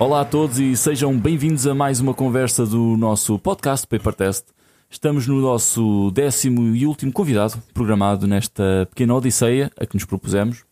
Olá 0.00 0.20
a 0.20 0.24
todos 0.24 0.60
e 0.60 0.76
sejam 0.76 1.18
bem-vindos 1.18 1.66
a 1.66 1.74
mais 1.74 1.98
uma 1.98 2.14
conversa 2.14 2.64
do 2.64 2.96
nosso 2.96 3.36
podcast 3.36 3.84
Paper 3.84 4.14
Test. 4.14 4.44
Estamos 4.88 5.26
no 5.26 5.40
nosso 5.40 6.12
décimo 6.12 6.72
e 6.76 6.86
último 6.86 7.12
convidado 7.12 7.60
programado 7.74 8.24
nesta 8.24 8.86
pequena 8.90 9.16
odisseia 9.16 9.72
a 9.76 9.84
que 9.84 9.96
nos 9.96 10.04
propusemos. 10.04 10.62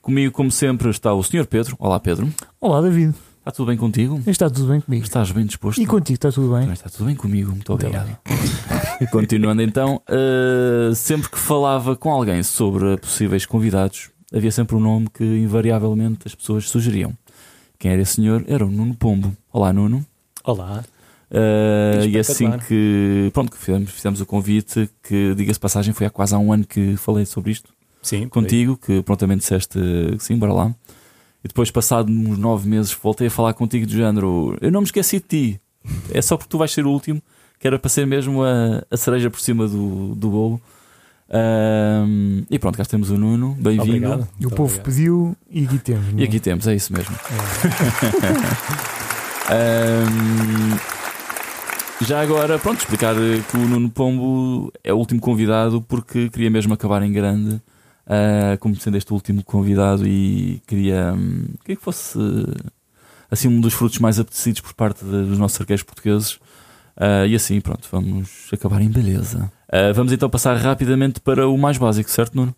Comigo, 0.00 0.32
como 0.32 0.50
sempre, 0.50 0.88
está 0.88 1.12
o 1.12 1.22
Sr. 1.22 1.46
Pedro. 1.46 1.76
Olá, 1.78 2.00
Pedro. 2.00 2.32
Olá, 2.58 2.80
David. 2.80 3.14
Está 3.40 3.50
tudo 3.50 3.66
bem 3.66 3.76
contigo? 3.76 4.22
Está 4.26 4.48
tudo 4.48 4.68
bem 4.68 4.80
comigo. 4.80 5.04
Estás 5.04 5.30
bem 5.30 5.44
disposto? 5.44 5.78
E 5.78 5.84
contigo, 5.84 6.14
está 6.14 6.32
tudo 6.32 6.52
bem? 6.52 6.60
Também 6.60 6.72
Está 6.72 6.88
tudo 6.88 7.04
bem 7.04 7.14
comigo, 7.14 7.50
muito 7.50 7.70
obrigado. 7.74 8.16
Continuando 9.12 9.60
então, 9.60 10.00
uh, 10.08 10.94
sempre 10.94 11.28
que 11.28 11.38
falava 11.38 11.94
com 11.94 12.10
alguém 12.10 12.42
sobre 12.42 12.96
possíveis 12.96 13.44
convidados, 13.44 14.08
havia 14.32 14.50
sempre 14.50 14.76
um 14.76 14.80
nome 14.80 15.08
que 15.12 15.24
invariavelmente 15.24 16.20
as 16.24 16.34
pessoas 16.34 16.70
sugeriam. 16.70 17.12
Quem 17.82 17.90
era 17.90 18.00
esse 18.00 18.14
senhor? 18.14 18.44
Era 18.46 18.64
o 18.64 18.70
Nuno 18.70 18.94
Pombo. 18.94 19.36
Olá, 19.52 19.72
Nuno. 19.72 20.06
Olá. 20.44 20.84
Uh, 21.28 22.06
e 22.06 22.16
assim 22.16 22.48
que 22.68 23.28
pronto, 23.32 23.50
que 23.50 23.58
fizemos, 23.58 23.90
fizemos 23.90 24.20
o 24.20 24.26
convite, 24.26 24.88
que 25.02 25.34
diga-se 25.34 25.58
passagem, 25.58 25.92
foi 25.92 26.06
há 26.06 26.10
quase 26.10 26.32
há 26.32 26.38
um 26.38 26.52
ano 26.52 26.64
que 26.64 26.96
falei 26.96 27.26
sobre 27.26 27.50
isto 27.50 27.74
Sim, 28.00 28.28
contigo, 28.28 28.76
que 28.76 29.02
prontamente 29.02 29.40
disseste 29.40 29.80
que 30.16 30.22
sim, 30.22 30.36
bora 30.36 30.52
lá. 30.52 30.72
E 31.42 31.48
depois, 31.48 31.72
passado 31.72 32.08
uns 32.08 32.38
nove 32.38 32.68
meses, 32.68 32.92
voltei 32.92 33.26
a 33.26 33.30
falar 33.32 33.52
contigo 33.52 33.84
do 33.84 33.92
género: 33.92 34.56
Eu 34.60 34.70
não 34.70 34.82
me 34.82 34.86
esqueci 34.86 35.16
de 35.16 35.26
ti, 35.26 35.60
é 36.12 36.22
só 36.22 36.36
porque 36.36 36.50
tu 36.50 36.58
vais 36.58 36.70
ser 36.70 36.86
o 36.86 36.90
último, 36.90 37.20
que 37.58 37.66
era 37.66 37.80
para 37.80 37.88
ser 37.88 38.06
mesmo 38.06 38.44
a, 38.44 38.86
a 38.88 38.96
cereja 38.96 39.28
por 39.28 39.40
cima 39.40 39.66
do, 39.66 40.14
do 40.14 40.30
bolo. 40.30 40.62
Ahm, 41.32 42.42
e 42.50 42.58
pronto, 42.58 42.76
cá 42.76 42.84
temos 42.84 43.10
o 43.10 43.16
Nuno, 43.16 43.56
bem-vindo. 43.58 44.28
E 44.38 44.46
o 44.46 44.50
povo 44.50 44.64
obrigado. 44.64 44.84
pediu 44.84 45.36
e 45.50 45.64
aqui 45.64 45.78
temos. 45.78 46.12
não 46.12 46.18
E 46.18 46.22
é? 46.22 46.26
aqui 46.26 46.38
temos, 46.40 46.66
é 46.66 46.74
isso 46.74 46.92
mesmo. 46.92 47.14
É. 49.48 49.52
Ahm, 49.52 50.76
já 52.06 52.20
agora, 52.20 52.58
pronto, 52.58 52.80
explicar 52.80 53.14
que 53.50 53.56
o 53.56 53.60
Nuno 53.60 53.90
Pombo 53.90 54.72
é 54.84 54.92
o 54.92 54.96
último 54.96 55.20
convidado 55.20 55.80
porque 55.82 56.28
queria 56.28 56.50
mesmo 56.50 56.74
acabar 56.74 57.02
em 57.02 57.12
grande, 57.12 57.60
ah, 58.06 58.56
como 58.60 58.76
sendo 58.76 58.96
este 58.98 59.12
último 59.12 59.42
convidado, 59.42 60.06
e 60.06 60.60
queria, 60.66 61.14
hum, 61.14 61.46
queria 61.64 61.76
que 61.76 61.82
fosse 61.82 62.18
assim 63.30 63.48
um 63.48 63.60
dos 63.60 63.72
frutos 63.72 63.98
mais 63.98 64.18
apetecidos 64.20 64.60
por 64.60 64.74
parte 64.74 65.04
dos 65.04 65.38
nossos 65.38 65.58
arqueiros 65.60 65.82
portugueses. 65.82 66.38
Ah, 66.96 67.26
e 67.26 67.34
assim, 67.34 67.60
pronto, 67.60 67.88
vamos 67.90 68.48
acabar 68.52 68.82
em 68.82 68.90
beleza. 68.90 69.50
Ah, 69.72 69.92
vamos 69.94 70.12
então 70.12 70.28
passar 70.28 70.54
rapidamente 70.56 71.18
para 71.20 71.48
o 71.48 71.56
mais 71.56 71.78
básico, 71.78 72.10
certo, 72.10 72.34
Nuno? 72.36 72.54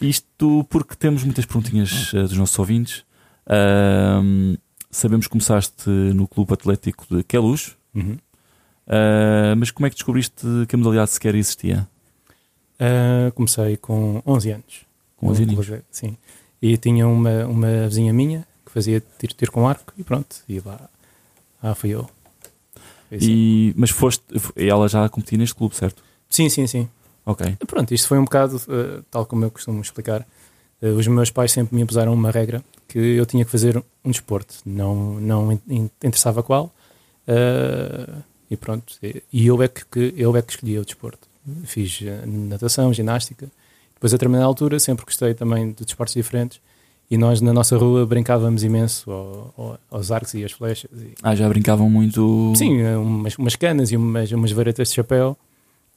Isto 0.00 0.64
porque 0.70 0.94
temos 0.94 1.24
muitas 1.24 1.44
perguntinhas 1.44 2.12
ah, 2.14 2.22
dos 2.22 2.36
nossos 2.36 2.56
ouvintes. 2.58 3.04
Ahm, 3.48 4.54
sabemos 4.90 5.26
que 5.26 5.32
começaste 5.32 5.88
no 5.90 6.26
Clube 6.28 6.52
Atlético 6.52 7.04
de 7.16 7.22
Queluz, 7.24 7.76
Uhum. 7.94 8.16
ah, 8.86 9.54
mas 9.56 9.70
como 9.70 9.86
é 9.86 9.90
que 9.90 9.96
descobriste 9.96 10.46
que 10.68 10.74
a 10.74 10.78
modalidade 10.78 11.10
sequer 11.10 11.34
existia? 11.34 11.88
Ah, 12.78 13.30
comecei 13.34 13.76
com 13.76 14.22
11 14.26 14.50
anos. 14.52 14.86
Com 15.16 15.28
11 15.28 15.46
No 15.46 15.52
anos? 15.54 15.82
Sim. 15.90 16.16
E 16.60 16.76
tinha 16.76 17.06
uma, 17.08 17.46
uma 17.46 17.88
vizinha 17.88 18.12
minha 18.12 18.46
que 18.64 18.70
fazia 18.72 19.02
tiro, 19.18 19.34
tiro 19.34 19.50
com 19.52 19.66
arco 19.68 19.92
e 19.96 20.04
pronto. 20.04 20.36
E 20.48 20.60
lá, 20.60 20.88
lá 21.62 21.74
fui 21.74 21.90
eu. 21.90 22.08
Foi 23.08 23.18
assim. 23.18 23.30
E, 23.30 23.74
mas 23.76 23.90
foste, 23.90 24.22
ela 24.56 24.88
já 24.88 25.08
competia 25.08 25.38
neste 25.38 25.54
clube, 25.54 25.74
certo? 25.74 26.02
Sim, 26.28 26.48
sim, 26.48 26.66
sim. 26.66 26.88
Ok. 27.24 27.56
Pronto, 27.66 27.92
isto 27.94 28.06
foi 28.08 28.18
um 28.18 28.24
bocado, 28.24 28.60
ah, 28.68 29.02
tal 29.10 29.26
como 29.26 29.44
eu 29.44 29.50
costumo 29.50 29.80
explicar. 29.80 30.26
Ah, 30.82 30.86
os 30.88 31.06
meus 31.06 31.30
pais 31.30 31.52
sempre 31.52 31.74
me 31.74 31.82
impuseram 31.82 32.12
uma 32.12 32.30
regra 32.30 32.62
que 32.88 32.98
eu 32.98 33.26
tinha 33.26 33.44
que 33.44 33.50
fazer 33.50 33.82
um 34.04 34.10
desporto. 34.10 34.54
Não, 34.64 35.14
não 35.20 35.52
in- 35.52 35.60
in- 35.68 35.90
interessava 36.04 36.42
qual. 36.42 36.72
Ah, 37.26 38.18
e 38.50 38.56
pronto. 38.56 38.94
E 39.02 39.46
eu 39.46 39.62
é 39.62 39.68
que, 39.68 39.84
que- 39.86 40.14
eu 40.16 40.36
é 40.36 40.42
que 40.42 40.52
escolhia 40.52 40.80
o 40.80 40.84
desporto. 40.84 41.26
Fiz 41.64 42.00
natação, 42.26 42.92
ginástica. 42.92 43.48
Depois, 43.94 44.12
a 44.12 44.16
determinada 44.16 44.44
altura, 44.46 44.78
sempre 44.78 45.04
gostei 45.04 45.32
também 45.34 45.70
de 45.72 45.84
desportos 45.84 46.14
diferentes. 46.14 46.60
E 47.10 47.16
nós, 47.16 47.40
na 47.40 47.52
nossa 47.52 47.76
rua, 47.76 48.04
brincávamos 48.04 48.62
imenso 48.64 49.10
ao- 49.10 49.54
ao- 49.56 49.78
aos 49.90 50.10
arcos 50.10 50.34
e 50.34 50.44
às 50.44 50.50
flechas. 50.52 50.90
E, 50.92 51.12
Ah, 51.22 51.34
já 51.36 51.48
brincavam 51.48 51.88
muito. 51.88 52.52
Sim, 52.56 52.82
umas, 52.96 53.36
umas 53.38 53.54
canas 53.56 53.92
e 53.92 53.96
umas, 53.96 54.30
umas 54.32 54.50
varetas 54.52 54.88
de 54.88 54.94
chapéu. 54.94 55.36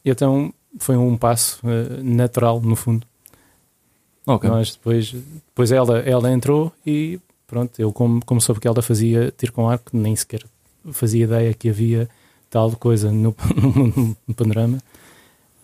E 0.03 0.09
então 0.09 0.53
foi 0.77 0.95
um 0.95 1.17
passo 1.17 1.59
eh, 1.63 2.01
natural, 2.01 2.61
no 2.61 2.75
fundo. 2.75 3.05
Ok. 4.25 4.49
Nós 4.49 4.73
depois, 4.73 5.11
depois 5.11 5.71
ela, 5.71 5.99
ela 5.99 6.31
entrou 6.31 6.71
e 6.85 7.19
pronto, 7.47 7.79
eu 7.79 7.91
como, 7.91 8.23
como 8.25 8.39
soube 8.39 8.61
que 8.61 8.67
ela 8.67 8.81
fazia 8.81 9.33
tiro 9.35 9.51
com 9.51 9.69
arco, 9.69 9.89
nem 9.97 10.15
sequer 10.15 10.43
fazia 10.91 11.23
ideia 11.25 11.53
que 11.53 11.69
havia 11.69 12.09
tal 12.49 12.71
coisa 12.71 13.11
no, 13.11 13.35
no, 13.55 14.17
no 14.27 14.33
panorama. 14.33 14.77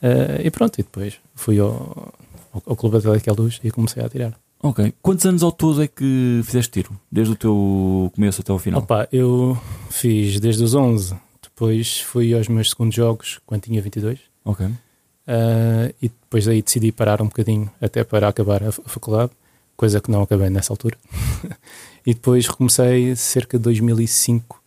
Eh, 0.02 0.42
e 0.46 0.52
pronto, 0.52 0.80
e 0.80 0.84
depois 0.84 1.16
fui 1.34 1.60
ao, 1.60 2.14
ao, 2.54 2.64
ao 2.66 2.76
Clube 2.76 2.98
à 2.98 3.34
Luz 3.34 3.60
e 3.64 3.72
comecei 3.72 4.04
a 4.04 4.06
atirar. 4.06 4.34
Ok. 4.62 4.94
Quantos 5.02 5.26
anos 5.26 5.44
ao 5.44 5.52
todo 5.52 5.84
é 5.84 5.88
que 5.88 6.42
fizeste 6.44 6.72
tiro? 6.72 7.00
Desde 7.12 7.34
o 7.34 7.36
teu 7.36 8.12
começo 8.16 8.42
até 8.42 8.52
ao 8.52 8.60
final? 8.60 8.82
Opa, 8.82 9.08
eu 9.12 9.58
fiz 9.90 10.40
desde 10.40 10.64
os 10.64 10.74
11, 10.74 11.16
depois 11.56 12.02
fui 12.02 12.34
aos 12.34 12.48
meus 12.50 12.70
segundos 12.72 12.96
jogos 12.96 13.40
quando 13.46 13.62
tinha 13.62 13.82
22. 13.82 14.20
Ok. 14.44 14.66
Uh, 14.66 14.76
e 16.02 16.10
depois 16.10 16.46
daí 16.46 16.62
decidi 16.62 16.92
parar 16.92 17.22
um 17.22 17.26
bocadinho 17.26 17.72
até 17.82 18.04
para 18.04 18.28
acabar 18.28 18.62
a, 18.64 18.72
fa- 18.72 18.84
a 18.86 18.90
faculdade, 18.90 19.32
coisa 19.76 20.00
que 20.02 20.12
não 20.12 20.22
acabei 20.22 20.50
nessa 20.50 20.72
altura. 20.74 20.98
e 22.06 22.14
depois 22.14 22.46
recomecei 22.48 23.16
cerca 23.16 23.58
de 23.58 23.64
2005, 23.64 24.62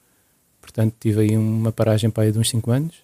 portanto 0.60 0.94
tive 0.98 1.20
aí 1.20 1.36
uma 1.36 1.70
paragem 1.70 2.10
para 2.10 2.24
aí 2.24 2.32
de 2.32 2.38
uns 2.38 2.48
5 2.50 2.70
anos. 2.70 2.94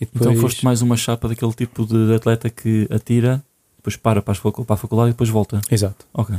E 0.00 0.04
depois, 0.04 0.26
Então 0.30 0.40
foste 0.40 0.64
mais 0.64 0.82
uma 0.82 0.96
chapa 0.96 1.28
daquele 1.28 1.52
tipo 1.54 1.86
de 1.86 2.14
atleta 2.14 2.50
que 2.50 2.86
atira, 2.90 3.42
depois 3.76 3.96
para 3.96 4.20
para, 4.20 4.32
a 4.32 4.76
faculdade 4.76 5.10
e 5.10 5.12
depois 5.12 5.30
volta. 5.30 5.60
Exato, 5.70 6.06
Ok. 6.12 6.36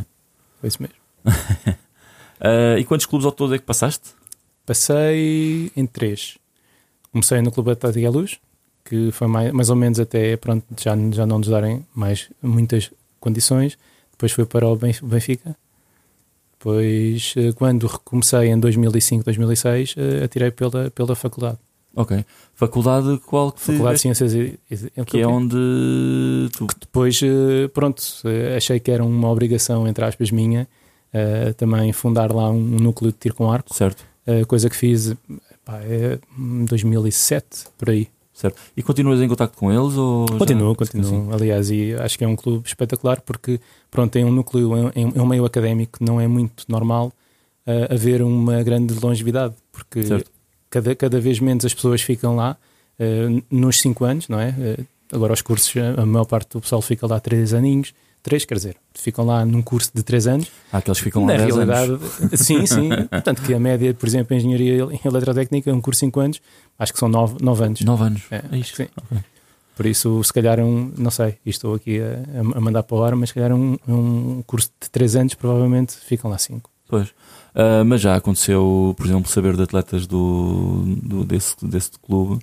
foi 0.59 0.67
isso 0.67 0.81
mesmo. 0.81 0.95
Ah, 2.43 2.79
e 2.79 2.83
quantos 2.83 3.05
clubes 3.05 3.23
ao 3.23 3.31
todo 3.31 3.53
é 3.53 3.59
que 3.59 3.63
passaste? 3.65 4.15
Passei 4.65 5.71
em 5.75 5.85
três. 5.85 6.39
Comecei 7.11 7.41
no 7.41 7.51
Clube 7.51 7.71
Atlético 7.71 8.07
à 8.07 8.09
Luz, 8.09 8.39
que 8.85 9.11
foi 9.11 9.27
mais, 9.27 9.51
mais 9.51 9.69
ou 9.69 9.75
menos 9.75 9.99
até 9.99 10.37
pronto, 10.37 10.63
já, 10.81 10.95
já 11.11 11.25
não 11.25 11.39
nos 11.39 11.47
darem 11.49 11.85
mais 11.93 12.29
muitas 12.41 12.91
condições. 13.19 13.77
Depois 14.11 14.31
fui 14.31 14.45
para 14.45 14.67
o 14.67 14.75
Benf- 14.75 15.01
Benfica. 15.03 15.55
Depois, 16.57 17.33
eh, 17.37 17.51
quando 17.53 17.87
recomecei 17.87 18.49
em 18.49 18.59
2005, 18.59 19.23
2006, 19.25 19.95
eh, 19.97 20.23
atirei 20.23 20.51
pela, 20.51 20.91
pela 20.91 21.15
faculdade. 21.15 21.57
Ok. 21.95 22.23
Faculdade 22.53 23.19
qual 23.25 23.51
que 23.51 23.59
Faculdade 23.61 23.95
de? 23.95 24.01
Ciências 24.01 24.33
e, 24.33 24.57
e, 24.69 25.05
Que 25.05 25.19
é 25.21 25.27
onde 25.27 25.55
tu. 26.55 26.67
Depois, 26.79 27.19
eh, 27.23 27.67
pronto, 27.73 28.01
achei 28.55 28.79
que 28.79 28.91
era 28.91 29.03
uma 29.03 29.29
obrigação, 29.29 29.87
entre 29.87 30.05
aspas, 30.05 30.29
minha, 30.29 30.67
eh, 31.11 31.51
também 31.53 31.91
fundar 31.91 32.31
lá 32.31 32.49
um 32.51 32.59
núcleo 32.61 33.11
de 33.11 33.17
tiro 33.17 33.33
com 33.35 33.51
arco. 33.51 33.73
Certo, 33.73 34.05
A 34.27 34.45
coisa 34.45 34.69
que 34.69 34.75
fiz 34.75 35.15
pá, 35.71 35.79
é 35.83 36.19
em 36.37 36.65
2007, 36.65 37.65
por 37.77 37.89
aí. 37.89 38.07
certo. 38.33 38.59
E 38.75 38.81
continuas 38.81 39.21
em 39.21 39.27
contato 39.27 39.55
com 39.55 39.71
eles? 39.71 39.95
Ou 39.95 40.25
já- 40.31 40.37
Continuo, 40.39 40.69
Sim. 40.71 40.75
continuo. 40.75 41.33
Aliás, 41.33 41.69
e 41.69 41.93
acho 41.95 42.17
que 42.17 42.23
é 42.23 42.27
um 42.27 42.35
clube 42.35 42.67
espetacular 42.67 43.21
porque, 43.21 43.59
pronto, 43.89 44.11
tem 44.11 44.25
um 44.25 44.31
núcleo, 44.31 44.71
é 44.95 45.21
um 45.21 45.25
meio 45.27 45.45
académico, 45.45 45.99
não 46.03 46.19
é 46.19 46.27
muito 46.27 46.63
normal 46.67 47.11
eh, 47.67 47.87
haver 47.93 48.23
uma 48.23 48.63
grande 48.63 48.93
longevidade, 48.99 49.53
porque 49.71 50.01
Certo. 50.03 50.31
cada, 50.69 50.95
cada 50.95 51.19
vez 51.21 51.39
menos 51.39 51.63
as 51.63 51.73
pessoas 51.73 52.01
ficam 52.01 52.35
lá 52.35 52.57
eh, 52.97 53.27
nos 53.51 53.79
5 53.79 54.03
anos, 54.05 54.27
não 54.27 54.39
é? 54.39 54.55
Eh, 54.59 54.77
agora, 55.13 55.33
os 55.33 55.41
cursos, 55.43 55.71
a 55.97 56.03
maior 56.05 56.25
parte 56.25 56.53
do 56.53 56.61
pessoal 56.61 56.81
fica 56.81 57.05
lá 57.05 57.19
3 57.19 57.53
aninhos. 57.53 57.93
3, 58.23 58.45
quer 58.45 58.55
dizer, 58.55 58.77
ficam 58.93 59.25
lá 59.25 59.43
num 59.45 59.61
curso 59.61 59.91
de 59.93 60.03
3 60.03 60.27
anos. 60.27 60.47
Há 60.71 60.77
aqueles 60.77 60.97
que 60.99 61.03
ficam 61.05 61.21
lá 61.25 61.33
Na 61.33 61.37
10 61.37 61.55
realidade, 61.55 61.91
anos. 61.91 62.11
sim, 62.39 62.65
sim. 62.65 62.89
Portanto, 63.09 63.41
que 63.41 63.53
a 63.53 63.59
média, 63.59 63.93
por 63.93 64.07
exemplo, 64.07 64.35
em 64.35 64.39
engenharia 64.39 64.83
em 64.83 64.99
eletrotécnica 65.03 65.69
é 65.69 65.73
um 65.73 65.81
curso 65.81 65.99
de 65.99 66.07
5 66.07 66.19
anos, 66.19 66.41
acho 66.77 66.93
que 66.93 66.99
são 66.99 67.09
9, 67.09 67.35
anos. 67.63 67.81
9 67.81 68.03
anos. 68.03 68.21
É, 68.31 68.43
É 68.51 68.57
isto. 68.57 68.75
sim. 68.77 68.87
Ok. 68.97 69.17
Por 69.75 69.85
isso, 69.85 70.23
se 70.23 70.31
calhar, 70.33 70.59
um, 70.59 70.91
não 70.97 71.09
sei, 71.09 71.37
e 71.45 71.49
estou 71.49 71.73
aqui 71.73 71.99
a, 71.99 72.57
a 72.57 72.61
mandar 72.61 72.83
para 72.83 72.95
o 72.97 73.03
ar, 73.03 73.15
mas 73.15 73.29
se 73.29 73.35
calhar 73.35 73.51
um, 73.53 73.77
um 73.87 74.43
curso 74.45 74.69
de 74.79 74.89
3 74.91 75.15
anos, 75.15 75.33
provavelmente 75.33 75.93
ficam 75.95 76.29
lá 76.29 76.37
5. 76.37 76.69
Pois. 76.87 77.07
Ah, 77.55 77.83
mas 77.83 78.01
já 78.01 78.15
aconteceu, 78.15 78.93
por 78.97 79.05
exemplo, 79.05 79.31
saber 79.31 79.55
de 79.55 79.63
atletas 79.63 80.05
do, 80.05 80.83
do- 81.01 81.23
desse, 81.23 81.55
desse 81.65 81.91
clube, 82.01 82.39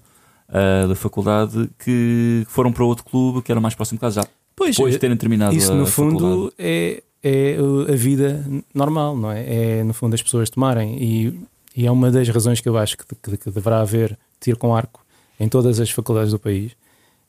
ah, 0.48 0.86
da 0.88 0.94
faculdade, 0.96 1.70
que 1.78 2.44
foram 2.48 2.72
para 2.72 2.84
outro 2.84 3.04
clube 3.04 3.42
que 3.42 3.52
era 3.52 3.60
mais 3.60 3.74
próximo 3.74 3.98
de 3.98 4.00
casa, 4.00 4.22
já 4.22 4.28
Pois, 4.58 4.76
depois 4.76 4.92
de 4.94 4.98
terem 4.98 5.16
terminado 5.16 5.54
isso 5.56 5.72
no 5.74 5.86
faculdade. 5.86 6.18
fundo 6.24 6.52
é, 6.58 7.02
é 7.22 7.56
a 7.92 7.96
vida 7.96 8.44
normal, 8.74 9.16
não 9.16 9.30
é? 9.30 9.78
É 9.78 9.84
no 9.84 9.94
fundo 9.94 10.14
as 10.14 10.22
pessoas 10.22 10.50
tomarem 10.50 11.02
e, 11.02 11.40
e 11.76 11.86
é 11.86 11.90
uma 11.90 12.10
das 12.10 12.28
razões 12.28 12.60
que 12.60 12.68
eu 12.68 12.76
acho 12.76 12.98
que, 12.98 13.04
que- 13.14 13.36
que 13.36 13.50
deverá 13.50 13.80
haver 13.80 14.18
tiro 14.40 14.58
com 14.58 14.74
arco 14.74 15.00
em 15.40 15.48
todas 15.48 15.78
as 15.80 15.90
faculdades 15.90 16.32
do 16.32 16.38
país, 16.38 16.72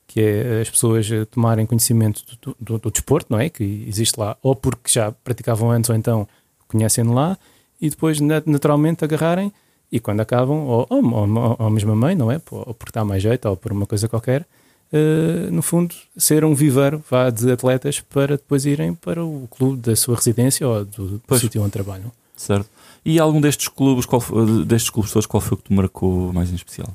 que 0.08 0.20
é 0.20 0.62
as 0.62 0.70
pessoas 0.70 1.10
eh, 1.12 1.24
tomarem 1.26 1.66
conhecimento 1.68 2.24
do, 2.42 2.56
do- 2.60 2.80
do 2.80 2.92
desporto, 2.92 3.28
não 3.30 3.40
é? 3.40 3.48
Que 3.50 3.86
existe 3.88 4.20
lá, 4.20 4.36
ou 4.42 4.56
porque 4.56 4.90
já 4.92 5.12
praticavam 5.12 5.70
antes 5.72 5.90
ou 5.90 5.96
então 5.96 6.28
conhecem 6.68 7.04
lá, 7.04 7.38
e 7.80 7.90
depois 7.90 8.20
nat- 8.20 8.48
naturalmente 8.48 9.04
agarrarem 9.06 9.54
e 9.92 10.00
quando 10.00 10.20
acabam, 10.22 10.58
ou, 10.68 10.88
ou, 10.90 11.04
ou, 11.14 11.56
ou 11.60 11.68
a 11.68 11.70
mesma 11.70 11.96
mãe, 11.96 12.16
não 12.16 12.32
é? 12.32 12.42
Ou 12.52 12.74
porque 12.74 12.90
está 12.90 13.06
mais 13.06 13.22
jeito 13.22 13.48
ou 13.48 13.56
por 13.56 13.72
uma 13.72 13.86
coisa 13.86 14.08
qualquer, 14.10 14.46
eh, 14.92 15.50
no 15.52 15.62
fundo, 15.62 15.94
ser 16.18 16.44
um 16.44 16.54
viveiro 16.54 17.04
vá, 17.10 17.30
de 17.30 17.52
atletas 17.52 18.00
para 18.02 18.38
depois 18.38 18.66
irem 18.66 18.94
para 18.94 19.24
o 19.24 19.48
clube 19.52 19.82
da 19.82 19.96
sua 19.96 20.16
residência 20.16 20.68
ou 20.68 20.86
do, 20.86 21.22
sítio 21.38 21.62
onde 21.62 21.72
trabalham. 21.72 22.12
Certo. 22.36 22.70
E 23.06 23.20
algum 23.20 23.40
destes 23.42 23.68
clubes, 23.68 24.06
qual, 24.06 24.20
foi- 24.22 24.66
destes 24.66 24.90
clubes 24.90 25.12
todos, 25.12 25.26
qual 25.26 25.42
foi 25.42 25.56
o 25.56 25.58
que 25.58 25.70
te 25.70 25.74
marcou 25.74 26.32
mais 26.34 26.52
em 26.52 26.56
especial? 26.56 26.90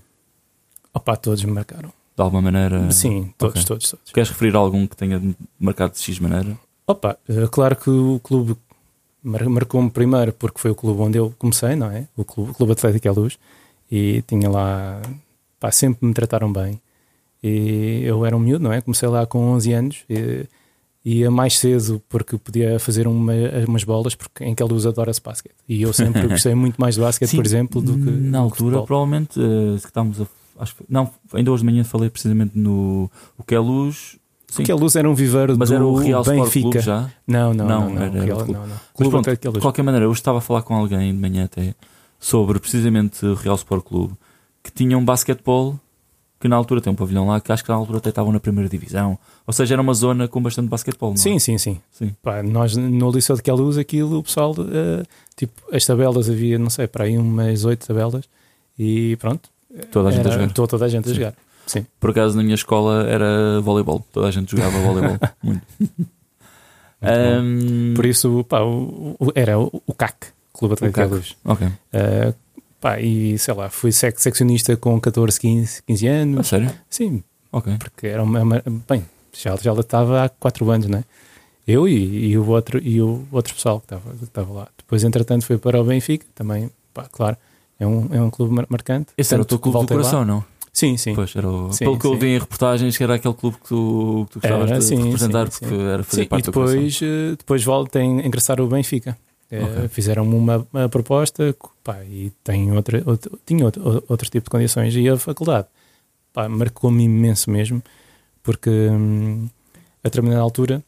Opa, 0.93 1.17
todos 1.17 1.43
me 1.45 1.53
marcaram. 1.53 1.89
De 2.17 2.23
alguma 2.23 2.43
maneira? 2.43 2.91
Sim, 2.93 3.33
todos, 3.37 3.57
ok. 3.63 3.67
todos, 3.67 3.91
todos. 3.91 4.13
Queres 4.13 4.29
referir 4.29 4.55
algum 4.55 4.87
que 4.87 4.97
tenha 4.97 5.21
marcado 5.59 5.95
de 5.95 5.99
X 6.01 6.19
maneira? 6.21 6.57
Opa, 6.87 7.19
eh, 7.29 7.49
claro 7.51 7.75
que 7.77 7.91
o 7.91 8.21
clube 8.23 8.57
mar- 9.23 9.49
marcou-me 9.49 9.91
primeiro 9.91 10.33
porque 10.33 10.61
foi 10.61 10.71
o 10.71 10.75
clube 10.75 11.01
onde 11.01 11.19
eu 11.19 11.35
comecei, 11.39 11.75
não 11.75 11.91
é? 11.91 12.07
O 12.17 12.25
Clube, 12.25 12.53
o 12.53 12.55
clube 12.55 12.73
Atlético 12.73 13.09
é 13.09 13.11
Luz. 13.11 13.39
E 13.91 14.23
tinha 14.29 14.49
lá, 14.49 15.03
pá, 15.59 15.71
sempre 15.73 16.07
me 16.07 16.15
trataram 16.15 16.53
bem. 16.53 16.81
E 17.47 18.01
eu 18.05 18.25
era 18.25 18.35
um 18.35 18.41
miúdo, 18.41 18.65
não 18.65 18.73
é? 18.73 18.81
Comecei 18.81 19.07
lá 19.09 19.27
com 19.27 19.39
11 19.53 19.73
anos. 19.75 19.99
E, 20.09 20.47
ia 21.05 21.31
mais 21.31 21.59
cedo 21.59 22.01
porque 22.09 22.39
podia 22.39 22.79
fazer 22.79 23.07
uma- 23.07 23.35
umas 23.69 23.85
bolas, 23.85 24.15
porque 24.15 24.43
em 24.43 24.55
que 24.55 24.63
adora-se 24.63 25.21
basquete. 25.21 25.55
E 25.69 25.83
eu 25.83 25.93
sempre 25.93 26.23
gostei 26.27 26.55
muito 26.55 26.81
mais 26.81 26.97
do 26.97 27.03
basquete, 27.03 27.29
Sim, 27.29 27.37
por 27.37 27.45
exemplo, 27.45 27.83
do 27.83 27.93
que. 27.93 28.11
Na 28.11 28.39
que 28.39 28.45
altura, 28.45 28.57
futebol. 28.79 28.87
provavelmente, 28.87 29.39
eh, 29.39 29.79
que 29.81 29.87
estávamos 29.87 30.23
a. 30.23 30.27
Acho, 30.59 30.77
que- 30.77 30.85
não, 30.89 31.11
ainda 31.35 31.53
hoje 31.53 31.63
de 31.63 31.71
manhã 31.71 31.85
falei 31.85 32.09
precisamente 32.09 32.57
no. 32.59 33.11
O 33.37 33.45
que 33.45 33.55
é 33.55 33.59
luz. 33.59 34.17
Sim, 34.49 34.63
Porque 34.63 34.73
a 34.73 34.77
luz 34.77 34.95
era 34.97 35.11
um 35.11 35.15
viveiro 35.15 35.57
mas 35.59 35.69
do 35.69 35.75
era 35.75 35.85
o 35.85 35.95
Real 35.97 36.23
Benfica. 36.25 36.81
Já. 36.81 37.11
Não, 37.27 37.53
não, 37.53 37.67
Não, 37.67 37.81
não. 37.81 37.91
não, 37.91 38.03
era- 38.03 38.17
era 38.17 38.25
Real- 38.25 38.39
não, 38.47 38.67
não. 38.67 38.77
Mas 38.99 39.09
pronto, 39.09 39.17
Atlético 39.19 39.49
é 39.49 39.53
de 39.53 39.61
qualquer 39.61 39.83
maneira, 39.83 40.09
hoje 40.09 40.21
estava 40.21 40.39
a 40.39 40.41
falar 40.41 40.63
com 40.63 40.75
alguém 40.75 41.13
de 41.13 41.21
manhã 41.21 41.45
até 41.45 41.75
sobre 42.21 42.59
precisamente 42.61 43.27
o 43.27 43.35
Real 43.35 43.57
Sport 43.57 43.85
Clube 43.85 44.15
que 44.63 44.71
tinha 44.73 44.97
um 44.97 45.05
basquetebol 45.05 45.79
que 46.45 46.49
na 46.49 46.57
altura 46.57 46.79
tem 46.83 46.93
um 46.93 46.97
pavilhão 46.97 47.27
lá 47.27 47.41
que 47.41 47.51
acho 47.51 47.65
que 47.65 47.71
na 47.71 47.75
altura 47.75 47.97
até 47.97 48.11
estavam 48.11 48.31
na 48.31 48.39
primeira 48.39 48.69
divisão. 48.69 49.19
Ou 49.47 49.53
seja, 49.55 49.75
era 49.75 49.81
uma 49.81 49.95
zona 49.95 50.29
com 50.29 50.43
bastante 50.43 50.69
basquetebol. 50.69 51.09
Não 51.09 51.15
é? 51.15 51.19
Sim, 51.19 51.39
sim, 51.39 51.57
sim. 51.57 51.81
Sim. 51.91 52.15
Pá, 52.23 52.43
nós 52.43 52.77
no 52.77 53.11
Liceu 53.11 53.35
de 53.35 53.43
Queluz, 53.43 53.79
aquilo, 53.79 54.19
o 54.19 54.23
pessoal, 54.23 54.55
eh, 54.59 55.05
tipo, 55.35 55.55
as 55.75 55.87
tabelas 55.87 56.29
havia, 56.29 56.59
não 56.59 56.69
sei, 56.69 56.87
para 56.87 57.05
aí 57.05 57.17
umas 57.17 57.65
oito 57.65 57.87
tabelas 57.87 58.29
e 58.79 59.17
pronto. 59.17 59.49
Toda 59.91 60.11
a 60.11 60.13
gente 60.13 60.27
a 60.27 60.31
era 60.31 60.41
jogar. 60.43 60.53
to- 60.53 60.67
Toda 60.67 60.85
a 60.85 60.89
gente 60.89 61.07
a 61.07 61.09
Sim. 61.09 61.15
jogar. 61.15 61.35
Sim. 61.67 61.87
Por 61.99 62.11
acaso 62.11 62.37
na 62.37 62.43
minha 62.43 62.55
escola 62.57 63.07
era 63.09 63.59
voleibol. 63.63 64.05
Toda 64.13 64.29
a 64.29 64.31
gente 64.31 64.51
jogava 64.51 64.79
voleibol. 64.81 65.19
Muito. 65.43 65.63
Ahm, 67.03 67.95
Por 67.95 68.07
isso, 68.07 68.45
pá, 68.49 68.61
o- 68.61 69.17
o- 69.19 69.33
era 69.35 69.59
o, 69.59 69.83
o 69.87 69.95
CAC, 69.95 70.29
Clube 70.53 70.75
Atlético. 70.75 71.01
Queluz. 71.09 71.37
Ok. 71.45 71.67
Eh, 71.93 72.35
pá, 72.85 73.01
e 73.01 73.39
sei 73.39 73.55
lá, 73.55 73.71
fui 73.71 73.91
sec 73.91 74.19
seccionista 74.21 74.77
com 74.77 75.01
14, 75.01 75.41
15, 75.41 75.83
15 75.87 76.07
A 76.07 76.13
anos. 76.13 76.47
sério? 76.49 76.71
Sim, 76.91 77.23
Ok. 77.51 77.75
porque 77.79 78.09
era 78.09 78.23
uma, 78.23 78.43
uma- 78.43 78.63
bem, 78.87 79.03
já, 79.33 79.57
já 79.57 79.73
estava 79.73 80.25
há 80.25 80.29
4 80.29 80.71
anos, 80.71 80.87
né? 80.87 81.03
Eu 81.67 81.89
e, 81.89 82.27
e 82.33 82.37
o 82.37 82.47
outro 82.47 82.79
e 82.83 83.01
o 83.01 83.27
outro 83.33 83.55
pessoal 83.55 83.81
que 83.81 83.87
estava, 83.87 84.15
que 84.15 84.25
estava 84.25 84.53
lá. 84.53 84.69
Depois, 84.77 85.03
entretanto, 85.03 85.47
fui 85.47 85.57
para 85.57 85.81
o 85.81 85.85
Benfica, 85.85 86.27
também, 86.35 86.71
pá, 86.93 87.09
claro, 87.11 87.39
é 87.81 87.87
um, 87.87 88.07
é 88.13 88.21
um 88.21 88.29
clube 88.29 88.55
mar- 88.55 88.67
marcante. 88.69 89.13
Esse 89.17 89.33
era 89.33 89.43
o 89.43 89.47
teu 89.47 89.57
Tanto 89.57 89.63
clube 89.63 89.75
do 89.77 89.79
voltei 89.79 89.97
lá. 89.97 90.03
coração, 90.03 90.25
não? 90.27 90.45
Sim, 90.71 90.99
sim. 90.99 91.15
Pois, 91.15 91.35
era 91.35 91.49
o... 91.49 91.73
Sim, 91.73 91.85
Pelo 91.87 91.99
que 91.99 92.07
eu 92.07 92.19
vi 92.19 92.35
em 92.35 92.39
reportagens, 92.39 92.99
que 92.99 93.03
era 93.03 93.15
aquele 93.15 93.33
clube 93.33 93.57
que 93.63 93.69
tu, 93.69 94.27
que 94.29 94.33
tu 94.35 94.41
gostavas 94.41 94.71
Era, 94.71 94.79
de 94.81 94.85
sim, 94.85 95.03
representar, 95.05 95.51
sim, 95.51 95.61
porque 95.61 95.75
era 95.75 96.03
fazer 96.05 96.17
Sim, 96.23 96.27
e 96.27 96.29
parte 96.29 96.45
do 96.47 96.53
coração. 96.53 96.75
depois, 96.77 97.01
eh, 97.03 97.31
depois 97.39 97.65
voltem 97.65 98.21
a 98.21 98.27
ingressar 98.27 98.61
o 98.61 98.67
Benfica. 98.67 99.17
Eh, 99.55 99.63
Ok. 99.63 99.89
Fizeram-me 99.89 100.35
uma, 100.35 100.67
uma 100.73 100.89
proposta 100.89 101.55
pá, 101.83 102.03
e 102.05 102.33
tem 102.43 102.73
outra, 102.73 103.03
outro, 103.07 103.39
tinha 103.47 103.65
outro, 103.65 104.03
outro 104.09 104.29
tipo 104.31 104.45
de 104.45 104.51
condições. 104.51 104.95
E 104.97 105.09
a 105.09 105.17
faculdade 105.17 105.69
marcou-me 106.51 107.05
imenso 107.05 107.51
mesmo, 107.51 107.83
porque 108.43 108.71
hum, 108.71 109.49
a 110.03 110.09
determinada 110.09 110.41
altura 110.43 110.83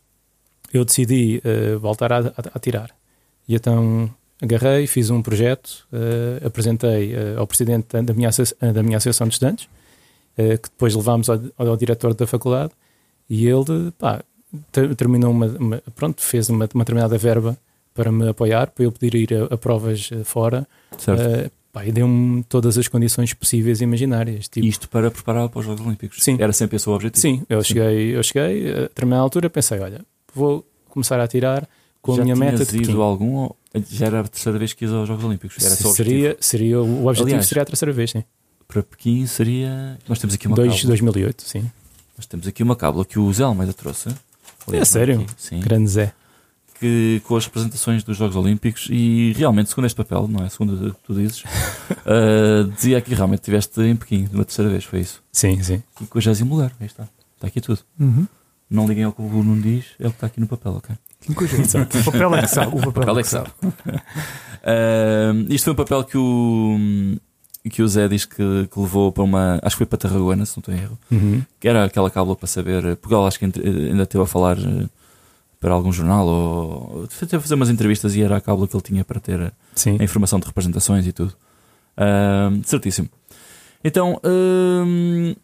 eu 0.72 0.84
decidi 0.84 1.40
eh, 1.44 1.76
voltar 1.76 2.12
a, 2.12 2.18
a, 2.18 2.32
a 2.54 2.58
tirar. 2.58 2.90
E 3.48 3.54
então 3.54 4.10
agarrei, 4.42 4.86
fiz 4.86 5.08
um 5.10 5.22
projeto, 5.22 5.86
eh, 5.92 6.44
apresentei 6.46 7.14
eh, 7.14 7.34
ao 7.38 7.46
presidente 7.46 7.86
da- 7.92 8.02
da 8.02 8.12
minha, 8.14 8.30
da 8.74 8.82
minha 8.82 8.96
associação 8.98 9.28
de 9.28 9.34
estudantes, 9.34 9.68
que 10.36 10.68
depois 10.70 10.94
levámos 10.94 11.30
ao, 11.30 11.40
ao 11.56 11.76
diretor 11.78 12.12
da 12.12 12.26
faculdade, 12.26 12.72
e 13.30 13.46
ele 13.46 13.90
pá, 13.98 14.22
ter- 14.70 14.94
terminou 14.94 15.30
uma, 15.30 15.46
uma- 15.46 15.82
pronto, 15.94 16.20
fez 16.20 16.50
uma, 16.50 16.68
uma 16.74 16.84
determinada 16.84 17.16
verba 17.16 17.56
para 17.96 18.12
me 18.12 18.28
apoiar, 18.28 18.68
para 18.70 18.84
eu 18.84 18.92
poder 18.92 19.14
ir 19.14 19.34
a, 19.34 19.54
a 19.54 19.56
provas 19.56 20.10
eh, 20.12 20.22
fora, 20.22 20.66
Certo. 20.98 21.20
eh, 21.20 21.50
pá, 21.72 21.84
e 21.84 21.90
deu-me 21.90 22.42
todas 22.44 22.76
as 22.78 22.86
condições 22.86 23.32
possíveis 23.32 23.80
e 23.80 23.84
imaginárias. 23.84 24.46
Tipo, 24.48 24.66
Isto 24.66 24.88
para 24.88 25.10
preparar 25.10 25.48
para 25.48 25.58
os 25.60 25.64
Jogos 25.64 25.84
Olímpicos. 25.84 26.22
Sim. 26.22 26.36
Era 26.38 26.52
sempre 26.52 26.76
esse 26.76 26.88
o 26.88 26.92
objetivo. 26.92 27.20
Sim, 27.22 27.42
eu 27.48 27.62
Sim. 27.64 27.68
cheguei, 27.68 28.16
eu 28.16 28.22
cheguei, 28.22 28.70
a 28.70 28.80
determinada 28.82 29.22
altura 29.22 29.48
pensei, 29.50 29.80
olha, 29.80 30.00
vou 30.34 30.64
começar 30.90 31.18
a 31.18 31.26
tirar 31.26 31.66
com 32.02 32.14
Já 32.14 32.22
a 32.22 32.24
minha 32.24 32.36
meta 32.36 32.64
de 32.64 32.76
ido 32.76 33.02
algum 33.02 33.34
ou 33.34 33.56
já 33.90 34.06
era 34.06 34.20
a 34.20 34.24
terceira 34.24 34.58
vez 34.58 34.72
que 34.72 34.84
ias 34.84 34.94
aos 34.94 35.08
Jogos 35.08 35.24
Olímpicos? 35.24 35.56
Era 35.64 35.74
só 35.74 35.88
objetivo. 35.90 35.96
seria, 36.10 36.36
seria 36.40 36.80
o 36.80 37.06
objetivo 37.06 37.26
Aliás, 37.28 37.46
seria 37.46 37.62
a 37.62 37.66
terceira 37.66 37.92
vez, 37.92 38.10
sim. 38.12 38.22
Para 38.68 38.82
Pequim 38.82 39.26
seria... 39.26 39.98
Nós 40.08 40.18
temos 40.18 40.34
aqui 40.34 40.46
uma 40.46 40.56
Dois, 40.56 40.72
cábula. 40.74 40.88
2008, 40.88 41.42
sim. 41.42 41.70
Nós 42.16 42.26
temos 42.26 42.46
aqui 42.48 42.62
uma 42.62 42.74
cábula 42.74 43.04
que 43.04 43.18
o 43.18 43.32
Zé 43.32 43.42
Almeida 43.44 43.72
trouxe. 43.72 44.08
É 44.72 44.84
sério? 44.84 45.20
Aqui, 45.20 45.30
sim. 45.36 45.60
Grande 45.60 45.88
Zé. 45.88 46.12
Que 46.78 47.20
com 47.24 47.36
as 47.36 47.44
representações 47.44 48.02
dos 48.02 48.16
Jogos 48.16 48.36
Olímpicos 48.36 48.88
e 48.90 49.32
realmente, 49.36 49.68
segundo 49.70 49.86
este 49.86 49.96
papel, 49.96 50.28
não 50.28 50.44
é? 50.44 50.48
Segundo 50.48 50.94
tu 51.04 51.14
dizes, 51.14 51.42
ah, 52.04 52.68
dizia 52.74 53.00
que 53.00 53.14
realmente 53.14 53.40
estiveste 53.40 53.80
em 53.82 53.96
Pequim 53.96 54.28
uma 54.32 54.44
terceira 54.44 54.70
vez, 54.70 54.84
foi 54.84 55.00
isso. 55.00 55.22
Sim, 55.32 55.62
sim. 55.62 55.82
E 56.00 56.06
com 56.06 56.18
o 56.18 56.22
20 56.22 56.40
lugar, 56.42 56.72
aí 56.80 56.86
está. 56.86 57.08
Está 57.34 57.46
aqui 57.48 57.60
tudo. 57.60 57.80
Uhum. 57.98 58.26
Não 58.68 58.86
liguem 58.86 59.04
ao 59.04 59.12
que 59.12 59.22
o 59.22 59.42
Nuno 59.42 59.62
diz, 59.62 59.84
é 60.00 60.06
o 60.06 60.10
que 60.10 60.16
está 60.16 60.26
aqui 60.26 60.40
no 60.40 60.46
papel, 60.46 60.72
ok? 60.72 60.96
Coisa. 61.34 61.88
O 62.00 62.04
papel 62.04 62.34
é 62.34 62.42
que 62.42 62.48
sabe. 62.48 62.74
O 62.74 62.78
O 62.78 62.80
papel, 62.80 62.92
papel 62.92 63.18
é 63.18 63.22
que 63.22 63.28
sabe. 63.28 63.50
Ah, 64.62 65.32
isto 65.48 65.64
foi 65.64 65.72
um 65.72 65.76
papel 65.76 66.04
que 66.04 66.16
o, 66.16 66.76
que 67.70 67.82
o 67.82 67.88
Zé 67.88 68.08
diz 68.08 68.24
que, 68.24 68.36
que 68.36 68.80
levou 68.80 69.10
para 69.10 69.24
uma. 69.24 69.58
Acho 69.62 69.74
que 69.76 69.78
foi 69.78 69.86
para 69.86 69.98
Tarragona, 69.98 70.46
se 70.46 70.56
não 70.56 70.60
estou 70.60 70.74
em 70.74 70.78
erro. 70.78 70.98
Uhum. 71.10 71.42
Que 71.58 71.68
era 71.68 71.84
aquela 71.84 72.10
cábula 72.10 72.36
para 72.36 72.46
saber. 72.46 72.96
Porque 72.96 73.14
ela 73.14 73.26
acho 73.26 73.38
que 73.38 73.44
ainda 73.44 74.02
esteve 74.02 74.22
a 74.22 74.26
falar 74.26 74.56
eh, 74.58 74.86
para 75.60 75.72
algum 75.72 75.92
jornal 75.92 76.26
ou. 76.26 77.08
Teve 77.08 77.36
a 77.36 77.40
fazer 77.40 77.54
umas 77.54 77.70
entrevistas 77.70 78.14
e 78.14 78.22
era 78.22 78.36
a 78.36 78.40
cábula 78.40 78.68
que 78.68 78.76
ele 78.76 78.82
tinha 78.82 79.04
para 79.04 79.20
ter. 79.20 79.52
Sim. 79.74 79.96
a 80.00 80.04
informação 80.04 80.38
de 80.38 80.46
representações 80.46 81.06
e 81.06 81.12
tudo. 81.12 81.34
Ahm, 81.96 82.62
certíssimo. 82.62 83.08
Então, 83.82 84.20
ahm, 84.22 85.34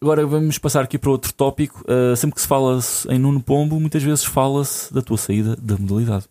agora 0.00 0.26
vamos 0.26 0.58
passar 0.58 0.82
aqui 0.82 0.98
para 0.98 1.10
outro 1.10 1.32
tópico. 1.32 1.84
Ah, 1.88 2.14
sempre 2.16 2.34
que 2.34 2.40
se 2.40 2.48
fala 2.48 2.78
em 3.08 3.18
Nuno 3.18 3.40
Pombo, 3.40 3.80
muitas 3.80 4.02
vezes 4.02 4.24
fala-se 4.24 4.92
da 4.92 5.02
tua 5.02 5.16
saída 5.16 5.56
da 5.56 5.76
modalidade. 5.76 6.26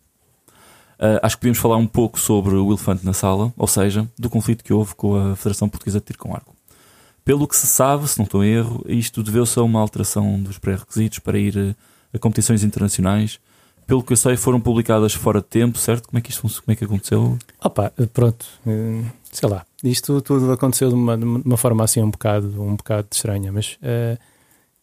Ah, 0.98 1.20
acho 1.22 1.36
que 1.36 1.40
podíamos 1.40 1.58
falar 1.58 1.76
um 1.76 1.86
pouco 1.86 2.18
sobre 2.18 2.54
o 2.54 2.68
elefante 2.68 3.04
na 3.04 3.12
sala, 3.12 3.52
ou 3.56 3.66
seja, 3.66 4.08
do 4.18 4.30
conflito 4.30 4.64
que 4.64 4.72
houve 4.72 4.94
com 4.94 5.16
a 5.16 5.36
Federação 5.36 5.68
Portuguesa 5.68 5.98
de 5.98 6.06
Tiro 6.06 6.18
com 6.18 6.34
Arco. 6.34 6.54
Pelo 7.24 7.46
que 7.46 7.56
se 7.56 7.66
sabe, 7.66 8.08
se 8.08 8.18
não 8.18 8.24
estou 8.24 8.42
em 8.42 8.48
erro, 8.48 8.84
isto 8.88 9.22
deveu-se 9.22 9.58
a 9.58 9.62
uma 9.62 9.80
alteração 9.80 10.40
dos 10.42 10.58
pré-requisitos 10.58 11.18
para 11.18 11.38
ir 11.38 11.76
a 12.12 12.18
competições 12.18 12.62
internacionais. 12.64 13.38
Pelo 13.86 14.02
que 14.04 14.12
eu 14.12 14.16
sei, 14.16 14.36
foram 14.36 14.60
publicadas 14.60 15.12
fora 15.14 15.40
de 15.40 15.46
tempo, 15.46 15.76
certo? 15.78 16.08
Como 16.08 16.18
é 16.18 16.22
que 16.22 16.30
isto 16.30 16.42
como 16.42 16.52
é 16.68 16.76
que 16.76 16.84
aconteceu? 16.84 17.36
Opa, 17.62 17.92
pronto. 18.12 18.46
eh, 18.66 19.02
Sei 19.32 19.48
lá. 19.48 19.64
Isto 19.82 20.20
tudo 20.20 20.52
aconteceu 20.52 20.88
de 20.88 20.94
uma, 20.94 21.16
de 21.18 21.24
uma 21.24 21.56
forma 21.56 21.82
assim 21.84 22.00
um 22.02 22.10
bocado, 22.10 22.62
um 22.62 22.76
bocado 22.76 23.08
estranha, 23.12 23.50
mas. 23.50 23.76
eh, 23.82 24.16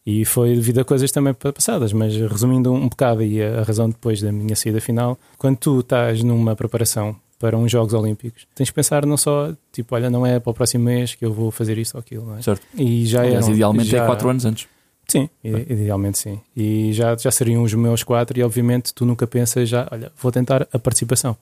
e 0.06 0.24
foi 0.24 0.56
devido 0.56 0.80
a 0.80 0.86
coisas 0.86 1.12
também 1.12 1.34
pa- 1.34 1.52
passadas, 1.52 1.92
mas 1.92 2.16
resumindo 2.16 2.72
um 2.72 2.88
bocado 2.88 3.22
e 3.22 3.44
a, 3.44 3.62
razão 3.64 3.90
depois 3.90 4.22
da 4.22 4.32
minha 4.32 4.56
saída 4.56 4.80
final, 4.80 5.18
quando 5.38 5.58
tu 5.58 5.80
estás 5.82 6.24
numa 6.24 6.56
preparação 6.56 7.14
para 7.38 7.58
uns 7.58 7.70
Jogos 7.72 7.94
Olímpicos, 7.94 8.48
tens 8.56 8.68
de 8.68 8.74
pensar 8.74 9.06
não 9.06 9.18
só, 9.18 9.52
tipo, 9.72 9.94
olha, 9.96 10.10
não 10.10 10.26
é 10.26 10.40
para 10.40 10.50
o 10.50 10.54
próximo 10.54 10.86
mês 10.86 11.14
que 11.14 11.26
eu 11.26 11.34
vou 11.34 11.52
fazer 11.52 11.78
isto 11.78 11.96
ou 11.96 12.00
aquilo, 12.00 12.26
não 12.26 12.38
é? 12.38 12.42
Certo. 12.42 12.66
E 12.74 13.06
já 13.06 13.22
Aliás, 13.22 13.48
idealmente 13.50 13.90
já, 13.90 14.04
é 14.04 14.06
4 14.06 14.30
anos 14.30 14.46
antes. 14.46 14.68
Sim, 15.10 15.30
i- 15.44 15.50
idealmente 15.74 16.18
sim. 16.20 16.40
E 16.56 16.92
já, 16.94 17.16
já 17.16 17.32
seriam 17.32 17.64
os 17.64 17.74
meus 17.74 18.04
quatro, 18.04 18.38
e 18.38 18.44
obviamente 18.44 18.94
tu 18.94 19.06
nunca 19.06 19.26
pensas 19.26 19.70
já, 19.70 19.88
olha, 19.92 20.12
vou 20.22 20.32
tentar 20.32 20.68
a 20.72 20.80
participação. 20.80 21.38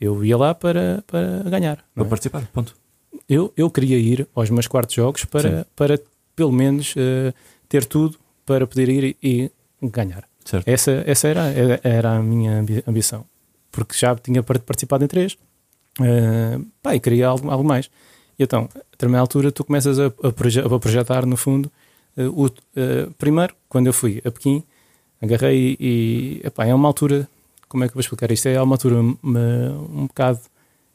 Eu 0.00 0.24
ia 0.24 0.36
lá 0.36 0.54
para, 0.54 1.04
para 1.06 1.48
ganhar. 1.48 1.84
Para 1.94 2.04
é? 2.04 2.08
participar, 2.08 2.46
ponto. 2.52 2.74
eu, 3.28 3.52
eu 3.56 3.70
queria 3.70 3.96
ir 3.98 4.26
aos 4.34 4.50
meus 4.50 4.66
quartos 4.66 4.94
jogos 4.94 5.24
para, 5.24 5.64
para 5.76 6.00
pelo 6.34 6.50
menos 6.50 6.94
eh, 6.96 7.32
ter 7.68 7.84
tudo 7.84 8.18
para 8.44 8.66
poder 8.66 8.88
ir 8.88 9.16
e, 9.22 9.50
ganhar. 9.80 10.24
Certo. 10.44 10.66
Essa, 10.68 11.02
essa 11.06 11.28
era, 11.28 11.42
era, 11.84 12.16
a 12.16 12.20
minha 12.22 12.58
ambi- 12.58 12.82
ambição. 12.86 13.24
Porque 13.70 13.96
já 13.96 14.14
tinha 14.16 14.42
par- 14.42 14.58
participado 14.58 15.04
em 15.04 15.08
três 15.08 15.38
eh, 16.02 16.58
pá, 16.82 16.94
e 16.96 17.00
queria 17.00 17.28
algo, 17.28 17.48
algo 17.48 17.62
mais. 17.64 17.86
E 18.38 18.42
então, 18.42 18.68
a 18.74 18.78
determinada 18.90 19.22
altura, 19.22 19.52
tu 19.52 19.64
começas 19.64 19.98
a, 20.00 20.06
a, 20.06 20.32
proje- 20.32 20.60
a 20.60 20.78
projetar, 20.80 21.24
no 21.24 21.36
fundo, 21.36 21.70
o, 22.16 22.48
eh, 22.76 23.08
primeiro, 23.18 23.54
quando 23.68 23.86
eu 23.86 23.92
fui 23.92 24.22
a 24.24 24.30
Pequim, 24.30 24.62
agarrei 25.20 25.76
e, 25.80 26.40
epá, 26.44 26.66
é 26.66 26.74
uma 26.74 26.88
altura 26.88 27.28
como 27.74 27.82
é 27.82 27.88
que 27.88 27.90
eu 27.90 27.94
vou 27.94 28.00
explicar 28.02 28.30
isto? 28.30 28.46
É 28.46 28.62
uma 28.62 28.74
altura 28.74 29.00
um 29.00 30.06
bocado 30.06 30.38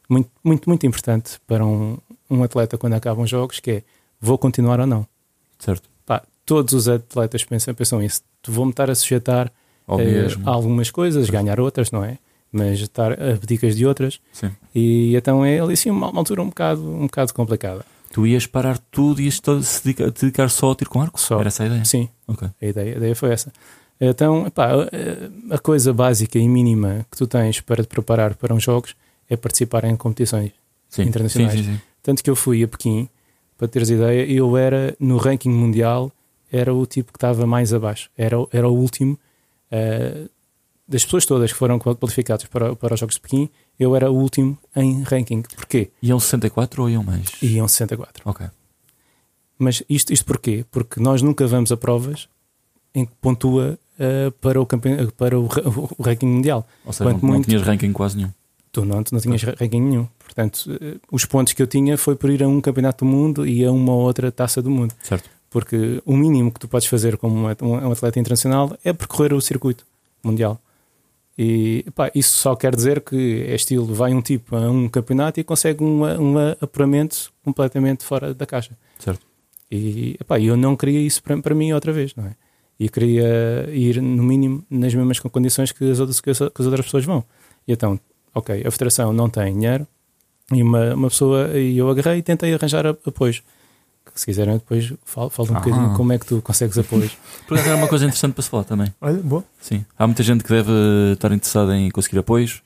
muito, 0.08 0.30
muito, 0.42 0.66
muito 0.66 0.86
importante 0.86 1.38
para 1.46 1.62
um, 1.62 1.98
um 2.30 2.42
atleta 2.42 2.78
quando 2.78 2.94
acabam 2.94 3.22
os 3.22 3.28
jogos, 3.28 3.60
que 3.60 3.70
é 3.70 3.82
vou 4.18 4.38
continuar 4.38 4.80
ou 4.80 4.86
não. 4.86 5.06
Certo. 5.58 5.86
Pá, 6.06 6.22
todos 6.46 6.72
os 6.72 6.88
atletas 6.88 7.44
pensam, 7.44 7.74
pensam 7.74 8.02
isso. 8.02 8.22
Vou-me 8.48 8.70
estar 8.70 8.88
a 8.88 8.94
sujeitar 8.94 9.52
eh, 9.88 9.96
mesmo. 9.96 10.48
a 10.48 10.52
algumas 10.54 10.90
coisas, 10.90 11.28
ganhar 11.28 11.60
outras, 11.60 11.90
não 11.90 12.02
é? 12.02 12.16
Mas 12.50 12.80
estar 12.80 13.12
a 13.12 13.34
abdicas 13.34 13.76
de 13.76 13.84
outras. 13.84 14.18
Sim. 14.32 14.50
E 14.74 15.14
então 15.14 15.44
é 15.44 15.60
ali 15.60 15.74
assim 15.74 15.90
uma, 15.90 16.08
uma 16.08 16.20
altura 16.22 16.40
um 16.40 16.48
bocado, 16.48 16.82
um 16.82 17.02
bocado 17.02 17.34
complicada. 17.34 17.84
Tu 18.12 18.26
ias 18.26 18.46
parar 18.46 18.76
tudo 18.78 19.20
e 19.20 19.24
ias 19.26 19.40
se 19.62 19.84
dedicar, 19.84 20.10
te 20.10 20.22
dedicar 20.22 20.50
só 20.50 20.66
ao 20.66 20.74
tiro 20.74 20.90
com 20.90 21.00
arco? 21.00 21.20
Só. 21.20 21.38
Era 21.38 21.48
essa 21.48 21.62
a 21.62 21.66
ideia? 21.66 21.84
Sim, 21.84 22.08
Ok. 22.26 22.48
a 22.60 22.66
ideia, 22.66 22.94
a 22.94 22.96
ideia 22.96 23.14
foi 23.16 23.30
essa. 23.32 23.52
Então, 24.00 24.46
epá, 24.46 24.70
a- 24.72 25.54
a 25.54 25.58
coisa 25.58 25.92
básica 25.92 26.38
e 26.38 26.48
mínima 26.48 27.06
que 27.10 27.16
tu 27.16 27.26
tens 27.26 27.60
para 27.60 27.82
te 27.82 27.88
preparar 27.88 28.34
para 28.34 28.52
uns 28.54 28.62
jogos 28.64 28.96
é 29.28 29.36
participar 29.36 29.84
em 29.84 29.94
competições. 29.96 30.52
Sim. 30.88 31.02
Internacionais. 31.02 31.52
Sim, 31.60 31.64
sim. 31.74 31.80
Tanto 32.02 32.24
que 32.24 32.30
eu 32.30 32.34
fui 32.34 32.64
a 32.64 32.68
Pequim, 32.68 33.08
para 33.56 33.68
teres 33.68 33.90
ideia, 33.90 34.24
eu 34.28 34.56
era, 34.56 34.96
no 34.98 35.16
ranking 35.18 35.50
mundial, 35.50 36.10
era 36.50 36.74
o 36.74 36.84
tipo 36.86 37.12
que 37.12 37.16
estava 37.18 37.46
mais 37.46 37.72
abaixo. 37.72 38.10
Era, 38.16 38.40
o- 38.40 38.48
era 38.52 38.68
o 38.68 38.72
último 38.74 39.16
eh, 39.70 40.26
das 40.88 41.04
pessoas 41.04 41.24
todas 41.26 41.52
que 41.52 41.58
foram 41.58 41.78
qualificadas 41.78 42.44
para, 42.46 42.74
para 42.74 42.94
os 42.94 42.98
Jogos 42.98 43.14
de 43.14 43.20
Pequim, 43.20 43.48
eu 43.80 43.96
era 43.96 44.08
o 44.10 44.14
último 44.14 44.56
em 44.76 45.02
ranking. 45.02 45.42
Porquê? 45.56 45.90
Iam 46.02 46.20
64 46.20 46.82
ou 46.82 46.88
iam 46.90 47.02
mais? 47.02 47.26
Iam 47.42 47.66
64. 47.66 48.22
Ok. 48.26 48.46
Mas 49.58 49.82
isto, 49.88 50.12
isto 50.12 50.24
porquê? 50.24 50.64
Porque 50.70 51.00
nós 51.00 51.20
nunca 51.22 51.46
vamos 51.46 51.72
a 51.72 51.76
provas 51.76 52.28
em 52.94 53.04
que 53.04 53.12
pontua 53.20 53.78
eh, 53.98 54.30
para, 54.40 54.60
o, 54.60 54.66
campe- 54.66 55.06
para 55.16 55.38
o, 55.38 55.44
o 55.98 56.02
ranking 56.02 56.26
mundial. 56.26 56.66
Ou 56.84 56.92
seja, 56.92 57.04
não, 57.04 57.12
Quanto 57.16 57.22
não 57.26 57.34
muito- 57.34 57.48
tinhas 57.48 57.62
ranking 57.62 57.92
quase 57.92 58.16
nenhum. 58.16 58.30
Tu 58.72 58.84
não, 58.84 59.02
tu 59.02 59.12
não 59.14 59.20
tinhas 59.20 59.42
ranking 59.42 59.80
nenhum. 59.80 60.06
Portanto, 60.18 60.70
eh, 60.80 60.96
os 61.10 61.24
pontos 61.24 61.52
que 61.52 61.60
eu 61.62 61.66
tinha 61.66 61.98
foi 61.98 62.14
por 62.16 62.30
ir 62.30 62.42
a 62.42 62.48
um 62.48 62.60
campeonato 62.60 63.04
do 63.04 63.10
mundo 63.10 63.46
e 63.46 63.64
a 63.64 63.70
uma 63.72 63.92
ou 63.92 64.00
outra 64.02 64.30
taça 64.30 64.62
do 64.62 64.70
mundo. 64.70 64.94
Certo. 65.02 65.28
Porque 65.50 66.00
o 66.06 66.16
mínimo 66.16 66.52
que 66.52 66.60
tu 66.60 66.68
podes 66.68 66.86
fazer 66.86 67.16
como 67.16 67.36
um 67.36 67.90
atleta 67.92 68.18
internacional 68.20 68.76
é 68.84 68.92
percorrer 68.92 69.32
o 69.34 69.40
circuito 69.40 69.84
mundial. 70.22 70.60
E 71.42 71.86
pá, 71.94 72.10
isso 72.14 72.36
só 72.36 72.54
quer 72.54 72.76
dizer 72.76 73.00
que 73.00 73.46
é 73.48 73.54
estilo: 73.54 73.86
vai 73.86 74.12
um 74.12 74.20
tipo 74.20 74.54
a 74.54 74.70
um 74.70 74.90
campeonato 74.90 75.40
e 75.40 75.42
consegue 75.42 75.82
um, 75.82 76.02
um 76.04 76.36
apuramento 76.60 77.32
completamente 77.42 78.04
fora 78.04 78.34
da 78.34 78.44
caixa. 78.44 78.76
Certo. 78.98 79.26
E 79.70 80.18
epá, 80.20 80.38
eu 80.38 80.54
não 80.54 80.76
queria 80.76 81.00
isso 81.00 81.22
para, 81.22 81.40
para 81.40 81.54
mim 81.54 81.72
outra 81.72 81.94
vez, 81.94 82.14
não 82.14 82.26
é? 82.26 82.34
E 82.78 82.90
queria 82.90 83.66
ir, 83.72 84.02
no 84.02 84.22
mínimo, 84.22 84.62
nas 84.68 84.94
mesmas 84.94 85.18
condições 85.18 85.72
que 85.72 85.90
as 85.90 85.98
outras, 85.98 86.20
que 86.20 86.28
as, 86.28 86.40
outras 86.42 86.84
pessoas 86.84 87.06
vão. 87.06 87.24
E 87.66 87.72
então, 87.72 87.98
ok, 88.34 88.62
a 88.66 88.70
federação 88.70 89.10
não 89.10 89.30
tem 89.30 89.54
dinheiro 89.54 89.86
e 90.52 90.62
uma, 90.62 90.94
uma 90.94 91.08
pessoa, 91.08 91.58
e 91.58 91.78
eu 91.78 91.88
agarrei 91.88 92.18
e 92.18 92.22
tentei 92.22 92.52
arranjar 92.52 92.86
apoios. 92.86 93.42
Se 94.14 94.26
quiserem, 94.26 94.54
depois 94.54 94.92
falo, 95.04 95.30
falo 95.30 95.52
um 95.52 95.56
Ah. 95.56 95.60
bocadinho 95.60 95.94
como 95.94 96.12
é 96.12 96.18
que 96.18 96.26
tu 96.26 96.40
consegues 96.42 96.76
apoios. 96.78 97.12
Por 97.46 97.54
acaso 97.54 97.68
era 97.70 97.76
uma 97.78 97.88
coisa 97.88 98.04
interessante 98.04 98.32
para 98.34 98.42
se 98.42 98.50
falar 98.50 98.64
também. 98.64 98.92
Olha, 99.00 99.18
boa. 99.22 99.44
Sim. 99.60 99.84
Há 99.98 100.06
muita 100.06 100.22
gente 100.22 100.42
que 100.44 100.50
deve 100.50 100.70
estar 101.12 101.32
interessada 101.32 101.76
em 101.76 101.90
conseguir 101.90 102.18
apoios 102.18 102.62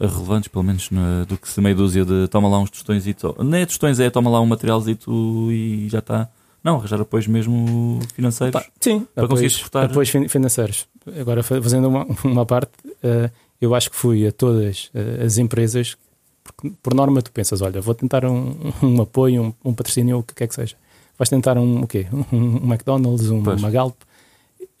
eh, 0.00 0.06
relevantes, 0.06 0.48
pelo 0.48 0.62
menos 0.64 0.90
na- 0.90 1.24
do 1.24 1.36
que 1.36 1.48
se 1.48 1.60
meia 1.60 1.74
dúzia 1.74 2.04
de 2.04 2.28
toma 2.28 2.48
lá 2.48 2.58
uns 2.60 2.70
tostões 2.70 3.06
e 3.06 3.14
não 3.38 3.58
é 3.58 3.66
tostões, 3.66 3.98
é 3.98 4.08
toma 4.10 4.30
lá 4.30 4.40
um 4.40 4.46
materialzito 4.46 5.10
e 5.50 5.88
já 5.88 5.98
está. 5.98 6.28
Não, 6.62 6.76
arranjar 6.76 7.00
apoios 7.00 7.26
mesmo 7.26 8.00
financeiros. 8.14 8.52
Pá, 8.60 8.66
sim, 8.80 9.06
Para 9.14 9.26
conseguir 9.28 9.46
apoios, 9.46 9.52
suportar. 9.54 9.84
apoios 9.86 10.08
fin- 10.10 10.28
financeiros. 10.28 10.86
Agora, 11.20 11.42
fa- 11.42 11.60
fazendo 11.62 11.88
uma, 11.88 12.06
uma 12.24 12.44
parte, 12.46 12.72
eh, 13.02 13.30
eu 13.60 13.74
acho 13.74 13.90
que 13.90 13.96
fui 13.96 14.26
a 14.26 14.32
todas 14.32 14.90
eh, 14.94 15.24
as 15.24 15.38
empresas, 15.38 15.96
porque 16.52 16.74
por 16.82 16.94
norma 16.94 17.20
tu 17.22 17.30
pensas, 17.32 17.60
olha, 17.62 17.80
vou 17.80 17.94
tentar 17.94 18.24
um, 18.24 18.54
um 18.82 19.02
apoio, 19.02 19.42
um, 19.42 19.70
um 19.70 19.74
patrocínio, 19.74 20.18
o 20.18 20.22
que 20.22 20.34
quer 20.34 20.48
que 20.48 20.54
seja. 20.54 20.76
Vais 21.18 21.28
tentar 21.28 21.56
um 21.58 21.82
o 21.82 21.86
quê? 21.86 22.06
Um, 22.32 22.36
um 22.64 22.72
McDonald's, 22.72 23.30
um, 23.30 23.42
Pois. 23.42 23.60
uma 23.60 23.70
Galp. 23.70 23.96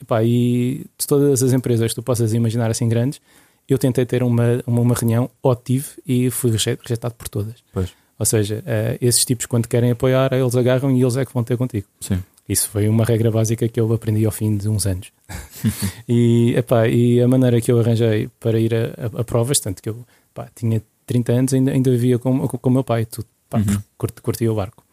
Epá, 0.00 0.22
e 0.22 0.86
de 0.96 1.06
todas 1.06 1.42
as 1.42 1.52
empresas 1.52 1.90
que 1.90 1.94
tu 1.96 2.02
possas 2.02 2.32
imaginar 2.32 2.70
assim 2.70 2.88
grandes, 2.88 3.20
eu 3.68 3.76
tentei 3.78 4.06
ter 4.06 4.22
uma, 4.22 4.62
uma, 4.66 4.80
uma 4.80 4.94
reunião, 4.94 5.28
ou 5.42 5.54
tive, 5.56 5.86
e 6.06 6.30
fui 6.30 6.50
reje- 6.52 6.78
rejeitado 6.80 7.14
por 7.14 7.28
todas. 7.28 7.54
Pois. 7.72 7.90
Ou 8.18 8.24
seja, 8.26 8.62
eh, 8.66 8.96
esses 9.00 9.24
tipos, 9.24 9.46
quando 9.46 9.66
querem 9.68 9.90
apoiar, 9.90 10.32
eles 10.32 10.54
agarram 10.56 10.90
e 10.90 11.00
eles 11.02 11.16
é 11.16 11.24
que 11.24 11.32
vão 11.34 11.42
ter 11.44 11.56
contigo. 11.56 11.86
Sim. 12.00 12.22
Isso 12.48 12.68
foi 12.70 12.88
uma 12.88 13.04
regra 13.04 13.30
básica 13.30 13.68
que 13.68 13.78
eu 13.78 13.92
aprendi 13.92 14.24
ao 14.24 14.32
fim 14.32 14.56
de 14.56 14.68
uns 14.68 14.86
anos. 14.86 15.12
e, 16.08 16.54
epá, 16.56 16.88
e 16.88 17.20
a 17.20 17.28
maneira 17.28 17.60
que 17.60 17.70
eu 17.70 17.78
arranjei 17.78 18.28
para 18.40 18.58
ir 18.58 18.74
a, 18.74 18.86
a- 19.18 19.20
a 19.20 19.24
provas, 19.24 19.60
tanto 19.60 19.82
que 19.82 19.88
eu 19.88 20.04
pá, 20.32 20.48
tinha 20.54 20.80
30 21.08 21.32
anos, 21.32 21.54
ainda, 21.54 21.72
ainda 21.72 21.90
vivia 21.90 22.18
com, 22.18 22.46
com 22.46 22.68
o 22.70 22.72
meu 22.72 22.84
pai, 22.84 23.04
tudo, 23.06 23.26
pá, 23.50 23.58
Uhum. 23.58 23.64
porque 23.64 23.82
curti- 23.98 24.22
curtia 24.22 24.52
o 24.52 24.54
barco. 24.54 24.84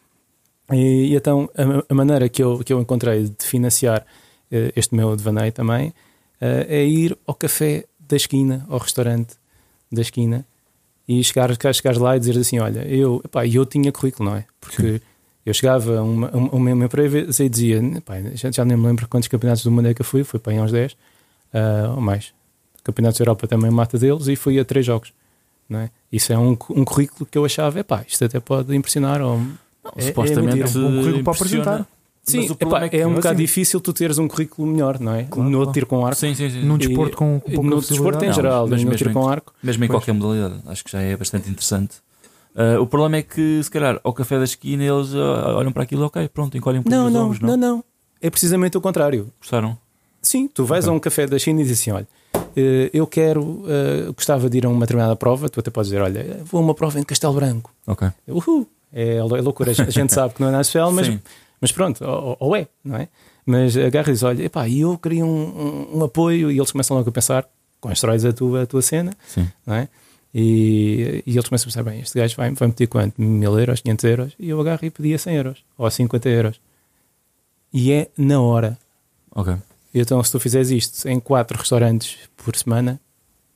E, 0.71 1.11
e 1.11 1.15
então 1.15 1.47
a, 1.55 1.91
a 1.91 1.95
maneira 1.95 2.27
que 2.27 2.41
eu, 2.41 2.59
que 2.63 2.73
eu 2.73 2.81
encontrei 2.81 3.23
de 3.25 3.45
financiar 3.45 4.03
eh, 4.51 4.71
este 4.75 4.95
meu 4.95 5.15
devaneio 5.15 5.51
também 5.51 5.93
eh, 6.41 6.65
é 6.69 6.85
ir 6.85 7.15
ao 7.27 7.35
café 7.35 7.85
da 7.99 8.15
esquina, 8.15 8.65
ao 8.69 8.79
restaurante 8.79 9.35
da 9.91 10.01
esquina 10.01 10.45
e 11.07 11.23
chegar, 11.23 11.49
chegar, 11.73 11.95
lá 11.97 12.15
e 12.15 12.19
dizer 12.19 12.37
assim: 12.39 12.57
Olha, 12.59 12.79
eu, 12.87 13.21
epá, 13.23 13.45
eu 13.45 13.63
tinha 13.65 13.91
currículo, 13.91 14.29
não 14.29 14.37
é? 14.37 14.45
Porque 14.59 14.99
eu 15.45 15.53
chegava 15.53 15.99
a 15.99 16.01
uma, 16.01 16.27
a 16.29 16.37
uma, 16.37 16.73
uma 16.73 16.85
empresa 16.85 17.43
e 17.43 17.49
dizia: 17.49 17.77
epá, 17.97 18.15
já, 18.33 18.49
já 18.51 18.65
nem 18.65 18.75
me 18.75 18.87
lembro 18.87 19.07
quantos 19.07 19.27
campeonatos 19.27 19.63
do 19.63 19.69
mundo 19.71 19.87
é 19.87 19.93
que 19.93 20.01
eu 20.01 20.05
fui, 20.05 20.23
fui 20.23 20.39
para 20.39 20.53
aí 20.53 20.59
uns 20.59 20.71
10 20.71 20.97
ah, 21.53 21.93
ou 21.95 22.01
mais. 22.01 22.33
Campeonatos 22.83 23.19
da 23.19 23.23
Europa 23.23 23.47
também 23.47 23.69
mata 23.69 23.97
deles 23.99 24.27
e 24.27 24.35
fui 24.35 24.59
a 24.59 24.65
três 24.65 24.83
jogos. 24.85 25.13
Não 25.69 25.79
é? 25.79 25.89
Isso 26.11 26.31
é 26.31 26.37
um, 26.37 26.51
um 26.71 26.85
currículo 26.85 27.25
que 27.29 27.37
eu 27.37 27.45
achava: 27.45 27.79
epá, 27.79 28.03
isto 28.07 28.23
até 28.23 28.39
pode 28.39 28.75
impressionar. 28.75 29.21
Ou, 29.21 29.39
É- 29.95 29.99
é 29.99 30.01
Supostamente 30.07 30.57
mentira. 30.57 30.79
É 30.85 30.87
um 30.87 30.97
currículo 31.01 31.23
para 31.23 31.33
apresentar. 31.33 31.87
Sim, 32.23 32.37
Mas 32.41 32.49
o 32.49 32.53
epá, 32.53 32.65
problema 32.65 32.89
é, 32.91 32.99
é 33.01 33.05
um 33.07 33.13
bocado 33.13 33.35
assim- 33.35 33.43
difícil 33.43 33.79
tu 33.79 33.93
teres 33.93 34.17
um 34.17 34.27
currículo 34.27 34.67
melhor, 34.67 34.99
não 34.99 35.13
é? 35.13 35.25
Claro, 35.25 35.47
no 35.47 35.57
claro. 35.59 35.71
tiro 35.73 35.85
com 35.85 36.03
arco. 36.03 36.19
Sim, 36.19 36.33
sim, 36.33 36.49
sim. 36.49 36.63
Num 36.63 36.75
desporto 36.77 37.15
com, 37.15 37.39
pouca 37.39 37.69
no 37.69 37.79
desporto 37.79 38.25
em 38.25 38.33
geral, 38.33 38.67
mas 38.67 38.81
no 38.81 38.89
mesmo 38.89 38.97
tiro 38.97 39.11
em- 39.11 39.13
com 39.13 39.29
arco. 39.29 39.53
Mesmo 39.61 39.83
em 39.83 39.87
Pois. 39.87 39.99
qualquer 39.99 40.13
modalidade, 40.13 40.59
acho 40.65 40.83
que 40.83 40.91
já 40.91 41.01
é 41.01 41.15
bastante 41.15 41.49
interessante. 41.51 41.97
Ah, 42.55 42.79
o 42.81 42.87
problema 42.87 43.17
é 43.17 43.21
que, 43.21 43.61
se 43.63 43.69
calhar, 43.69 43.99
ao 44.03 44.11
café 44.11 44.39
da 44.39 44.43
esquina 44.45 44.83
eles 44.83 45.13
ah, 45.13 45.53
olham 45.55 45.71
para 45.71 45.83
aquilo, 45.83 46.03
ok, 46.05 46.27
pronto, 46.29 46.57
encolhem 46.57 46.79
um 46.79 46.83
Não, 46.89 47.03
pouco 47.03 47.07
os 47.09 47.13
não, 47.13 47.25
ovos, 47.25 47.39
não, 47.41 47.57
não. 47.57 47.83
É 48.19 48.29
precisamente 48.31 48.75
o 48.75 48.81
contrário. 48.81 49.31
Gostaram? 49.39 49.77
Sim, 50.19 50.47
tu 50.47 50.65
vais 50.65 50.85
Ok. 50.85 50.93
a 50.93 50.97
um 50.97 50.99
café 50.99 51.27
da 51.27 51.37
China 51.37 51.59
e 51.61 51.63
dizes 51.63 51.79
assim: 51.81 51.91
olha, 51.91 52.07
eu 52.93 53.05
quero, 53.07 53.63
eh, 53.67 54.11
gostava 54.15 54.49
de 54.49 54.57
ir 54.57 54.65
a 54.65 54.69
uma 54.69 54.81
determinada 54.81 55.15
prova. 55.15 55.49
Tu 55.49 55.59
até 55.59 55.69
podes 55.71 55.89
dizer: 55.89 56.01
olha, 56.01 56.39
vou 56.43 56.59
a 56.61 56.63
uma 56.63 56.73
prova 56.73 56.99
em 56.99 57.03
Castelo 57.03 57.33
Branco. 57.33 57.71
Ok. 57.87 58.07
Uhul! 58.27 58.67
É, 58.93 59.17
é 59.17 59.21
loucura. 59.23 59.71
A 59.71 59.73
gente- 59.73 60.13
sabe 60.13 60.33
que 60.35 60.41
não 60.41 60.55
é 60.55 60.61
especial, 60.61 60.91
mas, 60.91 61.07
Sim. 61.07 61.19
mas 61.59 61.71
pronto, 61.71 62.03
ou, 62.05 62.37
ou 62.39 62.55
é, 62.55 62.67
não 62.83 62.95
é? 62.97 63.07
Mas 63.45 63.75
agarra 63.77 64.09
e 64.09 64.13
diz: 64.13 64.23
olha, 64.23 64.43
epá, 64.43 64.69
eu 64.69 64.97
queria 64.97 65.25
um, 65.25 65.29
um- 65.93 65.97
um 65.99 66.03
apoio. 66.03 66.49
E 66.51 66.57
eles 66.57 66.71
começam 66.71 66.95
logo 66.97 67.09
a 67.09 67.11
pensar: 67.11 67.45
constróis 67.81 68.23
a 68.25 68.31
tua, 68.33 68.63
a 68.63 68.65
tua 68.65 68.81
cena, 68.81 69.11
Sim. 69.27 69.47
não 69.65 69.75
é? 69.75 69.87
E, 70.33 71.23
e 71.25 71.31
eles 71.31 71.47
começam 71.47 71.65
a 71.65 71.67
pensar: 71.71 71.83
bem, 71.83 71.99
este 72.01 72.17
gajo 72.17 72.35
vai, 72.35 72.51
vai 72.51 72.67
meter 72.67 72.87
quanto? 72.87 73.21
Mil 73.21 73.59
euros, 73.59 73.81
500 73.81 74.03
euros? 74.05 74.33
E 74.39 74.49
eu 74.49 74.59
agarro 74.61 74.83
e 74.83 74.89
pedia 74.89 75.17
100 75.17 75.35
euros 75.35 75.63
ou 75.77 75.89
50 75.89 76.29
euros. 76.29 76.59
E 77.73 77.91
é 77.91 78.09
na 78.17 78.39
hora. 78.41 78.77
Ok. 79.33 79.53
E 79.95 80.01
Então, 80.01 80.21
se 80.21 80.29
tu 80.31 80.39
fizeres 80.41 80.69
isto 80.71 81.07
em 81.07 81.19
quatro 81.21 81.57
restaurantes 81.57 82.17
por 82.35 82.53
semana, 82.55 82.99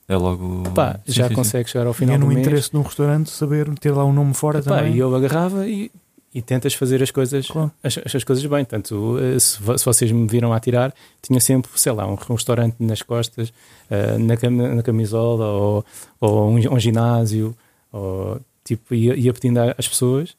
É 0.08 0.16
logo. 0.16 0.62
pá, 0.74 0.98
Sim, 1.06 1.12
já 1.12 1.28
sim, 1.28 1.34
consegues 1.34 1.70
chegar 1.70 1.86
ao 1.86 1.92
E 1.92 1.96
final 1.96 2.14
é 2.14 2.18
do 2.18 2.24
no 2.26 2.32
mês. 2.32 2.40
interesse 2.46 2.70
de 2.70 2.76
um 2.78 2.82
restaurante 2.82 3.28
saber 3.30 3.68
ter 3.78 3.92
lá 3.92 4.04
um 4.06 4.12
nome 4.12 4.32
fora 4.32 4.58
Epá, 4.60 4.78
também. 4.78 4.94
e 4.94 4.98
eu 4.98 5.14
agarrava 5.14 5.68
e, 5.68 5.90
e 6.34 6.40
tentas 6.40 6.72
fazer 6.72 7.02
as 7.02 7.10
coisas, 7.10 7.46
Claro. 7.46 7.70
as, 7.84 7.98
as 8.14 8.24
coisas 8.24 8.44
bem. 8.46 8.64
Tanto 8.64 9.18
eh, 9.18 9.38
se, 9.38 9.58
se 9.58 9.84
vocês 9.84 10.10
me 10.10 10.26
viram 10.26 10.50
a 10.52 10.58
tirar, 10.58 10.94
tinha 11.20 11.38
sempre, 11.40 11.70
sei 11.74 11.92
lá, 11.92 12.06
um 12.06 12.14
restaurante 12.14 12.76
nas 12.80 13.02
costas, 13.02 13.52
eh, 13.90 14.16
na, 14.16 14.34
cam- 14.36 14.50
na 14.76 14.82
camisola, 14.82 15.44
ou, 15.46 15.84
ou 16.20 16.48
um, 16.50 16.54
um 16.74 16.80
ginásio, 16.80 17.54
ou 17.92 18.40
tipo, 18.64 18.94
ia, 18.94 19.14
ia 19.14 19.32
pedindo 19.34 19.58
às 19.76 19.86
pessoas 19.86 20.34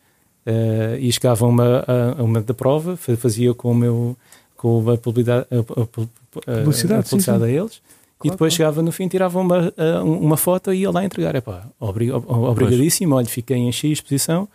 eh, 0.48 0.98
e 1.00 1.12
chegava 1.12 1.46
a 1.46 1.48
uma, 1.48 1.86
a, 2.18 2.24
uma 2.24 2.42
da 2.42 2.54
prova, 2.56 2.98
fa- 2.98 3.16
fazia 3.16 3.54
com 3.54 3.72
o 3.72 3.76
meu 3.76 4.18
com 4.62 4.90
a 4.90 4.98
publicidade, 4.98 5.48
a, 5.52 5.56
a- 5.58 5.84
a- 5.84 6.62
Publicidade, 6.64 7.00
a 7.00 7.04
sim, 7.04 7.10
publicidade 7.10 7.44
sim. 7.44 7.50
a 7.50 7.50
eles. 7.50 7.74
e 7.76 7.80
Claro, 7.80 8.32
depois 8.36 8.38
claro. 8.38 8.52
chegava 8.52 8.82
no 8.84 8.92
fim, 8.92 9.08
tirava 9.08 9.40
uma, 9.40 9.74
uma 10.04 10.38
foto 10.38 10.72
e 10.74 10.82
ia 10.82 10.92
lá 10.92 11.04
entregar. 11.04 11.34
Epá, 11.36 11.66
obri- 11.80 12.12
ob- 12.12 12.30
obrigadíssimo, 12.30 13.16
olha, 13.16 13.26
fiquei 13.26 13.58
em 13.58 13.72
X 13.72 14.00
posição 14.00 14.48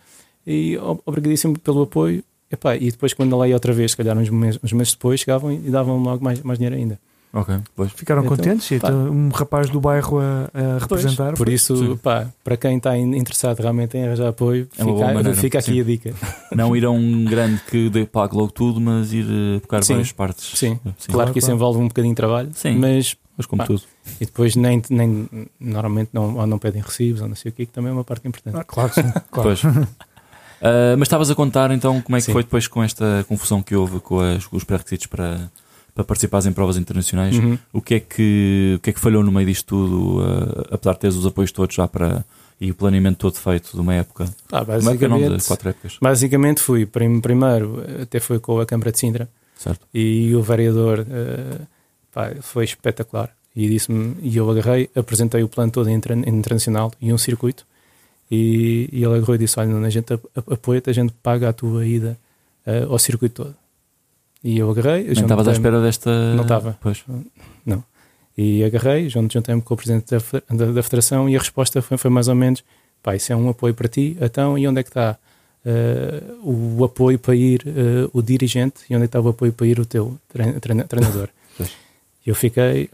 e 0.45 0.77
ob- 0.77 1.01
obrigadíssimo 1.05 1.59
pelo 1.59 1.81
apoio. 1.83 2.23
Epá, 2.49 2.75
e 2.77 2.89
depois, 2.89 3.13
quando 3.13 3.35
lá 3.37 3.45
ia 3.47 3.53
outra 3.55 3.73
vez, 3.73 3.91
se 3.91 3.97
calhar 3.97 4.17
uns 4.17 4.29
meses, 4.29 4.59
uns 4.63 4.71
meses 4.71 4.93
depois, 4.93 5.19
chegavam 5.19 5.51
e 5.51 5.57
davam 5.57 6.01
logo 6.01 6.23
mais, 6.23 6.41
mais 6.41 6.57
dinheiro 6.57 6.75
ainda. 6.77 6.97
Ok, 7.33 7.55
pois. 7.75 7.91
Ficaram 7.91 8.23
Então, 8.23 8.35
contentes? 8.37 8.71
E 8.71 8.79
pá. 8.79 8.87
então, 8.87 9.09
um 9.11 9.29
rapaz 9.29 9.69
do 9.69 9.79
bairro 9.81 10.17
a, 10.19 10.45
a 10.45 10.49
Pois, 10.87 11.01
representar. 11.03 11.33
por 11.33 11.45
foi- 11.45 11.53
isso, 11.53 11.75
Sim. 11.75 11.97
pá, 11.97 12.27
para 12.43 12.55
quem 12.57 12.77
está 12.77 12.97
in- 12.97 13.15
interessado 13.15 13.59
realmente 13.59 13.97
em 13.97 14.05
arranjar 14.05 14.27
apoio, 14.29 14.67
É 14.77 14.83
fica, 14.83 14.91
maneira, 15.13 15.33
fica 15.35 15.59
aqui 15.59 15.71
sim. 15.73 15.81
a 15.81 15.83
dica. 15.83 16.13
Não 16.55 16.75
ir 16.75 16.85
a 16.85 16.89
um 16.89 17.25
grande 17.25 17.61
que 17.69 17.89
dê 17.89 18.05
pague 18.05 18.35
logo 18.35 18.51
tudo, 18.51 18.79
mas 18.81 19.11
ir 19.13 19.25
eh, 19.29 19.59
tocar 19.59 19.83
Sim. 19.83 19.93
várias 19.93 20.11
partes. 20.13 20.57
Sim, 20.57 20.79
Sim. 20.97 21.11
claro 21.11 21.31
que 21.33 21.39
isso 21.39 21.47
claro. 21.47 21.57
envolve 21.57 21.79
um 21.79 21.87
bocadinho 21.89 22.13
de 22.13 22.17
trabalho, 22.17 22.49
Sim. 22.53 22.77
mas 22.77 23.15
Mas 23.37 23.45
como 23.45 23.61
Ah. 23.61 23.65
tudo. 23.65 23.83
E 24.19 24.25
depois 24.25 24.55
nem, 24.55 24.81
nem 24.89 25.29
normalmente 25.59 26.09
não, 26.11 26.37
ou 26.37 26.47
não 26.47 26.57
pedem 26.57 26.81
recibos 26.81 27.21
ou 27.21 27.27
não 27.27 27.35
sei 27.35 27.51
o 27.51 27.53
quê, 27.53 27.67
que 27.67 27.71
também 27.71 27.91
é 27.91 27.93
uma 27.93 28.03
parte 28.03 28.27
importante. 28.27 28.57
Ah, 28.57 28.63
claro 28.63 28.89
que 28.89 28.95
sim. 29.01 29.11
Claro. 29.29 29.49
Pois. 29.49 29.61
Ah, 30.59 30.95
mas 30.97 31.05
estavas 31.05 31.29
a 31.29 31.35
contar 31.35 31.69
então 31.69 32.01
como 32.01 32.15
é 32.15 32.19
que 32.19 32.25
Sim. 32.25 32.33
foi 32.33 32.41
depois 32.41 32.67
com 32.67 32.81
esta 32.83 33.23
confusão 33.29 33.61
que 33.61 33.75
houve 33.75 33.99
com, 33.99 34.19
as- 34.19 34.47
com 34.47 34.57
os 34.57 34.63
pré-requisitos 34.63 35.05
para, 35.05 35.51
para 35.97 36.05
participares 36.05 36.45
em 36.45 36.53
provas 36.53 36.77
internacionais. 36.77 37.35
Uhum. 37.37 37.57
O, 37.73 37.81
que 37.81 37.95
é 37.95 37.99
que, 37.99 38.75
o 38.77 38.79
que 38.81 38.91
é 38.91 38.93
que 38.93 38.99
falhou 38.99 39.23
no 39.23 39.31
meio 39.31 39.47
disto 39.47 39.65
tudo, 39.65 40.21
ah, 40.21 40.75
apesar 40.75 40.93
de 40.93 40.99
teres 40.99 41.15
os 41.15 41.25
apoios 41.25 41.51
todos 41.51 41.75
já 41.75 41.87
para 41.87 42.23
e 42.61 42.69
o 42.71 42.75
planeamento 42.75 43.17
todo 43.17 43.35
feito 43.35 43.71
de 43.73 43.79
uma 43.79 43.95
época? 43.95 44.25
Época 44.25 45.07
não, 45.07 45.17
de 45.17 45.23
basicamente, 45.25 45.47
quatro 45.47 45.69
épocas, 45.69 45.97
basicamente 45.99 46.61
fui 46.61 46.85
prim- 46.85 47.19
primeiro, 47.19 47.83
até 48.01 48.19
foi 48.19 48.39
com 48.39 48.59
a 48.59 48.65
Câmara 48.65 48.91
de 48.91 48.99
Sintra 48.99 49.27
certo? 49.57 49.81
e 49.93 50.33
o 50.35 50.41
vereador 50.43 51.05
eh, 51.09 51.61
pá, 52.13 52.31
foi 52.41 52.63
espetacular. 52.65 53.31
E 53.55 53.67
disse-me, 53.67 54.15
e 54.21 54.37
eu 54.37 54.47
agarrei, 54.51 54.87
apresentei 54.95 55.41
o 55.41 55.47
plano 55.49 55.71
todo 55.71 55.89
inter- 55.89 56.15
internacional 56.27 56.91
e 57.01 57.11
um 57.11 57.17
circuito. 57.17 57.65
E, 58.29 58.87
e 58.91 59.03
ele 59.03 59.15
agarrou 59.15 59.35
e 59.35 59.39
disse: 59.39 59.59
Olha, 59.59 59.75
a 59.77 59.89
gente 59.89 60.13
ap- 60.13 60.25
ap- 60.35 60.51
apoia-te, 60.53 60.89
a 60.91 60.93
gente 60.93 61.11
paga 61.23 61.49
a 61.49 61.53
tua 61.53 61.85
ida 61.87 62.17
eh, 62.67 62.83
ao 62.87 62.99
circuito 62.99 63.43
todo. 63.43 63.55
E 64.43 64.57
eu 64.59 64.69
agarrei, 64.69 65.03
Nem 65.03 65.11
estavas 65.23 65.47
à 65.47 65.51
espera 65.51 65.81
desta. 65.81 66.33
Não 66.35 66.43
estava. 66.43 66.77
Pois. 66.81 67.03
E 68.39 68.63
agarrei, 68.63 69.09
junt- 69.09 69.33
juntei-me 69.33 69.61
com 69.63 69.73
o 69.73 69.77
presidente 69.77 70.11
da, 70.11 70.55
da, 70.55 70.71
da 70.73 70.83
federação 70.83 71.27
e 71.27 71.35
a 71.35 71.39
resposta 71.39 71.81
foi, 71.81 71.97
foi 71.97 72.11
mais 72.11 72.27
ou 72.27 72.35
menos: 72.35 72.63
pá, 73.01 73.15
isso 73.15 73.33
é 73.33 73.35
um 73.35 73.49
apoio 73.49 73.73
para 73.73 73.87
ti, 73.87 74.15
então 74.21 74.55
e 74.57 74.67
onde 74.67 74.79
é 74.79 74.83
que 74.83 74.89
está 74.89 75.17
eh, 75.65 76.21
o 76.43 76.83
apoio 76.85 77.17
para 77.17 77.35
ir 77.35 77.63
eh, 77.65 78.07
o 78.13 78.21
dirigente 78.21 78.81
e 78.89 78.95
onde 78.95 79.05
é 79.05 79.07
que 79.07 79.17
está 79.17 79.19
o 79.19 79.27
apoio 79.29 79.51
para 79.51 79.65
ir 79.65 79.79
o 79.79 79.85
teu 79.87 80.19
trein- 80.31 80.53
treina- 80.59 80.83
treinador? 80.83 81.29
Eu 82.25 82.35
fiquei, 82.35 82.91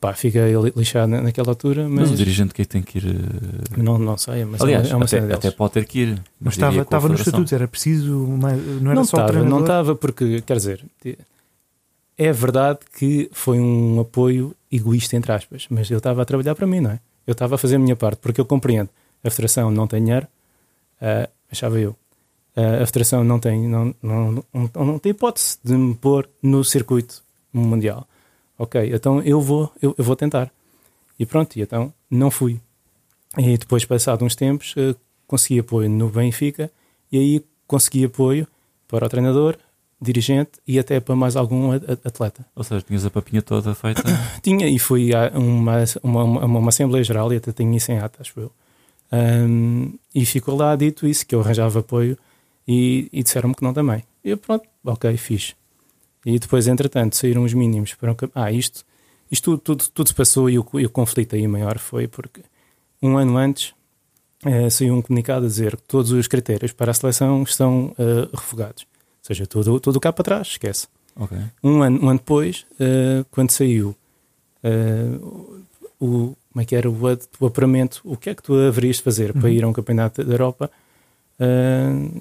pá, 0.00 0.14
li- 0.22 0.72
lixado 0.76 1.08
na- 1.08 1.20
naquela 1.22 1.48
altura, 1.50 1.88
Mas, 1.88 2.10
mas, 2.10 2.10
o 2.12 2.16
dirigente 2.16 2.54
que 2.54 2.62
é 2.62 2.64
que 2.64 2.68
tem 2.70 2.82
que 2.82 2.98
ir. 2.98 3.04
ah, 3.06 3.82
não, 3.82 3.98
não 3.98 4.16
sei, 4.16 4.44
mas 4.44 4.60
Aliás, 4.60 4.86
é 4.86 4.90
uma, 4.90 4.94
é 4.94 4.96
uma 4.96 5.06
cena 5.06 5.22
até, 5.26 5.28
deles. 5.34 5.46
até 5.46 5.56
pode 5.56 5.72
ter 5.74 5.84
que 5.86 5.98
ir. 6.00 6.22
Mas 6.40 6.54
estava, 6.54 6.80
estava 6.82 7.08
nos 7.08 7.20
estatutos, 7.20 7.52
era 7.52 7.66
preciso, 7.68 8.12
não 8.14 8.48
era 8.48 8.94
não 8.94 9.04
só 9.04 9.16
o 9.18 9.20
estava, 9.20 9.42
não 9.44 9.60
estava 9.60 9.94
porque, 9.94 10.40
quer 10.42 10.56
dizer, 10.56 10.84
é 12.16 12.32
verdade 12.32 12.78
que 12.96 13.28
foi 13.32 13.58
um 13.58 14.00
apoio 14.00 14.54
egoísta, 14.70 15.16
entre 15.16 15.32
aspas, 15.32 15.66
mas 15.70 15.90
eu 15.90 15.98
estava 15.98 16.22
a 16.22 16.24
trabalhar 16.24 16.54
para 16.54 16.66
mim, 16.66 16.80
não 16.80 16.90
é? 16.92 17.00
Eu 17.26 17.32
estava 17.32 17.54
a 17.56 17.58
fazer 17.58 17.76
a 17.76 17.78
minha 17.78 17.96
parte, 17.96 18.18
porque 18.20 18.40
eu 18.40 18.44
compreendo, 18.44 18.88
a 19.22 19.30
Federação 19.30 19.70
não 19.70 19.86
tem 19.86 20.04
dinheiro, 20.04 20.26
ah, 21.00 21.28
achava 21.50 21.78
eu, 21.80 21.96
Ah, 22.56 22.82
a 22.82 22.86
Federação 22.86 23.24
não 23.24 23.40
tem, 23.40 23.66
não, 23.68 23.92
não, 24.00 24.44
não, 24.54 24.70
não 24.84 24.98
tem 25.00 25.10
hipótese 25.10 25.58
de 25.64 25.72
me 25.74 25.92
pôr 25.94 26.28
no 26.40 26.62
circuito 26.62 27.20
mundial. 27.52 28.06
Ok, 28.64 28.90
então 28.94 29.20
eu 29.20 29.42
vou, 29.42 29.70
eu, 29.80 29.94
eu 29.98 30.02
vou 30.02 30.16
tentar. 30.16 30.50
E 31.18 31.26
pronto, 31.26 31.54
e 31.56 31.60
então 31.60 31.92
não 32.10 32.30
fui. 32.30 32.58
E 33.36 33.58
depois, 33.58 33.84
passado 33.84 34.24
uns 34.24 34.34
tempos, 34.34 34.74
eh, 34.78 34.94
consegui 35.26 35.60
apoio 35.60 35.90
no 35.90 36.08
Benfica 36.08 36.70
e 37.12 37.18
aí 37.18 37.44
consegui 37.66 38.06
apoio 38.06 38.46
para 38.88 39.04
o 39.04 39.08
treinador, 39.08 39.58
dirigente 40.00 40.52
e 40.66 40.78
até 40.78 40.98
para 40.98 41.14
mais 41.14 41.36
algum 41.36 41.72
atleta. 41.72 42.46
Ou 42.56 42.64
seja, 42.64 42.80
tinhas 42.80 43.04
a 43.04 43.10
papinha 43.10 43.42
toda 43.42 43.74
feita. 43.74 44.02
Tinha 44.42 44.66
e 44.66 44.78
fui 44.78 45.14
a 45.14 45.30
uma, 45.38 45.84
uma, 46.02 46.24
uma, 46.24 46.58
uma 46.58 46.68
Assembleia 46.70 47.04
Geral 47.04 47.32
e 47.34 47.36
até 47.36 47.52
tenho 47.52 47.74
isso 47.74 47.92
em 47.92 47.98
ata, 47.98 48.22
acho 48.22 48.40
eu. 48.40 48.50
Ahm, 49.12 49.92
e 50.14 50.24
ficou 50.24 50.56
lá 50.56 50.74
dito 50.74 51.06
isso, 51.06 51.26
que 51.26 51.34
eu 51.34 51.40
arranjava 51.40 51.80
apoio 51.80 52.16
e, 52.66 53.08
e 53.12 53.22
disseram-me 53.22 53.54
que 53.54 53.62
não 53.62 53.74
também. 53.74 54.02
E 54.24 54.30
eu, 54.30 54.38
pronto, 54.38 54.66
ok, 54.84 55.14
fiz. 55.18 55.54
E 56.24 56.38
depois, 56.38 56.66
entretanto, 56.66 57.16
saíram 57.16 57.44
os 57.44 57.52
mínimos 57.52 57.94
para 57.94 58.14
camp- 58.14 58.32
Ah, 58.34 58.50
isto, 58.50 58.84
isto 59.30 59.58
tudo, 59.58 59.60
tudo, 59.76 59.90
tudo 59.92 60.08
se 60.08 60.14
passou 60.14 60.48
e 60.48 60.58
o, 60.58 60.66
e 60.74 60.86
o 60.86 60.90
conflito 60.90 61.34
aí 61.36 61.46
maior 61.46 61.78
foi 61.78 62.06
porque 62.08 62.40
um 63.02 63.16
ano 63.18 63.36
antes 63.36 63.74
eh, 64.44 64.70
saiu 64.70 64.94
um 64.94 65.02
comunicado 65.02 65.44
a 65.44 65.48
dizer 65.48 65.76
que 65.76 65.82
todos 65.82 66.10
os 66.12 66.26
critérios 66.26 66.72
para 66.72 66.90
a 66.90 66.94
seleção 66.94 67.42
estão 67.42 67.94
eh, 67.98 68.28
refogados. 68.32 68.82
Ou 68.84 69.26
seja, 69.26 69.46
tudo, 69.46 69.78
tudo 69.80 70.00
cá 70.00 70.12
para 70.12 70.24
trás, 70.24 70.48
esquece 70.48 70.86
ok. 71.16 71.36
um 71.62 71.82
ano, 71.82 72.02
um 72.04 72.08
ano 72.08 72.18
depois, 72.18 72.64
eh, 72.80 73.24
quando 73.30 73.50
saiu 73.50 73.94
eh, 74.62 75.18
o, 76.00 76.34
como 76.52 76.62
é 76.62 76.64
que 76.64 76.74
era 76.76 76.88
o, 76.90 76.96
o 77.40 77.46
apuramento, 77.46 78.00
o 78.04 78.16
que 78.16 78.30
é 78.30 78.34
que 78.34 78.42
tu 78.42 78.54
haverias 78.54 78.96
de 78.96 79.02
fazer 79.02 79.32
para 79.32 79.48
Uhum. 79.48 79.54
ir 79.54 79.64
a 79.64 79.68
um 79.68 79.72
campeonato 79.72 80.22
da 80.24 80.32
Europa, 80.32 80.70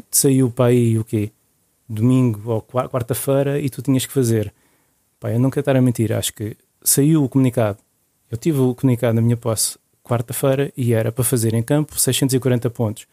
saiu 0.10 0.50
para 0.50 0.66
aí 0.66 0.98
o 0.98 1.04
quê? 1.04 1.32
Domingo 1.88 2.42
ou 2.52 2.62
qua- 2.62 2.88
quarta-feira 2.90 3.60
e 3.60 3.70
tu 3.70 3.82
tinhas 3.82 4.06
que 4.06 4.14
fazer. 4.14 4.54
Pá, 5.20 5.32
eu 5.32 5.40
não 5.40 5.50
quero 5.50 5.62
estar 5.62 5.76
a 5.76 5.82
mentir, 5.82 6.12
acho 6.12 6.34
que 6.34 6.56
saiu 6.84 7.24
o 7.24 7.30
comunicado. 7.30 7.78
Eu 8.32 8.38
tive 8.38 8.60
o 8.60 8.74
comunicado 8.74 9.14
na 9.16 9.22
minha 9.22 9.38
posse 9.38 9.78
quarta-feira 10.04 10.72
e 10.76 10.94
era 10.94 11.12
para 11.12 11.24
fazer 11.24 11.54
em 11.54 11.62
campo 11.64 12.00
640 12.00 12.70
pontos. 12.70 13.06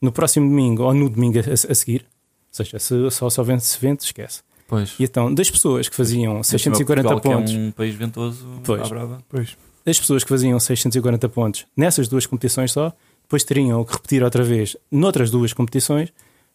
No 0.00 0.10
próximo 0.12 0.48
domingo 0.48 0.82
ou 0.82 0.94
no 0.94 1.08
domingo 1.08 1.38
a, 1.38 1.52
a 1.52 1.74
seguir, 1.74 2.02
ou 2.02 2.56
seja, 2.64 2.78
se 2.78 3.10
só 3.10 3.28
só 3.30 3.42
vence 3.42 3.78
vento, 3.80 4.04
esquece. 4.04 4.42
Pois. 4.66 4.94
E 4.98 5.04
então, 5.04 5.32
das 5.32 5.50
pessoas 5.50 5.88
que 5.88 5.94
faziam 5.94 6.42
640 6.42 7.08
Portugal, 7.08 7.38
pontos, 7.38 7.52
Que 7.52 7.58
é 7.58 7.62
um 7.62 7.70
país 7.70 7.94
ventoso. 7.94 8.46
Pois. 8.64 8.88
brava. 8.88 9.22
Pois. 9.28 9.56
das 9.84 9.98
pessoas 10.00 10.22
que 10.24 10.28
faziam 10.30 10.58
640 10.58 11.28
pontos 11.28 11.66
nessas 11.76 12.08
duas 12.08 12.24
competições 12.26 12.72
só, 12.72 12.92
depois 13.22 13.44
teriam 13.44 13.84
que 13.84 13.92
repetir 13.92 14.22
outra 14.22 14.42
vez 14.42 14.76
noutras 14.90 15.30
duas 15.30 15.52
competições, 15.52 16.10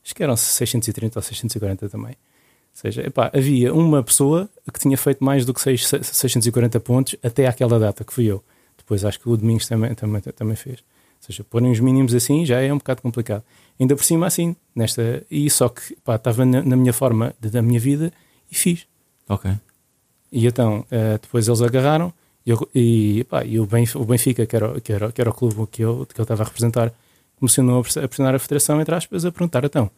acho 0.10 0.16
que 0.16 0.24
eram 0.24 0.36
630 0.36 1.20
ou 1.20 1.24
640 1.24 1.88
também. 1.88 2.12
Ou 2.14 2.16
seja, 2.74 3.02
epá, 3.06 3.30
havia 3.34 3.72
uma 3.74 4.02
pessoa 4.02 4.50
que 4.74 4.80
tinha 4.80 4.98
feito 4.98 5.24
mais 5.24 5.46
do 5.46 5.54
que 5.54 5.62
seis- 5.62 5.86
640 5.88 6.80
pontos 6.80 7.16
até 7.22 7.46
àquela 7.46 7.78
data, 7.80 8.04
que 8.04 8.12
fui 8.14 8.26
eu. 8.26 8.44
Depois 8.78 9.06
acho 9.06 9.20
que 9.20 9.30
o 9.30 9.38
Domingos 9.38 9.68
também, 9.68 9.94
também, 9.94 10.22
também 10.22 10.56
fez. 10.56 10.80
Ou 10.80 11.26
seja, 11.28 11.44
porem 11.44 11.72
os 11.72 11.80
mínimos 11.80 12.16
assim 12.16 12.44
já 12.46 12.60
é 12.60 12.74
um 12.74 12.78
bocado 12.78 13.02
complicado. 13.04 13.44
Ainda 13.80 13.96
por 13.96 14.04
cima 14.04 14.26
assim, 14.26 14.56
nesta, 14.76 15.24
e 15.30 15.48
só 15.50 15.70
que 15.70 15.96
pá, 16.04 16.16
estava 16.16 16.44
na, 16.46 16.64
na 16.64 16.76
minha 16.76 16.94
forma 16.94 17.36
de- 17.40 17.50
da 17.52 17.62
minha 17.62 17.80
vida 17.80 18.12
e 18.52 18.56
fiz. 18.56 18.88
Ok. 19.28 19.52
E 20.32 20.48
então, 20.48 20.86
eh, 20.90 21.20
depois 21.22 21.48
eles 21.48 21.62
agarraram 21.62 22.12
e, 22.46 22.50
eu- 22.50 22.70
e, 22.74 23.26
pá, 23.30 23.44
e 23.46 23.60
o, 23.60 23.66
Benf- 23.68 23.96
o 23.96 24.06
Benfica, 24.06 24.46
que 24.46 24.56
era, 24.56 24.72
o- 24.78 24.82
que, 24.82 24.92
era, 24.94 25.12
que 25.12 25.22
era 25.22 25.30
o 25.30 25.34
clube 25.34 25.68
que 25.68 25.84
eu, 25.84 26.06
que 26.12 26.20
eu 26.20 26.24
estava 26.24 26.42
a 26.44 26.46
representar, 26.46 26.92
começou 27.40 27.80
a 27.80 27.82
pres- 27.82 27.98
a 27.98 28.08
pressionar 28.08 28.36
a 28.36 28.40
federação, 28.40 28.80
entre 28.82 28.94
aspas, 28.96 29.26
a 29.26 29.32
perguntar: 29.32 29.64
então, 29.66 29.90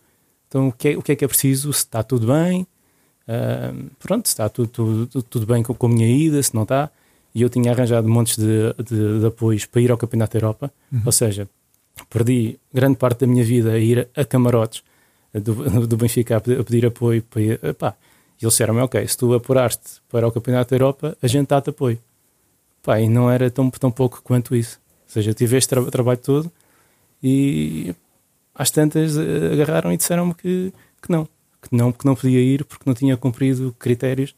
então 0.47 0.67
o, 0.69 0.71
que 0.71 0.89
é, 0.89 0.97
o 0.97 1.01
que 1.01 1.11
é 1.11 1.15
que 1.15 1.25
é 1.25 1.27
preciso? 1.27 1.71
Se 1.73 1.79
está 1.79 2.01
tudo 2.03 2.27
bem? 2.27 2.65
Ah, 3.27 3.73
pronto, 3.99 4.27
se 4.27 4.33
está 4.33 4.47
tudo, 4.49 4.67
tudo, 5.07 5.23
tudo- 5.23 5.45
bem 5.45 5.63
com, 5.63 5.73
com 5.73 5.87
a 5.87 5.89
minha 5.89 6.07
ida, 6.07 6.41
se 6.41 6.53
não 6.55 6.63
está. 6.63 6.89
E 7.33 7.41
eu 7.41 7.49
tinha 7.49 7.71
arranjado 7.71 8.09
montes 8.09 8.35
de, 8.37 8.73
de, 8.83 9.19
de 9.21 9.25
apoios 9.25 9.65
para 9.65 9.79
ir 9.81 9.89
ao 9.91 9.97
Campeonato 9.97 10.33
da 10.33 10.37
Europa, 10.39 10.71
Uhum. 10.91 11.01
ou 11.05 11.11
seja, 11.13 11.47
perdi 12.09 12.59
grande 12.73 12.97
parte 12.97 13.19
da 13.21 13.27
minha 13.27 13.43
vida 13.43 13.71
a 13.71 13.77
ir 13.79 14.07
a 14.15 14.25
camarotes 14.25 14.83
do, 15.33 15.87
do 15.87 15.95
Benfica 15.97 16.37
a 16.37 16.41
pedir, 16.41 16.85
apoio. 16.85 17.21
Para 17.23 17.41
ir, 17.41 17.59
epá, 17.63 17.95
e 18.41 18.43
eles 18.43 18.53
disseram-me, 18.53 18.81
ok, 18.81 19.07
se 19.07 19.15
tu 19.17 19.33
apuraste 19.33 20.01
para 20.09 20.27
o 20.27 20.31
Campeonato 20.31 20.71
da 20.71 20.75
Europa, 20.75 21.17
a 21.21 21.27
gente 21.27 21.47
dá-te 21.47 21.69
apoio. 21.69 21.97
Pá, 22.83 22.99
e 22.99 23.07
não 23.07 23.31
era 23.31 23.49
tão, 23.49 23.69
tão 23.69 23.91
pouco 23.91 24.21
quanto 24.23 24.53
isso. 24.55 24.77
Ou 25.07 25.13
seja, 25.13 25.29
eu 25.29 25.33
tive 25.35 25.55
este 25.55 25.69
tra- 25.69 25.85
trabalho 25.89 26.19
todo 26.19 26.51
e 27.23 27.93
às 28.55 28.71
tantas 28.71 29.17
eh, 29.17 29.53
agarraram 29.53 29.91
e 29.93 29.97
disseram-me 29.97 30.33
que, 30.33 30.73
que 31.01 31.11
não, 31.11 31.25
que 31.61 31.75
não, 31.75 31.91
que 31.91 32.05
não 32.05 32.15
podia 32.15 32.39
ir 32.39 32.65
porque 32.65 32.83
não 32.85 32.93
tinha 32.93 33.15
cumprido 33.17 33.75
critérios 33.79 34.33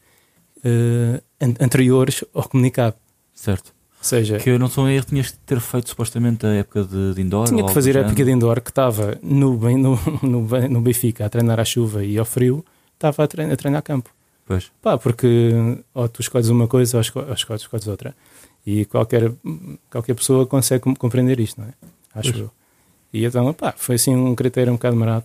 an- 1.40 1.54
anteriores 1.60 2.24
ao 2.34 2.48
comunicado. 2.48 2.96
Certo. 3.34 3.72
Ou 3.98 4.04
seja, 4.04 4.38
Que 4.38 4.50
eu 4.50 4.58
não 4.58 4.68
sou 4.68 4.88
em 4.88 4.94
erro, 4.96 5.06
tinhas 5.06 5.26
de 5.28 5.38
ter 5.38 5.60
feito 5.60 5.88
supostamente 5.88 6.44
a 6.46 6.50
época 6.50 6.84
de, 6.84 7.14
de 7.14 7.22
indoor. 7.22 7.48
tinha 7.48 7.64
que 7.64 7.72
fazer 7.72 7.96
a 7.96 8.00
época 8.00 8.22
de 8.24 8.30
indoor 8.30 8.60
que 8.60 8.70
estava 8.70 9.18
no, 9.22 9.56
no, 9.56 9.98
no, 10.22 10.68
no 10.68 10.80
Benfica 10.80 11.24
a 11.24 11.28
treinar 11.28 11.58
à 11.58 11.64
chuva 11.64 12.04
e 12.04 12.18
ao 12.18 12.24
frio, 12.24 12.64
estava 12.94 13.24
a 13.24 13.26
treinar, 13.26 13.54
a 13.54 13.56
treinar 13.56 13.82
campo. 13.82 14.10
Pois. 14.46 14.70
Pá, 14.82 14.98
porque 14.98 15.52
ou 15.94 16.06
tu 16.06 16.20
escolhes 16.20 16.48
uma 16.48 16.68
coisa 16.68 16.98
ou 16.98 17.00
esco- 17.00 17.20
ou 17.20 17.32
escolhes, 17.32 17.62
escolhes 17.62 17.86
outra. 17.86 18.14
E 18.66 18.84
qualquer, 18.84 19.32
qualquer 19.90 20.14
pessoa 20.14 20.46
consegue 20.46 20.82
com- 20.84 20.94
compreender 20.94 21.40
isto, 21.40 21.60
não 21.60 21.68
é? 21.68 21.72
Acho 22.14 22.30
Pois. 22.30 22.42
eu. 22.44 22.50
E 23.14 23.24
então, 23.24 23.54
pá, 23.54 23.72
foi 23.76 23.94
assim 23.94 24.14
um 24.14 24.34
critério 24.34 24.72
um 24.72 24.76
bocado 24.76 24.96
marado 24.96 25.24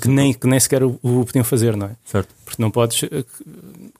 que 0.00 0.08
é, 0.08 0.10
nem, 0.10 0.32
que 0.34 0.46
nem 0.46 0.60
sequer 0.60 0.84
o, 0.84 0.98
o 1.02 1.24
podiam 1.24 1.42
fazer, 1.42 1.74
não 1.74 1.86
é? 1.86 1.96
Certo. 2.04 2.32
Porque 2.44 2.60
não 2.60 2.70
podes 2.70 3.02
eh, 3.04 3.24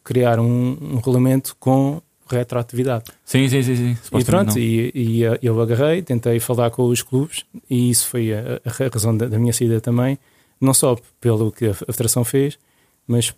criar 0.05 0.39
um, 0.39 0.77
um 0.81 0.97
regulamento 0.97 1.57
com 1.59 2.01
retroatividade. 2.29 3.07
Sim, 3.25 3.49
sim, 3.49 3.63
sim. 3.63 3.75
sim. 3.75 4.19
E 4.19 4.25
pronto, 4.25 4.59
e, 4.59 4.93
e 4.95 5.25
eh, 5.25 5.39
eu 5.43 5.61
agarrei, 5.61 6.03
tentei 6.03 6.39
falar 6.39 6.71
com 6.71 6.85
os 6.85 7.03
clubes 7.03 7.45
e 7.69 7.91
isso 7.91 8.07
foi 8.09 8.33
a, 8.33 8.61
a 8.65 8.89
razão 8.93 9.17
da, 9.17 9.27
da 9.27 9.39
minha 9.39 9.53
saída 9.55 9.81
também, 9.81 10.19
não 10.61 10.75
só 10.75 10.97
pelo 11.19 11.51
que 11.51 11.67
a, 11.67 11.71
a 11.71 11.75
Federação 11.75 12.25
fez, 12.25 12.59
mas 13.07 13.35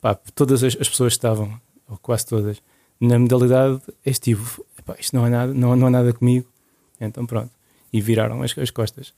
pá, 0.00 0.14
todas 0.34 0.62
as, 0.62 0.76
as 0.78 0.88
pessoas 0.88 1.14
que 1.14 1.18
estavam, 1.18 1.58
ou 1.88 1.96
quase 1.96 2.26
todas, 2.26 2.62
na 3.00 3.18
modalidade, 3.18 3.80
este 4.04 4.34
tipo, 4.34 4.64
epá, 4.78 4.96
isto 5.00 5.16
não 5.16 5.26
é, 5.26 5.30
nada, 5.30 5.54
não, 5.54 5.74
não 5.74 5.88
é 5.88 5.90
nada 5.90 6.12
comigo, 6.12 6.46
então 7.00 7.26
pronto, 7.26 7.50
e 7.92 8.00
viraram 8.00 8.42
as, 8.42 8.56
as 8.58 8.70
costas. 8.70 9.12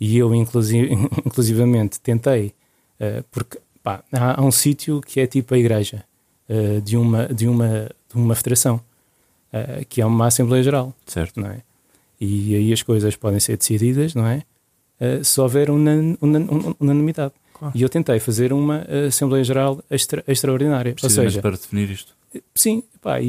E 0.00 0.16
eu, 0.18 0.34
inclusive, 0.34 0.92
inclusivamente, 1.24 2.00
tentei, 2.00 2.52
eh, 2.98 3.22
porque 3.30 3.58
pá, 3.82 4.02
há, 4.12 4.40
há 4.40 4.44
um 4.44 4.50
sítio 4.50 5.00
que 5.00 5.20
é 5.20 5.26
tipo 5.26 5.54
a 5.54 5.58
igreja 5.58 6.04
eh, 6.48 6.80
de, 6.80 6.96
uma, 6.96 7.26
de, 7.28 7.46
uma, 7.48 7.90
de 8.08 8.14
uma 8.14 8.34
federação. 8.34 8.76
uh, 9.52 9.84
que 9.88 10.00
é 10.00 10.06
uma 10.06 10.26
Assembleia 10.26 10.62
Geral, 10.62 10.94
Certo. 11.06 11.40
não 11.40 11.48
é? 11.50 11.62
E 12.20 12.54
aí 12.54 12.72
as 12.72 12.82
coisas 12.82 13.14
podem 13.16 13.38
ser 13.40 13.56
decididas, 13.56 14.14
não 14.14 14.26
é? 14.26 14.42
Uh, 15.00 15.22
se 15.24 15.40
houver 15.40 15.70
unan, 15.70 16.16
unan, 16.22 16.46
un- 16.50 16.74
unanimidade. 16.80 17.34
Claro. 17.52 17.76
E 17.76 17.82
eu 17.82 17.88
tentei 17.88 18.18
fazer 18.18 18.52
uma 18.52 18.86
Assembleia 19.08 19.44
Geral 19.44 19.82
extra- 19.90 20.24
extraordinária. 20.26 20.94
Ou 21.02 21.10
seja, 21.10 21.40
para 21.42 21.52
definir 21.52 21.90
isto. 21.90 22.14
Sim, 22.54 22.82
pá, 23.00 23.20
e, 23.20 23.26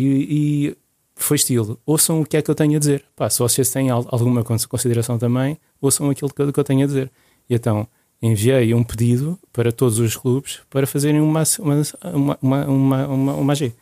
e 0.70 0.78
foi 1.16 1.36
estilo. 1.36 1.80
Ouçam 1.86 2.22
o 2.22 2.26
que 2.26 2.38
é 2.38 2.42
que 2.42 2.50
eu 2.50 2.56
tenho 2.56 2.76
a 2.76 2.80
dizer. 2.80 3.04
Pá, 3.16 3.30
se 3.30 3.40
vocês 3.40 3.70
têm 3.70 3.90
al- 3.90 4.08
alguma 4.10 4.44
cons- 4.44 4.66
consideração 4.66 5.18
também, 5.18 5.58
ouçam 5.82 6.10
aquilo 6.10 6.34
que, 6.34 6.42
eu- 6.42 6.64
tenho 6.64 6.84
a 6.84 6.88
dizer. 6.88 7.12
E 7.50 7.56
então 7.56 7.88
enviei 8.22 8.74
um 8.74 8.84
pedido 8.84 9.38
para 9.52 9.72
todos 9.72 10.00
os 10.00 10.16
clubes 10.16 10.62
para 10.70 10.88
fazerem 10.88 11.20
uma, 11.22 11.44
uma, 11.60 11.82
uma, 12.14 12.66
uma, 12.68 13.08
uma, 13.08 13.34
uma, 13.36 13.54
AG. 13.54 13.74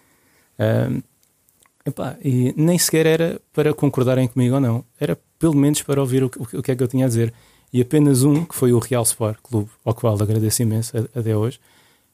Ahm, 0.60 1.02
epá, 1.86 2.18
e 2.24 2.54
nem 2.58 2.78
sequer 2.78 3.06
era 3.06 3.42
para 3.54 3.74
concordarem 3.74 4.28
comigo 4.28 4.56
ou 4.56 4.62
não, 4.62 4.84
era 5.00 5.18
pelo 5.40 5.56
menos 5.56 5.82
para 5.82 6.00
ouvir 6.02 6.24
o, 6.24 6.28
o 6.54 6.62
que- 6.62 6.72
é 6.72 6.76
que 6.76 6.84
eu 6.84 6.88
tinha 6.88 7.06
a 7.06 7.08
dizer. 7.08 7.34
E 7.74 7.82
apenas 7.82 8.24
um, 8.24 8.44
que 8.44 8.54
foi 8.54 8.74
o 8.74 8.80
Real 8.80 9.04
Sport 9.04 9.38
Clube, 9.42 9.70
ao 9.86 9.94
qual 9.94 10.22
agradeço 10.22 10.62
imenso 10.62 10.92
até 11.16 11.36
hoje, 11.38 11.60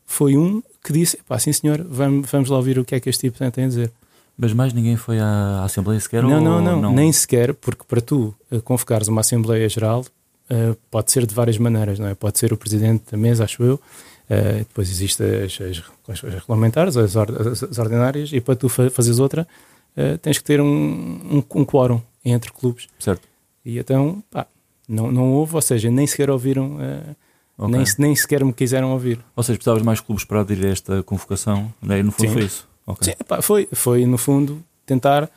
foi 0.06 0.38
um 0.38 0.62
que 0.84 0.94
disse: 0.94 1.18
pá, 1.28 1.40
sim 1.40 1.52
senhor, 1.52 1.84
vamos, 1.90 2.30
vamos 2.30 2.50
lá 2.50 2.58
ouvir 2.58 2.78
o 2.78 2.86
que 2.86 2.94
é 2.96 3.00
que 3.00 3.10
este 3.10 3.28
tipo 3.30 3.38
tem 3.52 3.66
a 3.66 3.68
dizer. 3.68 3.92
Mas 4.38 4.54
mais 4.54 4.72
ninguém 4.74 4.96
foi 4.96 5.20
à 5.20 5.64
Assembleia 5.64 6.00
sequer? 6.00 6.22
Não, 6.24 6.34
ou 6.36 6.62
não, 6.62 6.82
não, 6.82 6.94
nem 6.94 7.12
sequer, 7.12 7.54
porque 7.56 7.84
para 7.88 8.00
tu 8.00 8.36
eh, 8.52 8.60
convocares 8.60 9.08
uma 9.08 9.22
Assembleia 9.22 9.68
Geral 9.68 10.06
eh, 10.50 10.76
pode 10.92 11.12
ser 11.12 11.26
de 11.26 11.34
várias 11.34 11.58
maneiras, 11.58 11.98
não 11.98 12.08
é? 12.08 12.14
Pode 12.14 12.38
ser 12.38 12.54
o 12.54 12.58
Presidente 12.58 13.04
da 13.12 13.18
mesa, 13.18 13.46
acho 13.46 13.64
eu, 13.64 13.82
eh, 14.30 14.60
depois 14.60 14.90
existem 14.92 15.28
as, 15.44 15.60
as, 15.60 16.24
as 16.24 16.34
regulamentares, 16.36 16.96
as, 16.98 17.16
or- 17.16 17.36
as- 17.48 17.64
as 17.64 17.78
ordinárias, 17.80 18.32
e 18.32 18.40
para 18.40 18.56
tu 18.56 18.70
fa- 18.70 18.90
fazeres 18.92 19.18
outra 19.20 19.48
eh, 19.96 20.18
tens 20.18 20.38
que 20.38 20.44
ter 20.44 20.62
um, 20.62 20.68
um, 20.68 21.44
um 21.56 21.66
quórum 21.66 22.00
entre 22.24 22.52
clubes. 22.54 22.88
Certo. 23.00 23.28
E 23.66 23.80
então, 23.80 24.24
pá, 24.30 24.46
não, 24.88 25.12
não 25.12 25.34
houve, 25.34 25.56
ou 25.56 25.62
seja, 25.62 25.90
nem 25.90 26.06
sequer 26.06 26.30
ouviram, 26.30 26.78
eh, 26.80 27.16
Ok. 27.58 27.76
nem, 27.76 27.84
nem 27.98 28.16
sequer 28.16 28.46
me 28.46 28.54
quiseram 28.54 28.92
ouvir. 28.94 29.20
Ou 29.36 29.42
seja, 29.42 29.58
precisavas 29.58 29.82
mais 29.82 30.00
clubes 30.00 30.24
para 30.24 30.42
aderir 30.42 30.68
a 30.68 30.70
esta 30.70 31.02
convocação, 31.02 31.74
né? 31.82 32.04
Sim. 32.20 32.28
foi 32.30 32.44
isso. 32.44 32.68
Ok. 32.88 33.04
Sim, 33.06 33.14
pá, 33.28 33.42
foi, 33.42 33.68
foi, 33.74 34.06
no 34.06 34.18
fundo, 34.18 34.64
tentar 34.86 35.30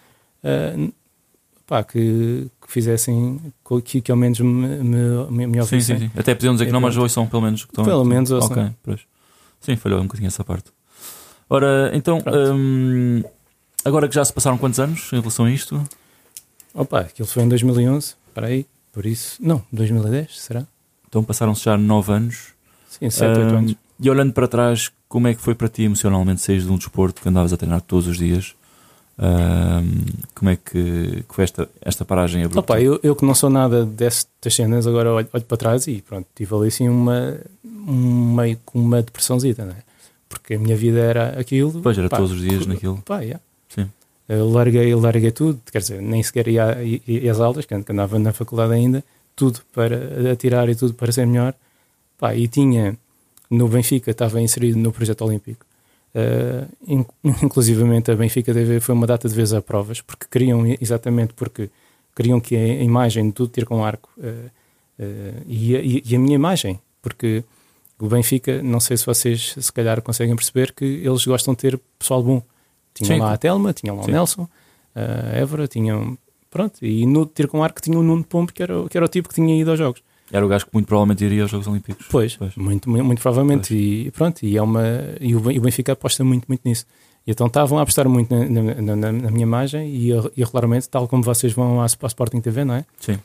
pá, 1.67 1.85
que, 1.85 2.49
que 2.65 2.73
fizessem 2.73 3.41
que, 3.85 4.01
que 4.01 4.11
ao 4.11 4.17
menos 4.17 4.41
me, 4.41 4.47
me, 4.49 5.31
me, 5.31 5.47
me 5.47 5.53
Sim, 5.55 5.61
ouvissem. 5.61 5.99
sim, 5.99 6.09
sim. 6.09 6.11
Até 6.19 6.35
podiam 6.35 6.55
dizer 6.55 6.65
que 6.65 6.71
É 6.71 6.73
não, 6.73 6.81
mas 6.81 6.97
ouçam 6.97 7.27
pelo 7.27 7.43
menos. 7.43 7.65
Que 7.65 7.71
estão, 7.73 7.85
Pelo 7.85 8.05
menos 8.05 8.31
ouçam. 8.31 8.51
Ok, 8.53 8.71
pois. 8.83 9.01
Sim, 9.61 9.77
falhou 9.77 10.01
um 10.01 10.05
bocadinho 10.05 10.29
essa 10.29 10.43
parte. 10.45 10.71
Ora, 11.49 11.91
então, 11.95 12.23
hum, 12.55 13.23
agora 13.85 14.09
que 14.09 14.15
já 14.15 14.25
se 14.25 14.33
passaram 14.33 14.57
quantos 14.57 14.79
anos 14.79 15.13
em 15.13 15.19
relação 15.21 15.45
a 15.47 15.51
isto? 15.51 15.83
Opa, 16.73 17.01
aquilo 17.01 17.27
foi 17.27 17.43
em 17.43 17.49
2011, 17.49 18.15
para 18.33 18.47
aí, 18.47 18.65
por 18.93 19.05
isso, 19.05 19.37
não, 19.41 19.61
2010, 19.73 20.41
será? 20.41 20.65
Então 21.09 21.25
passaram-se 21.25 21.65
já 21.65 21.77
nove 21.77 22.13
anos. 22.13 22.53
Sim, 22.89 23.11
7, 23.11 23.41
8 23.41 23.53
Hum, 23.55 23.59
anos. 23.59 23.75
E 23.99 24.09
olhando 24.09 24.33
para 24.33 24.47
trás, 24.47 24.93
como 25.11 25.27
é 25.29 25.35
que 25.35 25.41
foi 25.43 25.55
para 25.55 25.69
ti 25.69 25.83
emocionalmente 25.83 26.41
sair 26.41 26.61
de 26.63 26.71
um 26.71 26.77
desporto 26.79 27.21
que 27.21 27.29
andavas 27.29 27.53
a 27.53 27.57
treinar 27.57 27.81
todos 27.83 28.07
os 28.07 28.17
dias? 28.17 28.55
Como 30.35 30.49
é 30.51 30.57
que, 30.57 31.25
que 31.29 31.35
foi 31.35 31.45
esta, 31.45 31.69
esta 31.83 32.05
paragem 32.05 32.43
abrupta? 32.45 32.73
Opa, 32.73 32.81
eu, 32.81 32.99
eu 33.03 33.15
que 33.15 33.25
não 33.25 33.35
sou 33.35 33.51
nada 33.51 33.85
destas 33.85 34.55
cenas, 34.55 34.87
agora 34.87 35.13
olho, 35.13 35.29
olho 35.33 35.45
para 35.45 35.57
trás 35.57 35.87
e 35.87 36.01
pronto, 36.01 36.27
tive 36.35 36.55
ali 36.55 36.69
assim 36.69 36.89
uma, 36.89 37.37
um 37.65 38.35
meio 38.35 38.59
com 38.65 38.79
uma 38.79 39.03
depressãozita, 39.03 39.65
não 39.65 39.73
é? 39.73 39.83
Porque 40.29 40.55
a 40.55 40.59
minha 40.59 40.77
vida 40.77 41.01
era 41.01 41.39
aquilo. 41.39 41.81
Pois, 41.83 41.99
era 41.99 42.09
pá, 42.09 42.17
todos 42.17 42.33
os 42.33 42.41
dias 42.41 42.65
naquilo. 42.67 43.03
Pá, 43.05 43.21
yeah. 43.21 43.41
Sim. 43.69 43.91
Eu 44.29 44.49
larguei, 44.49 44.95
larguei 44.95 45.33
tudo, 45.33 45.61
quer 45.71 45.81
dizer, 45.81 46.01
nem 46.01 46.23
sequer 46.23 46.47
ia, 46.49 46.81
ia- 46.83 47.01
ia 47.07 47.33
às 47.33 47.41
aulas, 47.41 47.67
que 47.67 47.75
andava 47.75 48.17
na 48.19 48.33
faculdade 48.33 48.73
ainda, 48.73 49.05
tudo 49.35 49.59
para 49.75 50.33
atirar 50.33 50.69
e 50.69 50.75
tudo 50.77 50.95
para 50.95 51.11
ser 51.13 51.27
melhor. 51.27 51.53
Pá, 52.17 52.35
e 52.35 52.47
tinha, 52.47 52.97
no 53.51 53.67
Benfica, 53.69 54.11
estava 54.11 54.41
inserido 54.41 54.79
no 54.79 54.93
projeto 54.93 55.23
olímpico. 55.25 55.67
Uh, 56.15 56.67
in- 56.87 57.07
inclusivamente 57.45 58.11
a 58.11 58.17
Benfica 58.17 58.53
TV 58.53 58.81
foi 58.81 58.95
uma 58.95 59.07
data 59.07 59.29
de 59.29 59.35
vez 59.35 59.53
a 59.53 59.61
provas, 59.63 60.01
porque 60.01 60.27
queriam, 60.31 60.63
exatamente 60.81 61.35
porque 61.35 61.71
queriam 62.17 62.41
que 62.41 62.57
a 62.57 62.83
imagem 62.83 63.27
de 63.27 63.33
tudo 63.33 63.51
ter 63.51 63.65
com 63.65 63.85
arco 63.85 64.09
uh, 64.19 64.23
uh, 64.23 65.43
e, 65.47 65.77
a, 65.77 65.81
e- 65.81 66.17
a 66.17 66.19
minha 66.19 66.35
imagem, 66.35 66.81
porque 67.03 67.45
o 67.99 68.07
Benfica, 68.09 68.63
não 68.63 68.81
sei 68.81 68.97
se 68.97 69.05
vocês 69.07 69.55
se 69.59 69.73
calhar 69.73 70.01
conseguem 70.03 70.35
perceber 70.35 70.73
que 70.73 70.85
eles 70.85 71.25
gostam 71.27 71.55
de 71.55 71.61
ter 71.61 71.81
pessoal 71.99 72.23
bom. 72.23 72.43
Tinham 72.95 73.17
Sim. 73.17 73.21
lá 73.23 73.33
a 73.33 73.37
Telma, 73.39 73.73
tinham 73.73 73.97
lá 73.97 74.03
Sim. 74.03 74.09
o 74.11 74.13
Nelson, 74.13 74.49
a 74.95 75.37
Évora, 75.39 75.69
tinham. 75.69 76.17
Pronto, 76.51 76.85
e 76.85 77.07
no 77.07 77.25
tiro 77.27 77.47
com 77.47 77.63
arco 77.63 77.81
tinha 77.81 77.97
o 77.97 78.03
Nuno 78.03 78.25
Pombo, 78.25 78.53
que 78.53 78.63
era, 78.63 78.81
o- 78.81 78.89
que 78.89 78.97
era 78.97 79.05
o 79.07 79.09
tipo 79.09 79.29
que 79.29 79.35
tinha 79.37 79.55
ido 79.61 79.71
aos 79.71 79.79
Jogos. 79.79 80.03
Era 80.33 80.45
o 80.45 80.49
gajo 80.49 80.67
que 80.67 80.71
muito 80.75 80.87
provavelmente 80.87 81.25
iria 81.25 81.43
aos 81.43 81.51
Jogos 81.51 81.67
Olímpicos. 81.67 82.07
Pois, 82.11 82.37
Pois. 82.37 82.55
Muito, 82.57 82.89
muito, 82.89 83.05
muito 83.05 83.21
provavelmente. 83.21 83.75
E 83.75 84.11
pronto, 84.13 84.43
e, 84.45 84.57
é 84.57 84.63
uma, 84.63 84.83
e 85.21 85.35
o 85.35 85.41
Ben- 85.41 85.59
o 85.59 85.61
Benfica 85.63 85.93
aposta 85.93 86.23
muito, 86.25 86.45
muito 86.49 86.61
nisso. 86.65 86.87
E 87.27 87.31
então 87.33 87.47
estavam 87.49 87.79
a 87.79 87.83
apostar 87.83 88.09
muito 88.09 88.35
na, 88.35 88.45
na, 88.81 88.97
na- 88.97 89.13
na 89.13 89.31
minha 89.31 89.43
imagem 89.43 89.89
e, 89.89 90.11
e 90.11 90.43
regularmente, 90.45 90.89
tal 90.89 91.07
como 91.09 91.23
vocês 91.23 91.53
vão 91.53 91.81
à, 91.81 91.85
à 91.85 92.07
Sporting 92.07 92.41
TV, 92.41 92.65
não 92.65 92.75
é? 92.75 92.85
Sim. 93.01 93.19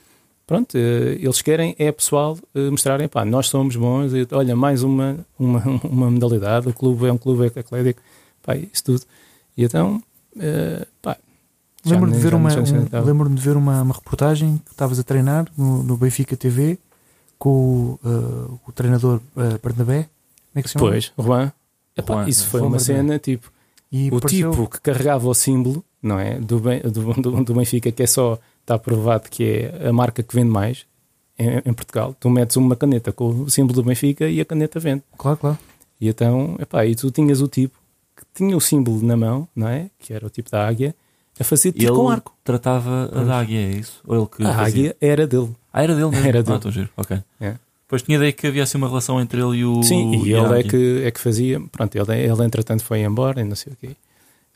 Pronto, 0.48 0.78
eh, 0.78 1.18
eles 1.22 1.42
querem 1.42 1.76
é 1.80 1.92
pessoal 1.92 2.38
eh, 2.54 2.70
mostrarem, 2.70 3.08
pá, 3.08 3.26
nós 3.26 3.48
somos 3.50 3.76
bons, 3.76 4.14
e, 4.14 4.28
olha, 4.32 4.56
mais 4.56 4.84
uma, 4.84 5.18
uma, 5.40 5.60
uma 5.84 6.12
modalidade, 6.12 6.68
o 6.70 6.74
clube 6.74 7.08
é 7.08 7.12
um 7.12 7.18
clube 7.18 7.48
atlético, 7.48 8.02
pá, 8.44 8.56
isso 8.56 8.84
tudo. 8.84 9.02
E 9.58 9.64
então, 9.64 10.02
eh, 10.40 10.86
pá, 11.02 11.18
Lembro-me 11.86 12.14
de 12.14 12.18
nem- 12.18 12.24
ver, 12.24 12.32
já 12.32 12.38
uma, 12.38 12.50
nem 12.50 12.66
sei 12.66 12.74
onde 12.74 12.82
um- 12.82 12.86
estava. 12.86 13.06
lembro-me 13.06 13.36
de 13.36 13.42
ver 13.42 13.56
uma, 13.58 13.82
uma 13.82 13.94
reportagem 13.94 14.58
que 14.66 14.72
estavas 14.72 15.00
a 15.00 15.04
treinar 15.04 15.46
no, 15.58 15.82
no 15.84 15.96
Benfica 15.98 16.36
TV 16.36 16.78
com 17.38 17.50
o, 17.50 18.00
uh, 18.08 18.60
o 18.68 18.72
treinador 18.72 19.20
uh, 19.36 19.60
Bernabé. 19.64 20.04
Como 20.52 20.60
é 20.60 20.62
que 20.62 20.68
se 20.70 20.74
chama? 20.74 20.90
Pois, 20.90 21.12
Juan. 21.20 21.52
Epá, 21.98 22.14
Juan, 22.16 22.30
isso 22.30 22.48
foi 22.48 22.60
Juan 22.60 22.70
uma 22.70 22.78
Bernabé. 22.78 23.00
cena 23.02 23.20
tipo. 23.20 23.52
E 23.92 24.10
o 24.10 24.20
pareceu- 24.20 24.52
tipo 24.52 24.68
que 24.70 24.82
carregava 24.82 25.28
o 25.28 25.34
símbolo, 25.34 25.84
não 26.02 26.20
é? 26.20 26.40
Do, 26.40 26.60
Ben- 26.60 26.82
do, 26.82 27.14
do, 27.14 27.44
do 27.44 27.54
Benfica, 27.54 27.92
que 27.92 28.04
é 28.04 28.08
só, 28.08 28.38
está 28.62 28.78
provado 28.78 29.30
que 29.30 29.44
é 29.44 29.88
a 29.88 29.94
marca 29.94 30.22
que 30.24 30.36
vende 30.36 30.50
mais 30.50 30.86
em, 31.38 31.62
em 31.66 31.74
Portugal. 31.74 32.16
Tu 32.20 32.30
metes 32.30 32.56
uma 32.58 32.76
caneta 32.76 33.12
com 33.14 33.30
o 33.44 33.50
símbolo 33.50 33.82
do 33.82 33.84
Benfica 33.88 34.28
e 34.28 34.42
a 34.42 34.46
caneta 34.46 34.80
vende. 34.80 35.04
Claro, 35.18 35.38
claro. 35.38 35.58
E 36.02 36.10
então, 36.10 36.56
epá, 36.60 36.86
e 36.86 36.96
tu 36.96 37.10
tinhas 37.12 37.40
o 37.42 37.48
tipo 37.48 37.78
que 38.18 38.24
tinha 38.34 38.56
o 38.58 38.62
símbolo 38.62 39.02
na 39.06 39.16
mão, 39.16 39.48
não 39.56 39.68
é? 39.68 39.90
Que 40.00 40.14
era 40.14 40.26
o 40.26 40.30
tipo 40.30 40.50
da 40.50 40.68
águia, 40.68 40.94
a 41.40 41.44
fazer 41.44 41.70
E 41.70 41.74
tiro 41.74 41.94
ele 41.94 42.02
com 42.02 42.10
arco. 42.10 42.34
tratava 42.44 43.06
a 43.06 43.08
Pois. 43.10 43.28
da 43.28 43.40
águia, 43.40 43.60
é 43.60 43.72
isso? 43.72 44.02
Ou 44.06 44.18
ele 44.18 44.26
que 44.28 44.44
A 44.44 44.54
fazia? 44.54 44.64
águia 44.66 44.98
era 45.00 45.28
dele. 45.28 45.50
Ah, 45.78 45.84
era 45.84 45.94
dele 45.94 46.10
mesmo? 46.10 46.28
Era 46.28 46.40
Ah, 46.40 46.44
dele. 46.44 46.56
estou 46.56 46.70
a 46.70 46.74
giro. 46.74 46.90
Ok. 46.96 47.18
É. 47.42 47.56
Pois 47.88 48.02
tinha 48.02 48.16
ideia 48.18 48.32
que 48.32 48.48
havia 48.48 48.64
assim 48.64 48.78
uma 48.78 48.88
relação 48.88 49.20
entre 49.22 49.40
ele 49.42 49.58
e 49.58 49.66
o. 49.66 49.84
Sim, 49.84 50.16
e 50.26 50.34
ele 50.34 50.60
é 50.60 50.64
que, 50.64 51.04
é 51.06 51.12
que 51.12 51.20
fazia. 51.20 51.60
Pronto, 51.72 51.96
ele, 51.96 52.20
ele 52.20 52.44
entretanto 52.44 52.84
foi 52.84 53.02
embora 53.02 53.42
e 53.42 53.44
não 53.44 53.56
sei 53.56 53.74
o 53.74 53.76
quê. 53.76 53.90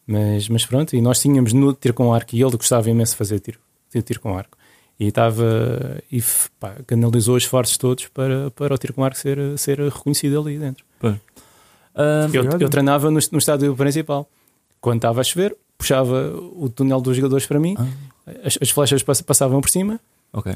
Mas, 0.08 0.50
mas 0.50 0.66
pronto, 0.66 0.96
e 0.96 1.02
nós 1.02 1.20
tínhamos 1.20 1.54
no 1.54 1.72
tiro 1.74 1.94
com 1.94 2.12
arco 2.14 2.36
e 2.36 2.42
ele 2.42 2.58
gostava 2.58 2.90
imenso 2.90 3.12
de 3.12 3.18
fazer 3.18 3.40
tiro, 3.40 3.60
tiro 4.04 4.20
com 4.20 4.36
arco. 4.36 4.58
E 5.00 5.08
estava 5.08 6.02
e 6.12 6.22
pá, 6.60 6.74
canalizou 6.88 7.36
os 7.36 7.44
esforços 7.44 7.78
todos 7.78 8.08
para, 8.08 8.50
para 8.52 8.74
o 8.74 8.78
tiro 8.78 8.94
com 8.94 9.04
arco 9.04 9.18
ser, 9.18 9.38
ser 9.58 9.80
reconhecido 9.80 10.40
ali 10.40 10.58
dentro. 10.58 10.84
Ah, 11.96 12.28
Eu, 12.34 12.42
Olha. 12.44 12.64
eu 12.64 12.70
treinava 12.70 13.12
no, 13.12 13.20
no 13.32 13.38
estádio 13.38 13.76
principal. 13.76 14.28
Quando 14.82 14.98
estava 14.98 15.22
a 15.22 15.24
chover, 15.24 15.56
puxava 15.78 16.34
o 16.56 16.70
túnel 16.70 17.02
dos 17.02 17.16
jogadores 17.16 17.46
para 17.46 17.60
mim, 17.60 17.76
ah, 17.78 17.86
as, 18.46 18.58
as 18.62 18.70
flechas 18.70 19.04
pass- 19.04 19.22
passavam 19.22 19.60
por 19.62 19.70
cima. 19.70 20.00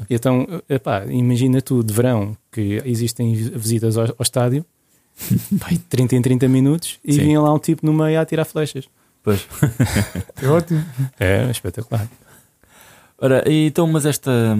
Então, 0.08 0.46
epá, 0.68 1.04
imagina 1.06 1.60
tu 1.60 1.82
de 1.82 1.92
verão 1.92 2.36
que 2.50 2.80
existem 2.84 3.34
visitas 3.34 3.96
ao, 3.96 4.06
ao 4.06 4.22
estádio, 4.22 4.64
e 5.70 5.78
30 5.78 6.16
em 6.16 6.22
30 6.22 6.48
minutos, 6.48 6.98
e 7.04 7.14
Sim. 7.14 7.20
vinha 7.20 7.40
lá 7.40 7.52
um 7.52 7.58
tipo 7.58 7.84
no 7.84 7.92
meio 7.92 8.18
a 8.18 8.22
atirar 8.22 8.44
flechas. 8.44 8.88
Pois. 9.22 9.46
É 10.42 10.48
ótimo. 10.48 10.84
É 11.18 11.50
espetacular. 11.50 12.08
Ora, 13.18 13.42
então, 13.46 13.86
mas 13.86 14.04
esta, 14.04 14.56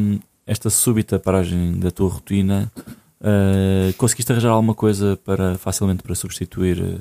esta 0.47 0.71
súbita 0.71 1.19
paragem 1.19 1.79
da 1.79 1.91
tua 1.91 2.09
rotina, 2.09 2.73
ah, 3.21 3.93
conseguiste 3.97 4.31
arranjar 4.33 4.51
alguma 4.51 4.75
coisa 4.75 5.19
para 5.25 5.57
facilmente 5.59 6.03
para 6.03 6.15
substituir, 6.15 6.83
ah, 6.83 7.01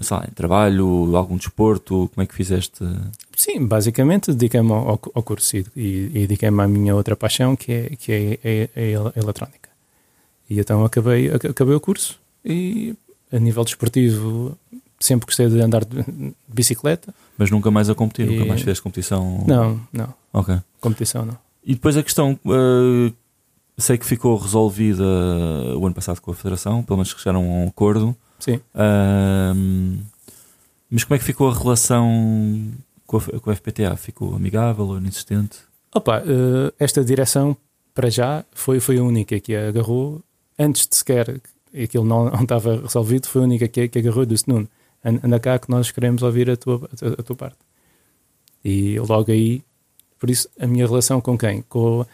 sei 0.00 0.16
lá, 0.16 0.24
em 0.28 0.32
trabalho, 0.34 1.14
algum 1.16 1.36
desporto? 1.36 2.10
Como 2.14 2.22
é 2.22 2.26
que 2.26 2.34
fizeste? 2.34 2.78
Sim, 3.36 3.66
basicamente 3.66 4.32
dediquei-me 4.32 4.72
ao, 4.72 5.00
ao- 5.14 5.22
curso 5.22 5.56
e, 5.56 5.64
e, 5.76 6.08
dediquei-me 6.26 6.62
à 6.62 6.68
minha 6.68 6.94
outra 6.94 7.14
paixão, 7.16 7.54
que 7.56 7.72
é, 7.72 7.88
que 7.98 8.12
é, 8.12 8.38
é- 8.42 8.70
é 8.74 8.94
a 8.96 9.12
eletrónica. 9.20 9.68
E 10.48 10.58
então 10.60 10.84
acabei, 10.84 11.30
ac- 11.30 11.46
acabei 11.48 11.74
o 11.74 11.80
curso 11.80 12.18
e 12.44 12.94
a 13.32 13.38
nível 13.38 13.64
desportivo 13.64 14.56
sempre 15.00 15.26
gostei 15.26 15.48
de 15.48 15.60
andar 15.60 15.84
de 15.84 16.04
bicicleta. 16.46 17.12
Mas 17.36 17.50
nunca 17.50 17.70
mais 17.70 17.88
a 17.90 17.94
competir, 17.94 18.26
nunca 18.26 18.44
E- 18.44 18.48
mais 18.48 18.60
fizeste 18.60 18.82
competição? 18.82 19.44
Não, 19.46 19.80
não, 19.92 20.14
Ok. 20.32 20.56
competição 20.80 21.24
não. 21.24 21.36
E 21.64 21.74
depois 21.74 21.96
a 21.96 22.02
questão, 22.02 22.38
ah, 22.46 23.12
sei 23.78 23.96
que 23.98 24.04
ficou 24.06 24.36
resolvida 24.36 25.02
o 25.76 25.86
ano 25.86 25.94
passado 25.94 26.20
com 26.20 26.30
a 26.30 26.34
Federação, 26.34 26.82
pelo 26.82 26.98
menos 26.98 27.10
chegaram 27.16 27.40
a 27.40 27.42
um 27.64 27.68
acordo. 27.68 28.14
Sim. 28.42 28.58
Ahm, 28.74 29.98
mas 30.90 31.04
como 31.04 31.14
é 31.14 31.18
que 31.20 31.24
ficou 31.24 31.48
a 31.48 31.54
relação 31.56 32.72
com, 33.06 33.18
a, 33.18 33.20
com 33.40 33.50
a 33.50 33.54
FPTA? 33.54 33.96
Ficou 33.96 34.34
amigável 34.34 34.84
ou 34.88 34.98
insistente? 34.98 35.58
Opa, 35.94 36.18
eh, 36.26 36.72
esta 36.76 37.04
direção, 37.04 37.56
para 37.94 38.10
já, 38.10 38.44
foi, 38.52 38.80
foi 38.80 38.98
a 38.98 39.02
única 39.04 39.38
que 39.38 39.54
agarrou, 39.54 40.20
antes 40.58 40.88
de 40.88 40.96
sequer 40.96 41.40
aquilo 41.72 42.04
não, 42.04 42.24
não 42.30 42.42
estava 42.42 42.80
resolvido, 42.80 43.28
foi 43.28 43.42
a 43.42 43.44
única 43.44 43.68
que, 43.68 43.86
que 43.86 43.98
agarrou 44.00 44.24
e 44.24 44.26
disse: 44.26 44.48
Nuno, 44.48 44.68
an- 45.04 45.20
anda 45.22 45.38
cá 45.38 45.56
que 45.60 45.70
nós 45.70 45.92
queremos 45.92 46.22
ouvir 46.24 46.50
a 46.50 46.56
tua, 46.56 46.88
a, 46.92 46.96
tua- 46.96 47.16
a 47.32 47.34
parte. 47.36 47.58
E 48.64 48.98
logo 48.98 49.30
aí, 49.30 49.62
por 50.18 50.28
isso, 50.30 50.48
a 50.58 50.66
minha 50.66 50.84
relação 50.86 51.20
com 51.20 51.38
quem? 51.38 51.62
Com. 51.68 52.04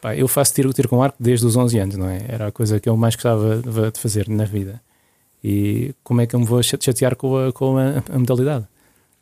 Pá, 0.00 0.16
eu 0.16 0.26
faço 0.26 0.54
tiro, 0.54 0.72
tiro 0.72 0.88
com 0.88 1.02
arco 1.02 1.18
desde 1.20 1.44
os 1.44 1.56
11 1.56 1.78
anos, 1.78 1.96
não 1.96 2.08
é? 2.08 2.24
Era 2.26 2.46
a 2.46 2.52
coisa 2.52 2.80
que 2.80 2.88
eu 2.88 2.96
mais 2.96 3.14
gostava 3.16 3.60
de 3.92 4.00
fazer 4.00 4.26
na 4.30 4.44
vida. 4.46 4.80
E 5.42 5.94
como 6.04 6.20
é 6.20 6.26
que 6.26 6.34
eu 6.34 6.40
me 6.40 6.46
vou 6.46 6.62
chate- 6.62 6.84
chatear 6.84 7.16
com 7.16 7.36
a, 7.36 7.52
com 7.52 7.76
a, 7.78 8.02
a 8.14 8.18
modalidade? 8.18 8.66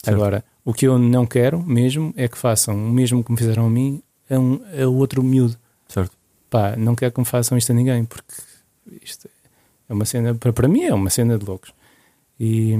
Certo. 0.02 0.16
Agora, 0.16 0.44
o 0.64 0.72
que 0.72 0.86
eu 0.86 0.98
não 0.98 1.26
quero 1.26 1.62
mesmo 1.62 2.12
é 2.16 2.28
que 2.28 2.36
façam 2.38 2.74
o 2.76 2.90
mesmo 2.90 3.22
que 3.22 3.30
me 3.30 3.38
fizeram 3.38 3.66
a 3.66 3.70
mim 3.70 4.02
a, 4.30 4.38
um, 4.38 4.60
a 4.82 4.86
outro 4.88 5.22
miúdo. 5.22 5.56
Certo? 5.88 6.12
Pá, 6.50 6.76
não 6.76 6.94
quero 6.94 7.12
que 7.12 7.20
me 7.20 7.26
façam 7.26 7.56
isto 7.58 7.70
a 7.70 7.74
ninguém, 7.74 8.04
porque 8.04 8.34
isto 9.02 9.28
é 9.88 9.92
uma 9.92 10.04
cena, 10.04 10.34
para, 10.34 10.52
para 10.52 10.68
mim 10.68 10.82
é 10.82 10.94
uma 10.94 11.10
cena 11.10 11.38
de 11.38 11.44
loucos. 11.44 11.72
E 12.40 12.74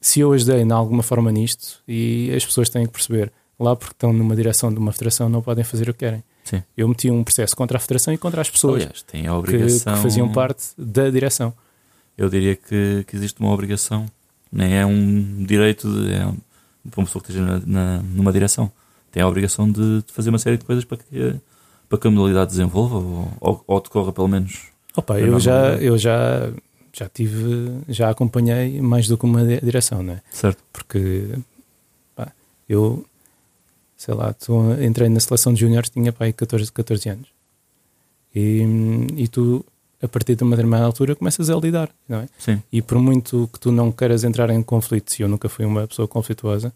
se 0.00 0.20
eu 0.20 0.32
ajudei 0.32 0.64
de 0.64 0.72
alguma 0.72 1.02
forma 1.02 1.30
nisto, 1.32 1.80
e 1.88 2.32
as 2.36 2.44
pessoas 2.44 2.68
têm 2.68 2.86
que 2.86 2.92
perceber, 2.92 3.32
lá 3.58 3.74
porque 3.74 3.94
estão 3.94 4.12
numa 4.12 4.36
direção 4.36 4.72
de 4.72 4.78
uma 4.78 4.92
federação, 4.92 5.28
não 5.28 5.42
podem 5.42 5.64
fazer 5.64 5.88
o 5.88 5.92
que 5.92 6.00
querem. 6.00 6.22
Sim. 6.44 6.62
Eu 6.76 6.88
meti 6.88 7.10
um 7.10 7.22
processo 7.24 7.56
contra 7.56 7.76
a 7.78 7.80
federação 7.80 8.12
e 8.12 8.18
contra 8.18 8.40
as 8.40 8.50
pessoas 8.50 8.82
Aliás, 8.82 9.04
que, 9.44 9.56
que 9.96 10.02
faziam 10.02 10.30
parte 10.32 10.64
da 10.76 11.08
direção. 11.10 11.52
Eu 12.16 12.28
diria 12.28 12.54
que, 12.56 13.04
que 13.06 13.16
existe 13.16 13.40
uma 13.40 13.50
obrigação, 13.52 14.06
nem 14.50 14.74
é 14.76 14.84
um 14.86 15.44
direito 15.44 15.88
de, 15.90 16.12
é 16.14 16.26
um, 16.26 16.36
para 16.90 17.00
uma 17.00 17.06
pessoa 17.06 17.22
que 17.22 17.30
esteja 17.30 17.44
na, 17.44 17.60
na- 17.66 18.02
numa 18.02 18.32
direção. 18.32 18.70
Tem 19.10 19.22
a 19.22 19.28
obrigação 19.28 19.70
de, 19.70 20.02
de 20.02 20.12
fazer 20.12 20.28
uma 20.30 20.38
série 20.38 20.56
de 20.58 20.64
coisas 20.64 20.84
para 20.84 20.98
que, 20.98 21.36
para 21.88 21.98
que 21.98 22.06
a 22.06 22.10
modalidade 22.10 22.50
desenvolva 22.50 22.96
ou, 22.96 23.32
ou, 23.40 23.64
ou 23.66 23.80
decorra 23.80 24.12
pelo 24.12 24.28
menos. 24.28 24.68
Opa, 24.96 25.18
Eu 25.20 25.38
já, 25.40 25.74
eu 25.76 25.96
já, 25.98 26.50
já 26.92 27.08
tive, 27.08 27.70
já 27.88 28.10
acompanhei 28.10 28.80
mais 28.80 29.08
do 29.08 29.16
que 29.16 29.24
uma 29.24 29.44
di- 29.44 29.60
direção, 29.60 30.02
não 30.02 30.14
é? 30.14 30.22
Certo? 30.30 30.62
Porque 30.72 31.28
pá, 32.14 32.30
eu, 32.68 33.04
sei 33.96 34.14
lá, 34.14 34.32
tu, 34.34 34.54
entrei 34.82 35.08
na 35.08 35.20
seleção 35.20 35.52
de 35.54 35.60
júniores, 35.60 35.88
tinha 35.90 36.12
pá, 36.12 36.26
aí 36.26 36.32
14, 36.32 36.70
14 36.72 37.08
anos. 37.08 37.28
E, 38.34 38.62
e 39.16 39.28
tu, 39.28 39.64
a 40.02 40.08
partir 40.08 40.34
de 40.34 40.42
uma 40.42 40.50
determinada 40.56 40.84
altura, 40.84 41.14
começas 41.14 41.48
a 41.48 41.54
lidar, 41.56 41.88
não 42.08 42.18
é? 42.18 42.28
Sim. 42.38 42.60
E 42.72 42.82
por 42.82 42.98
muito 42.98 43.48
que 43.52 43.60
tu 43.60 43.70
não 43.70 43.92
queiras 43.92 44.24
entrar 44.24 44.50
em 44.50 44.62
conflitos, 44.62 45.18
e 45.18 45.22
eu 45.22 45.28
nunca 45.28 45.48
fui 45.48 45.64
uma 45.64 45.86
pessoa 45.86 46.08
conflituosa, 46.08 46.72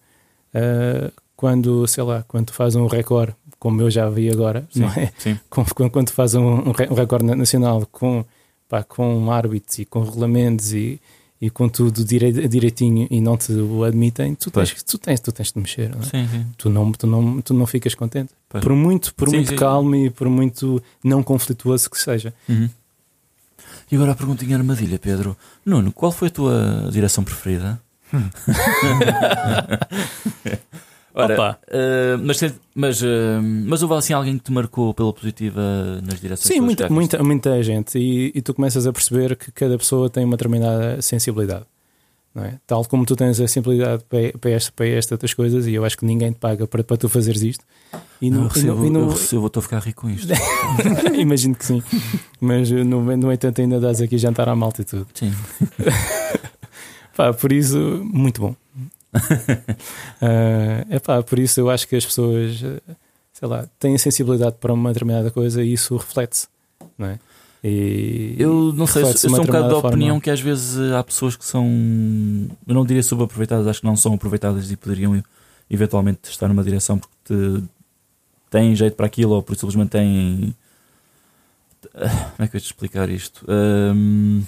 ah, 0.54 1.10
quando, 1.34 1.86
sei 1.86 2.02
lá, 2.04 2.24
quando 2.26 2.46
tu 2.46 2.52
fazes 2.54 2.76
um 2.76 2.86
recorde, 2.86 3.34
como 3.58 3.82
eu 3.82 3.90
já 3.90 4.08
vi 4.08 4.30
agora, 4.30 4.66
Sim. 4.70 4.80
não 4.80 4.88
é? 4.90 5.12
Sim. 5.18 5.38
quando, 5.50 5.90
quando 5.90 6.10
faz 6.10 6.34
um, 6.34 6.68
um 6.68 6.70
re- 6.72 6.88
um 6.90 6.94
recorde 6.94 7.24
na- 7.26 7.34
nacional 7.36 7.86
com, 7.90 8.24
pá, 8.68 8.82
com 8.82 9.30
árbitros 9.30 9.78
e 9.80 9.84
com 9.84 10.00
regulamentos 10.02 10.72
e, 10.72 11.00
e 11.40 11.50
com 11.50 11.68
tudo 11.68 12.04
direi- 12.04 12.32
direitinho 12.48 13.06
e 13.10 13.20
não 13.20 13.36
te 13.36 13.52
o 13.52 13.84
admitem, 13.84 14.34
tu 14.34 14.50
tens, 14.50 14.70
Pois. 14.70 14.82
tu 14.82 14.98
tens, 14.98 15.20
tu 15.20 15.32
tens 15.32 15.52
de 15.52 15.58
mexer. 15.60 15.90
não 15.90 15.98
é? 16.00 16.02
Sim, 16.04 16.28
sim. 16.30 16.46
Tu, 16.56 16.70
não, 16.70 16.92
tu, 16.92 17.06
não, 17.06 17.40
tu 17.42 17.52
não 17.52 17.66
ficas 17.66 17.94
contente. 17.94 18.30
Pois. 18.48 18.62
Por 18.62 18.72
muito, 18.74 19.14
por 19.14 19.28
Sim, 19.28 19.36
muito 19.36 19.54
calmo 19.56 19.94
e 19.96 20.08
por 20.10 20.28
muito 20.28 20.82
não 21.02 21.22
conflituoso 21.22 21.90
que 21.90 21.98
seja. 22.00 22.32
Uhum. 22.48 22.70
E 23.90 23.94
agora 23.96 24.12
a 24.12 24.14
perguntinha 24.14 24.56
armadilha, 24.56 24.98
Pedro. 24.98 25.36
Nuno, 25.64 25.92
qual 25.92 26.10
foi 26.10 26.28
a 26.28 26.30
tua 26.30 26.88
direção 26.90 27.22
preferida? 27.22 27.80
Ora, 31.18 31.32
Opa. 31.32 31.58
eh, 31.68 32.16
mas, 32.20 32.38
mas, 32.74 33.02
eh, 33.02 33.40
mas 33.40 33.82
houve 33.82 33.94
assim 33.94 34.12
alguém 34.12 34.36
que 34.36 34.44
te 34.44 34.52
marcou 34.52 34.92
pela 34.92 35.10
positiva 35.14 35.62
nas 36.06 36.20
direções 36.20 36.46
Sim, 36.46 36.60
muita, 36.60 36.90
muita, 36.90 37.22
muita 37.22 37.62
gente. 37.62 37.98
E, 37.98 38.32
e 38.34 38.42
tu 38.42 38.52
começas 38.52 38.86
a 38.86 38.92
perceber 38.92 39.34
que 39.34 39.50
cada 39.50 39.78
pessoa 39.78 40.10
tem 40.10 40.26
uma 40.26 40.36
determinada 40.36 41.00
sensibilidade. 41.00 41.64
Não 42.36 42.44
é? 42.44 42.58
Tal 42.66 42.84
como 42.84 43.06
tu 43.06 43.16
tens 43.16 43.40
a 43.40 43.48
sensibilidade 43.48 44.04
para, 44.04 44.38
para, 44.38 44.50
esta, 44.50 44.70
para 44.70 44.86
estas 44.88 45.12
outras 45.12 45.32
coisas, 45.32 45.66
e 45.66 45.72
eu 45.72 45.86
acho 45.86 45.96
que 45.96 46.04
ninguém 46.04 46.32
te 46.32 46.38
paga 46.38 46.66
para, 46.66 46.84
para 46.84 46.96
tu 46.98 47.08
fazeres 47.08 47.40
isto. 47.40 47.64
E 48.20 48.28
Não, 48.28 48.40
no, 48.40 48.44
eu 48.44 48.48
recebo, 48.50 48.84
e 48.84 48.90
no- 48.90 49.00
eu 49.00 49.08
recebo, 49.08 49.46
estou 49.46 49.60
a 49.60 49.62
ficar 49.62 49.78
rico 49.78 50.02
com 50.02 50.10
isto. 50.10 50.28
Imagino 51.18 51.54
que 51.54 51.64
sim. 51.64 51.82
Mas 52.38 52.70
no, 52.70 53.16
no 53.16 53.32
entanto, 53.32 53.62
ainda 53.62 53.80
dás 53.80 54.02
aqui 54.02 54.18
jantar 54.18 54.50
à 54.50 54.54
malta 54.54 54.82
e 54.82 54.84
tudo. 54.84 55.06
Sim. 55.14 55.32
Pá, 57.16 57.32
por 57.32 57.50
isso, 57.50 57.78
muito 58.04 58.42
bom. 58.42 58.54
é 60.90 60.98
pá, 60.98 61.22
por 61.22 61.38
isso 61.38 61.58
eu 61.60 61.70
acho 61.70 61.88
que 61.88 61.96
as 61.96 62.04
pessoas, 62.04 62.62
eh, 62.62 62.80
sei 63.32 63.48
lá, 63.48 63.66
têm 63.78 63.96
sensibilidade 63.96 64.56
para 64.60 64.72
uma 64.74 64.90
determinada 64.92 65.30
coisa 65.30 65.62
e 65.64 65.72
isso 65.72 65.96
reflete-se, 65.96 66.48
não 66.98 67.06
é? 67.08 67.18
E 67.64 68.36
Eu 68.38 68.72
não 68.72 68.86
sei, 68.86 69.02
eu 69.02 69.16
sou 69.16 69.30
um 69.40 69.44
bocado 69.44 69.68
da 69.68 69.76
opinião 69.78 70.08
forma. 70.16 70.20
que 70.20 70.30
às 70.30 70.40
vezes 70.40 70.78
eh, 70.78 70.96
há 70.96 71.02
pessoas 71.02 71.34
que 71.36 71.44
são, 71.44 71.66
eu 72.66 72.74
não 72.74 72.84
diria 72.84 73.02
subaproveitadas, 73.02 73.66
acho 73.66 73.80
que 73.80 73.86
não 73.86 73.96
são 73.96 74.14
aproveitadas 74.14 74.70
e 74.70 74.76
poderiam 74.76 75.22
eventualmente 75.68 76.30
estar 76.30 76.46
numa 76.48 76.62
direção 76.62 76.98
porque 76.98 77.14
te- 77.24 77.64
têm 78.50 78.74
jeito 78.76 78.94
para 78.94 79.06
aquilo 79.06 79.32
ou 79.32 79.42
por 79.42 79.56
simplesmente 79.56 79.90
têm. 79.90 80.54
Ah, 81.94 82.30
Como 82.36 82.44
é 82.44 82.48
que 82.48 82.56
eu 82.56 82.58
ia 82.58 82.62
te 82.62 82.66
explicar 82.66 83.08
isto? 83.08 83.44
Ahm, 83.48 84.42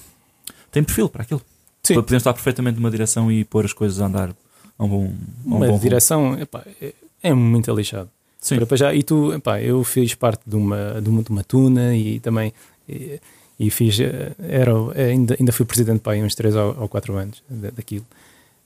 têm 0.71 0.85
perfil 0.85 1.09
para 1.09 1.23
aquilo. 1.23 1.42
Sim. 1.83 2.01
Para 2.03 2.16
estar 2.16 2.33
perfeitamente 2.35 2.77
numa 2.77 2.90
direção 2.90 3.33
e 3.33 3.44
pôr 3.44 3.64
as 3.64 3.73
coisas 3.73 4.01
a 4.01 4.07
andar 4.07 4.31
a 4.79 4.85
um 4.85 4.88
bom. 4.88 5.05
A 5.47 5.49
um 5.55 5.57
Uma 5.57 5.66
bom 5.66 5.79
direção 5.79 6.38
epá, 6.38 6.62
é, 6.81 6.92
é 7.23 7.33
muito 7.35 7.73
lixado. 7.75 8.11
Sim. 8.40 8.57
Para- 8.57 8.66
para 8.66 8.77
já, 8.77 8.94
e 8.94 9.03
tu, 9.03 9.33
epá, 9.33 9.61
eu 9.61 9.83
fiz 9.83 10.14
parte 10.14 10.42
de 10.47 10.55
uma, 10.55 11.01
de 11.01 11.09
uma, 11.09 11.23
de 11.23 11.31
uma 11.31 11.42
tuna 11.42 11.97
e 11.97 12.21
também 12.21 12.53
e, 12.88 13.20
e 13.59 13.70
fiz, 13.70 13.98
eh, 14.01 14.33
era, 14.38 14.72
ainda, 14.96 15.37
ainda 15.38 15.53
fui 15.53 15.66
presidente 15.66 16.01
para 16.01 16.12
aí 16.12 16.22
uns 16.22 16.35
3 16.35 16.55
ou, 16.55 16.77
ou 16.81 16.88
4 16.88 17.16
anos 17.16 17.42
da- 17.48 17.70
daquilo. 17.70 18.07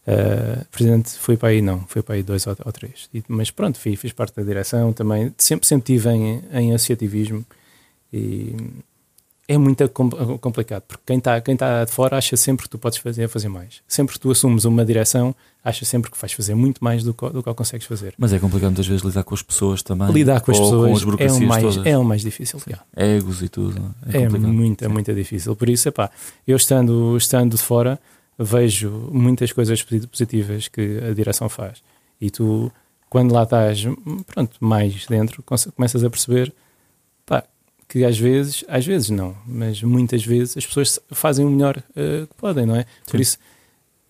Uh, 0.05 0.65
presidente 0.73 1.11
foi 1.11 1.37
para 1.37 1.51
aí, 1.51 1.63
não, 1.63 1.87
foi 1.87 2.03
para 2.03 2.17
aí 2.17 2.25
dois 2.25 2.45
ou, 2.47 2.57
ou 2.65 2.73
três. 2.73 3.09
E- 3.15 3.23
mas 3.29 3.51
pronto, 3.53 3.79
fiz, 3.79 3.99
fiz 4.01 4.13
parte 4.13 4.35
da 4.35 4.43
direção 4.43 4.93
também. 4.93 5.33
Sempre, 5.39 5.67
sempre 5.67 5.87
tive 5.87 6.11
em, 6.11 6.43
em 6.53 6.75
associativismo 6.75 7.45
e 8.13 8.55
é 9.49 9.59
muito 9.59 9.89
com- 9.89 10.39
complicado 10.39 10.83
porque 10.83 11.03
quem 11.07 11.19
está 11.19 11.41
quem 11.41 11.57
tá 11.57 11.85
de 11.85 11.91
fora 11.91 12.17
acha 12.17 12.37
sempre 12.37 12.65
que 12.65 12.71
tu 12.71 12.79
podes 12.79 12.99
fazer, 12.99 13.29
fazer 13.29 13.49
mais. 13.49 13.81
Sempre 13.89 14.15
que 14.15 14.21
tu 14.21 14.31
assumes 14.31 14.65
uma 14.65 14.85
direção, 14.85 15.35
acha 15.65 15.85
sempre 15.85 16.11
que 16.11 16.17
vais 16.19 16.33
fazer 16.33 16.55
muito 16.55 16.83
mais 16.83 17.03
do 17.03 17.13
que, 17.13 17.29
do 17.29 17.43
que 17.43 17.55
consegues 17.55 17.87
fazer. 17.87 18.15
Mas 18.17 18.33
é 18.33 18.39
complicado 18.39 18.71
muitas 18.71 18.87
vezes 18.87 19.03
lidar 19.05 19.25
com 19.25 19.35
as 19.35 19.43
pessoas 19.43 19.83
também. 19.83 20.11
Lidar 20.13 20.41
com 20.41 20.53
as 20.53 20.59
pessoas 20.59 21.03
com 21.05 21.11
as 21.13 21.21
é, 21.21 21.33
o 21.33 21.47
mais, 21.47 21.63
todas. 21.75 21.87
é 21.87 21.99
o 21.99 22.05
mais 22.05 22.23
difícil. 22.23 22.61
Egos 22.97 23.43
e 23.43 23.49
tudo. 23.49 23.95
É, 24.13 24.19
É, 24.19 24.25
complicado. 24.27 24.53
muito, 24.53 24.85
é 24.85 24.89
muito 24.89 25.13
difícil. 25.15 25.55
Por 25.57 25.69
isso, 25.69 25.89
epá, 25.89 26.11
eu 26.47 26.57
estando, 26.57 27.17
estando 27.17 27.57
de 27.57 27.63
fora, 27.63 27.99
vejo 28.39 28.91
muitas 29.13 29.53
coisas 29.53 29.83
posi- 29.83 30.07
positivas 30.07 30.69
que 30.69 30.99
a 31.09 31.13
direção 31.13 31.49
faz. 31.49 31.83
E 32.21 32.31
tu, 32.31 32.71
quando 33.11 33.33
lá 33.33 33.43
estás, 33.43 33.85
pronto, 34.27 34.57
mais 34.61 35.05
dentro, 35.07 35.43
come- 35.43 35.61
começas 35.77 36.03
a 36.05 36.09
perceber 36.11 36.53
que 37.93 38.07
às 38.07 38.19
vezes, 38.19 38.65
às 38.69 38.87
vezes 38.87 39.11
não, 39.11 39.37
mas 39.47 39.83
muitas 39.83 40.25
vezes 40.25 40.57
as 40.57 40.65
pessoas 40.65 40.99
fazem 41.11 41.45
o 41.45 41.51
melhor 41.51 41.77
eh, 41.95 42.25
que 42.27 42.35
podem, 42.39 42.65
não 42.65 42.75
é? 42.75 42.87
Por 43.05 43.19
Sim. 43.19 43.21
isso, 43.21 43.39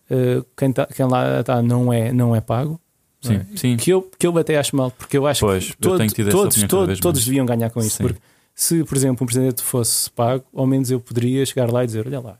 eh, 0.08 0.40
quem, 0.56 0.72
tá, 0.72 0.86
quem 0.86 1.04
lá 1.08 1.40
está 1.40 1.60
não 1.60 1.92
é, 1.92 2.12
não 2.12 2.34
é 2.36 2.40
pago. 2.40 2.80
Sim, 3.20 3.34
é? 3.34 3.46
sim. 3.56 3.76
Que 3.76 3.90
eu, 3.92 4.08
que 4.16 4.24
eu 4.24 4.38
até 4.38 4.56
acho 4.56 4.76
mal, 4.76 4.92
porque 4.92 5.18
eu 5.18 5.26
acho 5.26 5.40
Pois, 5.40 5.64
que 5.64 5.72
eu 5.84 5.98
todo- 5.98 6.30
todos, 6.30 6.62
todos, 6.62 7.00
todos 7.00 7.24
deviam 7.24 7.44
ganhar 7.44 7.70
com 7.70 7.80
isso. 7.80 7.96
Sim. 7.96 8.04
Porque 8.04 8.20
se, 8.54 8.84
por 8.84 8.96
exemplo, 8.96 9.24
um 9.24 9.26
presidente 9.26 9.62
fosse 9.64 10.08
pago, 10.12 10.44
ao 10.54 10.64
menos 10.64 10.88
eu 10.88 11.00
poderia 11.00 11.44
chegar 11.44 11.68
lá 11.68 11.82
e 11.82 11.86
dizer: 11.86 12.06
Olha 12.06 12.20
lá. 12.20 12.38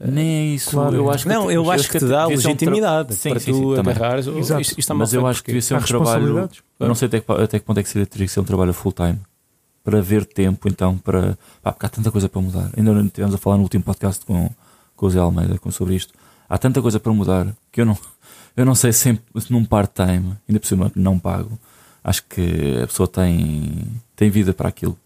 Nem 0.00 0.28
é 0.28 0.44
isso. 0.54 0.70
Claro. 0.70 0.94
eu 0.94 1.10
acho 1.10 1.24
que 1.24 1.28
não, 1.28 1.50
eu 1.50 1.68
acho 1.72 1.90
que 1.90 1.98
te 1.98 2.04
dá 2.04 2.28
um 2.28 2.28
tra- 2.28 2.36
legitimidade 2.36 3.14
Sim, 3.16 3.30
para 3.30 3.40
sim, 3.40 3.50
tu 3.50 3.74
sim, 3.74 3.80
agarrares. 3.80 4.26
Isto, 4.28 4.60
isto 4.60 4.78
está 4.78 4.94
mal 4.94 5.00
Mas 5.00 5.12
eu 5.12 5.26
acho 5.26 5.42
que 5.42 5.48
devia 5.48 5.62
ser 5.62 5.74
um 5.74 5.80
trabalho. 5.80 6.48
Eu 6.78 6.86
não 6.86 6.94
sei 6.94 7.06
até 7.08 7.18
que, 7.18 7.32
até 7.32 7.58
que 7.58 7.64
ponto 7.64 7.80
é 7.80 7.82
que 7.82 7.88
seria, 7.88 8.06
teria 8.06 8.24
que 8.28 8.32
ser 8.32 8.38
um 8.38 8.44
trabalho 8.44 8.72
full 8.72 8.92
time 8.92 9.18
para 9.90 10.00
ver 10.02 10.24
tempo, 10.26 10.68
então, 10.68 10.98
para. 10.98 11.38
Pá, 11.62 11.72
porque 11.72 11.86
há 11.86 11.88
tanta 11.88 12.10
coisa 12.10 12.28
para 12.28 12.40
mudar. 12.40 12.70
Ainda 12.76 12.92
não 12.92 13.06
estivemos 13.06 13.34
a 13.34 13.38
falar 13.38 13.56
no 13.56 13.62
último 13.62 13.82
podcast 13.84 14.24
com, 14.26 14.50
com 14.96 15.06
o 15.06 15.10
Zé 15.10 15.18
Almeida 15.18 15.58
com, 15.58 15.70
sobre 15.70 15.94
isto. 15.94 16.12
Há 16.48 16.58
tanta 16.58 16.82
coisa 16.82 17.00
para 17.00 17.12
mudar 17.12 17.46
que 17.72 17.80
eu 17.80 17.86
não, 17.86 17.96
eu 18.56 18.64
não 18.66 18.74
sei 18.74 18.92
sempre 18.92 19.24
se 19.40 19.50
num 19.52 19.64
part-time, 19.64 20.34
ainda 20.48 20.60
por 20.60 20.66
cima 20.66 20.92
não 20.94 21.18
pago, 21.18 21.58
acho 22.04 22.22
que 22.28 22.80
a 22.82 22.86
pessoa 22.86 23.06
tem, 23.08 23.82
tem 24.14 24.28
vida 24.30 24.52
para 24.52 24.68
aquilo. 24.68 24.96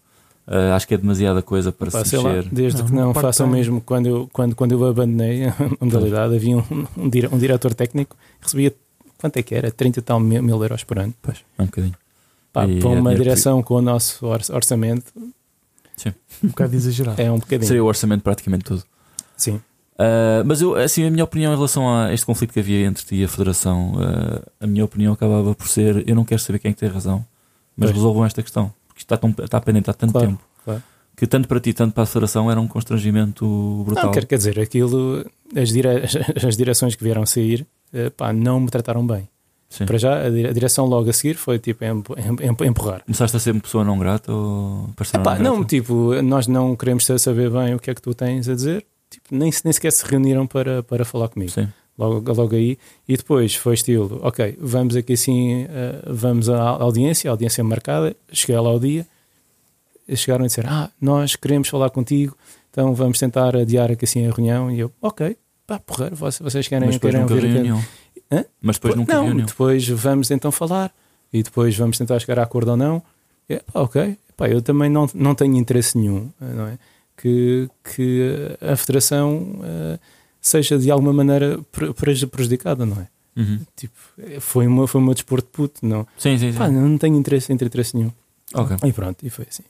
Ah, 0.45 0.75
acho 0.75 0.85
que 0.85 0.93
é 0.93 0.97
demasiada 0.97 1.41
coisa 1.41 1.71
para 1.71 1.89
Pá, 1.89 2.03
se 2.03 2.09
sei 2.09 2.19
lá, 2.19 2.33
mexer. 2.33 2.49
desde 2.51 2.79
Não, 2.81 2.87
que 2.87 2.93
não 2.93 3.13
façam 3.13 3.47
mesmo 3.47 3.79
quando 3.79 4.07
eu, 4.07 4.29
quando, 4.33 4.53
quando 4.55 4.73
eu 4.73 4.85
abandonei 4.85 5.45
a 5.47 5.55
modalidade, 5.79 6.35
havia 6.35 6.57
um, 6.57 6.63
um, 6.97 7.07
dire- 7.09 7.29
um 7.31 7.37
diretor 7.37 7.73
técnico 7.73 8.17
que 8.39 8.45
recebia 8.45 8.73
quanto 9.17 9.37
é 9.37 9.43
que 9.43 9.55
era? 9.55 9.71
30 9.71 9.99
e 9.99 10.01
tal 10.01 10.19
mil, 10.19 10.43
mil 10.43 10.61
euros 10.61 10.83
por 10.83 10.99
ano. 10.99 11.13
Pois, 11.21 11.37
é 11.57 11.61
um 11.61 11.65
bocadinho. 11.67 11.95
Pá, 12.53 12.65
E 12.67 12.79
para 12.79 12.89
é 12.89 12.93
uma 12.93 13.01
dinheiro 13.09 13.23
direção 13.23 13.61
com 13.63 13.73
o 13.75 13.81
nosso 13.81 14.25
or- 14.25 14.39
orçamento 14.51 15.11
Um 16.43 16.47
bocado 16.49 16.75
exagerado. 16.75 17.21
é 17.21 17.31
um 17.31 17.39
bocadinho. 17.39 17.67
Seria 17.67 17.83
o 17.83 17.87
orçamento 17.87 18.21
praticamente 18.21 18.63
todo. 18.65 18.83
Sim. 19.35 19.55
Uh, 19.95 20.43
mas 20.45 20.61
eu, 20.61 20.75
assim, 20.75 21.05
a 21.05 21.11
minha 21.11 21.23
opinião 21.23 21.51
em 21.53 21.55
relação 21.55 21.87
a 21.93 22.13
este 22.13 22.25
conflito 22.25 22.51
que 22.53 22.59
havia 22.59 22.85
entre 22.85 23.03
ti 23.05 23.15
e 23.17 23.23
a 23.23 23.27
Federação, 23.27 23.93
uh, 23.95 24.43
a 24.59 24.67
minha 24.67 24.83
opinião 24.85 25.13
acabava 25.13 25.53
por 25.55 25.67
ser: 25.67 26.03
eu 26.07 26.15
não 26.15 26.25
quero 26.25 26.41
saber 26.41 26.59
quem 26.59 26.69
é 26.71 26.73
que 26.73 26.79
tem 26.79 26.89
razão, 26.89 27.25
mas 27.77 27.89
Pois. 27.89 27.97
resolvam 27.97 28.25
esta 28.25 28.41
questão, 28.41 28.73
porque 28.87 28.99
isto 29.01 29.13
está, 29.13 29.17
tão, 29.17 29.33
está 29.43 29.61
pendente 29.61 29.89
há 29.89 29.93
tanto 29.93 30.11
Claro, 30.13 30.27
tempo 30.27 30.43
claro. 30.65 30.83
que 31.15 31.25
tanto 31.27 31.47
para 31.47 31.59
ti, 31.59 31.73
tanto 31.73 31.93
para 31.93 32.03
a 32.03 32.07
Federação 32.07 32.49
era 32.51 32.59
um 32.59 32.67
constrangimento 32.67 33.83
brutal. 33.85 34.05
Não, 34.05 34.11
quer, 34.11 34.25
quer 34.25 34.37
dizer, 34.37 34.59
aquilo, 34.59 35.25
as, 35.55 35.69
dire, 35.69 35.87
as 36.47 36.57
direções 36.57 36.95
que 36.95 37.03
vieram 37.03 37.21
a 37.21 37.25
sair, 37.27 37.65
eh, 37.93 38.09
pá, 38.09 38.33
não 38.33 38.59
me 38.59 38.69
trataram 38.69 39.05
bem. 39.05 39.29
Sim. 39.75 39.85
Para 39.87 39.97
já, 39.97 40.27
a 40.27 40.29
di- 40.29 40.45
a 40.45 40.51
direção 40.53 40.85
logo 40.85 41.09
a 41.09 41.13
seguir 41.13 41.33
foi 41.33 41.57
tipo 41.57 41.83
em- 41.83 41.89
em- 41.89 42.47
em- 42.47 42.67
empurrar. 42.67 43.03
Começaste 43.05 43.35
a 43.35 43.39
ser 43.39 43.51
uma 43.51 43.61
pessoa 43.61 43.83
não 43.83 43.97
grata 43.97 44.31
ou 44.31 44.89
Epá, 45.15 45.35
não 45.35 45.43
não, 45.43 45.53
grata? 45.55 45.67
tipo, 45.69 46.21
nós 46.21 46.45
não 46.45 46.75
queremos 46.75 47.05
saber 47.17 47.49
bem 47.49 47.73
o 47.73 47.79
que 47.79 47.89
é 47.89 47.95
que 47.95 48.01
tu 48.01 48.13
tens 48.13 48.47
a 48.47 48.53
dizer. 48.53 48.85
Tipo, 49.09 49.25
nem, 49.31 49.51
nem 49.63 49.73
sequer 49.73 49.91
se 49.91 50.05
reuniram 50.05 50.45
para, 50.45 50.83
para 50.83 51.03
falar 51.03 51.27
comigo. 51.29 51.49
Sim. 51.51 51.67
Logo, 51.97 52.33
logo 52.33 52.55
aí. 52.55 52.77
E 53.07 53.17
depois 53.17 53.55
foi 53.55 53.73
estilo, 53.75 54.19
ok, 54.23 54.57
vamos 54.59 54.95
aqui 54.95 55.13
assim, 55.13 55.65
vamos 56.07 56.49
à 56.49 56.59
audiência, 56.61 57.29
a 57.29 57.33
audiência 57.33 57.63
marcada. 57.63 58.15
Cheguei 58.31 58.55
lá 58.59 58.69
ao 58.69 58.79
dia. 58.79 59.05
Chegaram 60.15 60.43
a 60.43 60.47
dizer, 60.47 60.65
ah, 60.67 60.89
nós 60.99 61.35
queremos 61.35 61.69
falar 61.69 61.89
contigo, 61.89 62.35
então 62.69 62.93
vamos 62.93 63.17
tentar 63.19 63.55
adiar 63.55 63.89
aqui 63.91 64.05
assim 64.05 64.27
a 64.27 64.31
reunião. 64.31 64.69
E 64.69 64.79
eu, 64.81 64.91
ok, 65.01 65.37
pá, 65.65 65.79
porreiro, 65.79 66.15
vocês, 66.15 66.67
querem, 66.67 66.89
querem 66.99 67.21
ouvir 67.21 67.37
aqui- 67.37 67.47
reunião. 67.47 67.81
Hã? 68.33 68.45
Mas 68.61 68.77
depois 68.77 68.95
nunca 68.95 69.13
não, 69.13 69.35
depois 69.45 69.87
vamos 69.87 70.31
então 70.31 70.51
falar 70.51 70.91
e 71.31 71.43
depois 71.43 71.75
vamos 71.77 71.97
tentar 71.97 72.19
chegar 72.19 72.39
a 72.39 72.43
acordo 72.43 72.71
ou 72.71 72.77
não. 72.77 73.01
E, 73.49 73.57
pá, 73.71 73.81
ok, 73.81 74.17
pá, 74.37 74.47
eu 74.49 74.61
também 74.61 74.89
não, 74.89 75.07
não 75.13 75.35
tenho 75.35 75.55
interesse 75.57 75.97
nenhum, 75.97 76.29
não 76.39 76.67
é? 76.67 76.77
Que, 77.15 77.69
que 77.95 78.57
a 78.61 78.75
federação 78.75 79.59
eh, 79.63 79.99
seja 80.41 80.77
de 80.79 80.89
alguma 80.89 81.13
maneira 81.13 81.59
pre- 81.71 81.93
preju- 81.93 82.27
prejudicada, 82.27 82.85
não 82.85 82.97
é? 83.01 83.07
Uhum. 83.39 83.59
Tipo, 83.75 83.93
foi 84.39 84.65
uma 84.67 84.87
foi 84.87 85.01
uma 85.01 85.13
desporto 85.13 85.45
de 85.47 85.51
puto, 85.51 85.85
não. 85.85 86.07
Sim, 86.17 86.37
sim, 86.37 86.51
sim. 86.51 86.57
Pá, 86.57 86.69
não 86.69 86.97
tenho 86.97 87.15
interesse 87.17 87.51
entre 87.53 87.67
interesse 87.67 87.95
nenhum. 87.95 88.11
Ok. 88.53 88.77
E 88.83 88.93
pronto, 88.93 89.25
e 89.25 89.29
foi 89.29 89.45
assim. 89.49 89.63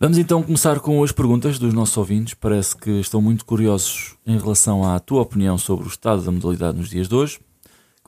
Vamos 0.00 0.16
então 0.16 0.42
começar 0.44 0.78
com 0.78 1.02
as 1.02 1.10
perguntas 1.10 1.58
dos 1.58 1.74
nossos 1.74 1.96
ouvintes. 1.96 2.34
Parece 2.34 2.76
que 2.76 2.90
estão 3.00 3.20
muito 3.20 3.44
curiosos 3.44 4.14
em 4.24 4.38
relação 4.38 4.84
à 4.88 4.98
tua 5.00 5.22
opinião 5.22 5.58
sobre 5.58 5.86
o 5.86 5.88
estado 5.88 6.22
da 6.22 6.30
modalidade 6.30 6.78
nos 6.78 6.88
dias 6.88 7.08
de 7.08 7.14
hoje. 7.16 7.40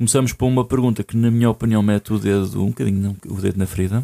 Começamos 0.01 0.33
por 0.33 0.47
uma 0.47 0.65
pergunta 0.65 1.05
que, 1.05 1.15
na 1.15 1.31
minha 1.31 1.51
opinião, 1.51 1.83
mete 1.83 2.11
o 2.11 2.19
dedo 2.19 2.65
um 2.65 2.69
bocadinho, 2.69 3.15
o 3.27 3.35
dedo 3.35 3.59
na 3.59 3.67
ferida. 3.67 4.03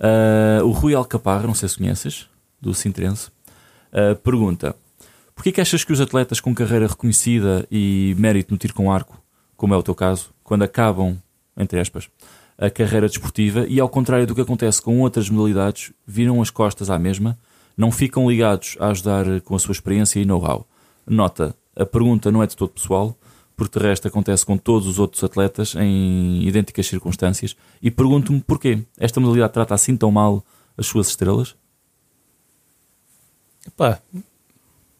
Ah, 0.00 0.60
o 0.62 0.70
Rui 0.70 0.94
Alcaparra, 0.94 1.44
não 1.44 1.54
sei 1.54 1.68
se 1.68 1.76
conheces, 1.76 2.28
do 2.60 2.72
Sintrense, 2.72 3.28
ah, 3.92 4.14
pergunta: 4.14 4.76
Porquê 5.34 5.50
que 5.50 5.60
achas 5.60 5.82
que 5.82 5.92
os 5.92 6.00
atletas 6.00 6.38
com 6.38 6.54
carreira 6.54 6.86
reconhecida 6.86 7.66
e 7.68 8.14
mérito 8.16 8.54
no 8.54 8.58
tiro 8.58 8.74
com 8.74 8.92
arco, 8.92 9.20
como 9.56 9.74
é 9.74 9.76
o 9.76 9.82
teu 9.82 9.92
caso, 9.92 10.30
quando 10.44 10.62
acabam, 10.62 11.20
entre 11.56 11.80
aspas, 11.80 12.08
a 12.56 12.70
carreira 12.70 13.08
desportiva 13.08 13.66
e, 13.68 13.80
ao 13.80 13.88
contrário 13.88 14.24
do 14.24 14.36
que 14.36 14.40
acontece 14.40 14.80
com 14.80 15.00
outras 15.00 15.28
modalidades, 15.28 15.92
viram 16.06 16.40
as 16.40 16.48
costas 16.48 16.90
à 16.90 16.96
mesma, 16.96 17.36
não 17.76 17.90
ficam 17.90 18.30
ligados 18.30 18.76
a 18.78 18.90
ajudar 18.90 19.40
com 19.40 19.56
a 19.56 19.58
sua 19.58 19.72
experiência 19.72 20.20
e 20.20 20.24
know-how. 20.24 20.64
Nota, 21.04 21.56
a 21.74 21.84
pergunta 21.84 22.30
não 22.30 22.40
é 22.40 22.46
de 22.46 22.56
todo 22.56 22.70
pessoal, 22.70 23.18
porque 23.56 23.78
de 23.78 23.84
resto 23.86 24.08
acontece 24.08 24.44
com 24.44 24.56
todos 24.56 24.86
os 24.88 24.98
outros 24.98 25.22
atletas 25.22 25.74
em 25.76 26.42
idênticas 26.46 26.86
circunstâncias, 26.86 27.56
e 27.80 27.90
pergunto-me 27.90 28.40
porquê. 28.40 28.82
Esta 28.98 29.20
modalidade 29.20 29.52
trata 29.52 29.74
assim 29.74 29.96
tão 29.96 30.10
mal 30.10 30.44
as 30.76 30.86
suas 30.86 31.08
estrelas? 31.08 31.54
Pá, 33.76 34.00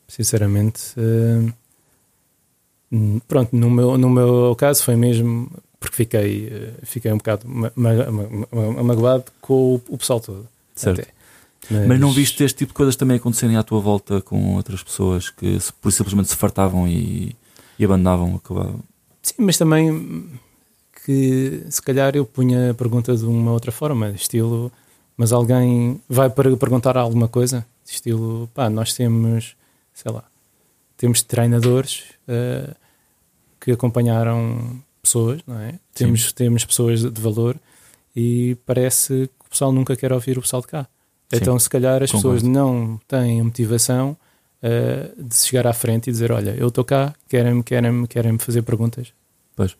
sinceramente, 0.06 0.94
eh, 0.96 1.52
pronto, 3.26 3.56
no 3.56 3.70
meu, 3.70 3.98
no 3.98 4.10
meu 4.10 4.54
caso 4.56 4.84
foi 4.84 4.94
mesmo 4.96 5.50
porque 5.80 5.96
fiquei, 5.96 6.48
eh, 6.48 6.72
fiquei 6.84 7.12
um 7.12 7.16
bocado 7.16 7.48
ma- 7.48 7.72
ma- 7.74 8.10
ma- 8.10 8.72
ma- 8.72 8.82
magoado 8.84 9.24
com 9.40 9.74
o, 9.74 9.82
o 9.88 9.98
pessoal 9.98 10.20
todo. 10.20 10.46
Certo. 10.74 11.00
até. 11.00 11.12
Mas 11.86 11.98
não 12.00 12.10
viste 12.12 12.42
este 12.42 12.58
tipo 12.58 12.70
de 12.70 12.74
coisas 12.76 12.96
também 12.96 13.16
acontecerem 13.16 13.56
à 13.56 13.62
tua 13.62 13.80
volta 13.80 14.20
com 14.20 14.56
outras 14.56 14.82
pessoas 14.82 15.30
que 15.30 15.58
por 15.80 15.92
simplesmente 15.92 16.28
se 16.28 16.36
fartavam 16.36 16.88
e, 16.88 17.36
e 17.82 17.84
abandonavam? 17.84 18.36
Acabavam. 18.36 18.80
Sim, 19.22 19.34
mas 19.38 19.58
também 19.58 20.28
que 21.04 21.64
se 21.68 21.82
calhar 21.82 22.14
eu 22.14 22.24
punha 22.24 22.70
a 22.70 22.74
pergunta 22.74 23.16
de 23.16 23.24
uma 23.24 23.52
outra 23.52 23.72
forma, 23.72 24.10
estilo, 24.10 24.70
mas 25.16 25.32
alguém 25.32 26.00
vai 26.08 26.30
para 26.30 26.56
perguntar 26.56 26.96
alguma 26.96 27.28
coisa, 27.28 27.66
estilo, 27.84 28.48
pá, 28.54 28.70
nós 28.70 28.94
temos, 28.94 29.56
sei 29.92 30.12
lá, 30.12 30.24
temos 30.96 31.22
treinadores 31.22 32.04
eh, 32.28 32.74
que 33.60 33.72
acompanharam 33.72 34.80
pessoas, 35.02 35.40
não 35.46 35.58
é? 35.58 35.74
Temos, 35.92 36.32
temos 36.32 36.64
pessoas 36.64 37.00
de 37.02 37.20
valor 37.20 37.56
e 38.14 38.56
parece 38.64 39.26
que 39.40 39.46
o 39.46 39.50
pessoal 39.50 39.72
nunca 39.72 39.96
quer 39.96 40.12
ouvir 40.12 40.38
o 40.38 40.42
pessoal 40.42 40.62
de 40.62 40.68
cá. 40.68 40.82
Sim, 41.32 41.38
Então, 41.40 41.58
se 41.58 41.68
calhar 41.68 42.00
as 42.02 42.12
concordo. 42.12 42.36
pessoas 42.36 42.42
não 42.54 43.00
têm 43.08 43.40
a 43.40 43.44
motivação 43.44 44.16
eh, 44.62 45.10
de 45.18 45.34
chegar 45.36 45.66
à 45.66 45.72
frente 45.72 46.08
e 46.08 46.12
dizer: 46.12 46.30
Olha, 46.32 46.54
eu 46.56 46.68
estou 46.68 46.84
cá, 46.84 47.14
querem-me 47.28 47.62
querem 47.62 48.06
querem 48.06 48.38
fazer 48.38 48.62
perguntas. 48.62 49.12
Pois. 49.56 49.76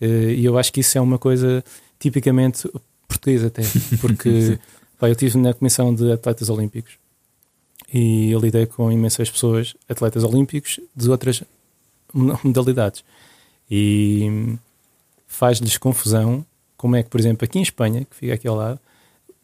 Eh, 0.00 0.34
e 0.34 0.44
eu 0.44 0.58
acho 0.58 0.72
que 0.72 0.80
isso 0.80 0.98
é 0.98 1.00
uma 1.00 1.18
coisa 1.18 1.64
tipicamente 1.98 2.68
portuguesa, 3.08 3.46
até, 3.46 3.62
porque 4.00 4.58
pá, 4.98 5.08
eu 5.08 5.12
estive 5.12 5.38
na 5.38 5.54
Comissão 5.54 5.94
de 5.94 6.12
Atletas 6.12 6.48
Olímpicos 6.50 6.94
e 7.92 8.30
eu 8.32 8.40
lidei 8.40 8.66
com 8.66 8.90
imensas 8.90 9.30
pessoas, 9.30 9.74
atletas 9.88 10.24
olímpicos 10.24 10.80
de 10.94 11.08
outras 11.08 11.42
mo- 12.12 12.38
modalidades. 12.44 13.04
E 13.70 14.56
faz-lhes 15.26 15.78
confusão 15.78 16.44
como 16.76 16.96
é 16.96 17.02
que, 17.02 17.08
por 17.08 17.18
exemplo, 17.20 17.44
aqui 17.44 17.58
em 17.58 17.62
Espanha, 17.62 18.04
que 18.04 18.14
fica 18.14 18.34
aqui 18.34 18.46
ao 18.46 18.54
lado, 18.56 18.78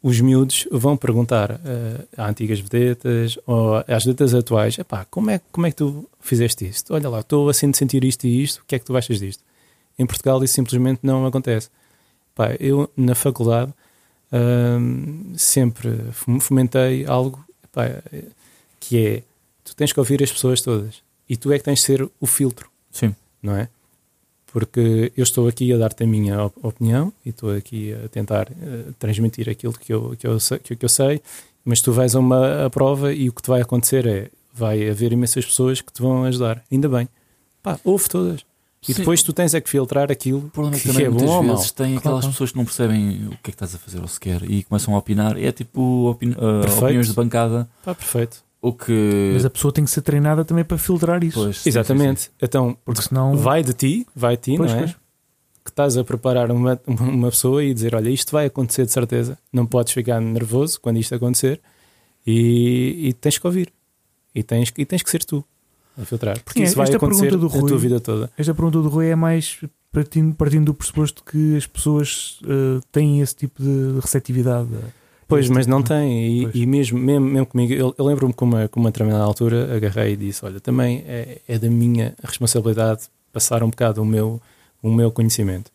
os 0.03 0.21
miúdos 0.21 0.67
vão 0.71 0.97
perguntar 0.97 1.53
eh, 1.65 2.05
a 2.17 2.29
antigas 2.29 2.59
vedetas 2.61 3.39
ou 3.47 3.77
às 3.87 4.05
vedetas 4.05 4.35
atuais: 4.35 4.79
"Epá, 4.79 5.05
como 5.11 5.31
é, 5.31 5.41
como 5.53 5.67
é 5.67 5.71
que 5.71 5.77
tu 5.77 6.09
fizeste 6.21 6.67
isto? 6.67 6.93
Olha 6.95 7.09
lá, 7.09 7.21
estou 7.21 7.49
assim 7.49 7.71
de 7.71 7.77
sentir 7.79 8.03
isto 8.05 8.27
e 8.27 8.43
isto, 8.43 8.59
o 8.61 8.65
que 8.67 8.75
é 8.75 8.79
que 8.79 8.85
tu 8.85 8.97
achas 8.97 9.19
disto? 9.21 9.43
Em 9.99 10.05
Portugal 10.07 10.43
isso 10.43 10.55
simplesmente 10.55 11.01
não 11.03 11.25
acontece. 11.27 11.69
Pá, 12.35 12.57
eu 12.59 12.91
na 12.97 13.15
faculdade 13.15 13.73
hum, 14.33 15.33
sempre 15.37 15.99
fom- 16.13 16.41
fomentei 16.41 17.05
algo 17.07 17.45
pá, 17.71 17.85
eh, 17.87 18.25
que 18.81 18.99
é 19.07 19.23
tu 19.65 19.77
tens 19.77 19.93
que 19.93 20.01
ouvir 20.01 20.23
as 20.23 20.33
pessoas 20.33 20.61
todas 20.61 21.03
e 21.29 21.37
tu 21.37 21.53
é 21.53 21.59
que 21.59 21.65
tens 21.65 21.79
de 21.81 21.85
ser 21.85 22.09
o 22.21 22.27
filtro 22.27 22.69
Sim. 22.91 23.15
não 23.43 23.55
é? 23.55 23.69
Porque 24.53 25.11
eu 25.17 25.23
estou 25.23 25.49
aqui 25.49 25.73
a 25.73 25.79
dar-te 25.79 26.05
a 26.05 26.07
minha 26.07 26.45
op- 26.45 26.59
opinião 26.67 27.13
e 27.25 27.31
estou 27.31 27.51
aqui 27.55 27.95
a 27.95 28.09
tentar 28.09 28.49
eh, 28.51 28.85
transmitir 28.99 29.49
aquilo 29.49 29.73
que 29.73 29.93
eu, 29.93 30.15
que, 30.19 30.27
eu 30.27 30.39
sei, 30.39 30.59
que, 30.59 30.77
que 30.77 30.85
eu 30.85 30.89
sei, 30.91 31.23
mas 31.65 31.81
tu 31.81 31.91
vais 31.93 32.15
a 32.15 32.19
uma 32.19 32.67
a 32.67 32.71
prova 32.71 33.13
e 33.15 33.29
o 33.29 33.33
que 33.33 33.41
te 33.43 33.49
vai 33.49 33.63
acontecer 33.63 34.07
é 34.07 34.29
vai 34.55 34.87
haver 34.91 35.13
imensas 35.13 35.47
pessoas 35.47 35.81
que 35.81 35.91
te 35.93 36.03
vão 36.03 36.25
ajudar. 36.25 36.63
Ainda 36.71 36.87
bem. 36.89 37.09
Pá, 37.63 37.79
ouve 37.83 38.09
todas. 38.09 38.41
E 38.87 38.93
Sim. 38.93 38.99
depois 38.99 39.23
tu 39.23 39.33
tens 39.33 39.55
é 39.55 39.61
que 39.61 39.71
filtrar 39.71 40.11
aquilo 40.11 40.41
O 40.41 40.51
problema 40.51 40.77
é 40.77 40.81
que 40.81 40.87
que, 40.89 40.93
também 40.93 41.07
é 41.07 41.09
muitas 41.09 41.29
bom 41.31 41.37
ou 41.49 41.57
vezes 41.57 41.71
tem 41.71 41.97
aquelas 41.97 42.19
Claro. 42.21 42.33
pessoas 42.33 42.51
que 42.51 42.57
não 42.59 42.65
percebem 42.65 43.27
o 43.29 43.31
que 43.31 43.35
é 43.35 43.39
que 43.45 43.51
estás 43.51 43.75
a 43.75 43.79
fazer 43.79 44.01
ou 44.01 44.09
sequer 44.09 44.43
e 44.43 44.65
começam 44.65 44.95
a 44.95 44.99
opinar. 44.99 45.39
É 45.43 45.53
tipo 45.53 46.11
opini- 46.11 46.35
uh, 46.35 46.79
opiniões 46.79 47.07
de 47.07 47.15
bancada. 47.15 47.69
Pá, 47.85 47.95
perfeito. 47.95 48.43
O 48.63 48.73
que. 48.73 49.31
Mas 49.35 49.45
a 49.45 49.51
pessoa 49.51 49.73
tem 49.73 49.85
que 49.85 49.91
ser 49.91 50.03
treinada 50.03 50.45
também 50.45 50.65
para 50.65 50.79
filtrar 50.79 51.23
isso. 51.25 51.37
Pois, 51.43 51.59
sim, 51.59 51.69
Exatamente. 51.69 52.31
Então, 52.41 52.77
Porque 52.85 53.03
senão. 53.03 53.37
vai 53.37 53.63
de 53.63 53.73
ti, 53.73 54.07
vai 54.15 54.37
de 54.37 54.43
ti, 54.53 54.57
Pois, 54.57 54.71
não 54.71 54.79
é? 54.79 54.83
pois. 54.85 54.97
Que 55.65 55.71
estás 55.71 55.97
a 55.97 56.05
preparar 56.05 56.51
uma, 56.51 56.81
uma 56.87 57.29
pessoa 57.31 57.63
e 57.65 57.75
dizer: 57.75 57.95
Olha, 57.95 58.09
isto 58.09 58.31
vai 58.33 58.47
acontecer 58.47 58.85
de 58.87 58.93
certeza. 58.93 59.37
Não 59.53 59.67
podes 59.67 59.93
ficar 59.93 60.21
nervoso 60.21 60.81
quando 60.81 60.99
isto 60.99 61.13
acontecer 61.15 61.61
e, 62.27 63.09
e 63.09 63.13
tens 63.15 63.39
que 63.39 63.47
ouvir. 63.47 63.73
E 64.35 64.43
tens, 64.43 64.71
que- 64.71 64.81
e 64.81 64.87
tens 64.87 65.03
que 65.03 65.11
ser 65.11 65.25
tu 65.25 65.45
a 66.01 66.05
filtrar. 66.05 66.41
Porque 66.43 66.61
Sim, 66.61 66.65
isso 66.65 66.77
vai 66.77 66.89
acontecer 66.93 67.35
a 67.35 67.39
tua 67.39 67.49
Rui- 67.49 67.77
vida 67.79 68.01
toda. 68.01 68.31
Esta 68.39 68.55
pergunta 68.55 68.81
do 68.81 68.89
Rui 68.89 69.09
é 69.09 69.15
mais 69.17 69.59
partindo, 69.93 70.35
partindo 70.35 70.67
do 70.67 70.75
pressuposto 70.75 71.23
que 71.23 71.57
as 71.57 71.67
pessoas 71.67 72.39
eh, 72.45 72.81
têm 72.91 73.21
esse 73.21 73.37
tipo 73.37 73.63
de 73.63 74.01
receptividade. 74.01 74.69
Pois, 75.33 75.49
mas 75.49 75.67
não 75.67 75.81
de- 75.81 75.89
tem. 75.89 76.45
E, 76.45 76.63
e 76.63 76.67
mesmo, 76.67 76.99
mesmo, 76.99 77.27
mesmo 77.27 77.47
comigo, 77.47 77.73
eu, 77.73 77.95
eu 77.97 78.05
lembro-me 78.05 78.33
que 78.33 78.43
uma, 78.45 78.69
que 78.69 78.77
uma 78.79 78.91
determinada 78.91 79.25
altura 79.25 79.75
agarrei 79.75 80.13
e 80.13 80.17
disse: 80.17 80.45
Olha, 80.45 80.61
também 80.61 81.03
é, 81.07 81.39
é 81.49 81.59
da 81.59 81.71
minha 81.71 82.15
responsabilidade 82.23 83.03
passar 83.33 83.63
um 83.63 83.71
bocado 83.71 84.03
o 84.03 84.05
meu, 84.05 84.41
o 84.83 84.91
meu 84.93 85.11
conhecimento. 85.11 85.71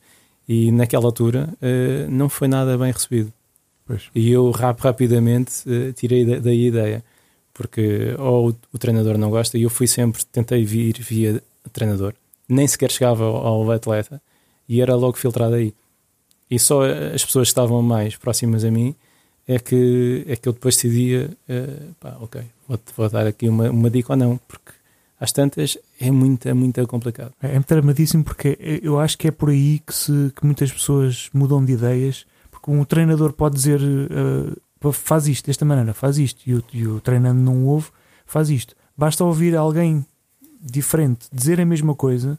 E 0.47 0.71
naquela 0.71 1.05
altura 1.05 1.49
eh, 1.61 2.05
não 2.09 2.29
foi 2.29 2.47
nada 2.47 2.77
bem 2.77 2.91
recebido. 2.91 3.33
Pois. 3.85 4.03
E 4.13 4.31
eu 4.31 4.51
rap, 4.51 4.79
rapidamente 4.79 5.51
eh, 5.67 5.91
tirei 5.93 6.23
da- 6.25 6.39
daí 6.39 6.65
a 6.65 6.67
ideia, 6.67 7.03
porque 7.53 8.15
ou 8.19 8.49
o, 8.51 8.55
o 8.73 8.77
treinador 8.77 9.17
não 9.17 9.29
gosta, 9.29 9.57
e 9.57 9.63
eu 9.63 9.69
fui 9.69 9.87
sempre, 9.87 10.23
tentei 10.25 10.63
vir 10.63 10.95
via 11.01 11.41
treinador, 11.73 12.13
nem 12.47 12.65
sequer 12.67 12.91
chegava 12.91 13.23
ao, 13.25 13.35
ao 13.45 13.71
atleta, 13.71 14.21
e 14.69 14.81
era 14.81 14.95
logo 14.95 15.17
filtrado 15.17 15.55
aí. 15.55 15.73
E 16.49 16.57
só 16.59 16.83
as 16.85 17.25
pessoas 17.25 17.47
que 17.47 17.51
estavam 17.51 17.81
mais 17.81 18.15
próximas 18.15 18.63
a 18.63 18.71
mim 18.71 18.95
é 19.47 19.59
que, 19.59 20.25
é 20.27 20.35
que 20.35 20.49
eu 20.49 20.53
depois 20.53 20.75
decidia, 20.75 21.29
eh, 21.47 21.79
pá, 21.99 22.17
ok, 22.19 22.41
vou, 22.67 22.79
vou 22.95 23.09
dar 23.09 23.25
aqui 23.25 23.47
uma, 23.47 23.69
uma 23.69 23.89
dica 23.89 24.13
ou 24.13 24.17
não, 24.17 24.39
porque 24.47 24.73
às 25.19 25.31
tantas 25.31 25.77
é 25.99 26.11
muito, 26.11 26.47
é 26.47 26.53
muito 26.53 26.85
complicado. 26.87 27.33
É, 27.41 27.55
é 27.55 27.59
tramadíssimo 27.61 28.23
porque 28.23 28.57
eu 28.83 28.99
acho 28.99 29.17
que 29.17 29.27
é 29.27 29.31
por 29.31 29.49
aí 29.49 29.79
que, 29.79 29.93
se, 29.93 30.31
que 30.35 30.45
muitas 30.45 30.71
pessoas 30.71 31.29
mudam 31.33 31.63
de 31.63 31.73
ideias. 31.73 32.25
Porque 32.51 32.69
um 32.69 32.83
treinador 32.83 33.33
pode 33.33 33.55
dizer 33.55 33.79
uh, 33.81 34.91
faz 34.91 35.27
isto 35.27 35.47
desta 35.47 35.63
maneira, 35.63 35.93
faz 35.93 36.17
isto, 36.17 36.41
e 36.45 36.53
o, 36.53 36.63
e 36.73 36.87
o 36.87 36.99
treinando 36.99 37.41
não 37.41 37.65
ouve, 37.65 37.87
faz 38.25 38.49
isto. 38.49 38.75
Basta 38.95 39.23
ouvir 39.23 39.55
alguém 39.55 40.05
diferente 40.59 41.27
dizer 41.31 41.61
a 41.61 41.65
mesma 41.65 41.95
coisa 41.95 42.37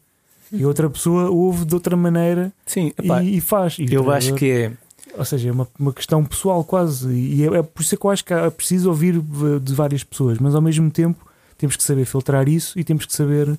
e 0.53 0.65
outra 0.65 0.89
pessoa 0.89 1.31
ouve 1.31 1.65
de 1.65 1.75
outra 1.75 1.97
maneira 1.97 2.53
Sim, 2.67 2.93
epá, 2.99 3.23
e, 3.23 3.37
e, 3.37 3.41
faz. 3.41 3.79
E 3.79 3.93
eu 3.93 4.11
acho 4.11 4.35
que 4.35 4.51
é. 4.51 4.73
Ou 5.19 5.25
seja, 5.25 5.49
é 5.49 5.53
uma, 5.53 5.67
uma 5.79 5.93
questão 5.93 6.25
pessoal 6.25 6.63
quase. 6.65 7.13
E 7.13 7.45
é, 7.45 7.59
é 7.59 7.63
por 7.63 7.83
isso 7.83 7.97
que 7.97 8.07
eu 8.07 8.11
acho 8.11 8.25
que 8.25 8.33
é 8.33 8.51
preciso 8.51 8.89
ouvir 8.89 9.21
de 9.61 9.75
várias 9.75 10.05
pessoas, 10.05 10.39
mas 10.39 10.55
ao 10.55 10.63
mesmo 10.63 10.91
tempo 10.91 11.27
temos 11.57 11.77
que 11.77 11.83
saber 11.83 12.05
filtrar 12.05 12.49
isso 12.49 12.79
e 12.79 12.85
temos 12.85 13.05
que 13.05 13.13
saber. 13.13 13.59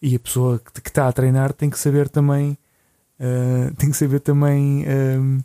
E 0.00 0.16
a 0.16 0.18
pessoa 0.18 0.58
que, 0.58 0.80
que 0.80 0.88
está 0.88 1.08
a 1.08 1.12
treinar 1.12 1.52
tem 1.52 1.68
que 1.68 1.78
saber 1.78 2.08
também. 2.08 2.56
Uh, 3.20 3.72
tem 3.76 3.90
que 3.90 3.96
saber 3.96 4.18
também 4.18 4.82
uh, 4.82 5.44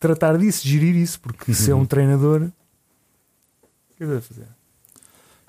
tratar 0.00 0.38
disso, 0.38 0.66
gerir 0.66 0.96
isso, 0.96 1.20
porque 1.20 1.52
se 1.52 1.70
é 1.70 1.74
um 1.74 1.84
treinador. 1.84 2.42
O 2.42 3.96
que 3.96 4.04
é 4.04 4.06
que 4.06 4.12
vai 4.12 4.20
fazer? 4.20 4.55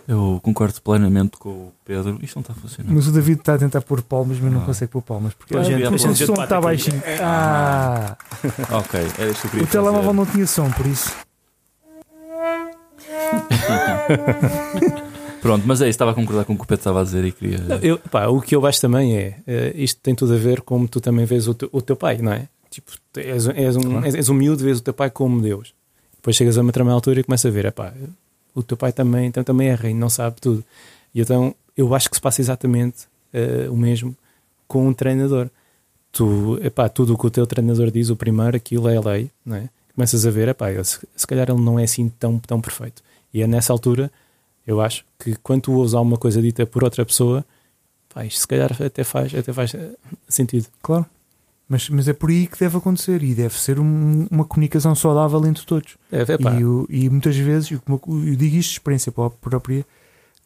Eu 0.07 0.39
concordo 0.41 0.81
plenamente 0.81 1.37
com 1.37 1.49
o 1.49 1.73
Pedro. 1.83 2.17
Isto 2.21 2.37
não 2.37 2.41
está 2.41 2.53
a 2.53 2.55
funcionar. 2.55 2.93
Mas 2.93 3.07
o 3.07 3.11
David 3.11 3.39
está 3.39 3.55
a 3.55 3.57
tentar 3.57 3.81
pôr 3.81 4.01
palmas, 4.01 4.39
mas 4.39 4.53
não 4.53 4.61
ah. 4.61 4.65
consegue 4.65 4.89
pôr 4.89 5.01
palmas. 5.01 5.33
Porque 5.33 5.57
a 5.57 5.63
gente, 5.63 5.85
o 5.85 6.15
som 6.15 6.41
está 6.41 6.61
baixinho. 6.61 7.01
Ah. 7.21 8.15
ok, 8.71 9.01
é 9.19 9.29
isso 9.29 9.49
que 9.49 9.57
eu 9.57 9.63
O 9.63 9.67
telemóvel 9.67 10.13
não 10.13 10.25
tinha 10.25 10.47
som, 10.47 10.71
por 10.71 10.85
isso. 10.85 11.13
Pronto, 15.41 15.65
mas 15.67 15.81
é 15.81 15.85
isso, 15.85 15.91
estava 15.91 16.11
a 16.11 16.13
concordar 16.13 16.45
com 16.45 16.53
o 16.53 16.55
que 16.55 16.63
o 16.63 16.65
Pedro 16.65 16.81
estava 16.81 17.01
a 17.01 17.03
dizer 17.03 17.25
e 17.25 17.31
queria. 17.31 17.59
Não, 17.59 17.77
eu, 17.77 17.97
pá, 17.97 18.27
o 18.27 18.41
que 18.41 18.55
eu 18.55 18.65
acho 18.65 18.81
também 18.81 19.15
é, 19.15 19.37
uh, 19.47 19.71
isto 19.75 19.99
tem 20.01 20.15
tudo 20.15 20.33
a 20.33 20.37
ver 20.37 20.61
como 20.61 20.87
tu 20.87 20.99
também 20.99 21.25
vês 21.25 21.47
o, 21.47 21.53
te, 21.53 21.69
o 21.71 21.81
teu 21.81 21.95
pai, 21.95 22.17
não 22.17 22.33
é? 22.33 22.47
Tipo, 22.69 22.91
és, 23.15 23.47
és, 23.47 23.75
um, 23.75 23.81
claro. 23.81 24.05
és, 24.05 24.15
és 24.15 24.29
um 24.29 24.33
miúdo, 24.33 24.63
vês 24.63 24.79
o 24.79 24.81
teu 24.81 24.93
pai 24.93 25.09
como 25.09 25.41
Deus. 25.41 25.73
Depois 26.15 26.35
chegas 26.35 26.57
a 26.57 26.61
uma 26.61 26.67
determinada 26.67 26.95
altura 26.95 27.19
e 27.19 27.23
começas 27.23 27.49
a 27.49 27.53
ver, 27.53 27.65
é 27.65 27.71
pá, 27.71 27.93
o 28.57 28.63
teu 28.63 28.75
pai 28.75 28.91
também, 28.91 29.27
então, 29.27 29.43
também 29.43 29.69
é 29.69 29.75
rei, 29.75 29.93
não 29.93 30.09
sabe 30.09 30.41
tudo. 30.41 30.63
E 31.13 31.21
então 31.21 31.53
eu 31.75 31.93
acho 31.93 32.09
que 32.09 32.15
se 32.15 32.21
passa 32.21 32.41
exatamente 32.41 33.05
uh, 33.33 33.71
o 33.71 33.77
mesmo 33.77 34.17
com 34.67 34.87
um 34.87 34.93
treinador. 34.93 35.49
Tu, 36.11 36.59
epá, 36.63 36.89
tudo 36.89 37.13
o 37.13 37.17
que 37.17 37.27
o 37.27 37.29
teu 37.29 37.45
treinador 37.45 37.91
diz, 37.91 38.09
o 38.09 38.15
primeiro, 38.15 38.57
aquilo 38.57 38.89
é 38.89 38.99
lei, 38.99 39.31
não 39.45 39.57
é? 39.57 39.69
Começas 39.93 40.25
a 40.25 40.31
ver, 40.31 40.47
epá, 40.47 40.67
se, 40.83 40.99
se 41.15 41.27
calhar 41.27 41.49
ele 41.49 41.61
não 41.61 41.77
é 41.77 41.83
assim 41.83 42.09
tão, 42.09 42.39
tão 42.39 42.59
perfeito. 42.59 43.03
E 43.31 43.43
é 43.43 43.47
nessa 43.47 43.71
altura, 43.71 44.11
eu 44.65 44.81
acho 44.81 45.05
que 45.19 45.35
quando 45.35 45.63
tu 45.63 45.73
ouves 45.73 45.93
alguma 45.93 46.17
coisa 46.17 46.41
dita 46.41 46.65
por 46.65 46.83
outra 46.83 47.05
pessoa, 47.05 47.45
pá, 48.09 48.25
isto 48.25 48.39
se 48.39 48.47
calhar 48.47 48.75
até 48.81 49.03
faz, 49.03 49.35
até 49.35 49.53
faz 49.53 49.75
eh, 49.75 49.91
sentido. 50.27 50.65
Claro. 50.81 51.05
Mas, 51.69 51.89
mas 51.89 52.07
é 52.07 52.13
por 52.13 52.29
aí 52.29 52.47
que 52.47 52.57
deve 52.57 52.77
acontecer 52.77 53.21
e 53.21 53.35
deve 53.35 53.59
ser 53.59 53.77
um, 53.79 54.25
uma 54.31 54.45
comunicação 54.45 54.95
saudável 54.95 55.45
entre 55.45 55.65
todos. 55.65 55.97
É, 56.11 56.23
e, 56.23 56.61
eu, 56.61 56.87
e 56.89 57.09
muitas 57.09 57.35
vezes, 57.35 57.71
eu, 57.71 57.81
eu 57.87 58.35
digo 58.35 58.55
isto 58.55 58.69
de 58.69 58.75
experiência 58.75 59.11
própria, 59.11 59.85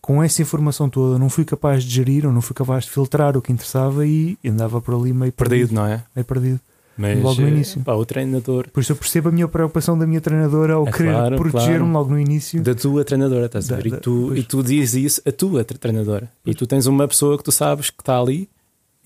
com 0.01 0.23
essa 0.23 0.41
informação 0.41 0.89
toda, 0.89 1.19
não 1.19 1.29
fui 1.29 1.45
capaz 1.45 1.83
de 1.83 1.91
gerir 1.91 2.25
ou 2.25 2.33
não 2.33 2.41
fui 2.41 2.55
capaz 2.55 2.85
de 2.85 2.91
filtrar 2.91 3.37
o 3.37 3.41
que 3.41 3.51
interessava 3.51 4.05
e 4.05 4.35
andava 4.43 4.81
por 4.81 4.95
ali 4.95 5.13
meio 5.13 5.31
perdido, 5.31 5.59
perdido 5.59 5.75
não 5.75 5.85
é? 5.85 6.03
Meio 6.15 6.25
perdido. 6.25 6.59
Mas, 6.97 7.21
logo 7.21 7.41
no 7.41 7.47
início. 7.47 7.81
Pá, 7.81 7.93
o 7.93 8.05
treinador. 8.05 8.69
Por 8.69 8.81
isso 8.81 8.91
eu 8.91 8.95
percebo 8.95 9.29
a 9.29 9.31
minha 9.31 9.47
preocupação 9.47 9.97
da 9.97 10.05
minha 10.05 10.19
treinadora 10.19 10.73
ao 10.73 10.87
é 10.87 10.91
querer 10.91 11.13
claro, 11.13 11.35
proteger-me 11.35 11.77
claro. 11.77 11.93
logo 11.93 12.09
no 12.11 12.19
início. 12.19 12.61
Da 12.61 12.75
tua 12.75 13.03
treinadora, 13.05 13.45
estás 13.45 13.67
da, 13.67 13.77
a 13.77 13.79
ver? 13.79 13.91
Da, 13.91 13.97
e, 13.97 13.99
tu, 13.99 14.35
e 14.35 14.43
tu 14.43 14.61
dizes 14.61 14.93
isso 15.05 15.21
a 15.25 15.31
tua 15.31 15.63
treinadora. 15.63 16.31
E 16.45 16.53
tu 16.53 16.67
tens 16.67 16.85
uma 16.87 17.07
pessoa 17.07 17.37
que 17.37 17.43
tu 17.43 17.51
sabes 17.51 17.89
que 17.89 18.01
está 18.01 18.19
ali 18.19 18.49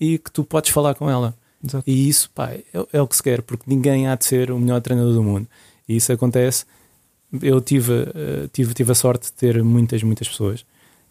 e 0.00 0.18
que 0.18 0.30
tu 0.30 0.44
podes 0.44 0.70
falar 0.70 0.94
com 0.94 1.08
ela. 1.08 1.34
Exato. 1.64 1.88
E 1.88 2.08
isso 2.08 2.30
pá, 2.30 2.50
é, 2.50 2.64
é, 2.92 3.00
o 3.00 3.06
que 3.06 3.16
se 3.16 3.22
quer, 3.22 3.42
porque 3.42 3.64
ninguém 3.66 4.08
há 4.08 4.14
de 4.14 4.24
ser 4.24 4.50
o 4.50 4.58
melhor 4.58 4.80
treinador 4.80 5.12
do 5.12 5.22
mundo. 5.22 5.46
E 5.88 5.96
isso 5.96 6.12
acontece. 6.12 6.64
Eu 7.42 7.60
tive, 7.60 7.92
uh, 7.92 8.48
tive, 8.52 8.74
tive 8.74 8.92
a 8.92 8.94
sorte 8.94 9.26
de 9.26 9.32
ter 9.32 9.62
muitas, 9.62 10.02
muitas 10.02 10.28
pessoas 10.28 10.60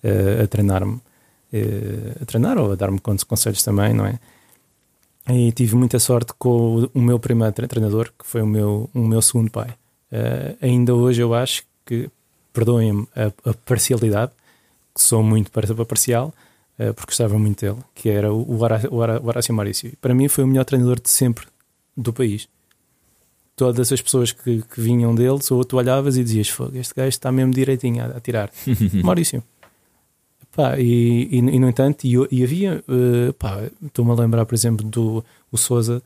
uh, 0.04 0.44
a 0.44 0.48
treinar-me, 0.48 0.96
uh, 0.96 2.22
a 2.22 2.26
treinar 2.26 2.58
ou 2.58 2.72
a 2.72 2.76
dar-me 2.76 3.00
conselhos 3.00 3.64
também, 3.64 3.94
não 3.94 4.06
é? 4.06 4.20
E 5.28 5.52
tive 5.52 5.76
muita 5.76 5.98
sorte 5.98 6.34
com 6.38 6.90
o 6.94 7.02
meu 7.02 7.20
primeiro 7.20 7.52
treinador, 7.54 8.12
que 8.18 8.26
foi 8.26 8.42
o 8.42 8.48
meu, 8.48 8.90
o 8.94 9.00
meu 9.00 9.22
segundo 9.24 9.50
pai. 9.50 9.74
ainda 10.62 10.94
hoje 10.94 11.20
eu 11.20 11.34
acho 11.34 11.64
que, 11.84 12.12
perdoem-me 12.54 13.08
a, 13.16 13.50
a 13.50 13.54
parcialidade, 13.66 14.32
que 14.94 15.02
sou 15.02 15.24
muito 15.24 15.50
parcial, 15.52 16.32
porque 16.78 17.08
gostava 17.08 17.38
muito 17.40 17.62
dele, 17.66 17.82
que 17.94 18.10
era 18.10 18.34
o, 18.34 18.62
Horácio, 18.62 18.90
o 18.92 18.98
Horácio 18.98 19.54
Maurício. 19.54 19.94
Para 20.02 20.14
mim 20.14 20.28
foi 20.28 20.44
o 20.44 20.48
melhor 20.48 20.66
treinador 20.66 21.00
de 21.00 21.10
sempre 21.10 21.48
do 21.96 22.12
país. 22.12 22.48
Todas 23.56 23.92
as 23.92 24.02
pessoas 24.02 24.34
que, 24.34 24.62
que 24.62 24.82
vinham 24.82 25.16
dele, 25.16 25.40
ou 25.50 25.64
tu 25.64 25.78
olhavas 25.78 26.18
e 26.18 26.24
dizias: 26.24 26.50
Fogo, 26.50 26.78
este 26.78 26.94
gajo 26.94 27.08
está 27.08 27.32
mesmo 27.32 27.54
direitinho 27.54 28.04
a, 28.04 28.18
a 28.18 28.20
tirar. 28.20 28.52
Maurício. 29.02 29.42
Pá, 30.56 30.80
e, 30.80 31.28
e, 31.32 31.38
e, 31.38 31.60
no 31.60 31.68
entanto, 31.68 32.06
e, 32.06 32.16
e 32.32 32.44
havia, 32.44 32.84
uh, 32.88 33.86
estou-me 33.86 34.12
a 34.12 34.16
lembrar, 34.16 34.46
por 34.46 34.56
exemplo, 34.56 34.86
do 34.88 35.24
o 35.52 35.58
Souza, 35.58 36.02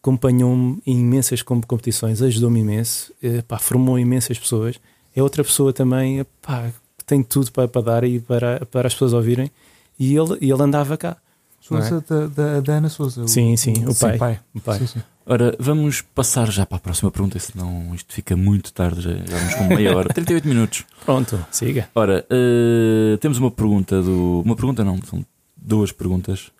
acompanhou-me 0.00 0.80
em 0.86 1.00
imensas 1.00 1.42
competições, 1.42 2.22
ajudou-me 2.22 2.60
imenso, 2.60 3.12
uh, 3.22 3.42
pá, 3.44 3.58
formou 3.58 3.98
imensas 3.98 4.38
pessoas. 4.38 4.80
É 5.14 5.22
outra 5.22 5.42
pessoa 5.42 5.72
também, 5.72 6.24
pá, 6.40 6.72
tem 7.10 7.24
tudo 7.24 7.50
para, 7.50 7.66
para 7.66 7.82
dar 7.82 8.04
e 8.04 8.20
para, 8.20 8.64
para 8.66 8.86
as 8.86 8.94
pessoas 8.94 9.12
ouvirem. 9.12 9.50
E 9.98 10.14
ele, 10.14 10.38
ele 10.40 10.62
andava 10.62 10.96
cá. 10.96 11.16
Sousa 11.60 11.96
é? 11.96 12.14
da, 12.14 12.26
da, 12.26 12.60
da, 12.60 12.72
Ana 12.74 12.88
Souza. 12.88 13.26
Sim, 13.26 13.56
sim, 13.56 13.72
o, 13.84 13.94
pai. 13.94 14.12
Sim, 14.12 14.18
pai. 14.18 14.40
O 14.54 14.60
pai. 14.60 14.78
Sim, 14.78 14.86
sim. 14.86 15.02
Ora, 15.26 15.54
vamos 15.58 16.00
passar 16.00 16.50
já 16.50 16.64
para 16.64 16.76
a 16.76 16.80
próxima 16.80 17.10
pergunta, 17.10 17.38
senão 17.38 17.94
isto 17.94 18.12
fica 18.12 18.36
muito 18.36 18.72
tarde, 18.72 19.02
já, 19.02 19.10
já 19.10 19.38
vamos 19.38 19.54
com 19.54 19.64
meia 19.64 19.96
hora, 19.96 20.08
38 20.14 20.48
minutos. 20.48 20.84
Pronto, 21.04 21.44
siga. 21.50 21.88
Ora, 21.94 22.24
uh, 22.30 23.18
temos 23.18 23.38
uma 23.38 23.50
pergunta 23.50 24.00
do. 24.02 24.42
Uma 24.44 24.56
pergunta 24.56 24.82
não, 24.82 24.98
são 25.02 25.24
duas 25.56 25.92
perguntas. 25.92 26.50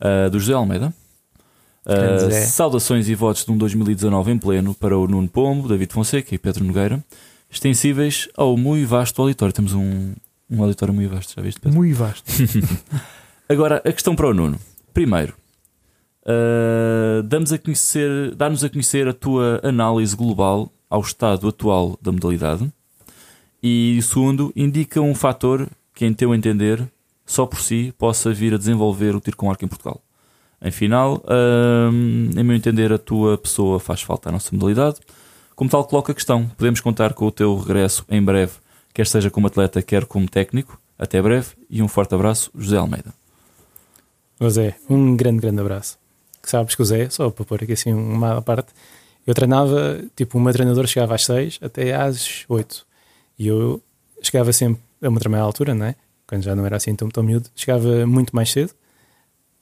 Uh, 0.00 0.30
do 0.30 0.38
José 0.38 0.52
Almeida. 0.52 0.92
Uh, 1.86 2.30
saudações 2.46 3.08
e 3.08 3.14
votos 3.14 3.44
de 3.44 3.50
um 3.50 3.58
2019 3.58 4.32
em 4.32 4.38
pleno 4.38 4.74
para 4.74 4.96
o 4.96 5.06
Nuno 5.06 5.28
Pombo, 5.28 5.68
David 5.68 5.92
Fonseca 5.92 6.34
e 6.34 6.38
Pedro 6.38 6.64
Nogueira 6.64 7.02
extensíveis 7.54 8.28
ao 8.36 8.56
muito 8.56 8.86
vasto 8.88 9.22
auditório. 9.22 9.54
Temos 9.54 9.72
um, 9.72 10.14
um 10.50 10.62
auditório 10.62 10.92
muito 10.92 11.10
vasto, 11.10 11.34
já 11.34 11.42
viste? 11.42 11.60
Pedro? 11.60 11.78
Muito 11.78 11.96
vasto. 11.96 12.24
Agora, 13.48 13.82
a 13.84 13.92
questão 13.92 14.16
para 14.16 14.28
o 14.28 14.34
Nuno. 14.34 14.58
Primeiro, 14.92 15.34
uh, 16.24 17.22
damos 17.22 17.52
a 17.52 17.58
conhecer, 17.58 18.34
dá-nos 18.34 18.64
a 18.64 18.68
conhecer 18.68 19.08
a 19.08 19.12
tua 19.12 19.60
análise 19.62 20.16
global 20.16 20.70
ao 20.88 21.00
estado 21.00 21.48
atual 21.48 21.98
da 22.00 22.12
modalidade. 22.12 22.70
E 23.62 24.00
segundo, 24.02 24.52
indica 24.54 25.00
um 25.00 25.14
fator 25.14 25.68
que, 25.94 26.04
em 26.04 26.12
teu 26.12 26.34
entender, 26.34 26.86
só 27.24 27.46
por 27.46 27.60
si 27.60 27.92
possa 27.96 28.32
vir 28.32 28.54
a 28.54 28.58
desenvolver 28.58 29.14
o 29.14 29.20
tiro 29.20 29.36
com 29.36 29.50
arco 29.50 29.64
em 29.64 29.68
Portugal. 29.68 30.02
Em 30.60 30.70
final, 30.70 31.22
uh, 31.24 31.92
em 31.92 32.42
meu 32.42 32.56
entender, 32.56 32.92
a 32.92 32.98
tua 32.98 33.36
pessoa 33.38 33.78
faz 33.80 34.02
falta 34.02 34.28
à 34.28 34.32
nossa 34.32 34.54
modalidade. 34.54 34.96
Como 35.54 35.70
tal, 35.70 35.84
coloca 35.84 36.12
a 36.12 36.14
questão: 36.14 36.48
podemos 36.56 36.80
contar 36.80 37.14
com 37.14 37.26
o 37.26 37.30
teu 37.30 37.56
regresso 37.56 38.04
em 38.08 38.22
breve, 38.22 38.52
quer 38.92 39.06
seja 39.06 39.30
como 39.30 39.46
atleta, 39.46 39.82
quer 39.82 40.04
como 40.04 40.28
técnico. 40.28 40.80
Até 40.98 41.20
breve 41.20 41.48
e 41.68 41.82
um 41.82 41.88
forte 41.88 42.14
abraço, 42.14 42.50
José 42.54 42.76
Almeida. 42.76 43.12
José, 44.40 44.76
um 44.88 45.16
grande, 45.16 45.40
grande 45.40 45.60
abraço. 45.60 45.98
Que 46.42 46.50
sabes 46.50 46.74
que 46.74 46.82
o 46.82 46.84
Zé, 46.84 47.08
só 47.08 47.30
para 47.30 47.44
pôr 47.44 47.62
aqui 47.62 47.72
assim 47.72 47.92
uma 47.92 48.42
parte, 48.42 48.72
eu 49.26 49.34
treinava, 49.34 50.04
tipo, 50.14 50.38
o 50.38 50.40
meu 50.40 50.52
treinador 50.52 50.86
chegava 50.86 51.14
às 51.14 51.24
6 51.24 51.58
até 51.62 51.94
às 51.94 52.44
8. 52.48 52.86
E 53.38 53.48
eu 53.48 53.82
chegava 54.22 54.52
sempre 54.52 54.82
a 55.02 55.08
uma 55.08 55.18
determinada 55.18 55.46
altura, 55.46 55.74
não 55.74 55.86
é? 55.86 55.94
Quando 56.26 56.42
já 56.42 56.54
não 56.54 56.64
era 56.66 56.76
assim 56.76 56.94
tão, 56.94 57.08
tão 57.08 57.22
miúdo, 57.22 57.48
chegava 57.54 58.06
muito 58.06 58.34
mais 58.34 58.50
cedo, 58.50 58.72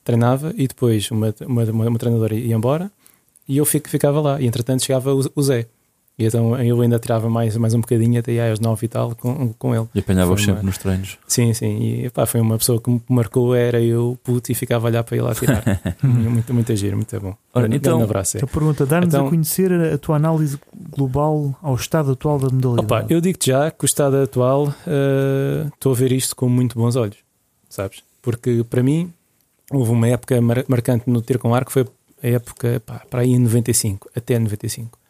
treinava 0.05 0.53
e 0.57 0.67
depois 0.67 1.11
uma, 1.11 1.35
uma, 1.47 1.99
treinadora 1.99 2.35
ia 2.35 2.55
embora 2.55 2.91
e 3.49 3.57
eu 3.57 3.65
ficava 3.65 4.21
lá. 4.21 4.41
E 4.41 4.47
entretanto 4.47 4.85
chegava 4.85 5.15
o, 5.15 5.21
o 5.35 5.43
Zé. 5.43 5.67
E 6.23 6.27
então 6.27 6.57
eu 6.63 6.81
ainda 6.81 7.01
tirava 7.01 7.29
mais, 7.29 7.57
mais 7.57 7.75
um 7.75 7.81
bocadinho 7.81 8.21
até 8.21 8.51
às 8.51 8.61
nove 8.61 8.87
e 8.87 8.89
tal 8.89 9.15
com, 9.17 9.53
com 9.59 9.75
ele. 9.75 9.89
E 9.93 9.99
apanhava-os 9.99 10.43
sempre 10.43 10.65
nos 10.65 10.79
treinos. 10.79 11.19
Sim, 11.27 11.53
sim. 11.53 12.05
E 12.05 12.11
pá, 12.11 12.27
foi 12.27 12.41
uma 12.41 12.57
pessoa 12.57 12.81
que 12.81 12.89
me 12.91 13.03
marcou, 13.09 13.55
era 13.55 13.81
eu 13.81 14.17
puto 14.23 14.53
e 14.53 14.55
ficava 14.55 14.87
a 14.87 14.89
olhar 14.89 15.03
para 15.03 15.17
ele 15.17 15.29
a 15.29 15.35
tirar. 15.35 15.65
muito, 16.03 16.55
muito 16.55 16.77
giro, 16.77 16.97
muito 16.97 17.21
bom. 17.21 17.35
Ora, 17.53 17.69
um 17.69 17.75
então, 17.75 18.01
abraço. 18.01 18.39
A 18.39 18.47
pergunta, 18.47 18.87
dar-nos 18.87 19.13
então, 19.13 19.27
a 19.27 19.31
conhecer 19.31 19.73
a 19.73 19.99
tua 19.99 20.17
análise 20.17 20.59
global 20.97 21.59
ao 21.61 21.75
estado 21.75 22.13
atual 22.13 22.39
da 22.39 22.49
modalidade. 22.51 22.87
Opa, 22.87 23.07
eu 23.13 23.21
digo-te 23.21 23.49
já 23.51 23.71
que 23.73 23.85
o 23.85 23.87
estado 23.87 24.17
atual 24.17 24.69
uh, 24.69 25.69
estou 25.75 25.93
a 25.93 25.95
ver 25.97 26.13
isto 26.13 26.37
com 26.37 26.49
muito 26.49 26.79
bons 26.79 26.95
olhos, 26.95 27.17
sabes? 27.69 28.05
Porque 28.23 28.65
para 28.71 28.83
mim 28.83 29.13
houve 29.73 29.91
uma 29.91 30.07
época 30.07 30.41
mar 30.41 30.65
marcante 30.69 31.11
no 31.11 31.21
tiro 31.21 31.41
com 31.41 31.53
arco, 31.53 31.73
foi 31.73 31.85
a 32.23 32.29
época 32.29 32.81
pá, 32.87 33.03
para 33.11 33.23
aí 33.23 33.33
em 33.33 33.41
95, 33.41 34.09
até 34.15 34.39
95 34.39 35.02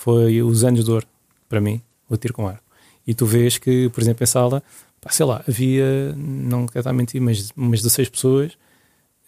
foi 0.00 0.40
os 0.40 0.64
anos 0.64 0.82
de 0.82 0.90
ouro 0.90 1.06
para 1.46 1.60
mim, 1.60 1.82
o 2.08 2.16
tiro 2.16 2.32
com 2.32 2.48
arco. 2.48 2.64
E 3.06 3.12
tu 3.12 3.26
vês 3.26 3.58
que, 3.58 3.90
por 3.90 4.00
exemplo, 4.00 4.24
em 4.24 4.26
sala, 4.26 4.62
pá, 4.98 5.10
sei 5.10 5.26
lá, 5.26 5.44
havia, 5.46 6.14
não 6.16 6.66
quero 6.66 6.80
estar 6.80 6.90
a 6.90 6.94
mentir, 6.94 7.20
mas 7.20 7.50
umas 7.54 7.80
16 7.80 8.08
pessoas 8.08 8.52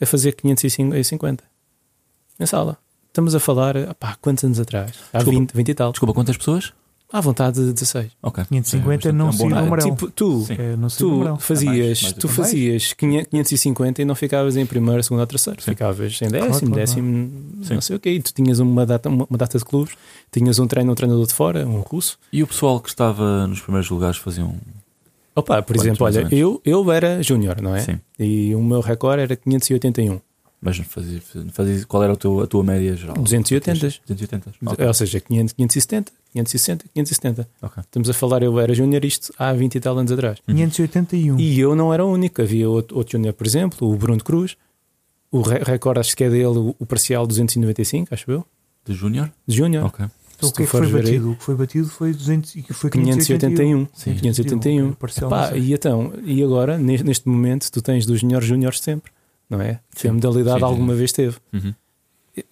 a 0.01 0.07
fazer 0.07 0.33
550 0.33 1.45
na 2.39 2.47
sala. 2.47 2.79
Estamos 3.09 3.35
a 3.35 3.41
falar, 3.41 3.75
pá, 3.97 4.17
quantos 4.19 4.45
anos 4.45 4.59
atrás? 4.59 4.93
Há 5.13 5.19
Desculpa. 5.19 5.41
20, 5.41 5.53
20 5.53 5.69
e 5.69 5.75
tal. 5.75 5.93
Desculpa, 5.93 6.15
quantas 6.15 6.39
pessoas? 6.39 6.73
À 7.13 7.21
vontade 7.21 7.63
de 7.63 7.73
16. 7.75 8.11
Ok. 8.23 8.43
550 8.49 9.09
É 9.09 9.13
não 9.13 9.27
é 9.27 9.29
um 9.29 9.33
sei 9.33 9.39
bom 9.41 9.47
o 9.47 9.49
número. 9.61 9.67
número. 9.85 9.91
Tipo, 9.97 10.11
tu, 10.11 10.45
Sim. 10.47 10.55
É, 10.59 10.77
não 10.77 10.89
tu 10.89 11.09
número. 11.11 11.37
fazias, 11.37 12.03
mais, 12.03 12.13
tu 12.15 12.27
mais. 12.27 12.37
fazias 12.37 12.93
500 12.95 13.29
550 13.31 14.01
e 14.03 14.05
não 14.07 14.15
ficavas 14.15 14.57
em 14.57 14.65
primeiro, 14.65 15.03
segundo 15.03 15.21
ou 15.21 15.27
terceiro. 15.27 15.61
Sim. 15.61 15.71
Ficavas 15.73 16.13
em 16.23 16.29
Claro, 16.31 16.47
décimo, 16.47 16.71
claro, 16.71 16.75
décimo, 16.75 17.31
Sim. 17.65 17.75
não 17.75 17.81
sei 17.83 17.97
o 17.97 18.01
quê. 18.01 18.11
E 18.13 18.23
tu 18.23 18.33
tinhas 18.33 18.59
uma 18.61 18.87
data, 18.87 19.09
uma, 19.11 19.27
uma 19.29 19.37
data 19.39 19.59
de 19.59 19.65
clubes, 19.65 19.95
tinhas 20.33 20.59
um 20.59 20.67
treino, 20.67 20.91
um 20.91 20.95
treinador 20.95 21.27
de 21.27 21.35
fora, 21.35 21.67
um 21.67 21.81
russo. 21.81 22.19
E 22.33 22.43
o 22.43 22.47
pessoal 22.47 22.81
que 22.81 22.89
estava 22.89 23.47
nos 23.47 23.61
primeiros 23.61 23.91
lugares 23.91 24.17
faziam. 24.17 24.57
Opa, 25.37 25.63
por 25.63 25.75
Quantos, 25.77 25.85
exemplo, 25.87 26.07
olha, 26.07 26.29
eu, 26.31 26.61
eu 26.65 26.91
era 26.93 27.23
júnior, 27.23 27.61
não 27.61 27.75
é? 27.77 27.81
Sim. 27.81 27.99
E 28.19 28.55
o 28.55 28.63
meu 28.63 28.81
recorde 28.81 29.23
era 29.23 29.37
581. 29.37 30.19
Mas 30.61 30.77
fazia, 30.79 31.21
fazia, 31.53 31.85
qual 31.87 32.05
era 32.05 32.13
o 32.13 32.17
teu, 32.17 32.41
a 32.41 32.47
tua 32.47 32.63
média 32.63 32.95
geral? 32.95 33.17
280. 33.17 33.81
280. 34.07 34.53
Ok. 34.65 34.87
Ou 34.87 34.95
seja, 34.95 35.19
500, 35.21 35.53
570, 35.55 36.13
560, 36.33 36.85
570. 36.95 37.49
Ok. 37.61 37.83
Estamos 37.83 38.09
a 38.11 38.13
falar, 38.15 38.43
eu 38.43 38.59
era 38.59 38.73
júnior 38.75 39.05
isto 39.05 39.33
há 39.39 39.53
20 39.53 39.75
e 39.75 39.81
tal 39.81 39.99
anos 39.99 40.11
atrás. 40.13 40.39
581. 40.47 41.39
E 41.39 41.61
eu 41.61 41.75
não 41.77 41.93
era 41.93 42.05
o 42.05 42.11
único, 42.13 42.41
havia 42.41 42.69
outro, 42.69 42.97
outro 42.97 43.13
júnior, 43.13 43.35
por 43.35 43.47
exemplo, 43.47 43.91
o 43.93 43.97
Bruno 43.97 44.23
Cruz. 44.23 44.57
O 45.31 45.41
re- 45.43 45.63
recorde, 45.65 46.01
acho 46.01 46.17
que 46.17 46.25
é 46.25 46.29
dele, 46.31 46.45
o, 46.47 46.77
o 46.79 46.85
parcial 46.87 47.27
295, 47.27 48.13
acho 48.13 48.31
eu, 48.31 48.45
De 48.85 48.93
Júnior? 48.95 49.31
de 49.47 49.57
júnior. 49.57 49.87
Ok. 49.87 50.05
Então, 50.37 50.49
o 50.49 50.53
que 50.53 50.63
é 50.63 50.67
que 50.67 50.71
foi 50.71 50.87
aí- 50.87 50.93
batido? 50.93 51.31
O 51.31 51.37
que 51.37 51.45
foi 51.45 51.55
batido 51.55 51.89
foi 51.89 52.13
200 52.13 52.57
e 52.57 52.63
que 52.63 52.73
foi 52.75 52.91
581. 52.91 53.87
581. 53.87 53.89
Sim. 53.95 54.15
581. 54.15 54.85
Ok, 54.87 54.97
parcial, 54.99 55.29
Epá, 55.31 55.57
e 55.57 55.73
então, 55.73 56.13
e 56.25 56.43
agora, 56.43 56.77
neste, 56.79 57.07
neste 57.07 57.29
momento, 57.29 57.71
tu 57.71 57.81
tens 57.81 58.05
dos 58.05 58.23
melhores 58.23 58.47
júniores 58.47 58.79
de 58.79 58.85
sempre, 58.85 59.11
não 59.49 59.61
é? 59.61 59.79
Que 59.95 60.09
a 60.09 60.13
modalidade 60.13 60.57
Sim, 60.61 60.67
sim. 60.67 60.71
alguma 60.73 60.95
vez 60.95 61.13
teve. 61.13 61.37
Uhum. 61.53 61.75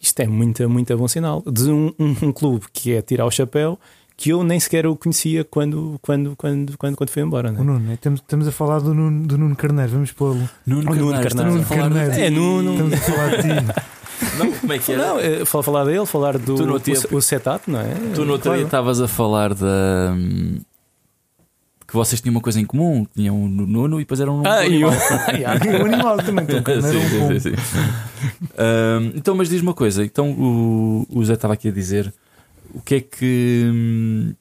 Isto 0.01 0.21
é 0.21 0.27
muito, 0.27 0.69
muito 0.69 0.97
bom 0.97 1.09
sinal. 1.09 1.43
De 1.47 1.71
um, 1.71 1.93
um, 1.99 2.17
um 2.23 2.33
clube 2.33 2.67
que 2.73 2.93
é 2.93 3.01
tirar 3.03 3.25
o 3.27 3.31
chapéu, 3.31 3.79
que 4.17 4.31
eu 4.31 4.43
nem 4.45 4.61
sequer 4.61 4.87
o 4.87 4.95
conhecia 4.95 5.43
quando, 5.45 5.99
quando, 6.03 6.35
quando, 6.37 6.77
quando, 6.77 6.97
quando 6.97 7.09
foi 7.11 7.23
embora. 7.23 7.49
O 7.49 7.53
Não 7.53 7.61
é? 7.61 7.65
Nuno, 7.65 7.79
né? 7.81 7.95
estamos, 7.95 8.21
estamos 8.21 8.47
a 8.49 8.53
falar 8.53 8.81
do 8.81 8.93
Nuno, 8.93 9.27
do 9.27 9.39
Nuno 9.39 9.57
Carneiro, 9.57 9.93
vamos 9.93 10.13
pô-lo. 10.13 10.49
Nuno 10.67 10.91
Oh, 10.91 10.95
Nuno 10.95 11.13
Carneiro, 11.23 11.29
estamos 11.29 11.53
Nuno 11.55 11.63
a 11.63 11.67
falar 11.67 11.83
Carneiro. 11.83 12.13
de. 12.13 12.21
É, 12.21 12.31
Nuno. 12.31 12.73
Estamos 12.73 12.93
a 12.93 12.97
falar 12.99 13.29
de 13.31 13.43
ti. 13.43 13.91
Não, 14.39 14.53
como 14.53 14.73
é 14.75 14.79
que 14.79 14.93
era? 14.93 15.07
Não, 15.07 15.19
é, 15.19 15.45
fal- 15.47 15.63
falar 15.63 15.85
dele, 15.87 16.05
falar 16.05 16.37
do 16.37 16.55
Tu 16.55 16.67
no 16.67 16.75
o, 16.77 17.17
o 17.17 17.23
setup, 17.23 17.71
não 17.71 17.81
é? 17.81 17.95
Tu 18.15 18.23
no 18.23 18.33
outro 18.33 18.51
Claro. 18.51 18.59
dia 18.59 18.67
estavas 18.67 19.01
a 19.01 19.09
falar 19.09 19.55
da. 19.55 20.13
hum, 20.15 20.59
que 21.91 21.97
vocês 21.97 22.21
tinham 22.21 22.35
uma 22.35 22.41
coisa 22.41 22.61
em 22.61 22.65
comum, 22.65 23.05
tinham 23.15 23.37
um 23.37 23.49
Nuno 23.49 23.99
e 24.01 24.05
depois 24.05 24.21
eram 24.21 24.39
um 24.41 24.47
Ah, 24.47 24.65
e 24.65 24.83
animal. 24.85 24.93
o 25.83 25.85
animal 25.87 26.23
também. 26.23 26.45
Então, 26.45 26.61
um 26.79 26.81
sim, 26.83 27.41
sim, 27.41 27.41
sim. 27.41 27.51
Hum, 28.59 29.13
então, 29.17 29.35
mas 29.35 29.49
diz-me 29.49 29.67
uma 29.69 29.75
coisa. 29.75 30.05
Então, 30.05 30.31
o, 30.33 31.07
o 31.11 31.25
Zé 31.25 31.35
estava 31.35 31.55
aqui 31.55 31.69
a 31.69 31.73
dizer 31.73 32.13
o 32.75 32.81
que 32.81 32.95
é 32.97 33.01
que. 33.01 33.65
hum, 33.73 34.35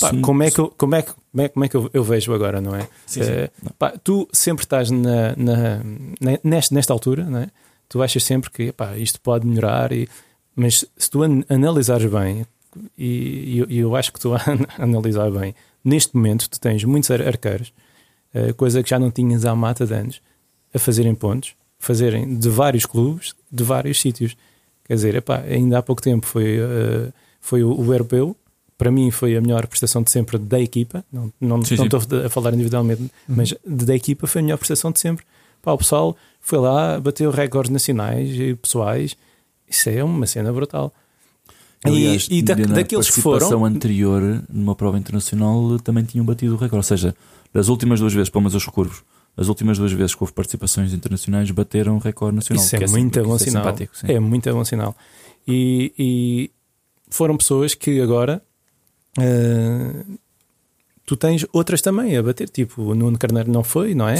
Pá, 0.00 0.10
se- 0.10 0.20
como 0.20 0.42
é 0.42 0.50
que, 0.50 0.58
eu, 0.60 0.74
como 0.76 0.94
é 0.96 1.02
que, 1.02 1.12
como 1.12 1.42
é, 1.42 1.48
como 1.48 1.64
é 1.64 1.68
que 1.68 1.76
eu, 1.76 1.88
eu 1.94 2.02
vejo 2.02 2.34
agora, 2.34 2.60
não 2.60 2.74
é? 2.74 2.80
Sim, 3.06 3.22
sim. 3.22 3.30
Eh, 3.30 3.50
pá, 3.78 3.92
tu 4.02 4.28
sempre 4.32 4.64
estás 4.64 4.90
na, 4.90 5.36
na, 5.36 5.78
na- 6.20 6.38
nesta, 6.42 6.74
nesta 6.74 6.92
altura, 6.92 7.24
não 7.24 7.38
é? 7.38 7.46
Tu 7.88 8.02
achas 8.02 8.24
sempre 8.24 8.50
que 8.50 8.72
pá, 8.72 8.96
isto 8.96 9.20
pode 9.20 9.46
melhorar, 9.46 9.92
e, 9.92 10.08
mas 10.56 10.84
se 10.96 11.08
tu 11.08 11.22
an- 11.22 11.44
analisares 11.48 12.10
bem, 12.10 12.44
e, 12.98 13.58
eu, 13.58 13.66
e 13.70 13.78
eu 13.78 13.94
acho 13.94 14.12
que 14.12 14.18
tu 14.18 14.34
a 14.34 14.40
analisar 14.78 15.30
bem, 15.30 15.54
neste 15.84 16.16
momento 16.16 16.48
tu 16.48 16.58
tens 16.58 16.82
muitos 16.84 17.10
ar- 17.10 17.22
arqueiros, 17.26 17.72
eh, 18.32 18.52
coisa 18.54 18.82
que 18.82 18.90
já 18.90 18.98
não 18.98 19.10
tinhas 19.10 19.44
há 19.44 19.54
mata 19.54 19.86
de 19.86 19.94
anos, 19.94 20.20
a 20.74 20.78
fazerem 20.78 21.14
pontos, 21.14 21.54
fazerem 21.78 22.36
de 22.38 22.48
vários 22.48 22.86
clubes, 22.86 23.34
de 23.50 23.62
vários 23.62 24.00
sítios. 24.00 24.36
Quer 24.84 24.94
dizer, 24.94 25.14
epá, 25.14 25.40
ainda 25.40 25.78
há 25.78 25.82
pouco 25.82 26.02
tempo 26.02 26.26
foi, 26.26 26.58
eh, 26.58 27.12
foi 27.40 27.62
o, 27.62 27.78
o 27.78 27.92
europeu, 27.92 28.36
para 28.76 28.90
mim 28.90 29.10
foi 29.10 29.36
a 29.36 29.40
melhor 29.40 29.66
prestação 29.66 30.02
de 30.02 30.10
sempre 30.10 30.36
da 30.38 30.58
equipa. 30.60 31.04
Não, 31.12 31.32
não, 31.40 31.62
Sim, 31.62 31.76
não 31.76 31.84
estou 31.84 32.00
a 32.26 32.28
falar 32.28 32.52
individualmente, 32.54 33.10
mas 33.28 33.48
de- 33.64 33.84
da 33.86 33.94
equipa 33.94 34.26
foi 34.26 34.40
a 34.40 34.42
melhor 34.44 34.56
prestação 34.58 34.90
de 34.90 34.98
sempre. 35.00 35.24
Pá, 35.62 35.72
o 35.72 35.78
pessoal 35.78 36.16
foi 36.40 36.58
lá, 36.58 36.98
bateu 37.00 37.30
recordes 37.30 37.70
nacionais 37.70 38.30
e 38.30 38.54
pessoais. 38.54 39.16
Isso 39.68 39.88
é 39.88 40.02
uma 40.04 40.26
cena 40.26 40.52
brutal. 40.52 40.92
Aliás, 41.84 42.26
e 42.30 42.38
e 42.38 42.42
da- 42.42 42.54
daqueles 42.54 43.10
que 43.10 43.20
foram. 43.20 43.64
anterior, 43.64 44.42
numa 44.52 44.74
prova 44.74 44.98
internacional, 44.98 45.78
também 45.80 46.02
tinham 46.04 46.24
batido 46.24 46.54
o 46.54 46.56
recorde. 46.56 46.76
Ou 46.76 46.82
seja, 46.82 47.14
das 47.52 47.68
últimas 47.68 48.00
duas 48.00 48.12
vezes, 48.14 48.30
pelo 48.30 48.42
menos 48.42 48.54
os 48.54 48.64
curvos, 48.66 49.02
as 49.36 49.48
últimas 49.48 49.78
duas 49.78 49.92
vezes 49.92 50.14
que 50.14 50.22
houve 50.22 50.32
participações 50.32 50.92
internacionais, 50.94 51.50
bateram 51.50 51.96
o 51.96 51.98
recorde 51.98 52.36
nacional. 52.36 52.64
Isso 52.64 52.76
é 52.76 52.78
que 52.78 52.86
muito 52.90 53.22
bom 53.22 53.34
é 53.36 53.38
sinal. 53.38 53.64
sim. 53.92 54.06
É 54.08 54.18
muito 54.20 54.52
bom 54.52 54.64
sinal. 54.64 54.96
E, 55.46 55.92
e 55.98 56.50
foram 57.10 57.36
pessoas 57.36 57.74
que 57.74 58.00
agora 58.00 58.40
eh, 59.18 60.04
tu 61.04 61.16
tens 61.16 61.44
outras 61.52 61.80
também 61.82 62.16
a 62.16 62.22
bater. 62.22 62.48
Tipo, 62.48 62.82
o 62.82 62.94
Nuno 62.94 63.18
Carneiro 63.18 63.50
não 63.50 63.62
foi, 63.62 63.94
não 63.94 64.08
é? 64.08 64.16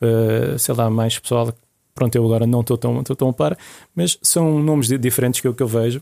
Eh, 0.00 0.56
sei 0.58 0.74
lá, 0.74 0.88
mais 0.90 1.18
pessoal. 1.18 1.52
Pronto, 1.94 2.14
eu 2.16 2.24
agora 2.24 2.46
não 2.46 2.60
estou 2.62 2.78
tão, 2.78 3.02
tão 3.04 3.28
a 3.28 3.32
par, 3.34 3.56
mas 3.94 4.18
são 4.22 4.62
nomes 4.62 4.88
di- 4.88 4.96
diferentes 4.96 5.40
que 5.42 5.46
eu, 5.46 5.52
que 5.54 5.62
eu 5.62 5.68
vejo 5.68 6.00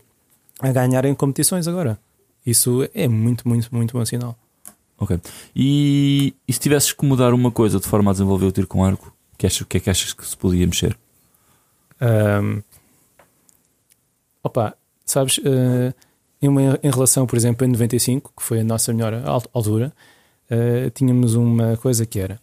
a 0.61 0.71
ganharem 0.71 1.13
competições 1.15 1.67
agora. 1.67 1.99
Isso 2.45 2.87
é 2.93 3.07
muito, 3.07 3.47
muito, 3.47 3.73
muito 3.75 3.97
bom 3.97 4.05
sinal. 4.05 4.37
Ok. 4.97 5.19
E, 5.55 6.33
e 6.47 6.53
se 6.53 6.59
tivesses 6.59 6.91
que 6.93 7.05
mudar 7.05 7.33
uma 7.33 7.51
coisa 7.51 7.79
de 7.79 7.87
forma 7.87 8.11
a 8.11 8.13
desenvolver 8.13 8.45
o 8.45 8.51
tiro 8.51 8.67
com 8.67 8.83
arco, 8.83 9.13
que 9.37 9.45
achas- 9.47 9.61
o 9.61 9.65
que 9.65 9.77
é 9.77 9.79
que 9.79 9.89
achas 9.89 10.13
que 10.13 10.25
se 10.25 10.37
podia 10.37 10.65
mexer? 10.67 10.95
Ahm, 11.99 12.61
opa, 14.43 14.75
sabes, 15.05 15.39
eh, 15.43 15.93
em, 16.41 16.47
uma- 16.47 16.79
em 16.81 16.89
relação, 16.91 17.25
por 17.27 17.35
exemplo, 17.37 17.65
em 17.65 17.69
95, 17.71 18.31
que 18.35 18.43
foi 18.43 18.59
a 18.61 18.63
nossa 18.63 18.93
melhor 18.93 19.13
al- 19.13 19.43
altura, 19.53 19.91
eh, 20.49 20.89
tínhamos 20.91 21.35
uma 21.35 21.77
coisa 21.77 22.05
que 22.05 22.19
era: 22.19 22.39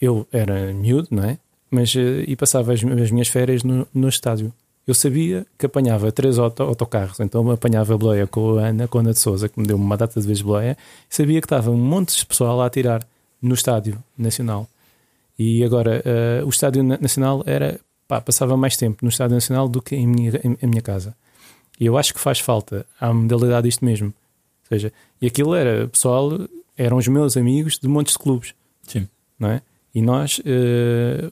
eu 0.00 0.26
era 0.32 0.72
miúdo, 0.72 1.08
não 1.10 1.24
é? 1.24 1.38
Mas 1.70 1.94
eh, 1.96 2.24
e 2.26 2.36
passava 2.36 2.72
as, 2.72 2.80
as 2.84 3.10
minhas 3.10 3.28
férias 3.28 3.62
no, 3.62 3.86
no 3.94 4.08
estádio. 4.08 4.52
Eu 4.86 4.94
sabia 4.94 5.46
que 5.56 5.66
apanhava 5.66 6.10
três 6.10 6.38
auto- 6.38 6.62
autocarros, 6.64 7.20
então 7.20 7.48
apanhava 7.50 7.94
a 7.94 7.96
boleia 7.96 8.26
com 8.26 8.58
a 8.58 8.66
Ana, 8.66 8.88
com 8.88 8.98
a 8.98 9.00
Ana 9.00 9.12
de 9.12 9.18
Souza, 9.20 9.48
que 9.48 9.60
me 9.60 9.66
deu 9.66 9.76
uma 9.76 9.96
data 9.96 10.20
de 10.20 10.26
vezes 10.26 10.42
boleia, 10.42 10.76
sabia 11.08 11.40
que 11.40 11.46
estava 11.46 11.70
um 11.70 11.76
monte 11.76 12.16
de 12.16 12.26
pessoal 12.26 12.60
a 12.60 12.66
atirar 12.66 13.06
no 13.40 13.54
estádio 13.54 14.02
nacional. 14.18 14.68
E 15.38 15.62
agora, 15.64 16.02
eh, 16.04 16.42
o 16.44 16.48
estádio 16.48 16.82
na- 16.82 16.98
nacional 16.98 17.42
era 17.46 17.78
pá, 18.08 18.20
passava 18.20 18.56
mais 18.56 18.76
tempo 18.76 18.98
no 19.02 19.08
Estádio 19.08 19.34
Nacional 19.34 19.68
do 19.68 19.80
que 19.80 19.94
em 19.96 20.06
minha, 20.06 20.32
em, 20.44 20.56
em 20.60 20.66
minha 20.66 20.82
casa. 20.82 21.14
E 21.80 21.86
eu 21.86 21.96
acho 21.96 22.12
que 22.12 22.20
faz 22.20 22.38
falta 22.40 22.84
à 23.00 23.12
modalidade 23.14 23.66
isto 23.68 23.84
mesmo. 23.84 24.08
Ou 24.08 24.68
seja, 24.68 24.92
e 25.20 25.26
aquilo 25.26 25.54
era, 25.54 25.88
pessoal, 25.88 26.38
eram 26.76 26.96
os 26.98 27.08
meus 27.08 27.36
amigos 27.36 27.78
de 27.78 27.88
montes 27.88 28.12
de 28.14 28.18
clubes, 28.18 28.52
Sim. 28.82 29.08
não 29.38 29.48
é? 29.50 29.62
E 29.94 30.02
nós, 30.02 30.40
eh, 30.44 31.30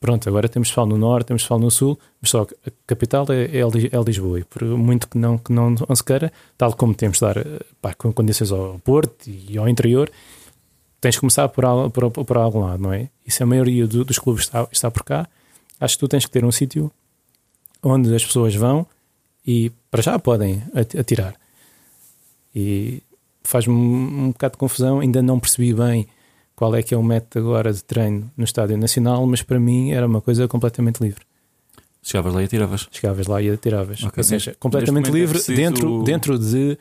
pronto, 0.00 0.28
agora 0.28 0.48
temos 0.48 0.68
pessoal 0.68 0.86
no 0.86 0.96
Norte, 0.96 1.26
temos 1.28 1.42
pessoal 1.42 1.58
no 1.60 1.70
Sul, 1.70 1.98
mas 2.20 2.30
só 2.30 2.42
a 2.42 2.70
capital 2.86 3.26
é, 3.30 3.44
é 3.44 3.60
é 3.60 4.02
Lisboa. 4.04 4.40
E 4.40 4.44
por 4.44 4.62
muito 4.64 5.08
que 5.08 5.18
não, 5.18 5.38
que 5.38 5.52
não, 5.52 5.74
se 5.94 6.04
queira, 6.04 6.32
tal 6.56 6.72
como 6.74 6.94
temos 6.94 7.18
de 7.18 7.24
dar 7.24 7.36
pá, 7.80 7.94
com 7.94 8.12
condições 8.12 8.52
ao 8.52 8.78
Porto 8.80 9.28
e 9.28 9.56
ao 9.58 9.68
interior, 9.68 10.10
tens 11.00 11.14
de 11.14 11.20
começar 11.20 11.48
por, 11.48 11.64
por, 11.90 12.10
por 12.24 12.36
algum 12.36 12.60
lado, 12.60 12.82
não 12.82 12.92
é? 12.92 13.08
E 13.26 13.30
se 13.30 13.42
a 13.42 13.46
maioria 13.46 13.86
do- 13.86 14.04
dos 14.04 14.18
clubes 14.18 14.44
está, 14.44 14.66
está 14.72 14.90
por 14.90 15.04
cá, 15.04 15.28
acho 15.80 15.94
que 15.96 16.00
tu 16.00 16.08
tens 16.08 16.24
que 16.24 16.30
ter 16.30 16.44
um 16.44 16.50
sítio 16.52 16.90
onde 17.82 18.14
as 18.14 18.24
pessoas 18.24 18.54
vão 18.54 18.86
e 19.46 19.70
para 19.90 20.02
já 20.02 20.18
podem 20.18 20.62
at- 20.74 20.96
atirar. 20.98 21.34
E 22.54 23.02
faz-me 23.44 23.72
um, 23.72 24.24
um 24.24 24.28
bocado 24.28 24.52
de 24.52 24.58
confusão, 24.58 25.00
ainda 25.00 25.22
não 25.22 25.38
percebi 25.38 25.72
bem 25.72 26.06
qual 26.58 26.74
é 26.74 26.82
que 26.82 26.92
é 26.92 26.96
o 26.96 27.02
método 27.04 27.46
agora 27.46 27.72
de 27.72 27.84
treino 27.84 28.28
no 28.36 28.42
Estádio 28.42 28.76
Nacional, 28.76 29.24
mas 29.26 29.42
para 29.42 29.60
mim 29.60 29.92
era 29.92 30.04
uma 30.08 30.20
coisa 30.20 30.48
completamente 30.48 31.00
livre. 31.00 31.22
Chegavas 32.02 32.34
lá 32.34 32.42
e 32.42 32.44
atiravas. 32.46 32.88
Chegavas 32.90 33.26
lá 33.28 33.40
e 33.40 33.48
atiravas. 33.50 34.02
Ok. 34.02 34.14
Ou 34.16 34.24
seja, 34.24 34.56
completamente 34.58 35.08
é 35.08 35.12
livre 35.12 35.34
preciso- 35.38 35.56
dentro, 35.56 36.02
dentro 36.02 36.36
de. 36.38 36.76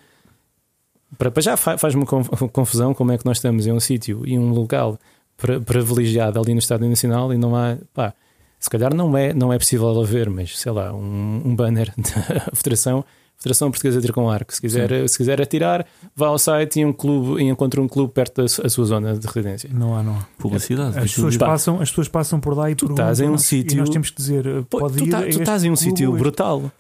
Para, 1.18 1.30
para 1.30 1.42
já 1.44 1.56
fa- 1.56 1.78
faz-me 1.78 2.06
conf- 2.08 2.30
confusão 2.52 2.94
como 2.94 3.12
é 3.12 3.18
que 3.20 3.26
nós 3.26 3.38
estamos 3.38 3.68
em 3.68 3.72
um 3.72 3.80
sítio 3.80 4.24
e 4.26 4.38
um 4.38 4.50
local 4.52 4.98
pri- 5.38 5.60
privilegiado 5.60 6.40
ali 6.40 6.54
no 6.54 6.60
Estádio 6.60 6.90
Nacional 6.90 7.32
e 7.34 7.38
não 7.38 7.56
há. 7.56 7.78
Pá, 7.94 8.14
se 8.60 8.70
calhar 8.70 8.94
não 8.96 9.16
é, 9.16 9.32
não 9.34 9.54
é 9.54 9.60
possível 9.60 9.90
haver, 10.02 10.28
mas 10.30 10.58
sei 10.58 10.72
lá, 10.72 10.92
um, 10.94 11.42
um 11.46 11.56
banner 11.56 11.94
da 11.98 12.52
Federação, 12.56 13.06
Federação 13.40 13.70
Portuguesa 13.70 13.98
de 13.98 14.02
Tiro 14.02 14.14
com 14.14 14.30
Arco. 14.30 14.54
Se 14.54 14.60
quiser, 14.60 15.08
se 15.08 15.16
quiser 15.18 15.40
atirar, 15.42 15.86
vá 16.16 16.28
ao 16.28 16.40
site 16.40 16.80
e, 16.80 16.86
um 16.86 16.92
clube, 16.92 17.42
e 17.42 17.48
encontra 17.48 17.80
um 17.82 17.88
clube 17.88 18.12
perto 18.12 18.42
da 18.42 18.48
sua 18.48 18.86
zona 18.86 19.16
de 19.16 19.26
residência. 19.28 19.70
Não 19.72 19.96
há, 19.96 20.02
não 20.02 20.14
há. 20.18 20.26
Publicidade. 20.40 20.98
As 20.98 21.12
pessoas, 21.14 21.38
passam, 21.38 21.80
as 21.82 21.90
pessoas 21.90 22.08
passam 22.08 22.40
por 22.40 22.58
lá 22.58 22.72
e 22.72 22.76
Tu 22.76 22.86
perguntam 22.88 23.06
estás 23.06 23.20
em 23.20 23.28
um 23.28 23.32
nós- 23.32 23.42
sítio- 23.44 23.78
nós 23.78 23.90
temos 23.90 24.10
que 24.10 24.18
dizer: 24.18 24.64
pode 24.70 24.98
tu, 24.98 25.06
ir 25.06 25.10
tá- 25.10 25.22
tu 25.22 25.28
estás 25.30 25.64
em 25.64 25.70
um 25.70 25.76
clube 25.76 25.90
sítio 25.90 26.12
brutal. 26.14 26.72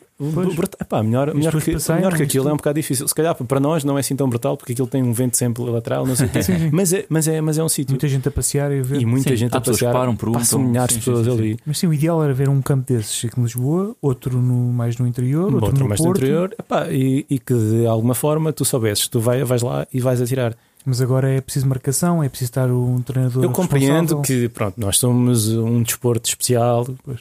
Epá, 0.79 1.03
melhor, 1.03 1.33
melhor, 1.35 1.51
que, 1.61 1.69
melhor 1.91 2.11
que 2.11 2.23
isto- 2.23 2.23
aquilo 2.23 2.49
é 2.49 2.53
um 2.53 2.57
bocado 2.57 2.75
difícil. 2.79 3.07
Se 3.07 3.13
calhar 3.13 3.35
para 3.35 3.59
nós 3.59 3.83
não 3.83 3.97
é 3.97 3.99
assim 3.99 4.15
tão 4.15 4.27
brutal 4.27 4.57
porque 4.57 4.73
aquilo 4.73 4.87
tem 4.87 5.03
um 5.03 5.13
vento 5.13 5.37
sempre 5.37 5.63
lateral, 5.63 6.07
não 6.07 6.15
sei 6.15 6.25
o 6.25 6.29
quê. 6.29 6.41
Sim, 6.41 6.57
sim. 6.57 6.69
mas, 6.73 6.91
é, 6.91 7.05
mas, 7.07 7.27
é, 7.27 7.39
mas 7.39 7.57
é 7.59 7.63
um 7.63 7.69
sítio. 7.69 7.91
Muita 7.93 8.07
gente 8.07 8.27
a 8.27 8.31
passear 8.31 8.71
e 8.71 8.79
a 8.79 8.83
ver. 8.83 9.01
E 9.01 9.05
muita 9.05 9.29
Sim, 9.29 9.35
gente 9.35 9.55
a 9.55 9.61
passear. 9.61 9.93
param, 9.93 10.15
perguntam. 10.15 10.41
Passam 10.41 10.59
milhares 10.59 10.93
de 10.95 10.99
pessoas 10.99 11.25
sim, 11.25 11.31
sim. 11.31 11.37
ali. 11.37 11.59
Mas 11.65 11.77
sim, 11.77 11.87
o 11.87 11.93
ideal 11.93 12.23
era 12.23 12.33
ver 12.33 12.49
um 12.49 12.61
campo 12.61 12.85
desses 12.91 13.25
aqui 13.25 13.39
em 13.39 13.43
Lisboa, 13.43 13.95
outro 14.01 14.41
no, 14.41 14.73
mais 14.73 14.97
no 14.97 15.05
interior, 15.05 15.53
outro, 15.53 15.65
Outro 15.67 15.83
no 15.83 15.89
mais 15.89 15.99
no 15.99 16.05
Porto. 16.07 16.17
interior. 16.19 16.55
Epá, 16.59 16.87
e, 16.89 17.25
e 17.29 17.37
que 17.37 17.53
de 17.53 17.85
alguma 17.85 18.15
forma 18.15 18.51
tu 18.51 18.65
soubesses, 18.65 19.07
tu 19.07 19.19
vai, 19.19 19.43
vais 19.43 19.61
lá 19.61 19.85
e 19.93 19.99
vais 19.99 20.19
atirar. 20.19 20.55
Mas 20.85 21.01
agora 21.01 21.29
é 21.29 21.41
preciso 21.41 21.67
marcação, 21.67 22.23
é 22.23 22.29
preciso 22.29 22.49
estar 22.49 22.71
um 22.71 23.01
treinador. 23.01 23.43
Eu 23.43 23.51
compreendo 23.51 24.21
que 24.21 24.47
pronto, 24.49 24.79
nós 24.79 24.97
somos 24.97 25.49
um 25.49 25.83
desporto 25.83 26.27
especial 26.29 26.87
Pois. 27.03 27.19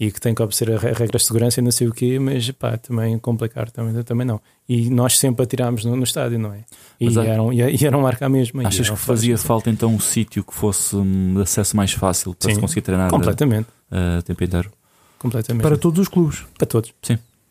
Eh, 0.00 0.04
e 0.06 0.10
que 0.12 0.20
tem 0.20 0.34
que 0.34 0.42
obedecer 0.42 0.70
a 0.72 0.78
re- 0.78 0.92
regras 0.92 1.22
de 1.22 1.26
segurança 1.28 1.60
e 1.60 1.62
não 1.62 1.70
sei 1.72 1.88
o 1.88 1.92
quê, 1.92 2.18
mas 2.18 2.50
pá, 2.50 2.76
também 2.76 3.18
complicar 3.18 3.70
também, 3.70 4.02
também 4.02 4.26
não. 4.26 4.40
E 4.68 4.90
nós 4.90 5.18
sempre 5.18 5.42
atirámos 5.44 5.84
no, 5.84 5.96
no 5.96 6.04
estádio, 6.04 6.38
não 6.38 6.52
é? 6.52 6.64
E, 7.00 7.06
Mas 7.06 7.16
eram, 7.16 7.52
e, 7.52 7.60
e 7.60 7.86
eram 7.86 8.00
marca 8.02 8.26
a 8.26 8.28
mesma. 8.28 8.62
e 8.62 8.66
Achas 8.66 8.86
eram 8.86 8.96
que 8.96 9.02
fazia 9.02 9.30
fortes. 9.36 9.46
falta 9.46 9.70
então 9.70 9.90
um 9.94 10.00
sítio 10.00 10.42
que 10.44 10.54
fosse 10.54 10.94
hum, 10.96 11.34
de 11.34 11.42
acesso 11.42 11.76
mais 11.76 11.92
fácil 11.92 12.34
para 12.34 12.48
Sim. 12.50 12.54
se 12.56 12.60
conseguir 12.60 12.82
treinar 12.82 13.08
Completamente, 13.10 13.68
uh, 13.90 14.22
tempo 14.22 14.42
inteiro? 14.44 14.70
completamente. 15.18 15.62
Para 15.62 15.76
todos 15.78 15.98
os 16.00 16.08
clubes. 16.08 16.44
Para 16.58 16.66
todos. 16.66 16.92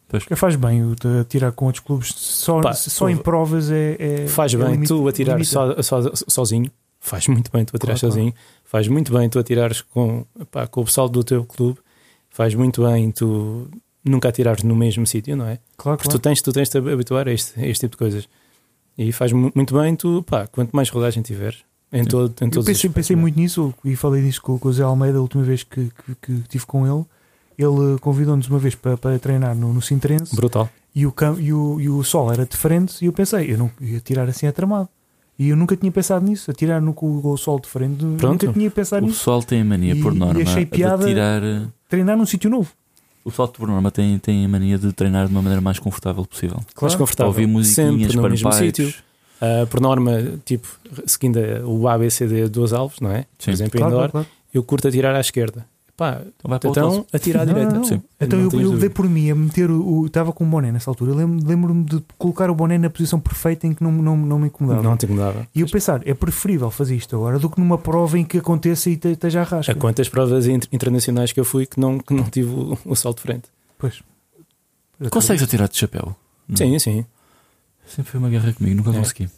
Porque 0.07 0.35
faz 0.35 0.55
bem 0.55 0.83
o 0.83 0.95
de 0.95 1.19
atirar 1.21 1.51
com 1.51 1.65
outros 1.65 1.83
clubes. 1.83 2.13
Só, 2.15 2.61
Pá, 2.61 2.73
só 2.73 3.05
tu- 3.05 3.09
em 3.09 3.17
provas 3.17 3.71
é. 3.71 3.95
é 3.99 4.27
Faz 4.27 4.53
é 4.53 4.57
bem 4.57 4.71
limite- 4.73 4.87
tu 4.87 5.07
atirar 5.07 5.43
so, 5.43 5.81
so- 5.83 6.11
sozinho. 6.27 6.71
Faz 6.99 7.27
muito 7.27 7.51
bem 7.51 7.65
tu 7.65 7.75
atirares 7.75 7.99
Claro, 8.01 8.13
sozinho. 8.15 8.33
Faz 8.63 8.87
muito 8.87 9.11
bem 9.11 9.27
tu 9.29 9.39
atirares 9.39 9.81
com, 9.81 10.23
pá, 10.51 10.67
com 10.67 10.81
o 10.81 10.85
pessoal 10.85 11.09
do 11.09 11.23
teu 11.23 11.43
clube. 11.43 11.79
Faz 12.35 12.53
muito 12.53 12.83
bem 12.83 13.11
tu 13.11 13.67
nunca 14.03 14.27
atirares 14.29 14.61
no 14.63 14.75
mesmo 14.75 15.07
sítio, 15.07 15.37
não 15.37 15.45
é? 15.45 15.57
Claro, 15.77 15.97
Porque 15.97 16.09
claro. 16.09 16.19
tu 16.19 16.21
tens, 16.21 16.41
tu 16.41 16.51
tens 16.51 16.67
de 16.69 16.79
te 16.81 16.89
habituar 16.91 17.27
a 17.29 17.31
este, 17.31 17.57
a 17.59 17.65
este 17.65 17.81
tipo 17.87 17.91
de 17.91 17.97
coisas. 17.97 18.27
E 18.97 19.11
faz 19.13 19.31
mu- 19.31 19.51
muito 19.55 19.73
bem 19.73 19.95
tu, 19.95 20.21
pá, 20.23 20.45
quanto 20.47 20.75
mais 20.75 20.89
rodagem 20.89 21.23
tiveres 21.23 21.59
em, 21.93 22.03
Sim. 22.03 22.09
todo, 22.09 22.33
em 22.41 22.45
Eu 22.45 22.51
todos 22.51 22.67
os 22.67 22.73
pensei, 22.73 22.89
pensei 22.89 23.15
é? 23.15 23.19
muito 23.19 23.39
nisso 23.39 23.73
e 23.85 23.95
falei 23.95 24.21
disso 24.21 24.41
com, 24.41 24.59
com 24.59 24.67
o 24.67 24.73
Zé 24.73 24.83
Almeida 24.83 25.17
a 25.17 25.21
última 25.21 25.43
vez 25.43 25.63
que, 25.63 25.89
que, 26.05 26.15
que 26.21 26.31
estive 26.33 26.65
com 26.65 26.85
ele. 26.85 27.05
Ele 27.57 27.97
convidou-nos 28.01 28.49
uma 28.49 28.59
vez 28.59 28.75
para, 28.75 28.97
para 28.97 29.17
treinar 29.17 29.55
no, 29.55 29.73
no 29.73 29.81
Sintrense 29.81 30.35
Brutal. 30.35 30.69
e 30.93 31.05
o, 31.05 31.11
cam- 31.13 31.39
e, 31.39 31.53
o, 31.53 31.79
e 31.79 31.87
o 31.89 32.03
sol 32.03 32.31
era 32.33 32.45
de 32.45 32.57
frente 32.57 33.01
e 33.01 33.05
eu 33.05 33.13
pensei, 33.13 33.49
eu 33.53 33.57
não 33.57 33.71
ia 33.79 33.99
tirar 34.01 34.27
assim 34.27 34.45
a 34.45 34.51
tramado. 34.51 34.89
E 35.39 35.49
eu 35.49 35.55
nunca 35.55 35.75
tinha 35.75 35.91
pensado 35.91 36.25
nisso, 36.25 36.51
atirar 36.51 36.81
no, 36.81 36.93
com 36.93 37.17
o 37.25 37.37
sol 37.37 37.59
de 37.59 37.67
frente, 37.69 37.99
Pronto. 38.17 38.45
nunca 38.45 38.47
tinha 38.59 38.69
pensado 38.71 39.03
O 39.05 39.07
nisso. 39.07 39.19
pessoal 39.19 39.41
tem 39.43 39.61
a 39.61 39.65
mania, 39.65 39.93
E- 39.95 40.01
por 40.01 40.13
e 40.13 40.17
norma, 40.19 40.41
achei 40.41 40.63
de 40.65 40.71
piada- 40.71 41.05
tirar. 41.05 41.41
Uh, 41.85 41.89
Treinar 41.89 42.17
num 42.17 42.25
sítio 42.25 42.49
novo. 42.49 42.71
O 43.23 43.29
pessoal, 43.31 43.47
por 43.47 43.67
norma, 43.67 43.89
tem, 43.89 44.19
tem 44.19 44.45
a 44.45 44.47
mania 44.47 44.77
de 44.77 44.93
treinar 44.93 45.25
de 45.25 45.31
uma 45.31 45.41
maneira 45.41 45.61
mais 45.61 45.79
confortável 45.79 46.23
possível. 46.25 46.57
Mais 46.57 46.73
Claro. 46.73 46.91
Para 46.91 46.97
confortável. 46.99 47.27
ouvir 47.31 47.47
musiquinhas, 47.47 48.11
Sempre 48.11 48.15
no 48.17 48.29
mesmo 48.29 48.51
sítio. 48.51 48.93
Ah, 49.41 49.65
por 49.69 49.81
norma, 49.81 50.11
tipo, 50.45 50.67
seguindo 51.07 51.39
o 51.65 51.87
ABCD 51.87 52.47
dos 52.47 52.71
alvos, 52.71 52.99
não 52.99 53.11
é? 53.11 53.21
Sim. 53.39 53.45
Por 53.45 53.49
exemplo, 53.51 53.79
Claro, 53.79 53.93
indoor, 53.93 54.11
claro, 54.11 54.25
claro. 54.25 54.27
eu 54.53 54.63
curto 54.63 54.87
atirar 54.87 55.15
à 55.15 55.19
esquerda. 55.19 55.65
Pá, 55.97 56.19
Então 56.21 56.49
vai 56.49 56.59
para 56.59 56.67
o 56.67 56.71
então 56.71 56.89
hotel. 56.89 57.07
atira 57.13 57.41
à 57.41 57.45
direita. 57.45 57.69
não, 57.71 57.77
não. 57.77 57.83
Sim. 57.85 58.01
Então 58.19 58.37
Não 58.37 58.51
eu, 58.51 58.73
eu 58.73 58.77
dei 58.77 58.89
por 58.89 59.07
mim 59.07 59.31
a 59.31 59.35
meter 59.35 59.71
o. 59.71 60.05
Estava 60.05 60.33
com 60.33 60.43
o 60.43 60.47
boné 60.47 60.69
nessa 60.69 60.91
altura. 60.91 61.13
Lembro-me 61.15 61.85
de 61.85 62.03
colocar 62.17 62.49
o 62.49 62.55
boné 62.55 62.77
na 62.77 62.89
posição 62.89 63.17
perfeita 63.17 63.65
em 63.65 63.73
que 63.73 63.81
não, 63.81 63.91
não, 63.93 64.17
não 64.17 64.37
me 64.39 64.47
incomodava. 64.47 64.83
Não 64.83 64.97
te 64.97 65.05
incomodava. 65.05 65.47
E 65.55 65.61
eu 65.61 65.67
pensar, 65.69 66.05
é 66.05 66.13
preferível 66.13 66.69
fazer 66.69 66.97
isto 66.97 67.15
agora 67.15 67.39
do 67.39 67.49
que 67.49 67.59
numa 67.61 67.77
prova 67.77 68.19
em 68.19 68.25
que 68.25 68.37
aconteça 68.39 68.89
e 68.89 68.97
te- 68.97 69.07
esteja 69.09 69.39
a 69.39 69.43
rasca. 69.43 69.71
A 69.71 69.75
quantas 69.75 70.09
provas 70.09 70.47
inter- 70.47 70.67
internacionais 70.73 71.31
que 71.31 71.39
eu 71.39 71.45
fui 71.45 71.65
que 71.65 71.79
não, 71.79 71.97
que 71.97 72.13
não 72.13 72.25
tive 72.25 72.49
o, 72.49 72.77
o 72.85 72.95
salto 72.95 73.17
de 73.17 73.23
frente. 73.23 73.43
Pois. 73.77 74.03
Consegues 75.09 75.43
atirar 75.43 75.67
de 75.69 75.77
chapéu? 75.77 76.15
Não. 76.47 76.55
Sim, 76.57 76.77
sim. 76.79 77.05
Sempre 77.87 78.11
foi 78.11 78.19
uma 78.19 78.29
guerra 78.29 78.51
comigo, 78.53 78.77
nunca 78.77 78.91
É. 78.91 78.99
consegui. 78.99 79.29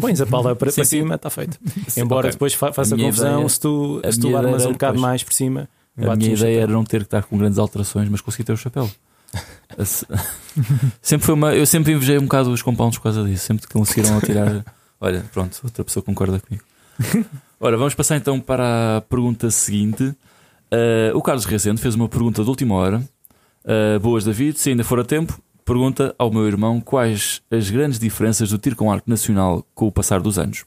Pões 0.00 0.20
a 0.20 0.26
pala 0.26 0.54
para, 0.54 0.70
Sim, 0.70 0.74
para 0.76 0.84
sim. 0.84 0.98
cima, 0.98 1.14
está 1.14 1.30
feito. 1.30 1.58
Embora 1.96 2.26
Ok. 2.26 2.32
depois 2.32 2.54
fa- 2.54 2.72
faça 2.72 2.96
confusão, 2.96 3.34
ideia- 3.36 3.48
se 3.48 3.60
tu, 3.60 4.02
se 4.10 4.20
tu 4.20 4.36
armas 4.36 4.66
um 4.66 4.72
bocado 4.72 4.94
depois- 4.94 5.00
mais 5.00 5.22
por 5.22 5.32
cima, 5.32 5.68
A 5.96 6.06
bates 6.06 6.18
minha 6.18 6.36
ideia 6.36 6.52
chapéu. 6.52 6.62
era 6.62 6.72
não 6.72 6.84
ter 6.84 6.98
que 7.00 7.06
estar 7.06 7.22
com 7.24 7.36
grandes 7.36 7.58
alterações, 7.58 8.08
mas 8.08 8.20
consegui 8.20 8.44
ter 8.44 8.52
o 8.52 8.56
chapéu. 8.56 8.90
Sempre 11.00 11.26
foi 11.26 11.34
uma, 11.34 11.54
eu 11.54 11.64
sempre 11.64 11.92
invejei 11.92 12.18
um 12.18 12.22
bocado 12.22 12.50
os 12.50 12.62
compounds 12.62 12.98
por 12.98 13.04
causa 13.04 13.24
disso. 13.24 13.46
Sempre 13.46 13.66
que 13.66 13.72
conseguiram 13.72 14.18
atirar. 14.18 14.64
Olha, 15.00 15.24
pronto, 15.32 15.58
outra 15.64 15.84
pessoa 15.84 16.02
concorda 16.02 16.40
comigo. 16.40 16.64
Ora, 17.58 17.76
vamos 17.76 17.94
passar 17.94 18.16
então 18.16 18.38
para 18.38 18.98
a 18.98 19.00
pergunta 19.00 19.50
seguinte. 19.50 20.04
Uh, 20.04 21.14
o 21.14 21.22
Carlos 21.22 21.44
Rezende 21.44 21.80
fez 21.80 21.94
uma 21.94 22.08
pergunta 22.08 22.42
de 22.42 22.48
última 22.48 22.74
hora. 22.74 23.02
Uh, 23.64 23.98
boas, 24.00 24.24
David. 24.24 24.58
Se 24.58 24.70
ainda 24.70 24.84
for 24.84 25.00
a 25.00 25.04
tempo, 25.04 25.40
pergunta 25.64 26.14
ao 26.18 26.30
meu 26.30 26.46
irmão 26.46 26.80
quais 26.80 27.42
as 27.50 27.70
grandes 27.70 27.98
diferenças 27.98 28.50
do 28.50 28.58
tiro 28.58 28.76
com 28.76 28.92
arco 28.92 29.08
nacional 29.08 29.66
com 29.74 29.86
o 29.86 29.92
passar 29.92 30.20
dos 30.20 30.38
anos. 30.38 30.64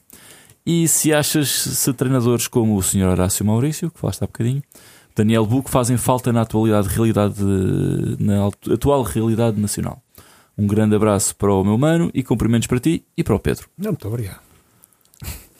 E 0.64 0.88
se 0.88 1.14
achas 1.14 1.48
se 1.48 1.92
treinadores 1.92 2.48
como 2.48 2.76
o 2.76 2.82
Sr. 2.82 3.06
Horácio 3.06 3.44
Maurício, 3.44 3.90
que 3.90 4.00
falaste 4.00 4.22
há 4.22 4.26
bocadinho, 4.26 4.62
Daniel 5.16 5.46
Buco 5.46 5.70
fazem 5.70 5.96
falta 5.96 6.32
na 6.32 6.42
atualidade 6.42 6.88
realidade 6.88 7.42
na 8.20 8.46
atu- 8.48 8.72
atual 8.74 9.02
realidade 9.02 9.58
nacional. 9.60 10.00
Um 10.58 10.66
grande 10.66 10.94
abraço 10.94 11.34
para 11.36 11.52
o 11.52 11.64
meu 11.64 11.76
mano 11.78 12.10
e 12.14 12.22
cumprimentos 12.22 12.66
para 12.68 12.78
ti 12.78 13.02
e 13.16 13.24
para 13.24 13.34
o 13.34 13.38
Pedro. 13.40 13.66
Não, 13.78 13.90
muito 13.92 14.06
obrigado. 14.08 14.40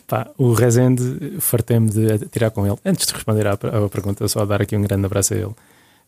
Pá, 0.07 0.31
o 0.39 0.53
Rezende, 0.53 1.39
fartei-me 1.41 1.91
de 1.91 2.19
tirar 2.29 2.51
com 2.51 2.65
ele. 2.67 2.77
Antes 2.85 3.07
de 3.07 3.13
responder 3.13 3.47
à, 3.47 3.55
à 3.55 3.89
pergunta, 3.91 4.27
só 4.29 4.45
dar 4.47 4.63
aqui 4.63 4.77
um 4.77 4.83
grande 4.83 5.05
abraço 5.05 5.35
a 5.35 5.37
ele, 5.37 5.55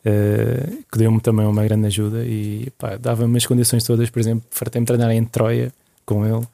eh, 0.04 0.68
que 0.90 0.98
deu-me 0.98 1.20
também 1.20 1.44
uma 1.46 1.64
grande 1.64 1.86
ajuda 1.88 2.24
e 2.24 2.72
dava-me 3.00 3.36
as 3.36 3.44
condições 3.46 3.82
todas. 3.84 4.08
Por 4.08 4.20
exemplo, 4.20 4.44
fartei-me 4.50 4.84
de 4.84 4.92
treinar 4.92 5.10
em 5.10 5.24
Troia 5.24 5.72
com 6.06 6.24
ele 6.24 6.46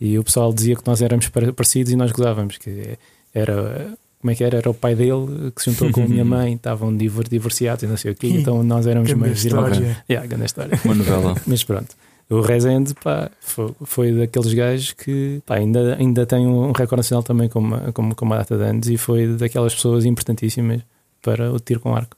e 0.00 0.18
o 0.18 0.24
pessoal 0.24 0.52
dizia 0.52 0.76
que 0.76 0.86
nós 0.86 1.00
éramos 1.00 1.28
pare- 1.28 1.52
parecidos 1.52 1.90
e 1.92 1.96
nós 1.96 2.12
gozávamos, 2.12 2.58
que 2.58 2.98
era. 3.32 3.94
Como 4.20 4.30
é 4.30 4.34
que 4.34 4.44
era? 4.44 4.58
Era 4.58 4.68
o 4.70 4.74
pai 4.74 4.94
dele 4.94 5.50
que 5.56 5.62
se 5.62 5.70
juntou 5.70 5.90
com 5.90 6.02
a 6.02 6.06
minha 6.08 6.24
mãe, 6.26 6.54
estavam 6.54 6.94
divor- 6.94 7.26
divorciados 7.28 7.82
e 7.84 7.86
não 7.86 7.96
sei 7.96 8.12
o 8.12 8.14
quê, 8.14 8.28
então 8.28 8.62
nós 8.62 8.86
éramos 8.86 9.12
mais 9.14 9.44
irmãos. 9.44 9.78
Yeah, 10.10 10.26
grande 10.26 10.44
história. 10.46 10.78
Uma 10.84 10.94
novela. 10.94 11.34
Mas 11.46 11.64
pronto, 11.64 11.96
o 12.28 12.40
Rezende 12.42 12.92
pá, 12.94 13.30
foi, 13.40 13.72
foi 13.82 14.12
daqueles 14.12 14.52
gajos 14.52 14.92
que 14.92 15.40
pá, 15.46 15.56
ainda, 15.56 15.96
ainda 15.96 16.26
tem 16.26 16.46
um 16.46 16.66
recorde 16.72 16.96
nacional 16.98 17.22
também 17.22 17.48
com 17.48 17.60
uma, 17.60 17.92
com, 17.92 18.14
com 18.14 18.24
uma 18.26 18.36
data 18.36 18.56
de 18.58 18.62
anos 18.62 18.88
e 18.88 18.96
foi 18.98 19.26
daquelas 19.36 19.74
pessoas 19.74 20.04
importantíssimas 20.04 20.82
para 21.22 21.50
o 21.52 21.58
tiro 21.58 21.80
com 21.80 21.94
arco. 21.96 22.16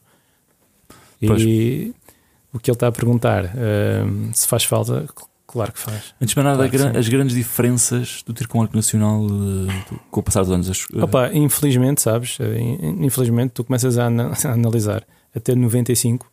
E 1.21 1.27
Pois. 1.27 1.41
o 2.53 2.59
que 2.59 2.69
ele 2.69 2.75
está 2.75 2.87
a 2.87 2.91
perguntar, 2.91 3.45
hum, 3.55 4.29
se 4.33 4.45
faz 4.47 4.65
falta, 4.65 5.05
claro 5.53 5.71
que 5.71 5.79
faz. 5.79 6.13
Antes 6.21 6.33
de 6.35 6.41
mais 6.41 6.57
nada, 6.57 6.69
Claro 6.69 6.97
as 6.97 7.07
grandes 7.07 7.35
diferenças 7.35 8.23
do 8.25 8.33
tiro 8.33 8.49
com 8.49 8.61
arco 8.61 8.75
nacional 8.75 9.25
eh, 9.25 9.95
com 10.11 10.19
o 10.19 10.23
passar 10.23 10.41
dos 10.41 10.51
anos. 10.51 10.69
As- 10.69 10.85
eh, 10.93 11.03
Opa, 11.03 11.31
infelizmente, 11.33 12.01
sabes, 12.01 12.37
eh, 12.39 12.59
in- 12.59 13.05
infelizmente 13.05 13.51
tu 13.51 13.63
começas 13.63 13.97
a, 13.97 14.05
a 14.07 14.51
analisar 14.51 15.03
até 15.35 15.55
95 15.55 16.29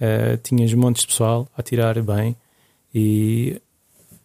eh, 0.00 0.36
tinhas 0.42 0.72
montes 0.74 1.02
de 1.02 1.08
pessoal 1.08 1.48
a 1.56 1.62
tirar 1.62 2.00
bem 2.02 2.36
e 2.94 3.60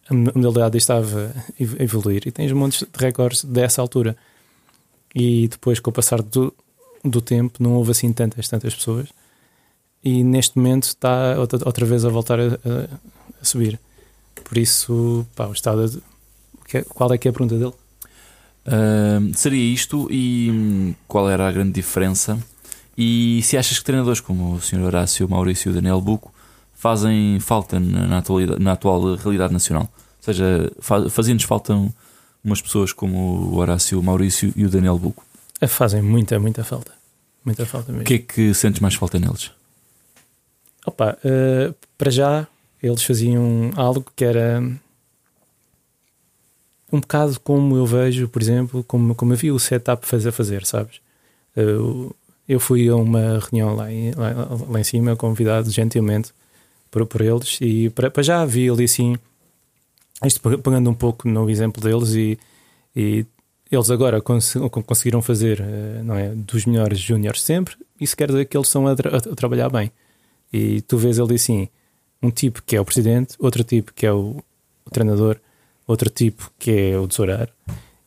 a 0.08 0.14
mo- 0.14 0.30
a 0.34 0.38
modalidade 0.38 0.76
estava 0.78 1.32
a 1.36 1.62
ev- 1.62 1.76
a 1.80 1.82
evoluir 1.82 2.22
e 2.26 2.30
tens 2.32 2.52
montes 2.52 2.80
de 2.82 3.04
recordes 3.04 3.44
dessa 3.44 3.80
altura 3.80 4.16
e 5.14 5.48
depois 5.48 5.80
com 5.80 5.90
o 5.90 5.92
passar 5.92 6.20
do, 6.22 6.52
do 7.04 7.20
tempo 7.20 7.62
não 7.62 7.74
houve 7.74 7.90
assim 7.92 8.12
tantas, 8.12 8.48
tantas 8.48 8.74
pessoas 8.74 9.08
e 10.02 10.22
neste 10.22 10.56
momento 10.58 10.84
está 10.84 11.34
outra 11.38 11.86
vez 11.86 12.04
a 12.04 12.08
voltar 12.10 12.38
a, 12.38 12.44
a- 13.44 13.46
subir 13.46 13.78
por 14.42 14.58
isso 14.58 15.26
pá, 15.36 15.46
o 15.46 15.52
estado 15.52 16.02
é- 16.72 16.82
qual 16.82 17.12
é 17.12 17.18
que 17.18 17.28
é 17.28 17.30
a 17.30 17.32
pergunta 17.32 17.56
dele? 17.56 17.72
Ahm, 18.66 19.32
seria 19.34 19.62
isto 19.72 20.08
e 20.10 20.50
hum, 20.50 20.94
qual 21.06 21.28
era 21.30 21.46
a 21.48 21.52
grande 21.52 21.72
diferença? 21.72 22.38
E 22.96 23.40
se 23.42 23.56
achas 23.56 23.78
que 23.78 23.84
treinadores 23.84 24.20
como 24.20 24.54
o 24.54 24.60
Sr. 24.60 24.80
Horácio, 24.82 25.28
Maurício 25.28 25.68
e 25.68 25.72
o 25.72 25.74
Daniel 25.74 26.00
Buco 26.00 26.32
fazem 26.74 27.38
falta 27.40 27.78
na, 27.80 28.22
na, 28.58 28.72
atual 28.72 29.14
realidade 29.16 29.52
nacional? 29.52 29.82
Ou 29.92 30.24
seja, 30.24 30.70
fa 30.80 31.08
fazem-nos 31.10 31.44
falta 31.44 31.74
umas 32.42 32.62
pessoas 32.62 32.92
como 32.92 33.18
o 33.18 33.56
Horácio, 33.56 33.98
o 33.98 34.02
Maurício 34.02 34.52
e 34.56 34.64
o 34.64 34.68
Daniel 34.70 34.98
Buco. 34.98 35.24
Eh, 35.60 35.66
Fazem 35.66 36.02
muita, 36.02 36.38
muita 36.38 36.62
falta. 36.64 36.92
Muita 37.44 37.66
falta 37.66 37.90
mesmo. 37.92 38.02
O 38.02 38.06
que 38.06 38.14
é 38.14 38.18
que 38.18 38.54
sentes 38.54 38.80
mais 38.80 38.94
falta 38.94 39.18
neles? 39.18 39.50
Opa, 40.86 41.16
eh, 41.24 41.72
para 41.98 42.10
já, 42.10 42.46
eles 42.86 43.02
faziam 43.02 43.70
algo 43.76 44.04
que 44.16 44.24
era 44.24 44.62
um 46.92 47.00
bocado 47.00 47.38
como 47.40 47.76
eu 47.76 47.86
vejo, 47.86 48.28
por 48.28 48.40
exemplo, 48.40 48.84
como, 48.84 49.14
como 49.14 49.32
eu 49.32 49.36
vi 49.36 49.50
o 49.50 49.58
setup 49.58 50.06
fazer 50.06 50.32
fazer, 50.32 50.64
sabes? 50.64 51.00
Eu- 51.56 52.14
eu 52.48 52.60
fui 52.60 52.88
a 52.88 52.96
uma 52.96 53.38
reunião 53.40 53.74
lá 53.74 53.90
em, 53.92 54.12
lá, 54.12 54.32
lá 54.68 54.80
em 54.80 54.84
cima, 54.84 55.16
convidado 55.16 55.70
gentilmente 55.70 56.32
por, 56.90 57.06
por 57.06 57.20
eles, 57.22 57.58
e 57.60 57.90
para, 57.90 58.12
já 58.22 58.44
vi 58.44 58.68
ali 58.70 58.84
assim, 58.84 59.16
isto 60.24 60.40
pegando 60.58 60.88
um 60.90 60.94
pouco 60.94 61.28
no 61.28 61.48
exemplo 61.50 61.82
deles, 61.82 62.14
e, 62.14 62.38
e 62.96 63.26
eles 63.70 63.90
agora 63.90 64.20
cons- 64.20 64.54
conseguiram 64.86 65.20
fazer 65.22 65.60
eh, 65.60 66.02
não 66.04 66.14
é, 66.16 66.30
dos 66.34 66.64
melhores 66.66 66.98
júniores 66.98 67.42
sempre, 67.42 67.74
isso 68.00 68.16
quer 68.16 68.28
dizer 68.28 68.44
que 68.46 68.56
eles 68.56 68.68
estão 68.68 68.86
a, 68.86 68.94
tra- 68.94 69.16
a 69.16 69.20
trabalhar 69.20 69.68
bem. 69.70 69.90
E 70.52 70.80
tu 70.82 70.98
vês 70.98 71.18
ali 71.20 71.34
assim: 71.36 71.68
um 72.24 72.30
tipo 72.30 72.62
que 72.62 72.74
é 72.76 72.80
o 72.80 72.84
presidente, 72.84 73.36
outro 73.38 73.62
tipo 73.62 73.92
que 73.92 74.06
é 74.06 74.12
o, 74.12 74.42
o 74.84 74.90
treinador, 74.90 75.36
outro 75.86 76.08
tipo 76.08 76.50
que 76.58 76.70
é 76.70 76.98
o 76.98 77.06
tesoureiro. 77.06 77.52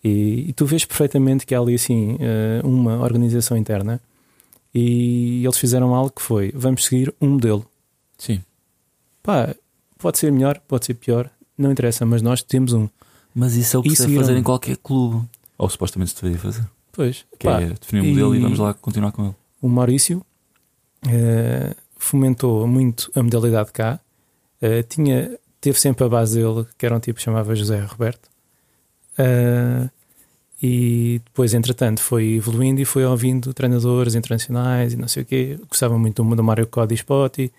E, 0.04 0.46
e, 0.50 0.54
tu 0.54 0.66
vês 0.66 0.86
perfeitamente 0.86 1.46
que 1.46 1.54
há 1.54 1.60
ali 1.60 1.76
assim 1.76 2.18
eh, 2.20 2.62
uma 2.64 3.00
organização 3.02 3.58
interna 3.58 4.00
e 4.74 5.44
eles 5.44 5.58
fizeram 5.58 5.94
algo 5.94 6.12
que 6.12 6.22
foi: 6.22 6.52
vamos 6.56 6.86
seguir 6.86 7.14
um 7.20 7.30
modelo. 7.32 7.66
Sim. 8.18 8.42
Pá, 9.22 9.54
pode 9.98 10.18
ser 10.18 10.32
melhor, 10.32 10.60
pode 10.68 10.86
ser 10.86 10.94
pior, 10.94 11.30
não 11.58 11.72
interessa, 11.72 12.06
mas 12.06 12.22
nós 12.22 12.42
temos 12.42 12.74
um. 12.74 12.88
Mas 13.36 13.56
isso 13.56 13.78
é 13.78 13.80
o 13.80 13.84
que 13.84 13.96
se 13.96 14.04
deve 14.04 14.16
fazer 14.18 14.38
em 14.38 14.44
qualquer 14.44 14.78
clube. 14.78 15.28
Ou 15.58 15.70
supostamente 15.70 16.12
se 16.12 16.16
deveria 16.22 16.40
fazer. 16.40 16.66
Pois, 16.92 17.26
Que 17.38 17.46
pá, 17.48 17.62
é 17.62 17.68
definir 17.68 18.02
um 18.02 18.10
modelo 18.10 18.36
e... 18.36 18.40
e- 18.40 18.42
vamos 18.42 18.60
lá 18.60 18.74
continuar 18.74 19.12
com 19.12 19.26
ele. 19.26 19.36
o 19.62 19.68
Maurício 19.68 20.26
eh, 21.08 21.76
fomentou 21.98 22.66
muito 22.68 23.12
a 23.14 23.22
modalidade 23.22 23.72
cá. 23.72 24.00
Eh, 24.62 24.84
tinha, 24.84 25.38
teve 25.62 25.80
sempre 25.80 26.06
a 26.06 26.10
base 26.10 26.40
dele, 26.42 26.66
que 26.78 26.86
era 26.86 26.96
um 26.96 27.00
tipo 27.00 27.18
que 27.18 27.24
chamava 27.24 27.56
José 27.56 27.80
Roberto. 27.82 28.30
Eh, 29.18 29.90
e 30.62 31.22
depois, 31.24 31.54
entretanto, 31.54 32.02
foi 32.02 32.34
evoluindo 32.36 32.82
e 32.82 32.86
foi 32.86 33.06
ouvindo 33.06 33.54
treinadores 33.54 34.16
internacionais 34.16 34.94
e 34.94 34.98
não 34.98 35.08
sei 35.08 35.24
o 35.24 35.26
quê. 35.26 35.60
Gostava 35.70 35.98
muito 35.98 36.24
do, 36.24 36.44
Mário 36.44 36.68
Cody 36.68 36.96
Spotty. 36.96 37.52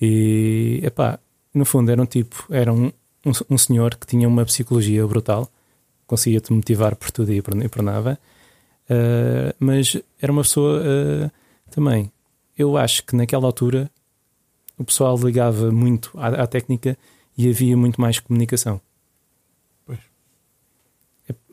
E, 0.00 0.80
epá, 0.82 1.18
no 1.52 1.64
fundo, 1.64 1.90
era 1.90 2.02
um 2.02 2.06
tipo, 2.06 2.44
era 2.50 2.72
um, 2.72 2.86
um, 3.24 3.32
um 3.50 3.58
senhor 3.58 3.94
que 3.96 4.06
tinha 4.06 4.28
uma 4.28 4.44
psicologia 4.44 5.06
brutal, 5.06 5.48
conseguia-te 6.06 6.52
motivar 6.52 6.96
por 6.96 7.10
tudo 7.10 7.32
e 7.32 7.40
por, 7.40 7.56
e 7.62 7.68
por 7.68 7.82
nada. 7.82 8.18
Uh, 8.90 9.54
mas 9.58 9.96
era 10.20 10.32
uma 10.32 10.42
pessoa 10.42 10.80
uh, 10.82 11.30
também. 11.70 12.10
Eu 12.58 12.76
acho 12.76 13.04
que 13.04 13.16
naquela 13.16 13.46
altura 13.46 13.90
o 14.78 14.84
pessoal 14.84 15.16
ligava 15.16 15.70
muito 15.70 16.10
à, 16.14 16.28
à 16.42 16.46
técnica 16.46 16.96
e 17.36 17.48
havia 17.48 17.76
muito 17.76 18.00
mais 18.00 18.18
comunicação. 18.18 18.80
Pois. 19.86 19.98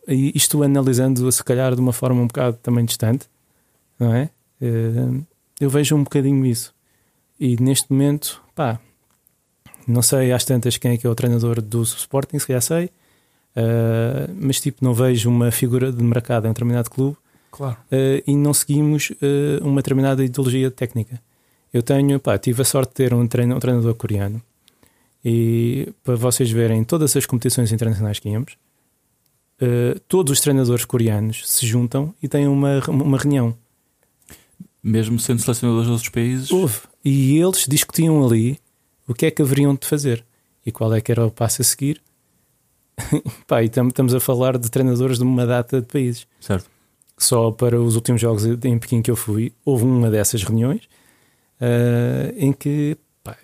E 0.08 0.32
isto 0.36 0.62
analisando, 0.64 1.32
se 1.32 1.44
calhar, 1.44 1.74
de 1.76 1.82
uma 1.82 1.94
forma 1.94 2.22
um 2.22 2.28
bocado 2.28 2.58
também 2.58 2.86
distante, 2.86 3.28
não 4.00 4.14
é? 4.14 4.30
Uh, 4.62 5.26
eu 5.60 5.70
vejo 5.70 5.96
um 5.96 6.04
bocadinho 6.04 6.46
isso. 6.46 6.74
E 7.40 7.56
neste 7.62 7.92
momento, 7.92 8.42
pá, 8.54 8.80
não 9.88 10.02
sei 10.02 10.32
às 10.32 10.46
tantas 10.46 10.78
quem 10.78 10.92
é 10.92 10.98
que 10.98 11.08
é 11.08 11.10
o 11.10 11.16
treinador 11.16 11.62
do 11.62 11.82
Sporting, 11.84 12.40
se 12.40 12.48
calhar 12.48 12.62
sei. 12.62 12.86
Uh, 13.56 14.34
mas 14.40 14.62
tipo, 14.62 14.84
não 14.84 14.94
vejo 14.94 15.30
uma 15.30 15.52
figura 15.52 15.92
de 15.92 16.02
mercado 16.04 16.46
em 16.46 16.50
um 16.50 16.54
determinado 16.54 16.90
clube 16.90 17.18
Claro. 17.52 17.78
uh, 17.92 18.24
e 18.26 18.36
não 18.36 18.54
seguimos 18.54 19.10
uh, 19.10 19.64
uma 19.64 19.82
determinada 19.82 20.24
ideologia 20.24 20.72
técnica. 20.72 21.22
Eu 21.74 21.82
tenho, 21.82 22.20
pá, 22.20 22.38
tive 22.38 22.62
a 22.62 22.66
sorte 22.66 22.90
de 22.90 22.96
ter 22.96 23.14
um, 23.14 23.28
treino, 23.28 23.56
um 23.56 23.60
treinador 23.60 23.96
coreano 23.96 24.42
e 25.24 25.94
para 26.04 26.16
vocês 26.16 26.50
verem 26.52 26.84
todas 26.84 27.16
as 27.16 27.26
competições 27.26 27.72
internacionais 27.72 28.20
que 28.20 28.30
íamos, 28.30 28.54
uh, 29.62 30.00
todos 30.08 30.34
os 30.34 30.42
treinadores 30.42 30.84
coreanos 30.84 31.48
se 31.50 31.66
juntam 31.66 32.14
e 32.22 32.28
têm 32.28 32.48
uma, 32.48 32.80
uma 32.90 33.18
reunião. 33.18 33.56
Mesmo 34.84 35.20
sendo 35.20 35.42
selecionadores 35.42 35.86
de 35.86 35.92
outros 35.92 36.10
países. 36.10 36.52
Houve. 36.52 36.80
E 37.06 37.38
eles 37.38 37.66
discutiam 37.68 38.26
ali 38.26 38.60
o 39.08 39.14
que 39.14 39.28
é 39.28 39.32
que 39.32 39.42
haveriam 39.42 39.76
de 39.76 39.86
fazer 39.86 40.26
e 40.66 40.72
qual 40.72 40.94
é 40.94 41.00
que 41.00 41.12
era 41.12 41.26
o 41.26 41.32
passo 41.32 41.62
a 41.62 41.66
seguir. 41.66 42.02
Pá, 43.46 43.64
e 43.64 43.70
tam- 43.70 43.90
estamos 43.90 44.16
a 44.16 44.20
falar 44.20 44.58
de 44.58 44.70
treinadores 44.72 45.18
de 45.20 45.24
uma 45.24 45.46
data 45.46 45.80
de 45.80 45.88
países. 45.88 46.28
Certo. 46.40 46.70
Só 47.16 47.52
para 47.52 47.80
os 47.80 47.96
últimos 47.96 48.20
jogos 48.20 48.44
em 48.46 48.80
Pequim 48.80 49.04
que 49.04 49.12
eu 49.12 49.16
fui, 49.16 49.54
houve 49.64 49.84
uma 49.84 50.10
dessas 50.10 50.42
reuniões 50.42 50.82
ah, 51.62 52.34
em 52.36 52.52
que 52.52 52.98
pá, 53.24 53.38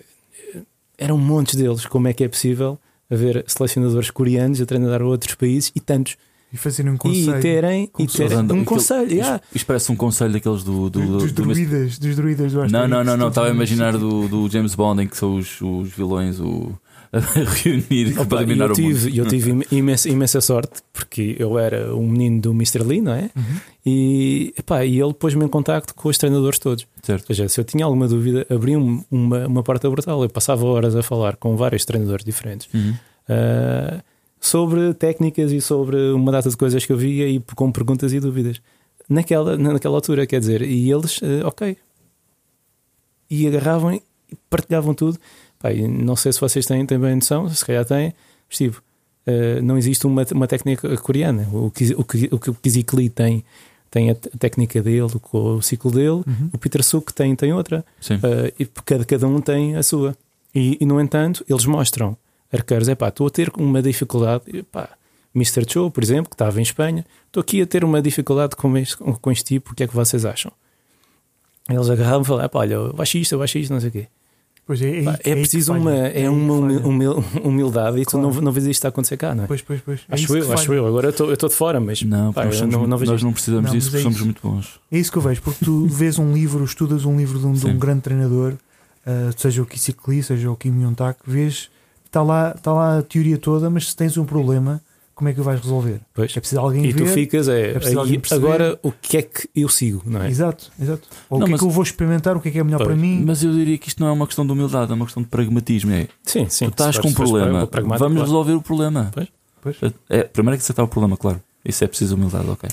eram 0.98 1.16
montes 1.16 1.54
deles. 1.54 1.86
Como 1.86 2.08
é 2.08 2.12
que 2.12 2.24
é 2.24 2.28
possível 2.28 2.78
haver 3.10 3.44
selecionadores 3.46 4.10
coreanos 4.10 4.60
a 4.60 4.66
treinar 4.66 5.02
outros 5.02 5.34
países 5.34 5.72
e 5.74 5.80
tantos? 5.80 6.16
E 6.50 6.56
fazerem 6.56 6.92
um 6.92 6.96
conselho. 6.96 7.38
e 7.38 7.42
terem, 7.42 7.84
e 7.84 7.88
como 7.88 8.08
terem 8.08 8.38
um 8.38 8.40
aquilo- 8.40 8.64
conselho. 8.64 9.02
Isto, 9.02 9.14
yeah. 9.14 9.40
isto 9.54 9.66
parece 9.66 9.92
um 9.92 9.96
conselho 9.96 10.32
daqueles 10.32 10.64
do. 10.64 10.88
do, 10.88 11.00
dos, 11.00 11.02
do, 11.02 11.18
dos 11.18 11.32
do- 11.32 11.42
druidas, 11.42 11.98
dos 11.98 12.16
druidas 12.16 12.52
do 12.52 12.66
não, 12.68 12.88
não, 12.88 13.04
não, 13.04 13.16
não. 13.18 13.28
Estava 13.28 13.48
a 13.48 13.50
imaginar 13.50 13.92
do, 13.98 14.26
do 14.28 14.48
James 14.48 14.74
Bond 14.74 15.02
em 15.02 15.06
que 15.06 15.16
são 15.16 15.34
os, 15.36 15.60
os 15.60 15.90
vilões 15.90 16.40
o, 16.40 16.72
a 17.12 17.18
reunir 17.62 18.12
Opa, 18.14 18.26
para 18.26 18.40
dominar 18.40 18.66
eu 18.66 18.70
o 18.70 18.74
tive, 18.74 19.08
mundo. 19.10 19.18
eu 19.18 19.26
tive 19.26 19.66
imensa, 19.74 20.08
imensa 20.08 20.40
sorte 20.40 20.82
porque 20.92 21.36
eu 21.38 21.58
era 21.58 21.94
um 21.94 22.08
menino 22.08 22.40
do 22.40 22.50
Mr. 22.50 22.82
Lee, 22.82 23.00
não 23.00 23.12
é? 23.12 23.30
Uhum. 23.34 23.60
E, 23.86 24.52
epá, 24.58 24.84
e 24.84 25.00
ele 25.00 25.14
pôs-me 25.14 25.44
em 25.44 25.48
contacto 25.48 25.94
com 25.94 26.08
os 26.08 26.18
treinadores 26.18 26.58
todos. 26.58 26.86
Certo. 27.02 27.22
Ou 27.30 27.34
seja, 27.34 27.48
se 27.48 27.58
eu 27.60 27.64
tinha 27.64 27.84
alguma 27.84 28.06
dúvida, 28.06 28.46
abria-me 28.50 29.02
uma, 29.10 29.46
uma 29.46 29.62
porta 29.62 29.88
brutal. 29.88 30.22
Eu 30.22 30.28
passava 30.28 30.66
horas 30.66 30.94
a 30.94 31.02
falar 31.02 31.36
com 31.36 31.56
vários 31.56 31.84
treinadores 31.84 32.24
diferentes 32.24 32.68
Uhum. 32.74 32.94
ah, 33.28 34.02
sobre 34.40 34.92
técnicas 34.94 35.50
e 35.52 35.60
sobre 35.60 35.96
uma 36.12 36.30
data 36.30 36.48
de 36.50 36.56
coisas 36.56 36.84
que 36.84 36.92
eu 36.92 36.96
via 36.96 37.26
e 37.28 37.40
com 37.56 37.72
perguntas 37.72 38.12
e 38.12 38.20
dúvidas. 38.20 38.60
Naquela, 39.08 39.56
naquela 39.56 39.96
altura, 39.96 40.26
quer 40.26 40.38
dizer, 40.40 40.60
e 40.62 40.90
eles, 40.92 41.20
ah, 41.22 41.48
ok. 41.48 41.76
E 43.30 43.46
agarravam 43.46 43.94
e 43.94 44.02
partilhavam 44.50 44.92
tudo. 44.94 45.18
Pá, 45.58 45.70
não 45.72 46.14
sei 46.16 46.32
se 46.32 46.40
vocês 46.40 46.64
têm, 46.66 46.84
bem 46.86 47.14
noção, 47.16 47.48
se 47.48 47.64
calhar 47.64 47.84
têm, 47.84 48.14
tipo, 48.48 48.82
ah, 49.26 49.60
não 49.62 49.76
existe 49.76 50.06
uma, 50.06 50.24
uma 50.32 50.46
técnica 50.46 50.96
coreana. 50.98 51.48
O 51.52 51.70
que 51.70 51.92
o, 51.94 52.04
que- 52.04 52.28
o, 52.32 52.38
que 52.38 52.50
o 52.50 52.54
Kizik 52.54 52.94
Lee 52.94 53.10
tem, 53.10 53.44
tem 53.90 54.10
a 54.10 54.14
técnica 54.14 54.80
dele, 54.82 55.08
com 55.20 55.56
o 55.56 55.62
ciclo 55.62 55.90
dele, 55.90 56.22
Uhum. 56.26 56.50
o 56.52 56.58
Peter 56.58 56.82
Suk 56.84 57.12
tem, 57.12 57.34
tem 57.34 57.52
outra. 57.52 57.84
Uh, 58.16 58.52
e 58.58 58.66
cada, 58.84 59.04
cada 59.04 59.26
um 59.26 59.40
tem 59.40 59.76
a 59.76 59.82
sua. 59.82 60.16
E, 60.54 60.78
e, 60.80 60.86
no 60.86 61.00
entanto, 61.00 61.44
eles 61.48 61.64
mostram 61.66 62.16
arqueiros: 62.52 62.88
é 62.88 62.94
pá, 62.94 63.08
estou 63.08 63.26
a 63.26 63.30
ter 63.30 63.50
uma 63.58 63.82
dificuldade. 63.82 64.62
Pá, 64.72 64.88
Mr. 65.34 65.64
Cho, 65.68 65.90
por 65.90 66.02
exemplo, 66.02 66.30
que 66.30 66.34
estava 66.34 66.58
em 66.58 66.62
Espanha, 66.62 67.04
estou 67.26 67.40
aqui 67.40 67.60
a 67.62 67.66
ter 67.66 67.84
uma 67.84 68.00
dificuldade 68.00 68.56
com 68.56 68.76
este, 68.76 68.96
com 68.96 69.30
este 69.30 69.44
tipo, 69.44 69.72
o 69.72 69.74
que 69.74 69.82
é 69.84 69.86
que 69.88 69.94
vocês 69.94 70.24
acham? 70.24 70.50
Eles 71.68 71.90
agarravam 71.90 72.22
e 72.22 72.24
falavam: 72.24 72.46
"Epá, 72.46 72.58
olha, 72.60 72.74
eu 72.74 72.94
acho 72.98 73.18
isto, 73.18 73.32
eu 73.34 73.42
acho 73.42 73.58
isto, 73.58 73.72
não 73.72 73.80
sei 73.80 73.88
o 73.90 73.92
quê. 73.92 74.08
Pois 74.68 74.82
é, 74.82 74.98
é, 74.98 75.02
Pá, 75.02 75.12
é 75.14 75.16
que 75.16 75.34
preciso 75.36 75.72
uma, 75.72 75.96
é 75.96 76.10
que 76.20 76.28
uma 76.28 77.14
humildade 77.42 77.98
e 78.00 78.04
tu 78.04 78.10
Claro. 78.10 78.34
não, 78.34 78.40
não 78.42 78.52
vês 78.52 78.66
isto 78.66 78.84
a 78.84 78.88
acontecer 78.88 79.16
cá, 79.16 79.34
não 79.34 79.44
é? 79.44 79.46
Pois, 79.46 79.62
pois, 79.62 79.80
pois. 79.80 80.00
É 80.06 80.14
acho 80.14 80.36
eu, 80.36 80.52
acho 80.52 80.66
falha. 80.66 80.76
eu. 80.76 80.86
Agora 80.86 81.06
eu 81.06 81.10
estou 81.10 81.26
eu 81.28 81.32
estou 81.32 81.48
de 81.48 81.54
fora, 81.54 81.80
mas 81.80 82.02
Não, 82.02 82.34
pá, 82.34 82.44
nós, 82.44 82.60
não, 82.60 82.86
não 82.86 82.98
nós 82.98 83.22
não 83.22 83.32
precisamos 83.32 83.64
Não, 83.64 83.72
disso 83.72 83.90
porque 83.90 84.00
é 84.00 84.02
somos 84.02 84.20
muito 84.20 84.42
bons. 84.46 84.78
É 84.92 84.98
isso 84.98 85.10
que 85.10 85.16
eu 85.16 85.22
vejo, 85.22 85.40
porque 85.40 85.64
tu 85.64 85.86
vês 85.88 86.18
um 86.18 86.34
livro, 86.34 86.62
estudas 86.62 87.06
um 87.06 87.16
livro 87.16 87.38
de 87.38 87.46
um, 87.46 87.54
de 87.54 87.66
um 87.66 87.78
grande 87.78 88.02
treinador, 88.02 88.52
uh, 89.06 89.32
seja 89.38 89.62
o 89.62 89.64
Kisik 89.64 90.00
Lee, 90.06 90.22
seja 90.22 90.50
o 90.50 90.54
Kim 90.56 90.70
Myung-tak, 90.72 91.18
vês, 91.26 91.70
está 92.04 92.22
lá, 92.22 92.52
está 92.54 92.70
lá 92.70 92.98
a 92.98 93.02
teoria 93.02 93.38
toda, 93.38 93.70
mas 93.70 93.88
se 93.88 93.96
tens 93.96 94.18
um 94.18 94.26
problema, 94.26 94.82
como 95.18 95.28
é 95.28 95.32
que 95.34 95.40
o 95.40 95.42
vais 95.42 95.60
resolver? 95.60 96.00
Pois. 96.14 96.30
É 96.36 96.38
preciso 96.40 96.60
alguém 96.60 96.84
E 96.86 96.94
tu 96.94 97.04
ver. 97.04 97.12
ficas, 97.12 97.48
é, 97.48 97.72
preciso 97.74 97.98
alguém 97.98 98.14
aí, 98.14 98.20
perceber. 98.20 98.46
agora 98.46 98.78
o 98.84 98.92
que 98.92 99.16
é 99.16 99.22
que 99.22 99.50
eu 99.54 99.68
sigo, 99.68 100.00
não 100.06 100.22
é? 100.22 100.28
Exato, 100.30 100.70
exato. 100.80 101.08
Ou 101.28 101.40
Não, 101.40 101.44
o 101.44 101.46
que 101.46 101.50
mas- 101.52 101.58
é 101.60 101.62
que 101.64 101.68
eu 101.68 101.70
vou 101.72 101.82
experimentar, 101.82 102.36
o 102.36 102.40
que 102.40 102.48
é 102.48 102.52
que 102.52 102.58
é 102.60 102.62
melhor 102.62 102.78
Pois. 102.78 102.88
para 102.88 102.96
mim. 102.96 103.24
Mas 103.26 103.42
eu 103.42 103.52
diria 103.52 103.76
que 103.76 103.88
isto 103.88 104.00
não 104.00 104.06
é 104.08 104.12
uma 104.12 104.26
questão 104.28 104.46
de 104.46 104.52
humildade, 104.52 104.92
é 104.92 104.94
uma 104.94 105.04
questão 105.04 105.20
de 105.22 105.28
pragmatismo. 105.28 105.90
É, 105.90 106.06
Sim, 106.22 106.48
sim. 106.48 106.66
tu 106.66 106.70
estás 106.70 106.98
com 106.98 107.08
um 107.08 107.12
problema, 107.12 107.68
vamos 107.72 107.98
claro. 107.98 108.20
resolver 108.20 108.52
o 108.52 108.62
problema. 108.62 109.10
Pois. 109.12 109.26
Pois. 109.60 109.92
É, 110.08 110.22
primeiro 110.22 110.54
é 110.54 110.56
que 110.56 110.62
aceitar 110.62 110.84
o 110.84 110.88
problema, 110.88 111.16
claro. 111.16 111.42
Isso 111.64 111.82
é 111.82 111.88
preciso 111.88 112.14
humildade, 112.14 112.48
ok. 112.48 112.68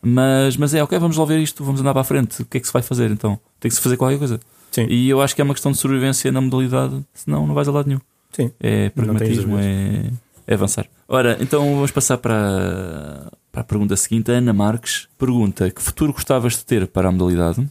Mas, 0.00 0.56
mas 0.56 0.72
é 0.74 0.82
ok, 0.82 0.98
vamos 0.98 1.14
resolver 1.16 1.38
isto, 1.38 1.62
vamos 1.62 1.80
andar 1.80 1.92
para 1.92 2.00
a 2.00 2.04
frente. 2.04 2.40
O 2.42 2.46
que 2.46 2.56
é 2.56 2.60
que 2.60 2.66
se 2.66 2.72
vai 2.72 2.82
fazer 2.82 3.10
então? 3.10 3.38
Tem 3.60 3.68
que 3.68 3.74
se 3.76 3.80
fazer 3.82 3.96
qualquer 3.96 4.18
coisa. 4.18 4.40
Sim. 4.70 4.86
E 4.88 5.08
eu 5.10 5.20
acho 5.20 5.34
que 5.34 5.40
é 5.40 5.44
uma 5.44 5.52
questão 5.54 5.70
de 5.70 5.78
sobrevivência 5.78 6.32
na 6.32 6.40
modalidade, 6.40 7.04
senão 7.14 7.46
não 7.46 7.54
vais 7.54 7.68
a 7.68 7.72
lado 7.72 7.86
nenhum. 7.86 8.00
Sim. 8.32 8.50
É 8.58 8.88
pragmatismo, 8.88 9.58
é, 9.58 10.10
é 10.46 10.54
avançar. 10.54 10.88
Ora, 11.08 11.36
então 11.40 11.74
vamos 11.74 11.90
passar 11.90 12.18
para, 12.18 13.32
para 13.50 13.60
a 13.60 13.64
pergunta 13.64 13.96
seguinte. 13.96 14.30
A 14.30 14.34
Ana 14.34 14.52
Marques 14.52 15.08
pergunta: 15.18 15.70
Que 15.70 15.82
futuro 15.82 16.12
gostavas 16.12 16.54
de 16.54 16.64
ter 16.64 16.86
para 16.86 17.08
a 17.08 17.12
modalidade 17.12 17.68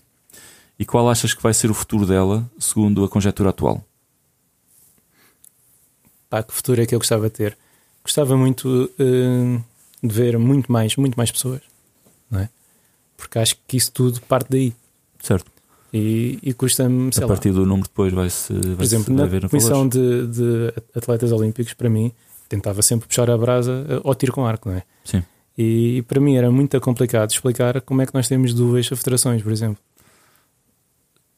e 0.81 0.85
qual 0.85 1.09
achas 1.09 1.33
que 1.33 1.43
vai 1.43 1.53
ser 1.53 1.69
o 1.69 1.75
futuro 1.75 2.05
dela, 2.07 2.49
segundo 2.57 3.03
a 3.03 3.09
conjectura 3.09 3.49
atual? 3.49 3.85
Pá, 6.29 6.41
que 6.41 6.53
futuro 6.53 6.81
é 6.81 6.85
que 6.85 6.95
eu 6.95 6.99
gostava 6.99 7.29
de 7.29 7.35
ter? 7.35 7.57
Gostava 8.03 8.35
muito 8.35 8.89
eh, 8.97 9.59
de 10.01 10.13
ver 10.13 10.39
muito 10.39 10.71
mais, 10.71 10.95
muito 10.95 11.15
mais 11.15 11.29
pessoas, 11.29 11.61
não 12.31 12.39
é? 12.39 12.49
Porque 13.15 13.37
acho 13.37 13.57
que 13.67 13.77
isso 13.77 13.91
tudo 13.91 14.19
parte 14.21 14.49
daí. 14.49 14.73
Certo? 15.21 15.51
E, 15.93 16.39
e 16.41 16.53
custa-me, 16.53 17.13
sei 17.13 17.23
a 17.23 17.27
lá, 17.27 17.33
partir 17.33 17.51
do 17.51 17.65
número 17.65 17.87
depois 17.87 18.13
vai-se 18.13 18.53
vai 18.53 18.75
por 18.77 18.83
exemplo, 18.83 19.13
na 19.13 19.25
ver 19.25 19.47
comissão 19.49 19.87
de, 19.87 20.25
de 20.25 20.73
atletas 20.95 21.31
olímpicos, 21.31 21.73
para 21.73 21.89
mim, 21.89 22.11
tentava 22.51 22.81
sempre 22.81 23.07
puxar 23.07 23.29
a 23.29 23.37
brasa 23.37 23.85
eh, 23.89 24.01
ao 24.03 24.13
tiro 24.13 24.33
com 24.33 24.45
arco, 24.45 24.69
não 24.69 24.75
é? 24.75 24.83
Sim. 25.05 25.23
E 25.57 26.03
para 26.07 26.19
mim 26.19 26.35
era 26.35 26.51
muito 26.51 26.79
complicado 26.81 27.29
explicar 27.29 27.79
como 27.81 28.01
é 28.01 28.05
que 28.05 28.13
nós 28.13 28.27
temos 28.27 28.53
duas 28.53 28.87
federações, 28.87 29.41
por 29.41 29.51
exemplo. 29.51 29.81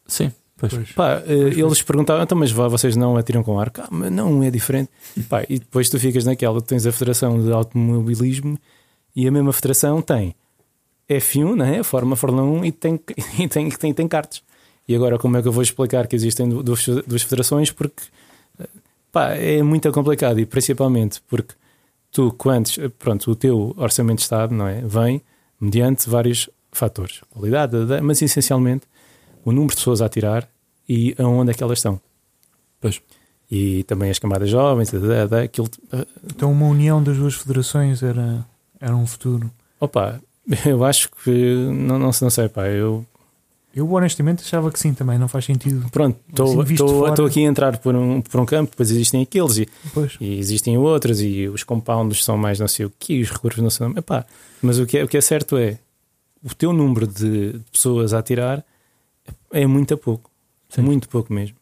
Sim, 0.07 0.31
pois. 0.57 0.73
Pois. 0.73 0.91
Pá, 0.91 1.21
eh, 1.25 1.59
eles 1.59 1.81
perguntavam, 1.83 2.23
então, 2.23 2.37
mas 2.37 2.51
vá, 2.51 2.67
vocês 2.67 2.95
não 2.95 3.15
atiram 3.15 3.43
com 3.43 3.59
arco? 3.59 3.81
Ah, 3.81 3.87
mas 3.91 4.11
não, 4.11 4.43
é 4.43 4.49
diferente. 4.49 4.89
Pá, 5.29 5.43
e 5.47 5.59
depois 5.59 5.89
tu 5.89 5.99
ficas 5.99 6.25
naquela, 6.25 6.59
tu 6.61 6.65
tens 6.65 6.85
a 6.87 6.91
Federação 6.91 7.43
de 7.43 7.51
Automobilismo 7.51 8.57
e 9.15 9.27
a 9.27 9.31
mesma 9.31 9.53
federação 9.53 10.01
tem 10.01 10.35
F1, 11.07 11.55
né? 11.55 11.83
forma 11.83 12.15
Fórmula 12.15 12.43
1 12.43 12.65
e 12.65 12.71
tem, 12.71 12.99
e 13.39 13.47
tem, 13.47 13.69
tem, 13.69 13.93
tem 13.93 14.07
karts. 14.07 14.41
E 14.87 14.95
agora, 14.95 15.17
como 15.17 15.37
é 15.37 15.41
que 15.41 15.47
eu 15.47 15.51
vou 15.51 15.63
explicar 15.63 16.07
que 16.07 16.15
existem 16.15 16.49
duas, 16.49 16.85
duas 17.07 17.21
federações? 17.21 17.71
Porque 17.71 18.03
pá, 19.13 19.35
é 19.35 19.61
muito 19.61 19.89
complicado 19.93 20.39
e 20.39 20.45
principalmente 20.45 21.21
porque 21.29 21.53
tu, 22.11 22.33
quantos, 22.33 22.77
pronto, 22.97 23.31
o 23.31 23.35
teu 23.35 23.73
orçamento 23.77 24.17
de 24.17 24.23
Estado 24.23 24.53
não 24.53 24.67
é, 24.67 24.81
vem 24.81 25.21
mediante 25.61 26.09
vários 26.09 26.49
fatores, 26.71 27.21
qualidade, 27.29 27.77
mas 28.01 28.21
essencialmente 28.21 28.85
o 29.45 29.51
número 29.51 29.69
de 29.69 29.75
pessoas 29.77 30.01
a 30.01 30.09
tirar 30.09 30.49
e 30.89 31.15
aonde 31.19 31.51
é 31.51 31.53
que 31.53 31.63
elas 31.63 31.77
estão. 31.77 32.01
Pois. 32.81 33.01
E 33.49 33.83
também 33.83 34.09
as 34.09 34.17
camadas 34.17 34.49
jovens, 34.49 34.91
aquilo. 35.43 35.69
Então, 36.25 36.51
uma 36.51 36.65
união 36.65 37.03
das 37.03 37.15
duas 37.15 37.35
federações 37.35 38.01
era, 38.01 38.43
era 38.79 38.95
um 38.95 39.05
futuro. 39.05 39.51
Opa, 39.79 40.19
eu 40.65 40.83
acho 40.83 41.09
que 41.23 41.55
não, 41.71 41.99
não, 41.99 42.09
não 42.19 42.29
sei, 42.29 42.49
pá, 42.49 42.67
eu 42.67 43.05
eu 43.75 43.91
honestamente 43.91 44.43
achava 44.43 44.71
que 44.71 44.79
sim 44.79 44.93
também, 44.93 45.17
não 45.17 45.27
faz 45.27 45.45
sentido. 45.45 45.89
Pronto, 45.89 46.17
estou 46.29 46.61
assim, 46.61 47.25
aqui 47.25 47.45
a 47.45 47.49
entrar 47.49 47.77
por 47.77 47.95
um, 47.95 48.21
por 48.21 48.39
um 48.39 48.45
campo, 48.45 48.71
depois 48.71 48.91
existem 48.91 49.23
aqueles 49.23 49.57
e, 49.57 49.69
e, 50.21 50.37
existem 50.37 50.77
outros, 50.77 51.21
e 51.21 51.47
os 51.47 51.63
compounds 51.63 52.23
são 52.23 52.37
mais 52.37 52.59
não 52.59 52.67
sei 52.67 52.85
o 52.85 52.93
que, 52.99 53.21
os 53.21 53.31
recursos 53.31 53.63
não 53.63 53.71
sei 53.71 53.87
o 53.87 53.97
Epá, 53.97 54.25
Mas 54.61 54.77
o 54.77 54.85
que, 54.85 54.99
é, 54.99 55.03
o 55.03 55.07
que 55.07 55.17
é 55.17 55.21
certo 55.21 55.57
é 55.57 55.79
o 56.43 56.53
teu 56.53 56.71
número 56.71 57.07
de 57.07 57.59
pessoas 57.71 58.13
a 58.13 58.21
tirar 58.21 58.63
é 59.51 59.65
muito 59.65 59.95
a 59.95 59.97
pouco, 59.97 60.29
sim. 60.69 60.81
muito 60.81 61.09
pouco 61.09 61.33
mesmo. 61.33 61.55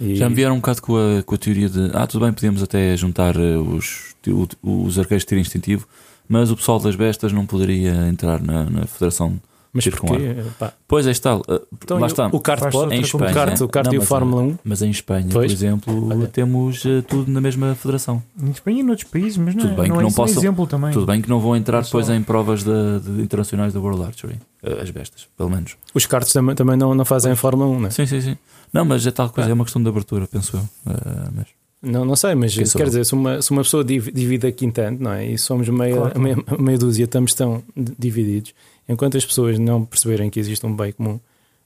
E... 0.00 0.16
Já 0.16 0.28
me 0.30 0.34
vieram 0.34 0.54
um 0.54 0.58
bocado 0.58 0.80
com 0.80 0.96
a, 0.96 1.22
com 1.22 1.34
a 1.34 1.38
teoria 1.38 1.68
de 1.68 1.90
ah, 1.92 2.06
tudo 2.06 2.24
bem, 2.24 2.32
podemos 2.32 2.62
até 2.62 2.96
juntar 2.96 3.36
eh, 3.36 3.56
os, 3.56 4.14
os 4.62 4.98
arqueiros 4.98 5.22
de 5.24 5.28
tiro 5.28 5.40
instintivo, 5.40 5.86
mas 6.26 6.50
o 6.50 6.56
pessoal 6.56 6.78
das 6.78 6.96
bestas 6.96 7.32
não 7.32 7.44
poderia 7.44 8.08
entrar 8.08 8.40
na, 8.42 8.64
na 8.70 8.86
Federação 8.86 9.38
mas 9.76 9.94
com 9.94 10.12
arco. 10.12 10.74
Pois 10.88 11.06
é, 11.06 11.10
está. 11.10 11.36
Uh, 11.36 11.42
então, 11.82 11.98
lá 11.98 12.06
está. 12.06 12.28
O 12.28 12.40
kart 12.40 12.72
pode, 12.72 12.94
em 12.94 13.00
Espanha, 13.00 13.30
o 13.30 13.34
kart, 13.34 13.60
o 13.60 13.68
kart 13.68 13.86
não, 13.86 13.94
e 13.94 13.98
o 13.98 14.02
Fórmula 14.02 14.42
1. 14.42 14.58
Mas 14.64 14.80
em 14.80 14.90
Espanha, 14.90 15.28
pois. 15.30 15.52
por 15.52 15.52
exemplo, 15.52 16.08
Olha. 16.08 16.26
temos 16.26 16.84
uh, 16.84 17.02
tudo 17.02 17.30
na 17.30 17.40
mesma 17.40 17.74
federação. 17.74 18.22
Em 18.42 18.50
Espanha 18.50 18.80
e 18.80 18.82
noutros 18.82 19.08
países, 19.08 19.36
mas 19.36 19.54
não, 19.54 19.62
tudo 19.62 19.72
é- 19.74 19.76
bem 19.82 19.88
não 19.88 19.96
que 19.96 20.00
é 20.00 20.04
não 20.04 20.12
possam, 20.12 20.38
exemplo 20.38 20.66
também. 20.66 20.92
Tudo 20.92 21.06
bem 21.06 21.20
que 21.20 21.28
não 21.28 21.40
vão 21.40 21.54
entrar 21.54 21.82
depois 21.82 22.08
em 22.08 22.22
provas 22.22 22.64
de, 22.64 23.00
de 23.00 23.22
internacionais 23.22 23.74
da 23.74 23.80
World 23.80 24.02
Archery. 24.02 24.38
Uh, 24.62 24.80
as 24.82 24.90
bestas, 24.90 25.28
pelo 25.36 25.50
menos. 25.50 25.76
Os 25.92 26.06
karts 26.06 26.32
também, 26.32 26.54
também 26.54 26.76
não, 26.76 26.94
não 26.94 27.04
fazem 27.04 27.32
a 27.32 27.36
Fórmula 27.36 27.68
1, 27.68 27.80
não 27.80 27.88
é? 27.88 27.90
Sim, 27.90 28.06
sim, 28.06 28.20
sim. 28.20 28.36
Não, 28.72 28.84
mas 28.84 29.06
é 29.06 29.10
tal 29.10 29.28
coisa, 29.28 29.50
é, 29.50 29.52
é 29.52 29.54
uma 29.54 29.64
questão 29.64 29.82
de 29.82 29.88
abertura, 29.88 30.26
penso 30.26 30.56
eu. 30.56 30.92
mas... 31.34 31.46
Não, 31.82 32.04
não 32.04 32.16
sei, 32.16 32.34
mas 32.34 32.56
quer 32.72 32.86
dizer, 32.86 33.04
se 33.04 33.12
uma, 33.12 33.40
se 33.40 33.50
uma 33.50 33.62
pessoa 33.62 33.84
divide 33.84 34.46
aqui 34.46 34.64
em 34.64 34.70
tanto, 34.70 35.02
não 35.02 35.12
é? 35.12 35.26
E 35.26 35.38
somos 35.38 35.68
meia, 35.68 35.94
claro. 35.94 36.20
meia, 36.20 36.36
meia 36.58 36.78
dúzia, 36.78 37.04
estamos 37.04 37.34
tão 37.34 37.62
divididos 37.76 38.54
enquanto 38.88 39.16
as 39.16 39.24
pessoas 39.24 39.58
não 39.58 39.84
perceberem 39.84 40.30
que 40.30 40.38
existe 40.38 40.64
um 40.64 40.74
bem 40.74 40.92
comum 40.92 41.20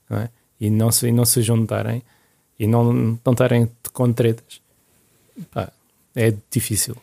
não 0.09 0.17
é? 0.17 0.29
e, 0.59 0.69
não 0.69 0.91
se, 0.91 1.07
e 1.07 1.11
não 1.11 1.25
se 1.25 1.41
juntarem 1.41 2.03
e 2.59 2.67
não, 2.67 2.93
não 2.93 3.31
estarem 3.31 3.69
com 3.91 4.13
tretas, 4.13 4.61
pá, 5.51 5.71
é 6.15 6.33
difícil. 6.51 6.95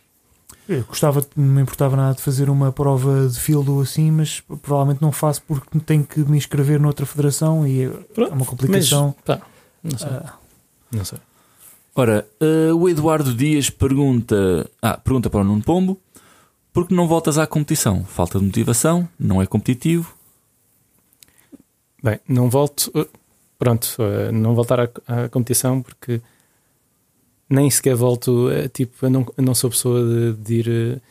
Eu 0.68 0.84
gostava, 0.84 1.26
não 1.34 1.54
me 1.54 1.62
importava 1.62 1.96
nada 1.96 2.14
de 2.14 2.22
fazer 2.22 2.50
uma 2.50 2.70
prova 2.70 3.26
de 3.26 3.40
field 3.40 3.68
assim, 3.80 4.10
mas 4.10 4.40
provavelmente 4.62 5.00
não 5.00 5.10
faço 5.10 5.42
porque 5.42 5.80
tenho 5.80 6.04
que 6.04 6.20
me 6.20 6.36
inscrever 6.36 6.78
noutra 6.78 7.06
federação 7.06 7.66
e 7.66 7.84
é 7.84 7.88
Pronto, 7.88 8.34
uma 8.34 8.44
complicação. 8.44 9.14
Mas, 9.26 9.40
não 9.82 9.98
sei. 9.98 10.08
Uh, 10.08 10.32
não 10.92 11.04
sei. 11.04 11.18
Ora, 11.94 12.28
uh, 12.40 12.76
o 12.76 12.88
Eduardo 12.88 13.34
Dias 13.34 13.70
pergunta, 13.70 14.70
ah, 14.80 14.98
pergunta 14.98 15.30
para 15.30 15.40
o 15.40 15.44
Nuno 15.44 15.62
Pombo 15.62 15.98
porque 16.72 16.94
não 16.94 17.08
voltas 17.08 17.38
à 17.38 17.46
competição? 17.46 18.04
Falta 18.04 18.38
de 18.38 18.44
motivação? 18.44 19.08
Não 19.18 19.42
é 19.42 19.46
competitivo? 19.46 20.18
Bem, 22.02 22.20
não 22.28 22.48
volto. 22.48 22.90
Uh, 22.94 23.08
pronto, 23.58 23.96
uh, 23.98 24.32
não 24.32 24.54
voltar 24.54 24.80
à, 24.80 24.88
à, 25.06 25.28
competição 25.28 25.82
porque 25.82 26.20
nem 27.50 27.68
sequer 27.70 27.96
volto. 27.96 28.48
Uh, 28.48 28.68
tipo, 28.68 29.04
eu 29.04 29.10
não, 29.10 29.26
eu 29.36 29.42
não 29.42 29.54
sou 29.54 29.70
pessoa 29.70 30.00
de, 30.04 30.32
de 30.34 30.54
ir. 30.54 31.02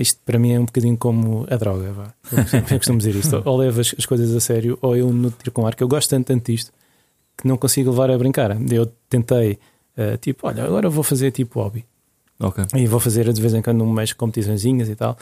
isto 0.00 0.20
para 0.24 0.38
mim 0.38 0.52
é 0.52 0.60
um 0.60 0.64
bocadinho 0.64 0.96
como 0.96 1.46
a 1.48 1.56
droga. 1.56 1.92
Vá. 1.92 2.14
Eu 2.70 2.78
costumo 2.78 2.98
dizer 2.98 3.14
isto. 3.14 3.42
Ou 3.44 3.56
levo 3.56 3.80
as, 3.80 3.94
as, 3.96 4.06
coisas 4.06 4.34
a 4.34 4.40
sério, 4.40 4.78
ou 4.82 4.96
eu 4.96 5.12
no 5.12 5.30
tiro 5.30 5.52
com 5.52 5.66
ar, 5.66 5.74
que 5.74 5.82
eu 5.82 5.88
gosto 5.88 6.10
tanto, 6.10 6.26
tanto 6.26 6.50
disto 6.50 6.72
que 7.36 7.46
não 7.46 7.56
consigo 7.56 7.90
levar 7.90 8.10
a 8.10 8.18
brincar. 8.18 8.50
Eu 8.70 8.86
tentei, 9.08 9.58
tipo, 10.20 10.46
olha, 10.46 10.64
agora 10.64 10.90
vou 10.90 11.02
fazer 11.02 11.30
tipo 11.30 11.60
hobby. 11.60 11.84
Okay. 12.42 12.64
E 12.74 12.86
vou 12.86 13.00
fazer 13.00 13.32
de 13.32 13.40
vez 13.40 13.54
em 13.54 13.62
quando 13.62 13.82
umas 13.82 14.12
competiçõezinhas 14.12 14.88
e 14.88 14.96
tal. 14.96 15.16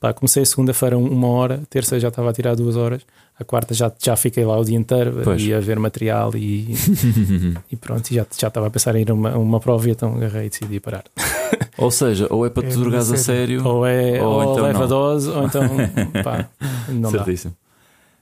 Pá, 0.00 0.12
comecei 0.12 0.44
segunda-feira 0.44 0.96
uma 0.96 1.26
hora, 1.26 1.60
terça 1.68 1.98
já 1.98 2.06
estava 2.06 2.30
a 2.30 2.32
tirar 2.32 2.54
duas 2.54 2.76
horas, 2.76 3.02
a 3.38 3.42
quarta 3.42 3.74
já, 3.74 3.90
já 3.98 4.14
fiquei 4.14 4.44
lá 4.44 4.56
o 4.56 4.64
dia 4.64 4.78
inteiro 4.78 5.22
pois. 5.24 5.42
e 5.42 5.52
a 5.52 5.58
ver 5.58 5.76
material 5.80 6.30
e, 6.36 6.72
e 7.70 7.74
pronto, 7.74 8.08
e 8.10 8.14
já, 8.14 8.26
já 8.38 8.46
estava 8.46 8.68
a 8.68 8.70
pensar 8.70 8.94
em 8.94 9.02
ir 9.02 9.10
a 9.10 9.14
uma, 9.14 9.36
uma 9.36 9.58
prova 9.58 9.88
e 9.88 9.90
então 9.90 10.14
agarrei 10.14 10.46
e 10.46 10.50
decidi 10.50 10.78
parar. 10.78 11.02
Ou 11.76 11.90
seja, 11.90 12.26
ou 12.28 12.44
é 12.44 12.50
para 12.50 12.66
é 12.66 12.70
te 12.70 12.76
drogares 12.76 13.10
a 13.10 13.16
sério, 13.16 13.64
ou, 13.64 13.86
é, 13.86 14.20
ou, 14.20 14.34
ou 14.34 14.52
então 14.52 14.64
leva 14.64 14.80
não. 14.80 14.88
dose, 14.88 15.30
ou 15.30 15.44
então 15.44 15.62
pá, 16.24 16.48
não 16.88 17.10
Certíssimo. 17.10 17.54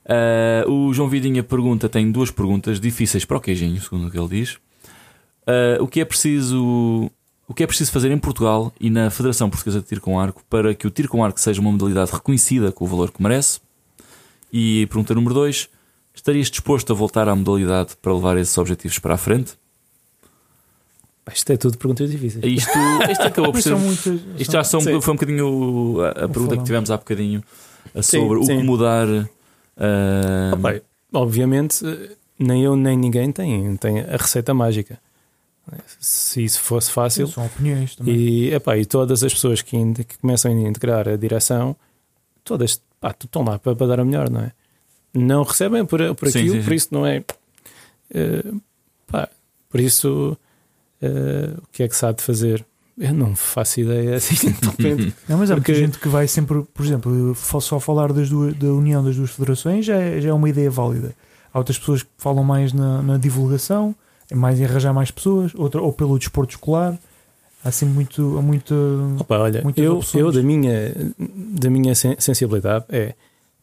dá. 0.06 0.64
Uh, 0.66 0.70
o 0.70 0.94
João 0.94 1.08
Vidinha 1.08 1.42
pergunta: 1.42 1.88
tem 1.88 2.12
duas 2.12 2.30
perguntas 2.30 2.78
difíceis 2.78 3.24
para 3.24 3.38
o 3.38 3.40
queijinho, 3.40 3.80
segundo 3.80 4.06
o 4.06 4.10
que 4.10 4.18
ele 4.18 4.28
diz. 4.28 4.54
Uh, 5.48 5.82
o 5.82 5.88
que 5.88 6.00
é 6.00 6.04
preciso 6.04 7.10
o 7.48 7.54
que 7.54 7.62
é 7.62 7.66
preciso 7.66 7.92
fazer 7.92 8.10
em 8.10 8.18
Portugal 8.18 8.72
e 8.80 8.90
na 8.90 9.10
Federação 9.10 9.48
Portuguesa 9.48 9.80
de 9.80 9.86
Tiro 9.86 10.00
com 10.00 10.18
Arco 10.18 10.42
para 10.50 10.74
que 10.74 10.86
o 10.86 10.90
tiro 10.90 11.08
com 11.08 11.24
arco 11.24 11.38
seja 11.38 11.60
uma 11.60 11.70
modalidade 11.70 12.10
reconhecida 12.12 12.72
com 12.72 12.84
o 12.84 12.88
valor 12.88 13.10
que 13.10 13.22
merece? 13.22 13.60
E 14.52 14.86
pergunta 14.86 15.14
número 15.14 15.34
2: 15.34 15.68
estarias 16.14 16.50
disposto 16.50 16.92
a 16.92 16.96
voltar 16.96 17.28
à 17.28 17.36
modalidade 17.36 17.96
para 18.00 18.12
levar 18.12 18.36
esses 18.36 18.56
objetivos 18.58 18.98
para 18.98 19.14
a 19.14 19.18
frente? 19.18 19.54
Isto 21.32 21.52
é 21.52 21.56
tudo 21.56 21.76
perguntas 21.76 22.10
difíceis. 22.10 22.44
Isto, 22.44 22.78
isto 23.10 23.22
acabou 23.22 23.52
por 23.52 23.60
ser. 23.60 23.76
isto 24.38 24.52
já 24.52 24.62
são, 24.62 24.80
foi 24.80 24.94
um 24.94 25.16
bocadinho 25.16 26.00
a, 26.00 26.10
a 26.10 26.28
pergunta 26.28 26.56
que 26.56 26.62
tivemos 26.62 26.90
há 26.90 26.96
bocadinho 26.96 27.42
sobre 28.00 28.40
sim, 28.40 28.46
sim. 28.46 28.54
o 28.54 28.58
que 28.58 28.62
mudar. 28.62 29.08
Uh... 29.08 30.82
Oh, 31.12 31.18
obviamente, 31.18 31.84
nem 32.38 32.62
eu 32.62 32.76
nem 32.76 32.96
ninguém 32.96 33.32
tem, 33.32 33.76
tem 33.76 34.00
a 34.00 34.16
receita 34.16 34.54
mágica. 34.54 34.98
Se 35.98 36.44
isso 36.44 36.60
fosse 36.60 36.90
fácil. 36.90 37.26
São 37.26 37.44
opiniões 37.44 37.96
também. 37.96 38.14
E, 38.14 38.54
epá, 38.54 38.76
e 38.76 38.84
todas 38.84 39.24
as 39.24 39.32
pessoas 39.32 39.62
que, 39.62 39.76
que 40.04 40.18
começam 40.18 40.50
a 40.50 40.54
integrar 40.54 41.08
a 41.08 41.16
direção, 41.16 41.76
todas 42.44 42.80
pá, 43.00 43.14
estão 43.18 43.42
lá 43.42 43.58
para, 43.58 43.74
para 43.74 43.86
dar 43.86 44.00
a 44.00 44.04
melhor, 44.04 44.30
não 44.30 44.40
é? 44.40 44.52
Não 45.12 45.42
recebem 45.42 45.84
por, 45.84 45.98
por 46.14 46.28
aquilo, 46.28 46.52
sim, 46.52 46.60
sim, 46.60 46.62
por 46.62 46.72
isso 46.72 46.88
não 46.92 47.06
é. 47.06 47.24
Uh, 48.10 48.60
pá, 49.06 49.28
por 49.68 49.80
isso, 49.80 50.38
uh, 51.02 51.62
o 51.62 51.66
que 51.72 51.82
é 51.82 51.88
que 51.88 51.96
se 51.96 52.06
há 52.06 52.12
de 52.12 52.22
fazer? 52.22 52.64
Eu 52.98 53.12
não 53.12 53.34
faço 53.34 53.80
ideia 53.80 54.16
assim 54.16 54.36
de 54.36 54.66
repente. 54.68 55.14
Não, 55.28 55.36
mas 55.36 55.50
há 55.50 55.54
porque... 55.54 55.72
muita 55.72 55.86
gente 55.86 55.98
que 55.98 56.08
vai 56.08 56.26
sempre, 56.26 56.62
por 56.62 56.84
exemplo, 56.84 57.34
só 57.34 57.78
falar 57.78 58.10
das 58.10 58.30
duas, 58.30 58.54
da 58.54 58.68
união 58.68 59.04
das 59.04 59.16
duas 59.16 59.30
federações 59.30 59.84
já 59.84 59.96
é, 59.96 60.18
já 60.18 60.30
é 60.30 60.32
uma 60.32 60.48
ideia 60.48 60.70
válida. 60.70 61.14
Há 61.52 61.58
outras 61.58 61.78
pessoas 61.78 62.02
que 62.02 62.08
falam 62.16 62.42
mais 62.42 62.72
na, 62.72 63.02
na 63.02 63.18
divulgação 63.18 63.94
mais 64.34 64.60
em 64.60 64.64
arranjar 64.64 64.92
mais 64.92 65.10
pessoas, 65.10 65.54
outra, 65.54 65.80
ou 65.80 65.92
pelo 65.92 66.18
desporto 66.18 66.54
escolar. 66.54 66.98
Há 67.64 67.68
assim 67.68 67.86
muito. 67.86 68.22
muito 68.42 69.16
Opa, 69.20 69.38
olha, 69.38 69.62
eu, 69.76 70.00
eu 70.14 70.32
da 70.32 70.42
minha, 70.42 70.94
da 71.18 71.70
minha 71.70 71.94
sensibilidade 71.94 72.84
é, 72.88 73.14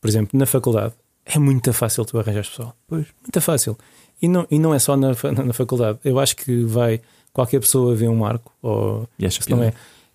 por 0.01 0.09
exemplo, 0.09 0.37
na 0.37 0.45
faculdade 0.45 0.93
é 1.25 1.39
muito 1.39 1.71
fácil 1.71 2.03
tu 2.05 2.19
arranjar 2.19 2.43
pessoal. 2.43 2.75
Pois. 2.87 3.05
Muito 3.21 3.41
fácil. 3.41 3.77
E 4.21 4.27
não, 4.27 4.45
e 4.49 4.59
não 4.59 4.73
é 4.73 4.79
só 4.79 4.95
na, 4.97 5.09
na, 5.09 5.43
na 5.45 5.53
faculdade. 5.53 5.99
Eu 6.03 6.19
acho 6.19 6.35
que 6.35 6.63
vai 6.63 7.01
qualquer 7.31 7.59
pessoa 7.59 7.95
ver 7.95 8.09
um 8.09 8.17
marco 8.17 8.51
ou 8.61 9.07
e 9.17 9.25
acha 9.25 9.41
não 9.49 9.63
é, 9.63 9.73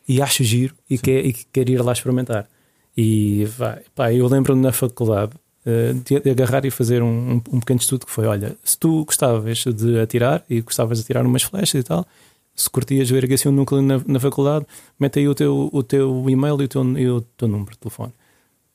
e 0.09 0.23
acha 0.23 0.45
giro 0.45 0.75
e 0.89 0.97
quer, 0.99 1.25
e 1.25 1.33
quer 1.33 1.69
ir 1.69 1.83
lá 1.83 1.93
experimentar. 1.93 2.49
E 2.97 3.45
vai, 3.45 3.81
pá, 3.95 4.13
eu 4.13 4.27
lembro-me 4.27 4.61
na 4.61 4.73
faculdade 4.73 5.33
eh, 5.69 5.93
de 6.23 6.31
agarrar 6.31 6.65
e 6.65 6.71
fazer 6.71 7.03
um, 7.03 7.43
um, 7.53 7.61
pequeno 7.61 7.79
estudo 7.79 8.07
que 8.07 8.11
foi: 8.11 8.25
olha, 8.25 8.57
se 8.65 8.79
tu 8.79 9.05
gostavas 9.05 9.59
de 9.59 10.01
atirar 10.01 10.43
e 10.49 10.63
gostavas 10.63 10.97
de 10.97 11.05
atirar 11.05 11.27
umas 11.27 11.43
flechas 11.43 11.79
e 11.79 11.83
tal, 11.83 12.07
se 12.55 12.71
curtias 12.71 13.11
ver 13.11 13.31
assim 13.31 13.51
um 13.51 13.53
núcleo 13.53 13.83
na, 13.83 14.01
na, 14.07 14.19
faculdade, 14.19 14.65
mete 14.99 15.19
aí 15.19 15.29
o 15.29 15.35
teu, 15.35 15.69
o 15.71 15.83
teu 15.83 16.25
e-mail 16.27 16.63
e 16.63 16.65
o 16.65 16.69
teu, 16.69 16.99
e 16.99 17.11
o 17.11 17.21
teu 17.21 17.49
número 17.49 17.73
de 17.73 17.79
telefone. 17.81 18.15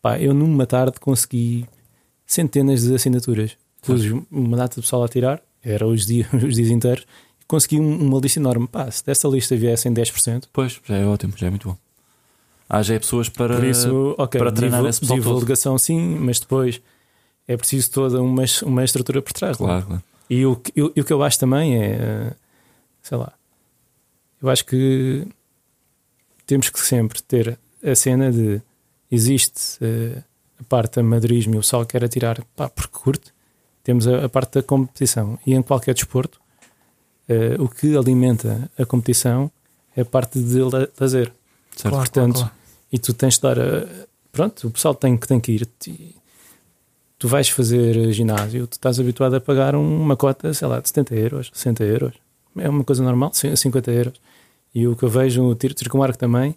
Pá, 0.04 0.20
eu 0.20 0.36
numa 0.36 0.68
tarde 0.68 1.00
consegui 1.00 1.66
centenas 2.28 2.84
de 2.84 2.94
assinaturas. 2.94 3.58
Pus 3.82 4.04
uma 4.30 4.56
data 4.56 4.76
de 4.76 4.82
pessoal 4.82 5.04
a 5.04 5.08
tirar, 5.08 5.42
era 5.64 5.88
os 5.88 6.06
dias, 6.06 6.28
os 6.32 6.54
dias 6.54 6.70
inteiros, 6.70 7.08
e 7.42 7.46
consegui 7.48 7.80
uma 7.80 8.20
lista 8.20 8.40
enorme. 8.40 8.68
Pá, 8.68 8.92
se 8.92 9.04
dessa 9.04 9.28
lista 9.28 9.56
viessem 9.56 9.92
10%. 9.92 10.44
Pois, 10.54 10.80
já 10.86 10.96
é 10.96 11.06
ótimo, 11.08 11.34
já 11.36 11.48
é 11.48 11.50
muito 11.50 11.70
bom 11.70 11.78
haja 12.78 13.00
pessoas 13.00 13.30
para, 13.30 13.56
Por 13.56 13.64
isso, 13.64 14.16
okay, 14.18 14.40
para 14.40 14.52
treinar 14.52 14.80
divul, 14.80 14.90
esse 14.90 15.00
pessoal 15.00 15.20
divulgação 15.20 15.78
sim, 15.78 16.18
mas 16.20 16.40
depois 16.40 16.82
é 17.48 17.56
preciso 17.58 17.92
toda 17.92 18.22
uma, 18.22 18.44
uma 18.64 18.84
estrutura 18.84 19.22
por 19.22 19.34
trás. 19.34 19.56
É? 19.56 19.58
Claro, 19.58 19.86
claro. 19.86 20.04
E 20.30 20.46
o, 20.46 20.60
e 20.76 20.82
o 21.02 21.04
que 21.04 21.14
eu 21.14 21.22
acho 21.22 21.38
também 21.40 21.78
é, 21.78 22.34
sei 23.02 23.18
lá, 23.18 23.34
eu 24.42 24.50
acho 24.50 24.66
que 24.66 25.28
temos 26.46 26.70
que 26.70 26.80
sempre 26.80 27.22
ter 27.22 27.58
a 27.86 27.96
cena 27.96 28.32
de 28.32 28.62
existe 29.12 29.78
uh, 29.84 30.24
a 30.60 30.64
parte 30.64 31.00
amadorismo 31.00 31.54
e 31.56 31.58
o 31.58 31.62
pessoal 31.62 31.86
quer 31.86 32.04
atirar 32.04 32.44
pá, 32.56 32.70
porque 32.70 32.98
curte 32.98 33.32
temos 33.84 34.08
a, 34.08 34.26
a 34.26 34.30
parte 34.30 34.54
da 34.56 34.64
competição. 34.64 35.38
E 35.46 35.54
em 35.54 35.62
qualquer 35.62 35.94
desporto, 35.94 36.40
uh, 37.30 37.62
o 37.62 37.68
que 37.68 37.96
alimenta 37.96 38.72
a 38.80 38.86
competição 38.86 39.52
é 39.96 40.02
a 40.02 40.06
parte 40.06 40.40
de 40.40 40.60
la- 40.60 40.88
lazer. 41.00 41.32
Certo. 41.76 41.90
Claro, 41.94 41.96
Portanto, 41.98 42.36
claro, 42.40 42.52
E 42.94 43.00
tu 43.00 43.12
tens 43.14 43.36
de 43.36 43.42
dar. 43.42 43.60
a- 43.60 43.88
pronto, 44.32 44.68
o 44.68 44.72
pessoal 44.72 44.94
tem, 44.96 45.18
que- 45.18 45.28
tem 45.28 45.40
que 45.40 45.52
ir. 45.52 45.68
Ti- 45.80 46.16
Tu 47.20 47.28
vais 47.30 47.48
fazer 47.48 48.12
ginásio, 48.12 48.68
tu 48.68 48.74
estás 48.74 49.00
habituado 49.00 49.34
a 49.36 49.40
pagar 49.42 49.76
um- 49.76 50.02
uma 50.02 50.18
cota, 50.18 50.54
sei 50.54 50.68
lá, 50.68 50.82
de 50.82 50.90
70 50.90 51.16
euros, 51.16 51.50
60 51.54 51.82
euros. 51.84 52.14
É 52.58 52.68
uma 52.68 52.84
coisa 52.84 53.02
normal, 53.02 53.32
cin- 53.34 53.56
50 53.56 53.92
euros. 53.92 54.14
E 54.76 54.86
o 54.88 54.94
que 54.96 55.04
eu 55.04 55.10
vejo, 55.10 55.42
o 55.44 55.56
tiro, 55.56 55.74
tiro 55.74 56.04
arco 56.04 56.18
também. 56.18 56.54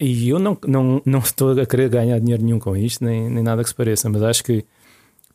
E 0.00 0.28
eu 0.28 0.38
não, 0.40 0.58
não, 0.66 1.00
não 1.06 1.18
estou 1.20 1.58
a 1.58 1.64
querer 1.64 1.88
ganhar 1.88 2.18
dinheiro 2.18 2.42
nenhum 2.42 2.58
com 2.58 2.76
isto, 2.76 3.04
nem, 3.04 3.30
nem 3.30 3.42
nada 3.42 3.62
que 3.62 3.68
se 3.68 3.74
pareça, 3.74 4.08
mas 4.10 4.22
acho 4.22 4.42
que 4.44 4.64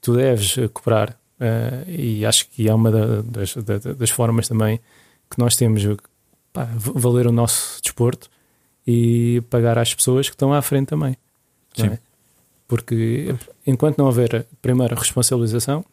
tu 0.02 0.14
deves 0.16 0.56
cooperar. 0.74 1.18
eh, 1.44 1.86
e 1.88 2.24
acho 2.26 2.48
que 2.50 2.68
é 2.70 2.74
uma 2.74 2.92
da- 2.92 3.22
das, 3.24 3.56
da- 3.56 3.94
das 3.94 4.10
formas 4.12 4.48
também 4.48 4.80
que 5.30 5.40
nós 5.40 5.56
temos 5.56 5.82
pá, 6.54 6.66
valer 6.76 7.26
o 7.26 7.32
nosso 7.32 7.82
desporto 7.82 8.30
e 8.86 9.42
pagar 9.50 9.78
às 9.78 9.94
pessoas 9.94 10.28
que 10.30 10.36
estão 10.36 10.54
à 10.54 10.62
frente 10.62 10.88
também. 10.88 11.16
é? 11.94 12.00
Porque 12.68 13.36
enquanto 13.68 13.98
não 13.98 14.06
houver, 14.06 14.46
primeiro, 14.62 14.96
responsabilização, 14.96 15.84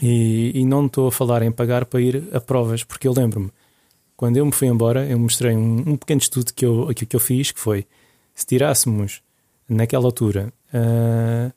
e, 0.00 0.52
e 0.54 0.64
não 0.64 0.86
estou 0.86 1.08
a 1.08 1.12
falar 1.12 1.42
em 1.42 1.50
pagar 1.50 1.84
para 1.86 2.00
ir 2.00 2.22
a 2.32 2.40
provas, 2.40 2.84
porque 2.84 3.08
eu 3.08 3.12
lembro-me, 3.16 3.50
quando 4.16 4.36
eu 4.36 4.44
me 4.46 4.52
fui 4.52 4.68
embora, 4.68 5.06
eu 5.06 5.18
mostrei 5.18 5.56
um, 5.56 5.78
um 5.92 5.96
pequeno 5.96 6.20
estudo 6.20 6.52
que 6.52 6.64
eu, 6.64 6.92
que, 6.94 7.06
que 7.06 7.16
eu 7.16 7.20
fiz, 7.20 7.50
que 7.50 7.58
foi, 7.58 7.86
se 8.34 8.44
tirássemos, 8.46 9.22
naquela 9.68 10.04
altura, 10.04 10.52
ah, 10.74 11.50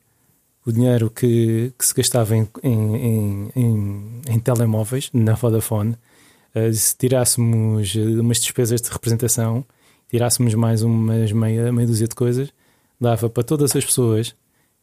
o 0.66 0.72
dinheiro 0.72 1.10
que, 1.10 1.74
que 1.78 1.86
se 1.86 1.94
gastava 1.94 2.36
em, 2.36 2.48
em, 2.64 2.96
em, 2.96 3.52
em- 3.56 4.22
em 4.30 4.40
telemóveis, 4.40 5.10
na 5.14 5.34
Vodafone, 5.34 5.96
ah, 6.56 6.72
se 6.72 6.96
tirássemos 6.96 7.94
umas 7.96 8.38
despesas 8.40 8.82
de 8.82 8.90
representação, 8.90 9.66
tirássemos 10.14 10.54
mais 10.54 10.84
umas 10.84 11.32
meia, 11.32 11.72
meia 11.72 11.88
dúzia 11.88 12.08
de 12.08 12.14
coisas, 12.14 12.54
dava 13.02 13.32
para 13.32 13.42
todas 13.42 13.76
as 13.76 13.84
pessoas 13.84 14.36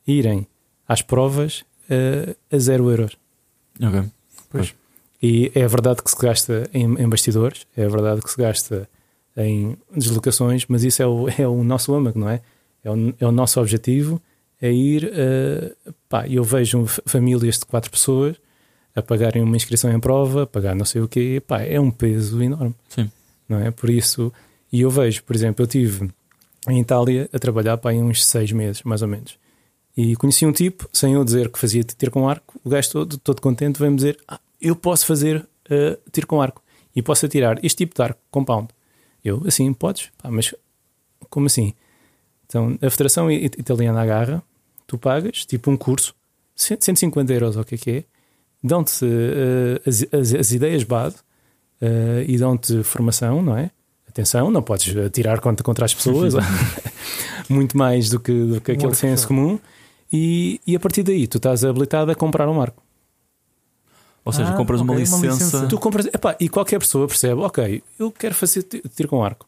irem 0.04 0.44
às 0.88 1.02
provas 1.02 1.64
ah, 1.88 2.34
a 2.50 2.58
zero 2.58 2.90
euros. 2.90 3.16
Ok. 3.80 4.10
E 5.22 5.52
é 5.54 5.68
verdade 5.68 6.02
que 6.02 6.10
se 6.10 6.16
gasta 6.16 6.68
em, 6.74 7.00
em 7.00 7.08
bastidores, 7.08 7.64
é 7.76 7.86
verdade 7.86 8.22
que 8.22 8.28
se 8.28 8.36
gasta 8.36 8.88
em 9.36 9.76
deslocações, 9.94 10.66
mas 10.66 10.82
isso 10.82 11.00
é 11.00 11.06
o, 11.06 11.28
é 11.28 11.46
o 11.46 11.62
nosso 11.62 11.94
âmago, 11.94 12.18
não 12.18 12.28
é? 12.28 12.40
É 12.82 12.90
o, 12.90 13.14
é 13.20 13.24
o 13.24 13.30
nosso 13.30 13.60
objetivo, 13.60 14.20
é 14.60 14.72
ir. 14.72 15.04
Uh, 15.04 15.94
pá, 16.08 16.26
eu 16.26 16.42
vejo 16.42 16.86
famílias 17.06 17.60
de 17.60 17.66
quatro 17.66 17.88
pessoas 17.88 18.34
a 18.96 19.00
pagarem 19.00 19.44
uma 19.44 19.56
inscrição 19.56 19.92
em 19.92 20.00
prova, 20.00 20.42
a 20.42 20.46
pagar 20.46 20.74
não 20.74 20.84
sei 20.84 21.00
o 21.02 21.06
quê, 21.06 21.40
pá, 21.46 21.62
é 21.62 21.78
um 21.78 21.92
peso 21.92 22.42
enorme. 22.42 22.74
Sim. 22.88 23.08
Não 23.48 23.60
é? 23.60 23.70
Por 23.70 23.90
isso, 23.90 24.32
e 24.72 24.80
eu 24.82 24.90
vejo, 24.90 25.22
por 25.24 25.34
exemplo, 25.34 25.62
eu 25.62 25.66
tive 25.66 26.10
em 26.68 26.80
Itália 26.80 27.28
a 27.32 27.38
trabalhar 27.38 27.76
para 27.78 27.90
aí 27.92 27.98
uns 27.98 28.24
seis 28.24 28.52
meses, 28.52 28.82
mais 28.82 29.02
ou 29.02 29.08
menos. 29.08 29.38
E 29.96 30.14
conheci 30.16 30.46
um 30.46 30.52
tipo, 30.52 30.88
sem 30.92 31.14
eu 31.14 31.24
dizer 31.24 31.50
que 31.50 31.58
fazia 31.58 31.82
tiro 31.82 32.10
com 32.10 32.28
arco, 32.28 32.60
o 32.64 32.68
gajo 32.70 32.90
todo, 32.90 33.18
todo 33.18 33.40
contente 33.42 33.78
veio-me 33.78 33.96
dizer: 33.96 34.18
ah, 34.28 34.38
Eu 34.60 34.76
posso 34.76 35.04
fazer 35.06 35.36
uh, 35.38 36.10
tiro 36.12 36.26
com 36.26 36.40
arco 36.40 36.62
e 36.94 37.02
posso 37.02 37.26
atirar 37.26 37.58
este 37.64 37.78
tipo 37.78 37.94
de 37.94 38.02
arco, 38.02 38.20
compound. 38.30 38.68
Eu, 39.24 39.42
assim, 39.46 39.72
podes? 39.72 40.08
Pá, 40.22 40.30
mas 40.30 40.54
como 41.28 41.46
assim? 41.46 41.74
Então, 42.46 42.78
a 42.80 42.90
Federação 42.90 43.30
Italiana 43.30 44.00
agarra, 44.02 44.42
tu 44.86 44.96
pagas, 44.98 45.44
tipo 45.44 45.70
um 45.70 45.76
curso, 45.76 46.14
100 46.56 46.78
150 46.80 47.32
euros, 47.32 47.56
o 47.56 47.64
que 47.64 47.74
é 47.74 47.78
que 47.78 47.90
é, 47.90 48.04
dão-te 48.62 49.04
uh, 49.04 49.80
as, 49.88 50.02
as- 50.12 50.34
as 50.34 50.50
ideias 50.52 50.82
base 50.84 51.16
uh, 51.82 52.22
e 52.26 52.36
dão-te 52.38 52.82
formação, 52.82 53.40
não 53.42 53.56
é? 53.56 53.70
Atenção, 54.10 54.50
não 54.50 54.60
podes 54.62 54.94
atirar 54.96 55.40
contra, 55.40 55.62
contra 55.64 55.84
as 55.84 55.94
pessoas, 55.94 56.34
muito 57.48 57.76
mais 57.78 58.10
do 58.10 58.18
que, 58.20 58.32
do 58.32 58.60
que 58.60 58.72
aquele 58.72 58.94
senso 58.94 59.26
comum. 59.28 59.58
E, 60.12 60.60
e 60.66 60.74
a 60.74 60.80
partir 60.80 61.02
daí, 61.04 61.26
tu 61.28 61.36
estás 61.38 61.64
habilitado 61.64 62.10
a 62.10 62.14
comprar 62.14 62.48
um 62.48 62.60
arco. 62.60 62.82
Ou 64.24 64.32
seja, 64.32 64.50
Ah, 64.50 64.56
compras 64.56 64.80
uma 64.80 64.92
ok, 64.92 65.04
uma 65.06 65.16
licença. 65.18 65.66
Tu 65.68 65.78
compras, 65.78 66.06
epá, 66.06 66.36
e 66.40 66.48
qualquer 66.48 66.78
pessoa 66.78 67.06
percebe, 67.06 67.40
ok, 67.40 67.82
eu 67.98 68.10
quero 68.10 68.34
fazer 68.34 68.64
ti- 68.64 68.82
tiro 68.94 69.08
com 69.08 69.22
arco, 69.24 69.46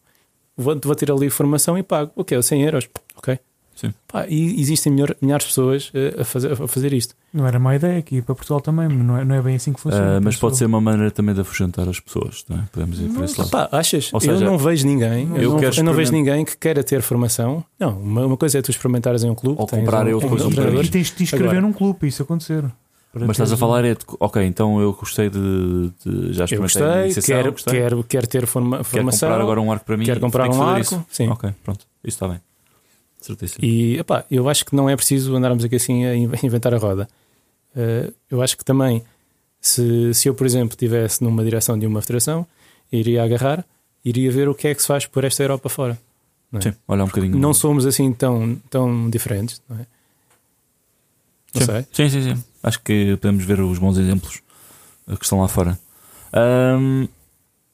vou, 0.57 0.79
vou 0.83 0.95
ter 0.95 1.11
ali 1.11 1.29
formação 1.29 1.77
e 1.77 1.83
pago, 1.83 2.11
ok, 2.17 2.41
100 2.43 2.63
euros, 2.63 2.89
ok. 3.17 3.39
Sim. 3.75 3.93
Pá, 4.07 4.27
e 4.29 4.61
existem 4.61 4.93
melhor- 4.93 5.17
milhares 5.21 5.45
de 5.45 5.49
pessoas 5.49 5.91
eh, 5.95 6.15
a 6.21 6.25
fazer, 6.25 6.53
a 6.53 6.69
fazer 6.69 6.93
isto. 6.93 7.15
Não 7.33 7.47
era 7.47 7.59
má 7.59 7.75
ideia 7.75 7.99
aqui 7.99 8.21
para 8.21 8.35
Portugal 8.35 8.61
também, 8.61 8.87
mas 8.89 8.99
não 9.07 9.17
é, 9.19 9.25
não 9.25 9.35
é 9.35 9.41
bem 9.43 9.57
assim 9.57 9.73
que 9.73 9.81
funciona. 9.81 10.19
Ah, 10.19 10.21
mas 10.21 10.37
pode 10.37 10.55
eu. 10.55 10.59
ser 10.59 10.67
uma 10.67 10.81
maneira 10.81 11.11
também 11.11 11.35
de 11.35 11.41
afugentar 11.41 11.89
as 11.89 11.99
pessoas, 11.99 12.45
não 12.49 12.59
é? 12.59 12.63
Podemos 12.71 13.01
ir 13.01 13.09
por 13.09 13.25
esse 13.25 13.39
lado. 13.39 13.51
Pá, 13.51 13.69
achas? 13.73 14.11
Ou 14.13 14.21
seja, 14.21 14.33
eu 14.35 14.41
não 14.41 14.59
vejo 14.59 14.87
ninguém, 14.87 15.29
eu, 15.31 15.37
eu 15.43 15.51
não, 15.53 15.59
quero 15.61 15.77
eu 15.77 15.85
não 15.85 15.95
vejo 15.95 16.13
ninguém 16.13 16.45
que 16.45 16.57
queira 16.57 16.85
ter 16.85 17.01
formação. 17.03 17.65
Não, 17.81 17.99
uma, 17.99 18.27
uma 18.27 18.37
coisa 18.37 18.59
é 18.59 18.63
tu 18.63 18.71
experimentares 18.71 19.25
em 19.25 19.31
um 19.31 19.35
clube, 19.35 19.61
Ou 19.61 19.67
comprar 19.67 20.05
um, 20.05 20.09
eu 20.11 20.19
um, 20.19 20.21
depois 20.21 20.43
um 20.45 20.49
um 20.49 20.53
para 20.53 20.71
E 20.71 20.89
tens 20.89 21.07
de 21.09 21.13
te 21.17 21.23
inscrever 21.25 21.49
Agora- 21.49 21.63
num 21.67 21.73
clube 21.73 21.99
para 21.99 22.09
isso 22.09 22.23
acontecer. 22.23 22.63
Para 23.13 23.27
Mas 23.27 23.33
estás 23.37 23.53
a 23.53 23.57
falar 23.59 23.85
é 23.85 23.95
de, 23.95 24.01
ok, 24.21 24.43
então 24.45 24.81
eu 24.81 24.93
gostei 24.95 25.29
de, 25.29 25.39
de- 26.03 26.33
já 26.33 26.43
Eu 26.43 26.45
experimentei 26.45 26.57
a 26.57 26.61
gostei, 26.63 27.05
iniciação, 27.05 27.37
quero, 27.37 27.53
gostei. 27.53 27.75
quero, 27.81 28.05
quero 28.05 28.27
ter 28.27 28.47
forma, 28.47 28.77
Quero 28.79 28.85
formação. 28.89 29.29
comprar 29.29 29.43
agora 29.43 29.61
um 29.61 29.71
arco 29.73 29.85
para 29.85 29.97
mim. 29.99 30.05
quero 30.07 30.21
comprar 30.21 30.49
um 30.51 30.63
arco, 30.63 30.81
isso. 30.81 31.05
sim. 31.11 31.29
Ok, 31.29 31.51
pronto, 31.63 31.81
isso 32.05 32.17
está 32.17 32.27
bem. 32.29 32.41
Certíssimo. 33.23 33.65
E 33.65 33.99
epá, 33.99 34.25
eu 34.31 34.49
acho 34.49 34.65
que 34.67 34.75
não 34.77 34.89
é 34.91 34.97
preciso 34.97 35.35
andarmos 35.35 35.65
aqui 35.65 35.77
assim 35.77 36.05
a 36.05 36.15
in- 36.15 36.31
inventar 36.43 36.75
a 36.75 36.79
roda. 36.79 37.09
Eh, 37.75 38.13
eu 38.31 38.43
acho 38.43 38.57
que 38.57 38.65
também, 38.65 39.03
se, 39.61 40.13
se 40.13 40.29
eu, 40.29 40.35
por 40.35 40.47
exemplo, 40.47 40.75
estivesse 40.75 41.23
numa 41.25 41.43
direção 41.45 41.79
de 41.79 41.87
uma 41.87 42.03
federação, 42.03 42.47
iria 42.91 43.23
agarrar, 43.23 43.65
iria 44.05 44.31
ver 44.31 44.49
o 44.49 44.55
que 44.55 44.69
é 44.69 44.75
que 44.75 44.81
se 44.83 44.89
faz 44.89 45.07
por 45.07 45.25
esta 45.25 45.43
Europa 45.43 45.69
fora. 45.69 45.99
Não, 46.51 46.59
é? 46.59 46.63
Sim, 46.63 46.75
olha 46.87 47.05
um 47.05 47.07
bocadinho. 47.07 47.39
Não 47.39 47.55
somos 47.55 47.87
assim 47.87 48.13
tão, 48.13 48.57
tão 48.69 49.09
diferentes, 49.09 49.63
não 49.69 49.77
é? 49.79 49.87
Não 51.55 51.61
sim. 51.61 51.67
sei. 51.67 51.87
Sim, 51.93 52.09
sim, 52.11 52.35
sim. 52.35 52.45
Acho 52.63 52.81
que 52.83 53.17
podemos 53.21 53.45
ver 53.45 53.61
os 53.61 53.79
bons 53.79 53.97
exemplos 53.99 54.43
eh, 55.09 55.17
que 55.17 55.25
estão 55.25 55.41
lá 55.41 55.49
fora. 55.49 55.79
Ahm, 56.33 57.07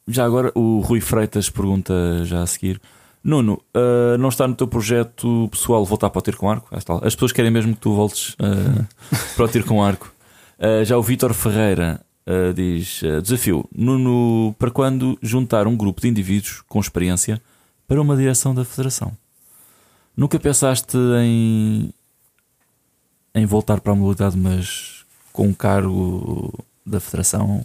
já 0.07 0.25
agora, 0.25 0.51
o 0.55 0.81
Rui 0.81 1.01
Freitas 1.01 1.51
pergunta 1.51 1.93
já 2.25 2.43
a 2.43 2.47
seguir: 2.47 2.81
Nuno, 3.29 3.63
ah, 3.75 4.17
não 4.19 4.31
está 4.31 4.49
no 4.49 4.55
teu 4.55 4.67
projeto 4.67 5.49
pessoal 5.51 5.85
voltar 5.85 6.09
para 6.09 6.19
o 6.19 6.23
tiro 6.23 6.39
com 6.39 6.51
arco? 6.51 6.67
Lá. 6.73 7.01
As 7.03 7.15
pessoas 7.15 7.31
querem 7.31 7.51
mesmo 7.51 7.75
que 7.75 7.81
tu 7.81 7.95
voltes 7.95 8.35
ah, 8.39 8.87
para 9.37 9.45
o 9.45 9.49
tiro 9.49 9.67
com 9.67 9.85
arco. 9.85 10.11
Ah, 10.59 10.83
já 10.83 10.97
o 10.97 11.03
Vítor 11.03 11.35
Ferreira 11.35 12.01
diz: 12.55 13.03
Desafio, 13.23 13.69
Nuno, 13.75 14.55
para 14.59 14.71
quando 14.71 15.19
juntar 15.23 15.67
um 15.67 15.77
grupo 15.77 16.01
de 16.01 16.09
indivíduos 16.09 16.63
com 16.67 16.81
experiência 16.81 17.41
para 17.87 18.01
uma 18.01 18.17
direção 18.17 18.55
da 18.55 18.65
federação? 18.65 19.13
Nunca 20.17 20.41
pensaste 20.41 20.97
em 21.23 21.93
em 23.35 23.45
voltar 23.45 23.81
para 23.81 23.93
a 23.93 23.97
modalidade, 23.97 24.39
mas 24.39 25.05
com 25.35 25.49
um 25.49 25.53
cargo 25.53 26.53
da 26.85 26.99
federação. 26.99 27.65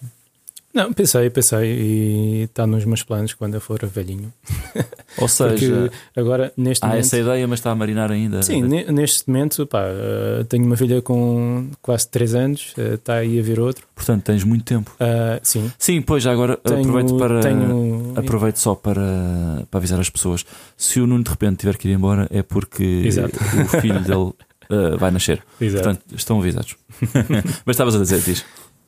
Não, 0.74 0.92
pensei, 0.92 1.30
pensei, 1.30 1.72
e 1.72 2.42
está 2.44 2.66
nos 2.66 2.84
meus 2.84 3.04
planos 3.04 3.34
quando 3.36 3.54
eu 3.54 3.62
for 3.62 3.86
velhinho. 3.86 4.34
Ou 5.20 5.28
seja, 5.28 5.92
agora, 6.18 6.52
neste 6.58 6.84
há 6.84 6.88
momento. 6.88 7.06
essa 7.06 7.18
ideia, 7.20 7.48
mas 7.48 7.60
está 7.60 7.70
a 7.70 7.76
marinar 7.76 8.12
ainda. 8.12 8.42
Sim, 8.42 8.64
ne- 8.64 8.92
neste 8.92 9.30
momento, 9.30 9.68
pá, 9.68 9.84
eh, 9.86 10.44
tenho 10.50 10.66
uma 10.66 10.76
filha 10.76 11.00
com 11.02 11.70
quase 11.80 12.08
3 12.10 12.34
anos, 12.34 12.74
eh, 12.76 12.96
está 12.96 13.16
aí 13.18 13.38
a 13.40 13.44
vir 13.44 13.60
outro. 13.60 13.86
Portanto, 13.94 14.24
tens 14.24 14.44
muito 14.44 14.66
tempo. 14.66 14.92
Ah, 15.00 15.40
sim, 15.44 15.72
Sim, 15.78 16.02
pois 16.02 16.24
já 16.24 16.32
agora 16.32 16.58
tenho, 16.58 16.80
aproveito 16.80 17.18
para. 17.18 17.40
tenho- 17.42 18.14
Aproveito 18.16 18.58
só 18.58 18.74
para, 18.74 19.68
para 19.70 19.78
avisar 19.78 20.00
as 20.00 20.10
pessoas. 20.10 20.44
Se 20.76 21.00
o 21.00 21.06
Nuno 21.06 21.24
de 21.24 21.30
repente 21.30 21.58
tiver 21.58 21.78
que 21.78 21.88
ir 21.88 21.94
embora, 21.94 22.28
é 22.32 22.42
porque 22.42 22.84
Exato. 23.06 23.38
o 23.38 23.80
filho 23.80 24.00
dele 24.02 24.34
uh, 24.72 24.98
vai 24.98 25.12
nascer. 25.12 25.44
Exato. 25.62 25.84
Portanto, 25.84 26.16
estão 26.16 26.40
avisados. 26.40 26.76
mas 27.66 27.74
estavas 27.76 27.96
a 27.96 28.00
dizer, 28.00 28.22
diz. 28.22 28.44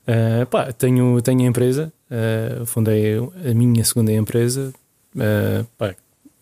Ah, 0.07 0.45
pá, 0.45 0.71
tenho, 0.71 1.19
tenho 1.21 1.41
a 1.41 1.45
empresa, 1.45 1.91
ah, 2.11 2.65
fundei 2.65 3.17
a 3.17 3.53
minha 3.53 3.83
segunda 3.83 4.11
empresa 4.11 4.73
ah, 5.17 5.65
pá, 5.77 5.95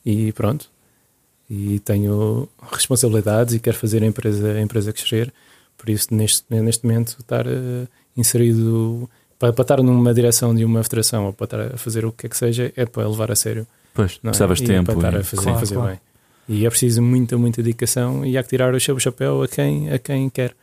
e 0.05 0.32
pronto. 0.34 0.70
E 1.49 1.80
tenho 1.80 2.47
responsabilidades 2.72 3.53
e 3.53 3.59
quero 3.59 3.78
fazer 3.78 4.01
a 4.01 4.05
empresa, 4.05 4.53
a 4.53 4.61
empresa 4.61 4.91
crescer. 4.93 5.32
Por 5.78 5.89
isso, 5.89 6.07
neste, 6.14 6.45
neste 6.49 6.86
momento, 6.86 7.18
estar 7.20 7.45
inserido 8.16 9.09
para, 9.38 9.51
para 9.53 9.61
estar 9.64 9.84
numa 9.84 10.14
direção 10.14 10.55
de 10.55 10.64
uma 10.64 10.84
federação 10.84 11.26
ou 11.28 11.34
para 11.34 11.45
estar 11.45 11.61
a 11.76 11.78
fazer 11.78 12.05
o 12.05 12.11
que 12.11 12.26
é 12.26 12.30
que 12.30 12.38
seja, 12.38 12.72
é 12.76 12.86
para 12.86 13.07
levar 13.07 13.32
a 13.32 13.36
sério. 13.36 13.68
Pois, 13.93 14.20
não 14.24 14.30
é? 14.30 14.32
precisavas 14.32 14.59
E 14.61 14.64
é 14.64 14.68
tempo. 14.68 14.86
para 14.86 14.95
estar 14.95 15.14
e- 15.14 15.18
a 15.18 15.24
fazer, 15.24 15.43
Claro, 15.43 15.59
fazer 15.59 15.76
claro. 15.76 15.89
bem. 15.89 15.99
E 16.57 16.66
é 16.66 16.70
preciso 16.70 17.01
muita, 17.01 17.38
muita 17.38 17.61
dedicação 17.61 18.26
e 18.26 18.38
há 18.38 18.43
que 18.43 18.49
tirar 18.49 18.74
o 18.74 18.80
chapéu 18.80 19.43
a 19.43 19.47
quem, 19.47 19.89
a 19.91 19.99
quem 19.99 20.30
quer. 20.30 20.53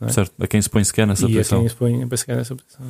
É? 0.00 0.08
Certo, 0.08 0.32
a 0.38 0.46
quem 0.46 0.60
se 0.60 0.68
põe 0.68 0.84
sequer 0.84 1.06
nessa 1.06 1.26
e 1.26 1.32
a 1.32 1.38
posição. 1.38 1.60
quem 1.60 1.68
se 1.68 1.74
põe 1.74 2.16
chegar 2.16 2.36
nessa 2.36 2.54
posição. 2.54 2.84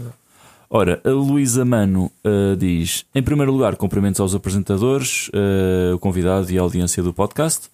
Ora, 0.68 1.00
a 1.04 1.11
Luísa 1.11 1.64
Mano 1.64 2.11
uh, 2.24 2.57
diz: 2.57 3.07
Em 3.14 3.22
primeiro 3.22 3.52
lugar, 3.52 3.76
cumprimentos 3.76 4.20
aos 4.20 4.34
apresentadores, 4.34 5.28
uh, 5.28 5.94
o 5.94 5.98
convidado 5.98 6.50
e 6.50 6.59
a 6.59 6.62
audiência 6.62 7.02
do 7.02 7.14
podcast. 7.14 7.70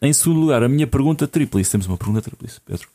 Em 0.00 0.12
segundo 0.12 0.40
lugar, 0.40 0.62
a 0.62 0.68
minha 0.68 0.86
pergunta 0.86 1.26
tríplice. 1.28 1.70
Temos 1.70 1.86
uma 1.86 1.96
pergunta 1.96 2.22
tríplice, 2.22 2.60
Pedro. 2.64 2.88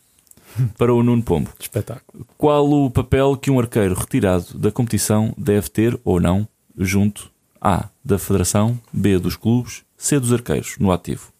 para 0.77 0.93
o 0.93 1.03
Nuno 1.03 1.23
Pombo. 1.23 1.49
Espetáculo. 1.59 2.25
Qual 2.37 2.69
o 2.69 2.89
papel 2.89 3.37
que 3.37 3.51
um 3.51 3.59
arqueiro 3.59 3.95
retirado 3.95 4.57
da 4.57 4.71
competição 4.71 5.33
deve 5.37 5.69
ter 5.69 5.99
ou 6.03 6.19
não 6.19 6.47
junto 6.77 7.31
A 7.61 7.89
da 8.03 8.17
Federação, 8.17 8.79
B 8.91 9.17
dos 9.19 9.35
clubes, 9.35 9.83
C 9.97 10.19
dos 10.19 10.33
arqueiros 10.33 10.75
no 10.79 10.91
ativo? 10.91 11.31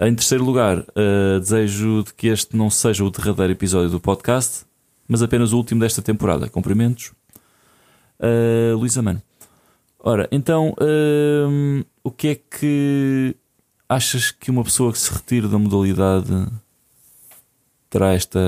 Em 0.00 0.14
terceiro 0.14 0.44
lugar, 0.44 0.78
uh, 0.78 1.40
desejo 1.40 2.04
de 2.04 2.14
que 2.14 2.28
este 2.28 2.56
não 2.56 2.70
seja 2.70 3.02
o 3.02 3.10
derradeiro 3.10 3.52
episódio 3.52 3.90
do 3.90 3.98
podcast, 3.98 4.64
mas 5.08 5.22
apenas 5.22 5.52
o 5.52 5.56
último 5.56 5.80
desta 5.80 6.00
temporada. 6.00 6.48
Cumprimentos, 6.48 7.10
uh, 8.20 8.76
Luísa 8.76 9.02
Mano. 9.02 9.20
Ora, 9.98 10.28
então, 10.30 10.72
uh, 10.80 11.84
o 12.04 12.12
que 12.12 12.28
é 12.28 12.34
que 12.36 13.34
achas 13.88 14.30
que 14.30 14.52
uma 14.52 14.62
pessoa 14.62 14.92
que 14.92 14.98
se 14.98 15.12
retire 15.12 15.48
da 15.48 15.58
modalidade 15.58 16.46
terá 17.90 18.14
esta. 18.14 18.38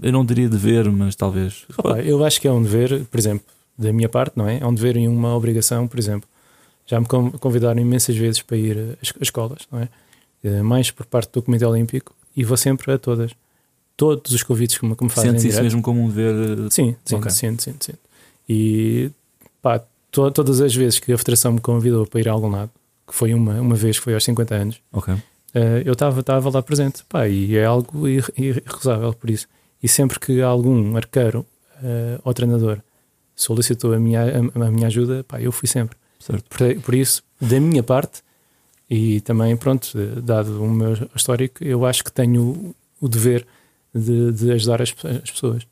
Eu 0.00 0.12
não 0.12 0.24
diria 0.24 0.48
dever, 0.48 0.90
mas 0.90 1.14
talvez. 1.14 1.66
Opa, 1.76 2.00
eu 2.00 2.24
acho 2.24 2.40
que 2.40 2.48
é 2.48 2.52
um 2.52 2.62
dever, 2.62 3.04
por 3.04 3.20
exemplo, 3.20 3.44
da 3.76 3.92
minha 3.92 4.08
parte, 4.08 4.38
não 4.38 4.48
é? 4.48 4.60
É 4.60 4.66
um 4.66 4.72
dever 4.72 4.96
e 4.96 5.06
uma 5.06 5.36
obrigação, 5.36 5.86
por 5.86 5.98
exemplo. 5.98 6.26
Já 6.86 6.98
me 6.98 7.06
convidaram 7.06 7.80
imensas 7.82 8.16
vezes 8.16 8.40
para 8.40 8.56
ir 8.56 8.96
às 9.02 9.12
escolas, 9.20 9.68
não 9.70 9.78
é? 9.78 9.88
Eh, 10.44 10.62
mais 10.62 10.90
por 10.90 11.06
parte 11.06 11.32
do 11.32 11.42
Comitê 11.42 11.64
Olímpico 11.64 12.14
e 12.36 12.44
vou 12.44 12.56
sempre 12.56 12.92
a 12.92 12.98
todas. 12.98 13.32
Todos 13.96 14.32
os 14.32 14.42
convites 14.42 14.78
que 14.78 14.86
me, 14.86 14.96
que 14.96 15.04
me 15.04 15.10
fazem. 15.10 15.32
Sentes 15.32 15.44
isso 15.44 15.62
mesmo 15.62 15.82
como 15.82 16.02
um 16.02 16.08
dever? 16.08 16.66
Eh, 16.66 16.70
sim, 16.70 16.96
sim, 17.04 17.16
okay. 17.16 17.30
sinto, 17.30 17.62
sinto, 17.62 17.84
sinto. 17.84 17.98
E 18.48 19.10
pá, 19.60 19.80
to, 20.10 20.30
todas 20.30 20.60
as 20.60 20.74
vezes 20.74 20.98
que 20.98 21.12
a 21.12 21.18
Federação 21.18 21.52
me 21.52 21.60
convidou 21.60 22.06
para 22.06 22.20
ir 22.20 22.28
a 22.28 22.32
algum 22.32 22.50
lado, 22.50 22.70
que 23.06 23.14
foi 23.14 23.32
uma, 23.34 23.60
uma 23.60 23.74
vez, 23.74 23.98
que 23.98 24.04
foi 24.04 24.14
aos 24.14 24.24
50 24.24 24.54
anos, 24.54 24.80
okay. 24.92 25.14
uh, 25.14 25.20
eu 25.84 25.92
estava 25.92 26.50
lá 26.50 26.62
presente. 26.62 27.04
Pá, 27.08 27.28
e 27.28 27.56
é 27.56 27.64
algo 27.64 28.08
irrecusável 28.08 29.12
por 29.14 29.30
isso. 29.30 29.46
E 29.82 29.88
sempre 29.88 30.18
que 30.18 30.40
algum 30.40 30.96
arqueiro 30.96 31.46
uh, 31.76 32.20
ou 32.24 32.34
treinador 32.34 32.78
solicitou 33.36 33.92
a 33.92 33.98
minha, 34.00 34.22
a, 34.22 34.66
a 34.66 34.70
minha 34.70 34.88
ajuda, 34.88 35.24
pá, 35.24 35.40
eu 35.40 35.52
fui 35.52 35.68
sempre. 35.68 35.96
Por, 36.48 36.80
por, 36.82 36.94
isso, 36.94 37.22
da 37.40 37.58
minha 37.58 37.82
parte, 37.82 38.22
e 38.94 39.22
também, 39.22 39.56
pronto, 39.56 39.96
dado 40.22 40.62
o 40.62 40.68
meu 40.68 40.92
histórico, 41.16 41.64
eu 41.64 41.86
acho 41.86 42.04
que 42.04 42.12
tenho 42.12 42.74
o 43.00 43.08
dever 43.08 43.46
de, 43.94 44.32
de 44.32 44.52
ajudar 44.52 44.82
as, 44.82 44.94
as, 45.24 45.30
pessoas. 45.30 45.66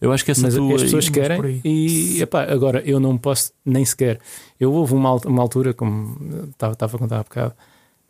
Eu 0.00 0.10
acho 0.10 0.24
que 0.24 0.30
essa 0.30 0.40
mas 0.40 0.54
tua... 0.54 0.74
as 0.74 0.82
pessoas 0.84 1.10
querem 1.10 1.60
e 1.62 2.22
epá, 2.22 2.44
agora 2.44 2.82
eu 2.86 2.98
não 2.98 3.18
posso 3.18 3.52
nem 3.66 3.84
sequer. 3.84 4.18
Eu 4.58 4.72
houve 4.72 4.94
uma, 4.94 5.14
uma 5.26 5.42
altura, 5.42 5.74
como 5.74 6.48
estava, 6.52 6.72
a 6.72 6.98
contar 6.98 7.18
há 7.18 7.22
bocado, 7.22 7.54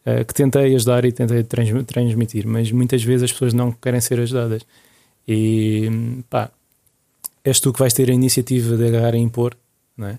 uh, 0.07 0.25
que 0.25 0.33
tentei 0.33 0.73
ajudar 0.77 1.05
e 1.05 1.11
tentei 1.11 1.43
trans, 1.43 1.71
transmitir, 1.85 2.47
mas 2.47 2.71
muitas 2.71 3.03
vezes 3.03 3.25
as 3.25 3.33
pessoas 3.33 3.53
não 3.53 3.73
querem 3.73 4.01
ser 4.01 4.21
ajudadas. 4.21 4.65
E 5.27 6.23
pá, 6.31 6.49
és 7.43 7.59
tu 7.59 7.73
que 7.73 7.81
vais 7.81 7.93
ter 7.93 8.09
a 8.09 8.15
iniciativa 8.15 8.77
de 8.77 8.87
agarrar 8.87 9.17
e 9.17 9.19
impor, 9.19 9.57
não 9.97 10.07
é? 10.07 10.19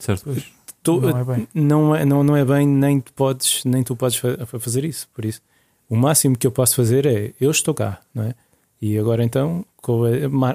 Certo. 0.00 0.24
Pois, 0.24 0.50
tu, 0.82 1.00
não, 1.00 1.18
é 1.18 1.24
bem. 1.24 1.48
Não, 1.54 1.96
é, 1.96 2.04
não, 2.04 2.24
não 2.24 2.36
é 2.36 2.44
bem, 2.44 2.66
nem 2.66 3.00
tu 3.00 3.12
podes, 3.12 3.62
nem 3.64 3.82
tu 3.82 3.96
podes 3.96 4.20
fazer 4.58 4.84
isso. 4.84 5.08
Por 5.14 5.24
isso, 5.24 5.40
o 5.88 5.96
máximo 5.96 6.36
que 6.36 6.46
eu 6.46 6.52
posso 6.52 6.76
fazer 6.76 7.06
é 7.06 7.32
eu 7.40 7.50
estou 7.50 7.74
cá, 7.74 8.00
não 8.14 8.24
é? 8.24 8.34
E 8.80 8.98
agora 8.98 9.22
então, 9.22 9.64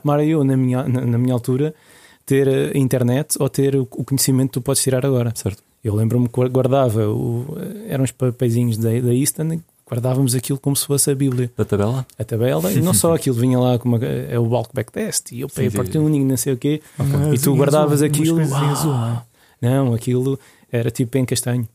Mara 0.03 0.25
eu 0.25 0.43
na 0.43 0.57
minha, 0.57 0.83
na, 0.83 1.01
na 1.01 1.17
minha 1.17 1.33
altura, 1.33 1.73
ter 2.25 2.47
a 2.47 2.77
internet 2.77 3.37
ou 3.39 3.47
ter 3.47 3.75
o 3.75 3.85
conhecimento 3.85 4.49
que 4.49 4.53
tu 4.55 4.61
podes 4.61 4.83
tirar 4.83 5.05
agora. 5.05 5.31
Certo. 5.33 5.63
Eu 5.83 5.95
lembro-me 5.95 6.27
que 6.27 6.49
guardava, 6.49 7.07
o, 7.07 7.57
eram 7.87 8.03
uns 8.03 8.11
papeizinhos 8.11 8.77
da, 8.77 8.89
da 8.89 9.13
Easton 9.13 9.61
guardávamos 9.89 10.35
aquilo 10.35 10.59
como 10.59 10.75
se 10.75 10.85
fosse 10.85 11.09
a 11.09 11.15
Bíblia. 11.15 11.49
A 11.57 11.63
tabela? 11.63 12.05
A 12.19 12.23
tabela, 12.23 12.71
e 12.71 12.81
não 12.81 12.93
só 12.93 13.15
aquilo, 13.15 13.37
vinha 13.37 13.57
lá 13.57 13.79
como 13.79 13.97
é 14.03 14.37
o 14.37 14.45
bulk 14.45 14.69
back 14.73 14.91
test 14.91 15.31
e 15.31 15.41
eu 15.41 15.47
pay 15.47 15.69
por 15.69 15.87
tuning, 15.87 16.25
não 16.25 16.35
sei 16.35 16.53
o 16.53 16.57
quê, 16.57 16.81
okay. 16.99 17.35
e 17.35 17.39
tu 17.39 17.55
guardavas 17.55 18.01
azul, 18.03 18.07
aquilo. 18.07 18.41
Azul, 18.41 18.93
não, 19.61 19.93
é? 19.93 19.95
aquilo 19.95 20.39
era 20.71 20.91
tipo 20.91 21.17
em 21.17 21.25
castanho. 21.25 21.67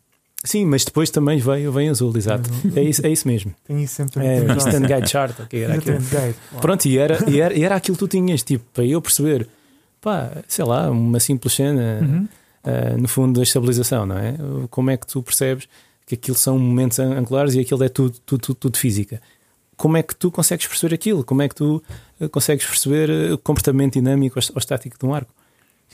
Sim, 0.45 0.65
mas 0.65 0.85
depois 0.85 1.09
também 1.09 1.39
veio, 1.39 1.71
vem 1.71 1.89
azul, 1.89 2.13
exato. 2.17 2.51
É 2.75 2.83
isso, 2.83 3.07
é 3.07 3.11
isso 3.11 3.29
mesmo. 3.29 3.55
Tem 3.65 3.83
isso 3.83 3.95
sempre. 3.95 4.27
É, 4.27 4.39
Stand 4.57 4.87
Guide 4.87 5.09
Chart, 5.09 5.39
okay, 5.39 5.63
era 5.63 5.75
aquilo. 5.75 5.99
Pronto, 6.61 6.85
e 6.87 6.99
era, 6.99 7.31
e, 7.31 7.41
era, 7.41 7.55
e 7.55 7.63
era 7.63 7.77
aquilo 7.77 7.97
que 7.97 8.01
tu 8.01 8.09
tinhas, 8.09 8.43
tipo, 8.43 8.65
para 8.73 8.85
eu 8.85 9.01
perceber, 9.01 9.47
pá, 10.01 10.33
sei 10.49 10.65
lá, 10.65 10.91
uma 10.91 11.21
simples 11.21 11.55
cena, 11.55 12.01
uhum. 12.03 12.29
uh, 12.65 13.01
no 13.01 13.07
fundo, 13.07 13.39
da 13.39 13.45
estabilização, 13.45 14.05
não 14.05 14.19
é? 14.19 14.35
Como 14.69 14.91
é 14.91 14.97
que 14.97 15.07
tu 15.07 15.23
percebes 15.23 15.69
que 16.07 16.15
aquilo 16.15 16.37
são 16.37 16.59
momentos 16.59 16.99
angulares 16.99 17.55
e 17.55 17.61
aquilo 17.61 17.83
é 17.85 17.89
tudo, 17.89 18.19
tudo, 18.27 18.41
tudo, 18.41 18.57
tudo 18.57 18.77
física. 18.77 19.21
Como 19.77 19.97
é 19.97 20.03
que 20.03 20.15
tu 20.15 20.31
consegues 20.31 20.67
perceber 20.67 20.95
aquilo? 20.95 21.25
Como 21.25 21.43
é 21.43 21.49
que 21.49 21.55
tu 21.55 21.83
eh, 22.21 22.29
consegues 22.29 22.67
perceber 22.67 23.11
eh, 23.11 23.33
o 23.33 23.39
comportamento 23.39 23.95
dinâmico 23.95 24.39
ou 24.39 24.59
estático 24.59 24.99
de 24.99 25.07
um 25.07 25.15
arco? 25.15 25.33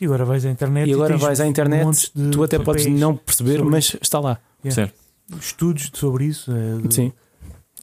E 0.01 0.05
agora 0.05 0.24
vais 0.24 0.44
à 0.44 0.51
internet 0.51 0.88
e 0.88 0.94
agora 0.94 1.14
e 1.14 1.18
vais 1.18 1.40
à 1.40 1.46
internet, 1.46 2.12
tu 2.32 2.42
até 2.42 2.59
podes 2.59 2.86
não 2.86 3.16
perceber, 3.16 3.62
mas 3.64 3.96
está 4.01 4.20
lá. 4.20 4.38
Yeah. 4.64 4.92
Estudos 5.40 5.90
sobre 5.94 6.26
isso. 6.26 6.51
É 6.53 6.86
de... 6.86 6.94
Sim. 6.94 7.12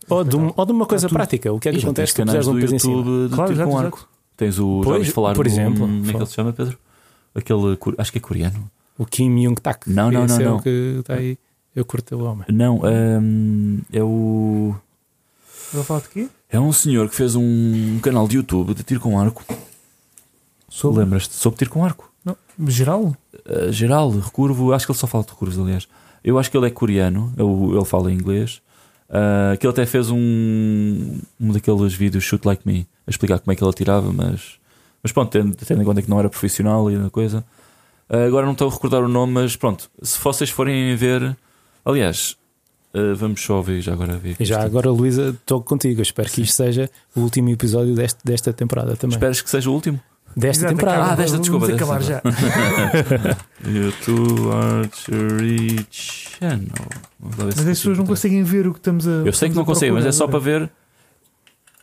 Ou 0.09 0.23
de, 0.23 0.35
um, 0.35 0.53
ou 0.55 0.65
de, 0.65 0.71
uma 0.71 0.85
coisa 0.85 1.09
prática. 1.09 1.51
O 1.51 1.59
que 1.59 1.69
é 1.69 1.71
que 1.71 1.79
acontece 1.79 2.13
se 2.13 2.23
puseres 2.23 2.47
um 2.47 2.79
cima? 2.79 3.27
De 3.27 3.35
claro, 3.35 3.53
tiro 3.53 3.67
com 3.67 3.77
arco. 3.77 4.09
Tens 4.37 4.59
o. 4.59 4.81
Pois, 4.83 5.09
falar 5.09 5.33
por 5.33 5.47
exemplo. 5.47 5.79
Como 5.79 6.09
é 6.09 6.11
que 6.11 6.17
ele 6.17 6.25
se 6.25 6.33
chama, 6.33 6.53
Pedro? 6.53 6.77
Aquele. 7.33 7.77
Acho 7.97 8.11
que 8.11 8.17
é 8.17 8.21
coreano. 8.21 8.71
O 8.97 9.05
Kim 9.05 9.43
Jung 9.43 9.59
Tak. 9.59 9.89
Não, 9.89 10.11
não, 10.11 10.25
não. 10.25 10.39
É 10.39 10.43
não. 10.43 10.57
o 10.57 10.61
que 10.61 10.97
está 10.99 11.15
aí. 11.15 11.37
Eu 11.75 11.83
curto 11.83 12.15
o 12.15 12.23
homem. 12.23 12.45
Não, 12.49 12.81
um, 12.83 13.81
é 13.91 14.01
o. 14.01 14.75
Vou 15.73 15.83
falar 15.83 16.01
de 16.01 16.09
quê? 16.09 16.27
É 16.49 16.59
um 16.59 16.71
senhor 16.71 17.09
que 17.09 17.15
fez 17.15 17.35
um 17.35 17.99
canal 18.01 18.27
de 18.27 18.37
YouTube 18.37 18.73
de 18.73 18.83
tiro 18.83 19.01
com 19.01 19.19
arco. 19.19 19.43
Sobre... 20.75 20.99
Lembras-te? 20.99 21.33
Sobre 21.33 21.59
tiro 21.59 21.71
com 21.71 21.85
arco? 21.85 22.11
Não. 22.23 22.35
Geral? 22.67 23.15
Uh, 23.47 23.71
geral, 23.71 24.11
recurvo. 24.11 24.73
Acho 24.73 24.85
que 24.85 24.91
ele 24.91 24.99
só 24.99 25.07
fala 25.07 25.23
de 25.23 25.31
recurvos, 25.31 25.59
aliás. 25.59 25.87
Eu 26.23 26.37
acho 26.39 26.49
que 26.49 26.57
ele 26.57 26.67
é 26.67 26.69
coreano, 26.69 27.33
ele, 27.37 27.75
ele 27.77 27.85
fala 27.85 28.11
inglês. 28.11 28.61
Uh, 29.07 29.55
que 29.59 29.65
ele 29.65 29.71
até 29.71 29.85
fez 29.85 30.09
um, 30.09 31.19
um 31.39 31.51
daqueles 31.51 31.93
vídeos 31.93 32.23
Shoot 32.23 32.45
Like 32.45 32.63
Me 32.65 32.87
a 33.05 33.11
explicar 33.11 33.39
como 33.39 33.51
é 33.51 33.55
que 33.55 33.63
ele 33.63 33.69
atirava, 33.69 34.11
mas, 34.11 34.59
mas 35.03 35.11
pronto, 35.11 35.29
tendo, 35.29 35.55
tendo 35.55 35.81
em 35.83 35.85
conta 35.85 36.01
que 36.01 36.09
não 36.09 36.19
era 36.19 36.27
profissional 36.27 36.89
e 36.89 36.95
a 36.95 37.09
coisa. 37.09 37.45
Uh, 38.09 38.25
agora 38.27 38.45
não 38.45 38.53
estou 38.53 38.67
a 38.67 38.71
recordar 38.71 39.03
o 39.03 39.07
nome, 39.07 39.33
mas 39.33 39.55
pronto, 39.55 39.89
se 40.01 40.19
vocês 40.19 40.49
forem 40.49 40.95
ver 40.95 41.37
Aliás, 41.85 42.35
uh, 42.95 43.15
vamos 43.15 43.41
só 43.41 43.61
ver 43.61 43.79
já 43.79 43.93
agora 43.93 44.17
ver. 44.17 44.35
Já 44.39 44.63
agora, 44.63 44.89
Luísa, 44.89 45.29
estou 45.29 45.61
contigo. 45.61 45.99
Eu 45.99 46.03
espero 46.03 46.27
que 46.27 46.41
isto 46.41 46.55
seja 46.55 46.89
o 47.15 47.19
último 47.19 47.49
episódio 47.51 47.93
deste, 47.93 48.25
desta 48.25 48.51
temporada 48.51 48.95
também. 48.97 49.15
Esperas 49.15 49.39
que 49.39 49.49
seja 49.49 49.69
o 49.69 49.73
último? 49.73 50.01
Desta 50.35 50.65
Exato, 50.65 50.75
temporada. 50.75 51.13
ah, 51.13 51.15
desta, 51.15 51.39
desculpa. 51.39 51.67
Vamos 51.67 51.81
acabar 51.81 52.01
já. 52.01 52.21
YouTube 53.65 54.51
Archery 54.51 55.87
Channel. 55.89 56.69
Mas 57.19 57.59
as 57.59 57.65
pessoas 57.65 57.97
não 57.97 58.05
conseguem 58.05 58.43
ver 58.43 58.67
o 58.67 58.73
que 58.73 58.79
estamos 58.79 59.07
a. 59.07 59.11
Eu 59.11 59.31
sei 59.31 59.49
que 59.49 59.55
não 59.55 59.63
conseguem, 59.63 59.93
mas 59.93 60.05
é 60.05 60.11
só 60.11 60.27
para 60.27 60.39
ver. 60.39 60.69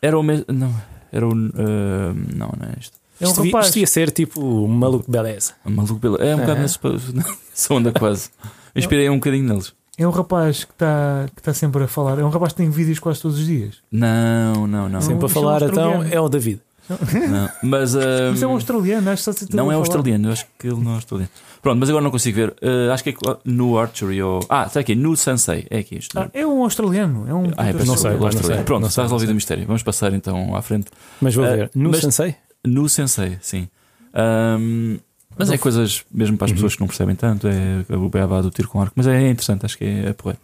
Era 0.03 0.19
o 0.19 0.23
mesmo. 0.23 0.45
Não, 0.49 0.75
era 1.11 1.27
o. 1.27 1.33
Uh, 1.33 2.15
não, 2.35 2.53
não 2.59 2.69
é 2.69 2.79
isto. 2.79 2.99
É 3.19 3.27
um 3.27 3.31
isto, 3.31 3.43
rapaz. 3.45 3.67
isto 3.67 3.79
ia 3.79 3.87
ser 3.87 4.11
tipo 4.11 4.45
um 4.45 4.69
maluco 4.69 5.11
beleza. 5.11 5.55
Um 5.65 5.71
maluco 5.71 5.95
beleza. 5.95 6.23
É 6.23 6.37
um 6.37 6.39
é. 6.39 6.43
bocado 6.43 6.61
nessa 6.61 6.79
onda 7.75 7.93
quase. 7.93 8.29
Inspirei 8.77 9.09
um 9.09 9.15
bocadinho 9.15 9.49
neles. 9.49 9.73
É 9.97 10.07
um 10.07 10.11
rapaz 10.11 10.65
que 10.65 10.73
está 10.73 11.27
que 11.35 11.43
tá 11.43 11.55
sempre 11.55 11.85
a 11.85 11.87
falar. 11.87 12.19
É 12.19 12.25
um 12.25 12.31
rapaz 12.31 12.53
que 12.53 12.59
tem 12.59 12.69
vídeos 12.69 12.99
quase 12.99 13.23
todos 13.23 13.39
os 13.39 13.47
dias. 13.47 13.77
Não, 13.91 14.67
não, 14.67 14.89
não. 14.91 15.01
Sempre 15.01 15.25
a 15.25 15.29
falar, 15.29 15.63
então 15.63 16.03
é 16.03 16.21
o 16.21 16.29
David. 16.29 16.61
Não, 16.89 17.49
mas, 17.63 17.95
uh, 17.95 17.99
mas 18.31 18.43
é 18.43 18.47
um 18.47 18.53
australiano, 18.53 19.11
acho 19.11 19.33
que 19.33 19.57
Não 19.57 19.71
é 19.71 19.75
australiano, 19.75 20.29
eu 20.29 20.33
acho 20.33 20.47
que 20.59 20.67
ele 20.67 20.81
não 20.81 20.93
é 20.93 20.95
australiano. 20.97 21.31
Pronto, 21.63 21.79
mas 21.79 21.89
agora 21.89 22.03
não 22.03 22.11
consigo 22.11 22.37
ver. 22.37 22.51
Uh, 22.61 22.91
acho 22.93 23.05
que 23.05 23.11
é 23.11 23.15
no 23.45 23.79
Archery 23.79 24.21
ou. 24.21 24.41
Ah, 24.49 24.65
está 24.67 24.81
aqui, 24.81 24.97
no 24.97 25.17
Sensei. 25.17 25.67
É 25.71 25.79
aqui 25.79 25.99
isto. 25.99 26.19
Ah, 26.19 26.29
é 26.35 26.45
um 26.45 26.63
australiano. 26.65 27.25
É 27.29 27.33
um 27.33 27.53
ah, 27.57 27.69
é, 27.69 27.73
não, 27.73 27.97
sei, 27.97 28.17
não 28.17 28.33
sei. 28.33 28.63
Pronto, 28.65 28.81
não 28.81 28.89
está 28.89 29.03
resolvido 29.03 29.31
o 29.31 29.35
mistério. 29.35 29.65
Vamos 29.65 29.83
passar 29.85 30.13
então 30.13 30.57
à 30.57 30.63
frente. 30.63 30.87
Mas 31.21 31.35
vou 31.35 31.45
uh, 31.45 31.49
ver. 31.49 31.71
No 31.75 31.91
mas, 31.91 32.01
Sensei? 32.01 32.35
No 32.67 32.89
Sensei, 32.89 33.39
sim. 33.41 33.69
Um, 34.15 34.99
mas 35.37 35.51
é 35.51 35.59
coisas 35.59 36.05
mesmo 36.13 36.37
para 36.37 36.47
as 36.47 36.51
uhum. 36.51 36.57
pessoas 36.57 36.75
que 36.75 36.81
não 36.81 36.89
percebem 36.89 37.15
tanto, 37.15 37.49
é 37.49 37.97
o 37.97 38.09
beabá 38.09 38.41
do 38.41 38.51
tiro 38.51 38.69
com 38.69 38.81
arco, 38.81 38.93
mas 38.97 39.07
é 39.07 39.31
interessante, 39.31 39.65
acho 39.65 39.79
que 39.79 39.85
é, 39.85 40.09
é 40.09 40.13
porreiro. 40.13 40.41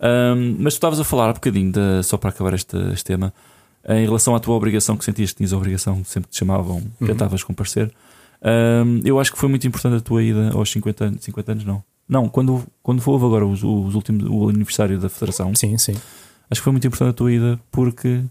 Um, 0.00 0.56
mas 0.58 0.74
tu 0.74 0.76
estavas 0.78 1.00
a 1.00 1.04
falar 1.04 1.30
um 1.30 1.34
bocadinho, 1.34 1.72
de, 1.72 2.02
só 2.02 2.16
para 2.16 2.30
acabar 2.30 2.54
este, 2.54 2.76
este, 2.92 3.04
tema, 3.04 3.32
em 3.88 4.04
relação 4.04 4.34
à 4.34 4.40
tua 4.40 4.54
obrigação, 4.54 4.96
que 4.96 5.04
sentias 5.04 5.30
que 5.30 5.38
tinhas 5.38 5.52
a 5.52 5.56
obrigação, 5.56 6.04
sempre 6.04 6.28
que 6.28 6.34
te 6.34 6.38
chamavam, 6.38 6.82
uhum. 7.00 7.06
tentavas 7.06 7.42
comparecer. 7.42 7.92
Um, 8.42 9.00
eu 9.04 9.20
acho 9.20 9.32
que 9.32 9.38
foi 9.38 9.48
muito 9.48 9.66
importante 9.66 9.96
a 9.96 10.00
tua 10.00 10.22
ida 10.22 10.50
aos 10.52 10.70
50 10.70 11.04
anos, 11.04 11.24
50 11.24 11.52
anos 11.52 11.64
não. 11.64 11.82
Não, 12.08 12.28
quando, 12.28 12.64
quando 12.82 13.02
houve 13.06 13.24
agora 13.24 13.46
os, 13.46 13.62
os 13.62 13.94
últimos, 13.94 14.28
o 14.28 14.48
aniversário 14.48 14.98
da 14.98 15.08
Federação. 15.08 15.54
Sim, 15.54 15.78
sim. 15.78 15.94
Acho 16.50 16.60
que 16.60 16.64
foi 16.64 16.72
muito 16.72 16.86
importante 16.86 17.10
a 17.10 17.12
tua 17.12 17.32
ida 17.32 17.60
porque 17.70 18.22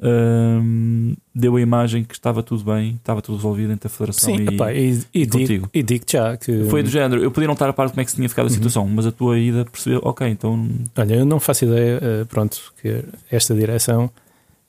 um, 0.00 1.14
deu 1.34 1.56
a 1.56 1.60
imagem 1.60 2.04
que 2.04 2.14
estava 2.14 2.42
tudo 2.42 2.62
bem, 2.64 2.96
estava 2.96 3.22
tudo 3.22 3.36
resolvido 3.36 3.72
entre 3.72 3.86
a 3.86 3.90
Federação 3.90 4.36
Sim, 4.36 4.42
e, 4.42 4.54
epá, 4.54 4.72
e, 4.72 5.00
e, 5.12 5.26
digo, 5.26 5.68
e 5.72 5.82
digo 5.82 6.04
já 6.06 6.36
que. 6.36 6.64
Foi 6.64 6.82
do 6.82 6.90
género, 6.90 7.22
eu 7.22 7.30
podia 7.30 7.46
não 7.46 7.54
estar 7.54 7.68
a 7.68 7.72
par 7.72 7.86
de 7.86 7.92
como 7.92 8.02
é 8.02 8.04
que 8.04 8.10
se 8.10 8.16
tinha 8.16 8.28
ficado 8.28 8.46
a 8.46 8.48
uhum. 8.48 8.54
situação, 8.54 8.84
uhum. 8.84 8.90
mas 8.94 9.06
a 9.06 9.12
tua 9.12 9.38
ida 9.38 9.64
percebeu, 9.64 10.00
ok, 10.04 10.28
então. 10.28 10.68
Olha, 10.96 11.14
eu 11.14 11.24
não 11.24 11.40
faço 11.40 11.64
ideia, 11.64 11.98
eh, 12.02 12.24
pronto, 12.24 12.72
que 12.80 13.04
esta 13.30 13.54
direção 13.54 14.10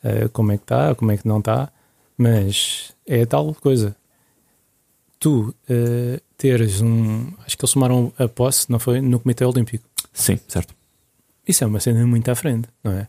uh, 0.04 0.30
como 0.32 0.52
é 0.52 0.58
que 0.58 0.64
está, 0.64 0.94
como 0.96 1.12
é 1.12 1.18
que 1.18 1.28
não 1.28 1.40
está, 1.40 1.72
mas 2.18 2.94
é 3.08 3.26
tal 3.26 3.54
coisa. 3.56 3.96
Tu 5.20 5.50
uh, 5.50 6.22
teres 6.38 6.82
um. 6.82 7.28
Acho 7.46 7.58
que 7.58 7.64
eles 7.66 7.74
tomaram 7.74 8.14
a 8.18 8.28
posse, 8.28 8.72
não 8.72 8.80
foi? 8.80 9.02
No 9.02 9.20
Comitê 9.20 9.44
Olímpico. 9.46 9.84
Sim, 10.14 10.40
certo. 10.48 10.74
Isso 11.48 11.64
é 11.64 11.68
uma 11.68 11.80
cena 11.80 12.06
muito 12.06 12.30
à 12.30 12.36
frente, 12.36 12.70
não 12.84 12.92
é? 12.94 13.08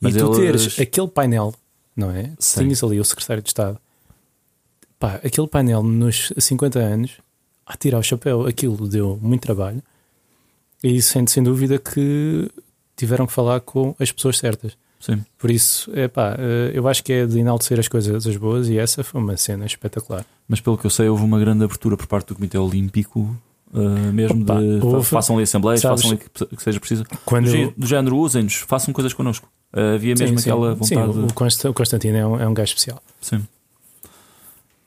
Mas 0.00 0.14
e 0.14 0.18
tu 0.18 0.26
eles- 0.26 0.36
teres 0.74 0.80
aquele 0.80 1.08
painel, 1.08 1.54
não 1.94 2.10
é? 2.10 2.32
Sim. 2.38 2.60
Tinhas 2.64 2.82
ali 2.82 2.98
o 3.00 3.04
secretário 3.04 3.42
de 3.42 3.48
Estado, 3.50 3.78
pá, 4.98 5.16
aquele 5.16 5.46
painel 5.48 5.82
nos 5.82 6.32
50 6.38 6.78
anos, 6.78 7.12
a 7.66 7.76
tirar 7.76 7.98
o 7.98 8.02
chapéu, 8.02 8.46
aquilo 8.46 8.88
deu 8.88 9.18
muito 9.20 9.42
trabalho 9.42 9.82
e 10.82 11.02
sem, 11.02 11.26
sem 11.26 11.42
dúvida 11.42 11.78
que 11.78 12.50
tiveram 12.96 13.26
que 13.26 13.32
falar 13.32 13.60
com 13.60 13.94
as 13.98 14.10
pessoas 14.10 14.38
certas. 14.38 14.76
Sim. 15.00 15.24
Por 15.38 15.50
isso, 15.50 15.90
é 15.94 16.06
pá, 16.08 16.36
eh, 16.38 16.72
eu 16.74 16.86
acho 16.86 17.02
que 17.02 17.10
é 17.12 17.26
de 17.26 17.38
enaltecer 17.38 17.80
as 17.80 17.88
coisas 17.88 18.26
as 18.26 18.36
boas 18.36 18.68
e 18.68 18.78
essa 18.78 19.02
foi 19.02 19.18
uma 19.20 19.34
cena 19.36 19.64
espetacular. 19.64 20.26
Mas 20.46 20.60
pelo 20.60 20.76
que 20.76 20.84
eu 20.86 20.90
sei, 20.90 21.08
houve 21.08 21.24
uma 21.24 21.40
grande 21.40 21.64
abertura 21.64 21.96
por 21.96 22.06
parte 22.06 22.28
do 22.28 22.34
Comitê 22.34 22.58
Olímpico, 22.58 23.34
uh, 23.72 24.12
mesmo 24.12 24.42
Opa, 24.42 24.60
de 24.60 24.78
houve. 24.84 25.06
façam 25.06 25.36
ali 25.36 25.44
assembleias, 25.44 25.80
Sabes- 25.80 26.02
façam 26.02 26.18
ali 26.18 26.28
que, 26.28 26.56
que 26.56 26.62
seja 26.62 26.78
preciso. 26.78 27.04
Quando 27.24 27.46
Do, 27.46 27.50
gé- 27.50 27.74
do 27.76 27.86
género, 27.86 28.16
usem-nos, 28.18 28.56
façam 28.56 28.92
coisas 28.92 29.14
connosco. 29.14 29.48
Uh, 29.72 29.94
havia 29.94 30.14
Sim, 30.16 30.24
mesmo 30.24 30.38
sim. 30.38 30.50
aquela 30.50 30.72
Sim, 30.84 30.94
vontade. 30.96 31.18
o 31.18 31.32
Const- 31.34 31.64
o 31.64 31.72
Constantino 31.72 32.16
é 32.18 32.26
um, 32.26 32.40
é 32.40 32.46
um 32.46 32.52
gajo 32.52 32.68
especial. 32.68 33.02
Sim. 33.22 33.42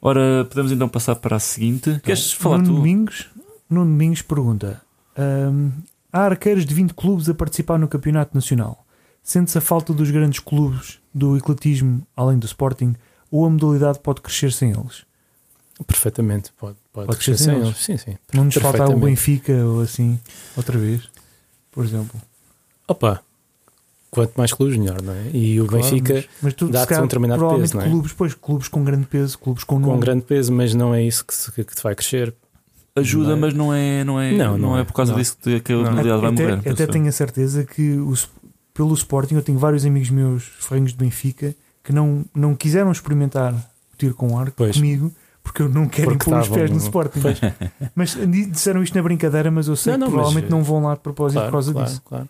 Ora, 0.02 0.46
podemos 0.50 0.72
então 0.72 0.88
passar 0.90 1.16
para 1.16 1.38
a 1.38 1.40
seguinte. 1.40 2.00
Queres 2.04 2.32
falar 2.34 2.58
Nuno 2.58 2.70
tu? 2.70 2.76
Domingos, 2.76 3.28
Nuno 3.70 3.86
Domingos 3.90 4.22
pergunta: 4.22 4.82
hum, 5.18 5.72
há 6.12 6.26
arqueiros 6.26 6.66
de 6.66 6.74
20 6.76 6.94
clubes 6.94 7.30
a 7.30 7.34
participar 7.34 7.80
no 7.80 7.88
Campeonato 7.88 8.36
Nacional. 8.36 8.83
Sente-se 9.24 9.58
a 9.58 9.62
falta 9.62 9.94
dos 9.94 10.12
grandes 10.12 10.40
clubes 10.40 11.00
do 11.14 11.38
ecletismo, 11.38 12.06
além 12.16 12.38
do 12.38 12.46
Sporting, 12.46 12.94
ou 13.32 13.46
a 13.46 13.50
modalidade 13.50 14.00
pode 14.00 14.22
crescer 14.22 14.52
sem 14.52 14.72
eles? 14.72 15.04
Perfeitamente, 15.88 16.52
pode, 16.60 16.76
pode, 16.94 17.08
Pode 17.08 17.18
crescer 17.18 17.32
crescer 17.32 17.44
sem 17.46 17.54
sem 17.56 17.64
eles. 17.68 17.78
Sim, 17.78 17.98
sim. 18.12 18.18
Não 18.34 18.46
nos 18.46 18.54
falta 18.56 18.88
o. 18.90 19.00
Benfica 19.00 19.54
ou 19.66 19.82
assim, 19.82 20.20
outra 20.56 20.78
vez, 20.78 21.10
por 21.72 21.84
exemplo. 21.84 22.22
Opa, 22.88 23.22
quanto 24.12 24.34
mais 24.36 24.54
clubes, 24.54 24.78
melhor, 24.78 25.02
não 25.02 25.14
é? 25.14 25.30
E 25.34 25.60
o 25.60 25.66
Claro, 25.66 25.84
Benfica 25.84 26.14
mas, 26.14 26.26
mas 26.42 26.54
tu, 26.54 26.68
dá-te 26.70 26.94
um 26.94 27.02
determinado 27.04 27.40
provavelmente 27.40 27.72
peso, 27.72 27.78
não 27.80 27.86
é? 27.86 27.90
clubes, 27.90 28.14
pois, 28.14 28.34
clubes 28.36 28.68
com 28.68 28.84
grande 28.84 29.08
peso, 29.08 29.40
clubes 29.40 29.64
com, 29.64 29.82
com 29.82 30.00
grande 30.00 30.22
peso, 30.24 30.52
mas 30.54 30.76
não 30.76 30.94
é 30.94 31.02
isso 31.02 31.26
que, 31.26 31.34
se- 31.34 31.52
que 31.52 31.64
te 31.64 31.82
vai 31.82 31.96
crescer. 31.96 32.34
Ajuda, 32.96 33.30
Não 33.30 33.34
é? 33.38 33.40
mas 33.40 33.54
não 33.56 33.74
é, 33.74 34.04
não 34.04 34.22
é, 34.22 34.32
Não, 34.34 34.52
não, 34.52 34.58
não 34.70 34.78
é 34.78 34.82
é. 34.82 34.84
por 34.84 34.94
causa 34.94 35.14
Não. 35.14 35.20
disso 35.20 35.36
que 35.64 35.74
a 35.74 35.78
modalidade 35.78 36.22
vai 36.22 36.32
até, 36.32 36.56
morrer. 36.56 36.70
até 36.70 36.84
eu. 36.84 36.88
tenho 36.88 37.08
a 37.08 37.12
certeza 37.12 37.66
que 37.66 37.94
o, 37.98 38.14
pelo 38.74 38.94
Sporting 38.94 39.36
eu 39.36 39.42
tenho 39.42 39.58
vários 39.60 39.86
amigos 39.86 40.10
meus 40.10 40.44
ferrenhos 40.60 40.92
de 40.92 40.98
Benfica 40.98 41.54
que 41.84 41.92
não, 41.94 42.26
não 42.34 42.56
quiseram 42.56 42.92
experimentar 42.92 43.54
o 43.94 43.98
tiro 43.98 44.16
com 44.16 44.38
arco 44.38 44.54
Pois. 44.58 44.76
comigo 44.76 45.12
porque 45.44 45.62
eu 45.62 45.68
não 45.70 45.88
quero 45.90 46.18
pôr 46.18 46.38
os 46.40 46.48
pés 46.48 46.70
no 46.70 46.78
no- 46.78 46.82
Sporting. 46.82 47.20
Pois. 47.22 47.38
Mas 47.94 48.16
di- 48.16 48.46
disseram 48.46 48.82
isto 48.82 48.96
na 48.96 49.04
brincadeira, 49.04 49.52
mas 49.52 49.68
eu 49.68 49.76
sei 49.76 49.92
Não, 49.94 50.00
não, 50.00 50.08
que 50.08 50.14
mas, 50.14 50.22
provavelmente 50.22 50.48
eh, 50.48 50.56
não 50.56 50.64
vão 50.64 50.84
lá 50.84 50.94
de 50.96 51.02
propósito 51.02 51.36
Claro, 51.40 51.48
por 51.50 51.52
causa 51.54 51.72
claro, 51.74 51.88
disso. 51.90 52.02
claro. 52.06 52.30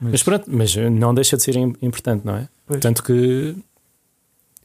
Mas, 0.00 0.10
Mas 0.12 0.22
pronto, 0.24 0.44
mas 0.48 0.74
não 0.76 1.14
deixa 1.14 1.36
de 1.36 1.42
ser 1.44 1.54
im- 1.56 1.76
importante, 1.80 2.26
não 2.26 2.34
é? 2.36 2.48
pois, 2.66 2.80
Tanto 2.80 3.04
que 3.04 3.54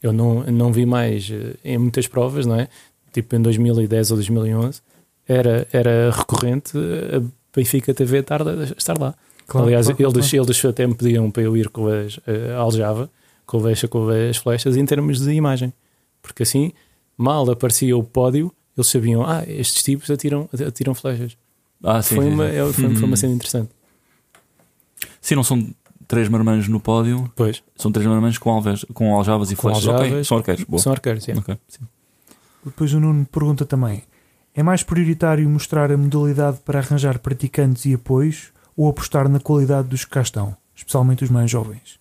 eu 0.02 0.12
não, 0.12 0.44
não 0.46 0.72
vi 0.74 0.86
mais 0.88 1.30
eh, 1.32 1.56
em 1.64 1.78
muitas 1.78 2.08
provas, 2.08 2.46
não 2.48 2.56
é? 2.60 2.68
Tipo 3.14 3.36
em 3.36 3.42
2010 3.42 4.10
ou 4.12 4.18
2011, 4.18 4.82
era, 5.28 5.68
era 5.72 6.10
recorrente 6.12 6.76
a 6.78 7.22
Benfica 7.56 7.94
TV 7.94 8.20
estar, 8.20 8.42
estar 8.76 8.98
lá. 8.98 9.14
Claro, 9.48 9.66
Aliás, 9.68 9.88
claro, 9.88 10.02
eles, 10.04 10.30
claro. 10.30 10.46
eles 10.46 10.66
até 10.66 10.86
me 10.86 10.94
pediam 10.94 11.32
para 11.32 11.42
eu 11.44 11.58
ir 11.58 11.70
com 11.70 11.88
as 11.88 12.20
a 12.54 12.58
aljava, 12.58 13.10
com 13.46 13.66
as, 13.66 13.82
com 13.84 14.08
as 14.10 14.38
flechas, 14.38 14.78
em 14.78 14.86
termos 14.86 15.20
de 15.20 15.32
imagem. 15.32 15.74
Porque 16.22 16.44
assim, 16.44 16.72
mal 17.18 17.50
aparecia 17.50 17.98
o 17.98 18.04
pódio, 18.04 18.54
eles 18.78 18.88
sabiam, 18.88 19.26
ah, 19.26 19.44
estes 19.48 19.82
tipos 19.82 20.12
atiram, 20.12 20.48
atiram 20.68 20.94
flechas. 20.94 21.36
Ah, 21.84 22.02
sim, 22.02 22.16
foi, 22.16 22.26
sim, 22.26 22.32
uma, 22.32 22.50
sim. 22.50 22.56
é- 22.56 22.64
foi, 22.64 22.74
foi 22.74 22.86
uma 22.90 23.08
Uhum. 23.08 23.16
cena 23.16 23.34
interessante. 23.34 23.70
Sim, 25.22 25.36
não 25.36 25.44
são 25.44 25.68
três 26.08 26.28
marmãs 26.30 26.68
no 26.68 26.80
pódio, 26.80 27.32
Pois, 27.36 27.62
são 27.76 27.92
três 27.92 28.08
marmãs 28.08 28.38
com, 28.38 28.50
alves, 28.50 28.86
com 28.94 29.16
aljavas 29.16 29.52
e 29.52 29.56
Com 29.56 29.64
flechas. 29.64 29.88
Aljavas. 29.88 30.28
são 30.28 30.38
arqueiros. 30.38 30.64
Boa. 30.64 30.82
são 30.82 30.92
arqueiros, 30.94 31.28
é. 31.30 31.34
Ok, 31.34 31.58
sim. 31.68 31.82
Depois 32.66 32.94
o 32.94 33.00
Nuno 33.00 33.26
pergunta 33.26 33.66
também: 33.66 34.04
é 34.56 34.64
mais 34.64 34.84
prioritário 34.84 35.48
mostrar 35.50 35.92
a 35.92 35.98
modalidade 35.98 36.60
para 36.66 36.80
arranjar 36.80 37.20
praticantes 37.20 37.86
e 37.86 37.94
apoios 37.94 38.52
ou 38.78 38.88
apostar 38.88 39.28
na 39.28 39.40
qualidade 39.40 39.88
dos 39.90 40.06
que 40.06 40.12
cá 40.12 40.22
estão, 40.22 40.56
especialmente 40.76 41.24
os 41.24 41.30
mais 41.30 41.50
jovens? 41.52 42.00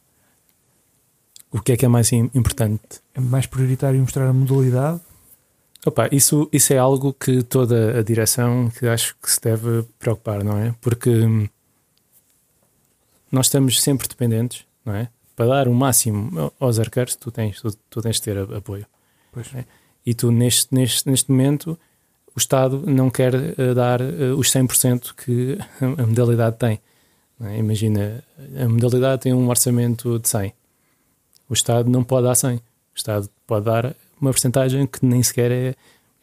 O 1.50 1.60
que 1.60 1.72
é 1.72 1.76
que 1.76 1.84
é 1.86 1.88
mais 1.88 2.12
im- 2.12 2.30
importante? 2.34 3.00
É 3.14 3.20
mais 3.20 3.46
prioritário 3.46 3.98
mostrar 3.98 4.28
a 4.28 4.32
modalidade? 4.32 5.00
Opa, 5.86 6.08
isso, 6.12 6.48
isso 6.52 6.72
é 6.72 6.78
algo 6.78 7.12
que 7.14 7.42
toda 7.42 7.98
a 7.98 8.02
direção 8.02 8.68
que 8.78 8.86
acho 8.86 9.16
que 9.22 9.30
se 9.30 9.40
deve 9.40 9.84
preocupar, 9.98 10.44
não 10.44 10.58
é? 10.58 10.74
Porque 10.80 11.08
hum, 11.10 11.48
nós 13.30 13.46
estamos 13.46 13.80
sempre 13.80 14.06
dependentes, 14.08 14.64
não 14.84 14.94
é? 14.94 15.08
Para 15.34 15.46
dar 15.46 15.68
o 15.68 15.74
máximo 15.74 16.52
aos 16.58 16.78
arqueiros, 16.78 17.14
tu 17.16 17.30
tens, 17.30 17.60
tu, 17.60 17.74
tu 17.90 18.02
tens 18.02 18.16
de 18.16 18.22
ter 18.22 18.38
apoio. 18.54 18.86
Pois. 19.32 19.46
É. 19.54 19.64
E 20.04 20.14
tu, 20.14 20.30
neste, 20.30 20.74
neste, 20.74 21.08
neste 21.08 21.30
momento, 21.30 21.78
o 22.36 22.38
Estado 22.38 22.82
não 22.86 23.08
quer 23.08 23.34
eh, 23.34 23.74
dar 23.74 23.98
eh, 24.02 24.34
os 24.36 24.52
100% 24.52 25.14
que 25.14 25.58
a 25.80 26.06
modalidade 26.06 26.56
tem. 26.58 26.78
é? 27.40 27.58
Imagina, 27.58 28.22
a 28.62 28.68
modalidade 28.68 29.22
tem 29.22 29.32
um 29.32 29.48
orçamento 29.48 30.18
de 30.18 30.28
100. 30.28 30.52
O 31.48 31.54
Estado 31.54 31.90
não 31.90 32.04
pode 32.04 32.26
dar 32.26 32.34
100. 32.34 32.56
O 32.56 32.60
Estado 32.94 33.30
pode 33.46 33.64
dar 33.64 33.96
uma 34.20 34.30
porcentagem 34.32 34.86
que 34.86 35.04
nem 35.04 35.22
sequer 35.22 35.50
é, 35.50 35.74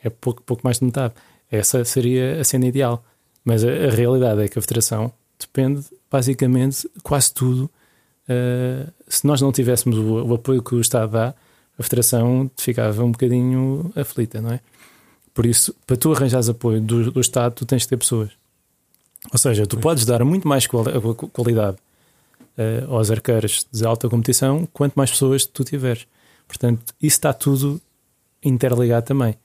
é 0.04 0.10
pouco, 0.12 0.44
pouco 0.44 0.62
mais 0.64 0.78
de 0.78 0.86
metade. 0.86 1.16
Essa 1.52 1.84
seria 1.84 2.40
a 2.40 2.44
cena 2.44 2.68
ideal. 2.68 3.04
Mas 3.44 3.64
a, 3.64 3.70
a 3.70 3.90
realidade 3.90 4.42
é 4.44 4.48
que 4.48 4.60
a 4.60 4.62
Federação 4.62 5.12
depende, 5.40 5.84
basicamente, 6.12 6.88
quase 7.02 7.34
tudo. 7.34 7.70
eh, 8.30 8.86
se 9.08 9.26
nós 9.26 9.42
não 9.42 9.52
tivéssemos 9.52 9.98
o, 9.98 10.26
o 10.26 10.34
apoio 10.36 10.62
que 10.62 10.76
o 10.76 10.82
Estado 10.82 11.12
dá, 11.12 11.34
a 11.78 11.84
Federação 11.84 12.52
ficava 12.56 13.04
um 13.04 13.12
bocadinho 13.12 13.92
aflita, 13.96 14.40
não 14.42 14.52
é? 14.52 14.60
Por 15.34 15.46
isso, 15.46 15.74
para 15.88 15.98
tu 15.98 16.12
arranjares 16.14 16.48
apoio 16.50 16.80
do, 16.82 17.12
do 17.12 17.20
Estado, 17.22 17.56
tu 17.56 17.66
tens 17.66 17.82
de 17.84 17.88
ter 17.88 17.98
pessoas. 17.98 18.30
Ou 19.32 19.38
seja, 19.38 19.66
tu 19.66 19.78
podes 19.78 20.06
dar 20.06 20.24
muito 20.24 20.48
mais 20.48 20.68
quali- 20.68 20.92
qualidade 21.32 21.78
eh, 22.58 22.84
aos 22.88 23.10
arqueiros 23.10 23.66
de 23.72 23.86
alta 23.86 24.08
competição 24.10 24.68
quanto 24.72 24.94
mais 24.96 25.10
pessoas 25.12 25.46
tu 25.46 25.64
tiveres. 25.64 26.06
Portanto, 26.48 26.94
isso 27.02 27.16
está 27.18 27.34
tudo 27.34 27.82
interligado 28.44 29.06
também. 29.06 29.36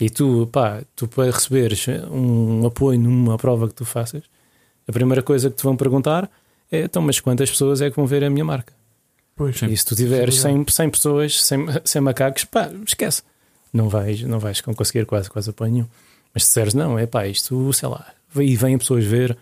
E 0.00 0.08
tu, 0.08 0.48
pá, 0.50 0.82
tu 0.96 1.06
para 1.08 1.30
receberes 1.30 1.86
um 2.10 2.66
apoio 2.66 2.98
numa 2.98 3.36
prova 3.36 3.68
que 3.68 3.74
tu 3.74 3.84
faças, 3.84 4.22
a 4.88 4.92
primeira 4.92 5.22
coisa 5.22 5.50
que 5.50 5.56
te 5.56 5.62
vão 5.64 5.76
perguntar 5.76 6.30
é: 6.70 6.82
então, 6.82 7.02
mas 7.02 7.20
quantas 7.20 7.50
pessoas 7.50 7.80
é 7.80 7.90
que 7.90 7.96
vão 7.96 8.06
ver 8.06 8.24
a 8.24 8.30
minha 8.30 8.44
marca? 8.44 8.72
Pois. 9.36 9.60
E 9.62 9.76
se 9.76 9.84
tu 9.84 9.94
tiveres 9.94 10.36
Isso 10.36 10.48
é 10.48 10.52
100, 10.52 10.64
100 10.68 10.90
pessoas, 10.90 11.42
100, 11.42 11.66
100 11.84 12.00
macacos, 12.02 12.44
pá, 12.44 12.70
esquece. 12.86 13.22
Não 13.72 13.88
vais, 13.88 14.22
não 14.22 14.38
vais 14.38 14.60
conseguir 14.60 15.04
quase, 15.06 15.28
quase 15.30 15.50
apoio 15.50 15.70
nenhum. 15.72 15.86
Mas 16.34 16.44
se 16.44 16.50
disseres, 16.50 16.74
não, 16.74 16.98
é 16.98 17.06
pá, 17.06 17.26
isto, 17.26 17.72
sei 17.72 17.88
lá, 17.88 18.06
e 18.36 18.56
vêm 18.56 18.76
pessoas 18.78 19.04
ver. 19.04 19.36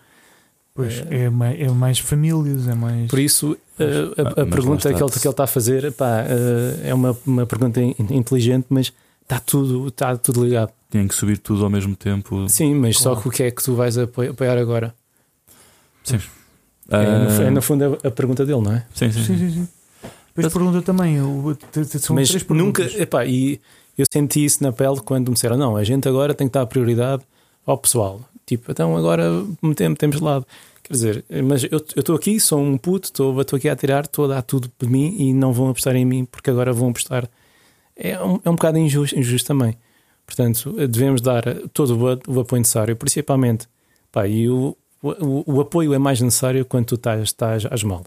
pois 0.73 1.03
é, 1.09 1.29
mais, 1.29 1.59
é 1.59 1.67
mais 1.69 1.99
famílias, 1.99 2.67
é 2.67 2.73
mais. 2.75 3.09
Por 3.09 3.19
isso, 3.19 3.57
eh, 3.79 3.83
a, 4.17 4.21
Ah, 4.21 4.41
a 4.41 4.45
lá 4.45 4.45
pergunta 4.45 4.93
que 4.93 5.01
ele, 5.03 5.11
que 5.11 5.27
ele 5.27 5.29
está 5.33 5.43
a 5.43 5.47
fazer 5.47 5.91
pá, 5.93 6.23
eh, 6.27 6.89
é 6.89 6.93
uma, 6.93 7.17
uma 7.25 7.45
pergunta 7.45 7.81
in- 7.81 7.95
inteligente, 8.11 8.65
mas 8.69 8.91
está 9.23 9.39
tudo, 9.39 9.87
está 9.87 10.15
tudo 10.17 10.43
ligado. 10.45 10.71
Têm 10.89 11.07
que 11.07 11.15
subir 11.15 11.37
tudo 11.37 11.63
ao 11.65 11.69
mesmo 11.69 11.95
tempo. 11.95 12.47
Sim, 12.47 12.73
mas 12.75 12.97
Claro. 12.97 13.15
só 13.17 13.21
que 13.21 13.27
o 13.27 13.31
que 13.31 13.43
é 13.43 13.51
que 13.51 13.61
tu 13.63 13.75
vais 13.75 13.97
apoiar, 13.97 14.57
agora? 14.57 14.95
Ah, 16.89 16.97
É, 17.03 17.19
no, 17.19 17.41
é, 17.47 17.49
no 17.51 17.61
fundo 17.61 17.99
a, 18.03 18.07
a 18.07 18.11
pergunta 18.11 18.45
dele, 18.45 18.61
não 18.61 18.73
é? 18.73 18.85
sim, 18.93 19.11
sim, 19.11 19.23
Sim, 19.23 19.37
sim. 19.37 19.49
sim, 19.49 19.51
sim. 19.65 19.67
Depois 20.35 20.53
pergunta 20.53 20.81
também: 20.81 21.17
são 21.99 22.15
mas 22.15 22.29
três 22.29 22.43
nunca, 22.47 22.83
perguntas. 22.83 23.01
epá, 23.01 23.25
e 23.25 23.59
eu 23.97 24.05
senti 24.11 24.45
isso 24.45 24.61
na 24.63 24.71
pele 24.71 25.01
quando 25.01 25.29
me 25.29 25.33
disseram: 25.33 25.57
não, 25.57 25.75
a 25.75 25.83
gente 25.83 26.07
agora 26.07 26.33
tem 26.33 26.47
que 26.47 26.53
dar 26.53 26.65
prioridade 26.65 27.23
ao 27.65 27.77
pessoal. 27.77 28.21
Tipo, 28.45 28.71
então 28.71 28.95
agora 28.95 29.43
metemos, 29.61 29.91
metemos 29.91 30.17
de 30.17 30.23
lado. 30.23 30.45
Quer 30.83 30.93
dizer, 30.93 31.25
mas 31.43 31.63
eu 31.65 31.77
estou 31.77 32.15
aqui, 32.15 32.39
sou 32.39 32.61
um 32.61 32.77
puto, 32.77 33.07
estou 33.07 33.57
aqui 33.57 33.67
a 33.67 33.75
tirar, 33.75 34.05
estou 34.05 34.23
a 34.25 34.27
dar 34.29 34.41
tudo 34.41 34.69
por 34.69 34.89
mim 34.89 35.15
e 35.19 35.33
não 35.33 35.51
vão 35.51 35.69
apostar 35.69 35.95
em 35.97 36.05
mim 36.05 36.23
porque 36.23 36.49
agora 36.49 36.71
vão 36.71 36.89
apostar. 36.89 37.29
É 37.93 38.17
um, 38.23 38.39
é 38.45 38.49
um 38.49 38.55
bocado 38.55 38.77
injusto, 38.77 39.19
injusto 39.19 39.47
também. 39.47 39.75
Portanto, 40.25 40.73
devemos 40.87 41.19
dar 41.19 41.43
todo 41.73 41.97
o, 41.97 42.35
o 42.37 42.39
apoio 42.39 42.59
necessário, 42.59 42.95
principalmente. 42.95 43.67
Pá, 44.11 44.27
e 44.27 44.49
o, 44.49 44.77
o, 45.01 45.55
o 45.55 45.61
apoio 45.61 45.93
é 45.93 45.97
mais 45.97 46.21
necessário 46.21 46.63
quando 46.63 46.85
tu 46.85 46.95
estás, 46.95 47.21
estás 47.21 47.65
às 47.65 47.83
mal. 47.83 48.03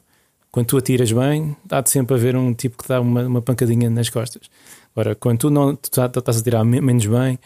Quando 0.50 0.66
tu 0.66 0.78
atiras 0.78 1.12
bem, 1.12 1.56
dá-te 1.64 1.90
sempre 1.90 2.14
a 2.14 2.18
ver 2.18 2.34
um 2.34 2.52
tipo 2.52 2.82
que 2.82 2.88
dá 2.88 3.00
uma, 3.00 3.26
uma 3.26 3.42
pancadinha 3.42 3.88
nas 3.90 4.08
costas. 4.08 4.50
Agora, 4.94 5.14
quando 5.14 5.38
tu 5.38 5.50
não 5.50 5.74
tu 5.76 5.90
tá- 5.90 6.06
estás 6.06 6.38
a 6.38 6.42
tirar 6.42 6.64
me- 6.64 6.80
menos 6.80 7.06
bem, 7.06 7.38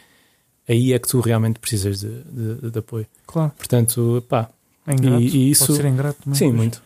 aí 0.68 0.92
é 0.92 0.98
que 0.98 1.06
tu 1.08 1.20
realmente 1.20 1.58
precisas 1.58 2.00
de, 2.00 2.22
de- 2.24 2.70
de 2.70 2.78
apoio. 2.78 3.06
Claro, 3.26 3.52
Portanto, 3.56 4.24
pá, 4.28 4.48
é 4.86 4.92
ingrato. 4.94 5.20
E- 5.22 5.28
e 5.36 5.50
isso- 5.50 5.66
Pode 5.66 5.76
ser 5.78 5.86
ingrato 5.88 6.22
também. 6.22 6.38
sim, 6.38 6.46
pois. 6.46 6.56
muito. 6.56 6.82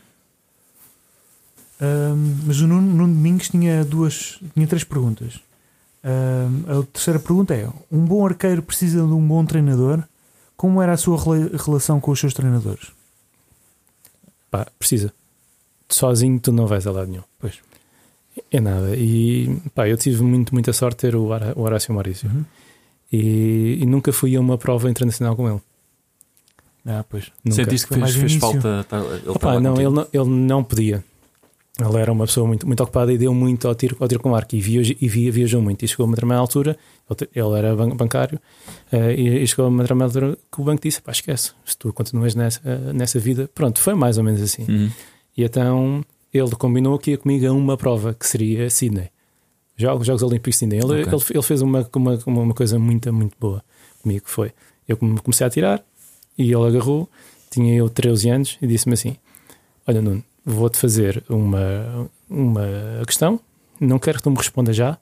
Ahm, 1.80 2.40
mas 2.46 2.60
o 2.60 2.66
Nuno, 2.66 2.82
Nuno 2.94 3.14
Domingos 3.14 3.48
tinha 3.50 3.84
duas, 3.84 4.38
tinha 4.54 4.66
três 4.66 4.82
perguntas. 4.84 5.40
Ahm, 6.02 6.64
a 6.80 6.84
terceira 6.92 7.20
pergunta 7.20 7.54
é: 7.54 7.68
um 7.90 8.04
bom 8.04 8.26
arqueiro 8.26 8.62
precisa 8.62 8.98
de 8.98 9.12
um 9.12 9.26
bom 9.26 9.44
treinador? 9.44 10.02
Como 10.56 10.82
era 10.82 10.92
a 10.92 10.96
sua 10.96 11.16
rela- 11.16 11.50
relação 11.56 12.00
com 12.00 12.10
os 12.10 12.18
seus 12.18 12.34
treinadores? 12.34 12.90
Pá, 14.50 14.66
precisa. 14.76 15.12
Sozinho 15.88 16.40
tu 16.40 16.50
não 16.50 16.66
vais 16.66 16.84
a 16.86 16.90
lado 16.90 17.08
nenhum. 17.10 17.22
É 18.50 18.60
nada. 18.60 18.94
E 18.96 19.56
pá, 19.74 19.88
eu 19.88 19.96
tive 19.96 20.22
muito, 20.22 20.52
muita 20.54 20.72
sorte 20.72 20.96
de 20.96 21.00
ter 21.12 21.16
o, 21.16 21.24
o 21.56 21.60
Horácio 21.62 21.92
Maurício. 21.94 22.28
Uhum. 22.28 22.44
E, 23.12 23.78
e 23.80 23.86
nunca 23.86 24.12
fui 24.12 24.36
a 24.36 24.40
uma 24.40 24.58
prova 24.58 24.90
internacional 24.90 25.34
com 25.36 25.48
ele. 25.48 25.60
Ah, 26.86 27.04
pois. 27.08 27.30
Nunca. 27.44 27.56
Sentiste 27.56 27.86
que 27.88 27.94
fez, 27.94 28.14
fez 28.14 28.34
falta. 28.36 28.84
tá- 28.88 28.98
ele 29.00 29.28
Opa, 29.28 29.60
não, 29.60 29.74
ele 29.76 29.90
não, 29.90 30.06
ele 30.12 30.28
não 30.28 30.64
podia. 30.64 31.04
Ele 31.80 31.96
era 31.96 32.10
uma 32.10 32.26
pessoa 32.26 32.44
muito, 32.46 32.66
muito 32.66 32.82
ocupada 32.82 33.12
e 33.12 33.16
deu 33.18 33.32
muito 33.32 33.68
ao 33.68 33.74
tiro, 33.74 33.96
ao 34.00 34.08
tiro 34.08 34.20
com 34.20 34.34
arco 34.34 34.56
e, 34.56 34.60
viaj, 34.60 34.96
e 35.00 35.08
via, 35.08 35.30
viajou 35.30 35.62
muito. 35.62 35.84
E 35.84 35.88
chegou 35.88 36.04
a 36.04 36.06
uma 36.08 36.14
determinada 36.16 36.40
altura, 36.40 36.76
ele, 37.08 37.30
ele 37.34 37.56
era 37.58 37.76
ban- 37.76 37.94
bancário, 37.94 38.40
eh, 38.90 39.14
e, 39.14 39.42
e 39.42 39.46
chegou 39.46 39.64
a 39.66 39.68
uma 39.68 39.82
determinada 39.84 40.08
altura 40.18 40.38
que 40.50 40.60
o 40.60 40.64
banco 40.64 40.82
disse: 40.82 41.00
pá, 41.00 41.12
esquece, 41.12 41.52
se 41.64 41.78
tu 41.78 41.92
continuas 41.92 42.34
nessa, 42.34 42.60
eh, 42.64 42.92
nessa 42.92 43.20
vida, 43.20 43.48
pronto, 43.54 43.78
foi 43.80 43.94
mais 43.94 44.18
ou 44.18 44.24
menos 44.24 44.42
assim. 44.42 44.64
Uhum. 44.68 44.90
E 45.36 45.44
então 45.44 46.04
ele 46.32 46.50
combinou 46.56 46.98
que 46.98 47.12
ia 47.12 47.18
comigo 47.18 47.46
a 47.46 47.52
uma 47.52 47.76
prova 47.76 48.14
que 48.14 48.26
seria 48.26 48.68
Sydney. 48.70 49.08
Jogos, 49.76 50.06
Jogos 50.06 50.22
Olímpicos 50.22 50.54
de 50.54 50.58
Sydney. 50.58 50.78
Ele, 50.80 51.02
Ok. 51.02 51.12
ele, 51.12 51.24
ele 51.38 51.42
fez 51.42 51.62
uma, 51.62 51.88
uma, 51.94 52.18
uma 52.26 52.54
coisa 52.54 52.78
muito, 52.78 53.12
muito 53.12 53.36
boa 53.38 53.62
comigo. 54.02 54.24
que 54.24 54.30
Foi 54.30 54.52
eu 54.88 54.96
come- 54.96 55.20
comecei 55.20 55.46
a 55.46 55.50
tirar 55.50 55.84
e 56.36 56.44
ele 56.52 56.66
agarrou. 56.66 57.08
Tinha 57.50 57.74
eu 57.76 57.88
13 57.88 58.28
anos 58.30 58.58
e 58.60 58.66
disse-me 58.66 58.94
assim: 58.94 59.16
Olha, 59.86 60.02
Nuno, 60.02 60.22
vou-te 60.44 60.76
fazer 60.78 61.22
uma, 61.28 62.10
uma 62.28 62.66
questão. 63.06 63.40
Não 63.80 63.98
quero 63.98 64.18
que 64.18 64.24
tu 64.24 64.30
me 64.30 64.36
respondas 64.36 64.74
já. 64.76 64.98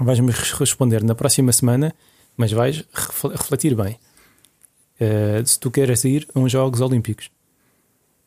Vais-me 0.00 0.30
res- 0.30 0.52
responder 0.52 1.02
na 1.02 1.14
próxima 1.14 1.50
semana, 1.52 1.92
mas 2.36 2.52
vais 2.52 2.84
refle- 2.92 3.30
refletir 3.36 3.74
bem. 3.74 3.98
Eh, 5.00 5.42
se 5.44 5.58
tu 5.58 5.70
queres 5.70 6.04
ir 6.04 6.26
a 6.34 6.38
uns 6.40 6.50
Jogos 6.52 6.80
Olímpicos. 6.80 7.30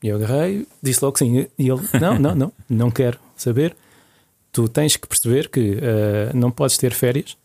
E 0.03 0.07
eu 0.07 0.15
agarrei, 0.17 0.67
disse 0.81 1.03
logo 1.03 1.17
sim. 1.17 1.47
E 1.57 1.69
ele: 1.69 1.81
Não, 1.99 2.17
não, 2.19 2.35
não, 2.35 2.51
não 2.69 2.91
quero 2.91 3.19
saber. 3.35 3.75
Tu 4.51 4.67
tens 4.67 4.97
que 4.97 5.07
perceber 5.07 5.47
que 5.49 5.77
eh, 5.81 6.31
não 6.33 6.51
podes 6.51 6.77
ter 6.77 6.93
férias. 6.93 7.37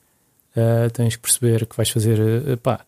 Eh, 0.56 0.88
tens 0.90 1.16
que 1.16 1.22
perceber 1.22 1.66
que 1.66 1.76
vais 1.76 1.88
fazer 1.90 2.18
eh, 2.18 2.56
pá, 2.56 2.80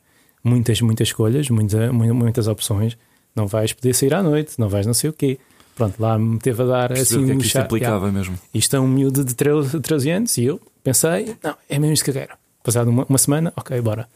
muitas, 0.43 0.81
muitas 0.81 1.09
escolhas, 1.09 1.49
muita, 1.51 1.93
mu- 1.93 2.15
muitas 2.15 2.49
opções. 2.49 2.97
Não 3.36 3.47
vais 3.47 3.73
poder 3.73 3.95
sair 3.95 4.15
à 4.15 4.23
noite, 4.23 4.55
não 4.59 4.69
vais 4.69 4.86
não 4.86 4.95
sei 4.95 5.11
o 5.11 5.12
quê. 5.12 5.39
Pronto, 5.77 5.95
lá 6.01 6.19
me 6.19 6.39
teve 6.40 6.61
a 6.62 6.66
dar 6.66 6.89
Percebeu 6.89 7.23
assim 7.23 7.27
que 7.27 7.31
é 7.31 7.35
um 7.35 7.39
que 7.39 7.47
isto 7.47 7.53
chá- 7.53 7.62
implicava 7.65 8.11
mesmo. 8.11 8.36
isto 8.53 8.74
é 8.74 8.81
um 8.81 8.89
miúdo 8.89 9.24
de 9.24 9.32
13, 9.35 9.78
13 9.78 10.11
anos 10.11 10.36
e 10.39 10.45
eu 10.47 10.61
pensei, 10.82 11.36
não, 11.40 11.55
é 11.69 11.78
mesmo 11.78 11.93
isto 11.95 12.03
que 12.05 12.11
eu 12.11 12.15
quero. 12.15 12.32
Passado 12.65 12.89
uma, 12.90 13.07
uma 13.09 13.19
semana, 13.19 13.53
ok, 13.57 13.81
bora. 13.81 14.09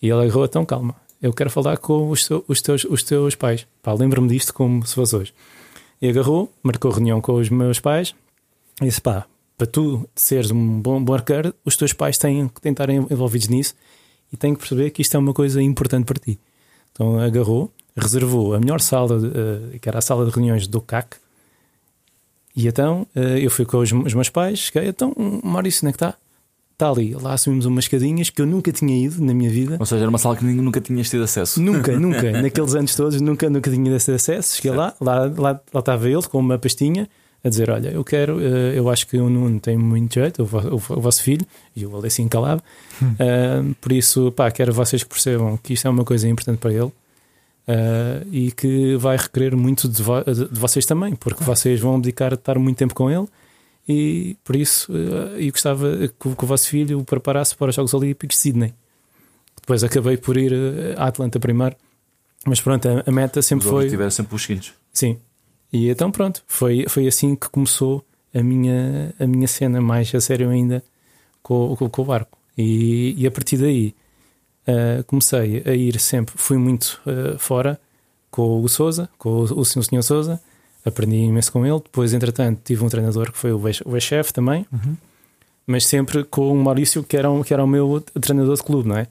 E 0.00 0.08
ele 0.08 0.22
agarrou, 0.22 0.44
então 0.44 0.64
calma, 0.64 0.94
eu 1.24 1.32
quero 1.32 1.48
falar 1.48 1.78
com 1.78 2.10
os, 2.10 2.28
os 2.46 2.60
teus, 2.60 2.84
os 2.84 3.02
teus 3.02 3.34
pais. 3.34 3.66
Pá, 3.82 3.94
lembro-me 3.94 4.28
disto 4.28 4.52
como 4.52 4.86
se 4.86 4.94
fosse 4.94 5.16
hoje. 5.16 5.34
E 6.00 6.06
agarrou, 6.06 6.52
marcou 6.62 6.90
reunião 6.90 7.18
com 7.18 7.32
os 7.36 7.48
meus 7.48 7.80
pais 7.80 8.14
e 8.78 8.84
disse, 8.84 9.00
pá, 9.00 9.24
para 9.56 9.66
tu 9.66 10.06
seres 10.14 10.50
um 10.50 10.82
bom, 10.82 11.02
bom 11.02 11.14
arqueiro, 11.14 11.54
os 11.64 11.78
teus 11.78 11.94
pais 11.94 12.18
têm 12.18 12.46
que 12.48 12.68
estar 12.68 12.90
envolvidos 12.90 13.48
nisso 13.48 13.74
e 14.30 14.36
têm 14.36 14.52
que 14.52 14.60
perceber 14.60 14.90
que 14.90 15.00
isto 15.00 15.16
é 15.16 15.18
uma 15.18 15.32
coisa 15.32 15.62
importante 15.62 16.04
para 16.04 16.20
ti. 16.20 16.38
Então 16.92 17.18
agarrou, 17.18 17.72
reservou 17.96 18.52
a 18.52 18.60
melhor 18.60 18.82
sala, 18.82 19.18
de, 19.18 19.26
eh, 19.28 19.78
que 19.78 19.88
era 19.88 20.00
a 20.00 20.02
sala 20.02 20.26
de 20.26 20.30
reuniões 20.30 20.66
do 20.66 20.82
CAC, 20.82 21.16
e 22.54 22.68
então 22.68 23.06
eh, 23.14 23.38
eu 23.40 23.50
fui 23.50 23.64
com 23.64 23.78
os 23.78 23.92
meus 23.92 24.28
pais, 24.28 24.58
cheguei, 24.58 24.90
então, 24.90 25.14
Maurício, 25.42 25.86
onde 25.86 25.94
é 25.94 25.96
que 25.96 26.04
está? 26.04 26.18
Está 26.74 26.90
ali. 26.90 27.14
Lá 27.14 27.36
subimos 27.38 27.66
umas 27.66 27.84
escadinhas 27.84 28.30
que 28.30 28.42
eu 28.42 28.46
nunca 28.46 28.70
tinha 28.72 29.06
ido 29.06 29.24
na 29.24 29.32
minha 29.32 29.48
vida. 29.48 29.76
Ou 29.80 29.86
seja, 29.86 30.02
era 30.02 30.08
uma 30.10 30.18
sala 30.18 30.36
que 30.36 30.44
nunca 30.44 30.80
tinhas 30.80 31.08
tido 31.08 31.22
acesso. 31.22 31.62
Nunca, 31.62 31.92
nunca, 31.98 32.30
naqueles 32.42 32.74
anos 32.74 32.94
todos, 32.96 33.20
nunca, 33.20 33.48
nunca 33.48 33.70
tinha 33.70 33.94
esse 33.96 34.10
acesso. 34.12 34.56
Cheguei 34.56 34.72
lá, 34.76 34.92
lá, 35.00 35.20
lá, 35.38 35.60
lá 35.72 35.80
estava 35.80 36.08
ele 36.10 36.22
com 36.24 36.38
uma 36.38 36.58
pastinha 36.58 37.08
a 37.44 37.48
dizer: 37.48 37.70
Olha, 37.70 37.90
eu 37.90 38.02
quero, 38.02 38.40
eh, 38.40 38.72
eu 38.76 38.90
acho 38.90 39.06
que 39.06 39.16
o 39.16 39.30
Nuno 39.30 39.60
tem 39.60 39.76
muito 39.78 40.14
jeito, 40.14 40.42
o, 40.42 40.46
vo- 40.46 40.58
o, 40.68 40.74
o 40.74 41.00
vosso 41.00 41.22
filho, 41.22 41.46
e 41.76 41.84
eu 41.84 41.96
ali 41.96 42.08
assim 42.08 42.26
calado. 42.26 42.60
Eh, 43.20 43.62
por 43.80 43.92
isso, 43.92 44.32
pá, 44.32 44.50
quero 44.50 44.72
vocês 44.72 45.02
que 45.04 45.08
percebam 45.08 45.56
que 45.56 45.74
isto 45.74 45.86
é 45.86 45.90
uma 45.90 46.04
coisa 46.04 46.28
importante 46.28 46.58
para 46.58 46.72
ele. 46.72 46.90
eh, 47.68 48.22
e 48.32 48.50
que 48.52 48.96
vai 48.96 49.16
requerer 49.16 49.56
muito 49.56 49.88
de, 49.88 50.02
vo- 50.02 50.22
de- 50.24 50.48
de 50.48 50.58
vocês 50.60 50.84
também, 50.84 51.14
porque 51.14 51.42
vocês 51.44 51.78
vão 51.80 52.00
dedicar 52.00 52.32
a 52.32 52.34
estar 52.34 52.58
muito 52.58 52.76
tempo 52.76 52.94
com 52.94 53.10
ele 53.10 53.26
e 53.88 54.36
por 54.44 54.56
isso 54.56 54.92
eh, 54.92 55.46
eu 55.46 55.50
gostava 55.50 55.96
que, 56.08 56.34
que 56.34 56.44
o 56.44 56.46
vosso 56.46 56.68
filho 56.68 57.00
o 57.00 57.04
preparasse 57.04 57.54
para 57.56 57.70
os 57.70 57.74
Jogos 57.74 57.94
Olímpicos 57.94 58.36
de 58.36 58.42
Sydney. 58.42 58.74
Depois 59.60 59.84
acabei 59.84 60.16
por 60.16 60.36
ir 60.36 60.52
eh, 60.52 60.94
à 60.96 61.06
Atlanta 61.06 61.38
primeiro, 61.38 61.76
mas 62.46 62.60
pronto, 62.60 62.88
a, 62.88 63.04
a 63.06 63.10
meta 63.10 63.40
sempre 63.42 63.66
Os 63.66 63.70
foi. 63.70 63.92
era 63.92 64.10
sempre 64.10 64.34
os 64.34 64.42
seguintes. 64.42 64.74
Sim. 64.92 65.18
E 65.72 65.88
então 65.88 66.10
pronto, 66.10 66.42
foi, 66.46 66.86
foi 66.88 67.06
assim 67.06 67.34
que 67.34 67.48
começou 67.48 68.04
a 68.34 68.42
minha, 68.42 69.14
a 69.18 69.26
minha 69.26 69.48
cena 69.48 69.80
mais 69.80 70.14
a 70.14 70.20
sério 70.20 70.50
ainda 70.50 70.82
com, 71.42 71.74
com, 71.76 71.88
com 71.88 72.02
o 72.02 72.04
barco. 72.04 72.38
E, 72.56 73.14
e 73.18 73.26
a 73.26 73.30
partir 73.30 73.56
daí 73.56 73.94
eh, 74.66 75.02
comecei 75.06 75.62
a 75.66 75.74
ir 75.74 75.98
sempre, 76.00 76.34
fui 76.36 76.56
muito 76.56 77.00
eh, 77.06 77.36
fora 77.38 77.78
com 78.30 78.62
o 78.62 78.68
Souza, 78.68 79.08
com 79.18 79.30
o, 79.30 79.42
o 79.42 79.64
Sr. 79.64 80.02
Souza, 80.02 80.40
aprendi 80.84 81.16
imenso 81.16 81.50
com 81.52 81.64
ele. 81.64 81.80
Depois, 81.80 82.12
entretanto, 82.12 82.60
tive 82.64 82.84
um 82.84 82.88
treinador 82.88 83.32
que 83.32 83.38
foi 83.38 83.52
o 83.52 83.68
ex- 83.68 83.82
o 83.84 83.96
ex-chefe 83.96 84.32
também, 84.32 84.66
Uhum. 84.72 84.96
mas 85.66 85.86
sempre 85.86 86.24
com 86.24 86.52
o 86.52 86.56
Maurício, 86.62 87.02
que 87.02 87.16
era, 87.16 87.30
um, 87.30 87.42
que 87.42 87.52
era 87.54 87.64
o 87.64 87.66
meu 87.66 88.00
treinador 88.20 88.54
de 88.56 88.62
clube, 88.62 88.88
não 88.88 88.96
é? 88.98 89.06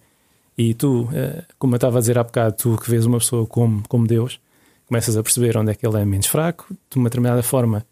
E 0.58 0.74
tu, 0.76 1.10
eh, 1.14 1.44
como 1.58 1.74
eu 1.74 1.78
estava 1.78 1.98
a 1.98 2.00
dizer 2.02 2.18
há 2.20 2.24
bocado, 2.24 2.56
tu 2.58 2.78
que 2.78 2.90
vês 2.90 3.06
uma 3.08 3.18
pessoa 3.18 3.45
como, 3.48 3.82
como 3.90 4.06
Deus, 4.06 4.40
começas 4.88 5.18
a 5.18 5.24
perceber 5.24 5.58
onde 5.58 5.72
é 5.72 5.74
que 5.76 5.86
ele 5.88 6.00
é 6.00 6.06
menos 6.06 6.28
fraco, 6.28 6.68
de 6.91 6.98
uma 6.98 7.06
determinada 7.10 7.41
forma 7.41 7.84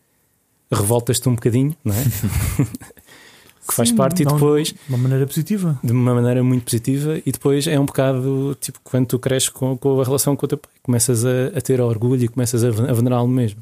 revoltas-te 0.72 1.28
um 1.28 1.34
bocadinho, 1.36 1.76
não 1.84 1.94
é? 1.96 2.04
que 3.68 3.74
faz 3.76 3.90
Sim, 3.90 3.96
parte, 3.96 4.22
e 4.22 4.26
depois, 4.26 4.70
De 4.70 4.76
uma 4.90 4.98
maneira 4.98 5.26
positiva. 5.26 5.80
de 5.84 5.92
uma 5.92 6.14
maneira 6.14 6.44
muito 6.44 6.64
positiva, 6.64 7.18
e 7.26 7.32
depois 7.32 7.66
é 7.68 7.80
um 7.80 7.86
bocado 7.86 8.56
tipo 8.60 8.80
quando 8.84 9.08
tu 9.08 9.20
cresces 9.20 9.50
com, 9.50 9.78
com 9.78 10.00
a 10.00 10.04
relação 10.04 10.36
com 10.36 10.46
o 10.46 10.50
teu 10.50 10.58
pai, 10.58 10.72
começas 10.84 11.26
a, 11.26 11.48
a 11.56 11.62
ter 11.62 11.80
orgulho 11.82 12.24
e 12.24 12.28
começas 12.28 12.64
a, 12.64 12.68
a 12.68 12.94
venerá-lo 12.94 13.28
mesmo. 13.28 13.62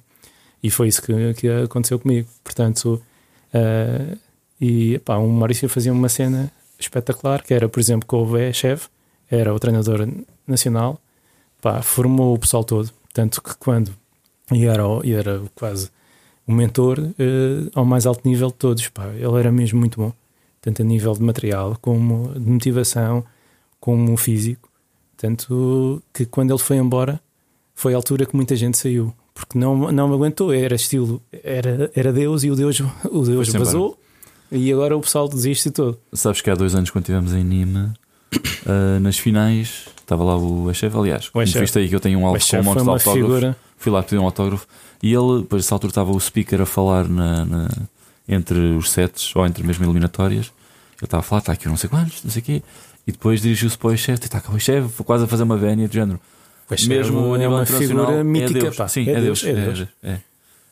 E 0.61 0.69
foi 0.69 0.87
isso 0.87 1.01
que, 1.01 1.33
que 1.35 1.47
aconteceu 1.47 1.99
comigo. 1.99 2.27
Portanto, 2.43 3.01
eh, 3.53 4.17
e 4.59 4.99
pá, 4.99 5.17
o 5.17 5.27
Maurício 5.27 5.69
fazia 5.69 5.93
uma 5.93 6.09
cena 6.09 6.51
espetacular, 6.77 7.43
que 7.43 7.53
era, 7.53 7.69
por 7.69 7.79
exemplo, 7.79 8.07
com 8.07 8.23
o 8.23 8.37
ex-chefe, 8.37 8.89
era 9.29 9.53
o 9.53 9.59
treinador 9.59 10.07
nacional, 10.47 10.99
pá, 11.61 11.81
formou 11.81 12.35
o 12.35 12.39
pessoal 12.39 12.63
todo. 12.63 12.91
Tanto 13.13 13.41
que 13.41 13.55
quando 13.57 13.93
e 14.51 14.65
era, 14.65 14.83
e 15.03 15.13
era 15.13 15.41
quase 15.55 15.91
o 16.47 16.51
mentor 16.51 16.99
eh, 17.19 17.69
ao 17.75 17.85
mais 17.85 18.05
alto 18.05 18.27
nível 18.27 18.47
de 18.47 18.55
todos, 18.55 18.87
pá, 18.89 19.07
ele 19.09 19.39
era 19.39 19.51
mesmo 19.51 19.79
muito 19.79 19.99
bom, 19.99 20.11
tanto 20.61 20.81
a 20.81 20.85
nível 20.85 21.13
de 21.13 21.21
material, 21.21 21.77
como 21.79 22.33
de 22.33 22.49
motivação, 22.49 23.23
como 23.79 24.17
físico. 24.17 24.69
Tanto 25.15 26.01
que 26.13 26.25
quando 26.25 26.51
ele 26.51 26.59
foi 26.59 26.77
embora, 26.77 27.21
foi 27.75 27.93
a 27.93 27.97
altura 27.97 28.25
que 28.25 28.35
muita 28.35 28.55
gente 28.55 28.77
saiu, 28.77 29.13
porque 29.39 29.57
não, 29.57 29.91
não 29.91 30.07
me 30.07 30.13
aguentou. 30.15 30.53
Era 30.53 30.75
estilo, 30.75 31.21
era, 31.43 31.91
era 31.95 32.11
Deus 32.13 32.43
e 32.43 32.51
o 32.51 32.55
Deus, 32.55 32.79
o 33.11 33.21
Deus 33.23 33.49
vazou, 33.49 33.97
e 34.51 34.71
agora 34.71 34.95
o 34.97 35.01
pessoal 35.01 35.27
desiste 35.27 35.69
e 35.69 35.71
todo. 35.71 35.97
Sabes 36.13 36.41
que 36.41 36.49
há 36.49 36.55
dois 36.55 36.75
anos, 36.75 36.89
quando 36.89 37.03
estivemos 37.03 37.33
em 37.33 37.43
Nima, 37.43 37.93
ah, 38.65 38.99
nas 38.99 39.17
finais, 39.17 39.85
estava 40.01 40.23
lá 40.23 40.37
o 40.37 40.73
chefe. 40.73 40.97
Aliás, 40.97 41.29
viste 41.33 41.79
aí 41.79 41.87
que 41.89 41.95
eu 41.95 41.99
tenho 41.99 42.19
um 42.19 42.23
O 42.25 42.37
com 42.37 42.57
um 42.57 42.63
monte 42.63 42.73
de 42.83 42.89
autógrafos. 42.89 43.13
figura. 43.13 43.57
Fui 43.77 43.91
lá 43.91 44.03
pedir 44.03 44.17
um 44.19 44.25
autógrafo 44.25 44.67
e 45.01 45.13
ele, 45.13 45.39
depois 45.41 45.63
dessa 45.63 45.73
altura, 45.75 45.91
estava 45.91 46.11
o 46.11 46.19
speaker 46.19 46.61
a 46.61 46.65
falar 46.65 47.07
na, 47.07 47.45
na- 47.45 47.69
entre 48.27 48.57
os 48.75 48.91
sets 48.91 49.33
ou 49.35 49.45
entre 49.45 49.63
mesmo 49.65 49.85
eliminatórias. 49.85 50.51
Eu 51.01 51.05
estava 51.05 51.21
a 51.21 51.23
falar, 51.23 51.39
está 51.39 51.53
aqui 51.53 51.67
não 51.67 51.77
sei 51.77 51.89
quantos, 51.89 52.21
não 52.23 52.29
sei 52.29 52.41
o 52.41 52.45
quê. 52.45 52.63
E 53.07 53.11
depois 53.11 53.41
dirigiu-se 53.41 53.77
para 53.77 53.87
o 53.91 53.97
chefe, 53.97 54.25
está 54.25 54.39
cá 54.41 54.51
o 54.53 54.59
foi 54.59 55.05
quase 55.05 55.23
a 55.23 55.27
fazer 55.27 55.43
uma 55.43 55.57
vénia 55.57 55.87
de 55.87 55.93
género. 55.95 56.19
Mesmo 56.87 57.33
a 57.33 57.35
é 57.35 57.39
nível 57.39 57.51
uma 57.55 57.65
figura 57.65 58.23
mítica, 58.23 58.59
é 58.59 58.61
Deus. 58.63 58.75
pá. 58.75 58.87
Sim, 58.87 59.09
é, 59.09 59.21
Deus. 59.21 59.43
é 59.43 59.53
Deus. 59.53 59.87
é, 60.03 60.09
é. 60.11 60.19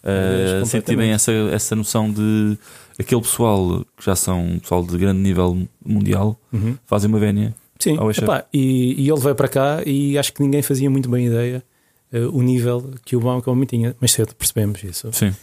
Ah, 0.03 0.65
senti 0.65 0.95
bem 0.95 1.11
essa, 1.11 1.32
essa 1.32 1.76
noção 1.76 2.11
de 2.11 2.57
aquele 2.99 3.22
pessoal 3.22 3.86
que 3.98 4.06
já 4.06 4.15
são 4.15 4.57
pessoal 4.61 4.84
de 4.86 4.98
grande 4.98 5.19
nível 5.19 5.68
mundial 5.86 6.40
Uhum. 6.53 6.78
fazem 6.86 7.10
uma 7.10 7.19
vénia. 7.19 7.53
Sim, 7.80 7.98
epá, 8.18 8.45
e, 8.53 9.03
e 9.03 9.10
ele 9.10 9.19
veio 9.19 9.36
para 9.36 9.48
cá 9.48 9.82
e 9.86 10.18
acho 10.18 10.34
que 10.34 10.41
ninguém 10.41 10.61
fazia 10.61 10.90
muito 10.90 11.10
bem 11.10 11.28
ideia 11.28 11.64
eh, 12.11 12.22
o 12.22 12.41
nível 12.41 12.91
que 13.06 13.15
o 13.15 13.19
Bom 13.19 13.40
que 13.41 13.49
o 13.49 13.52
homem 13.53 13.65
tinha, 13.68 13.95
mas 13.99 14.11
cedo 14.14 14.34
percebemos 14.34 14.84
isso. 14.84 15.10
Sim. 15.14 15.34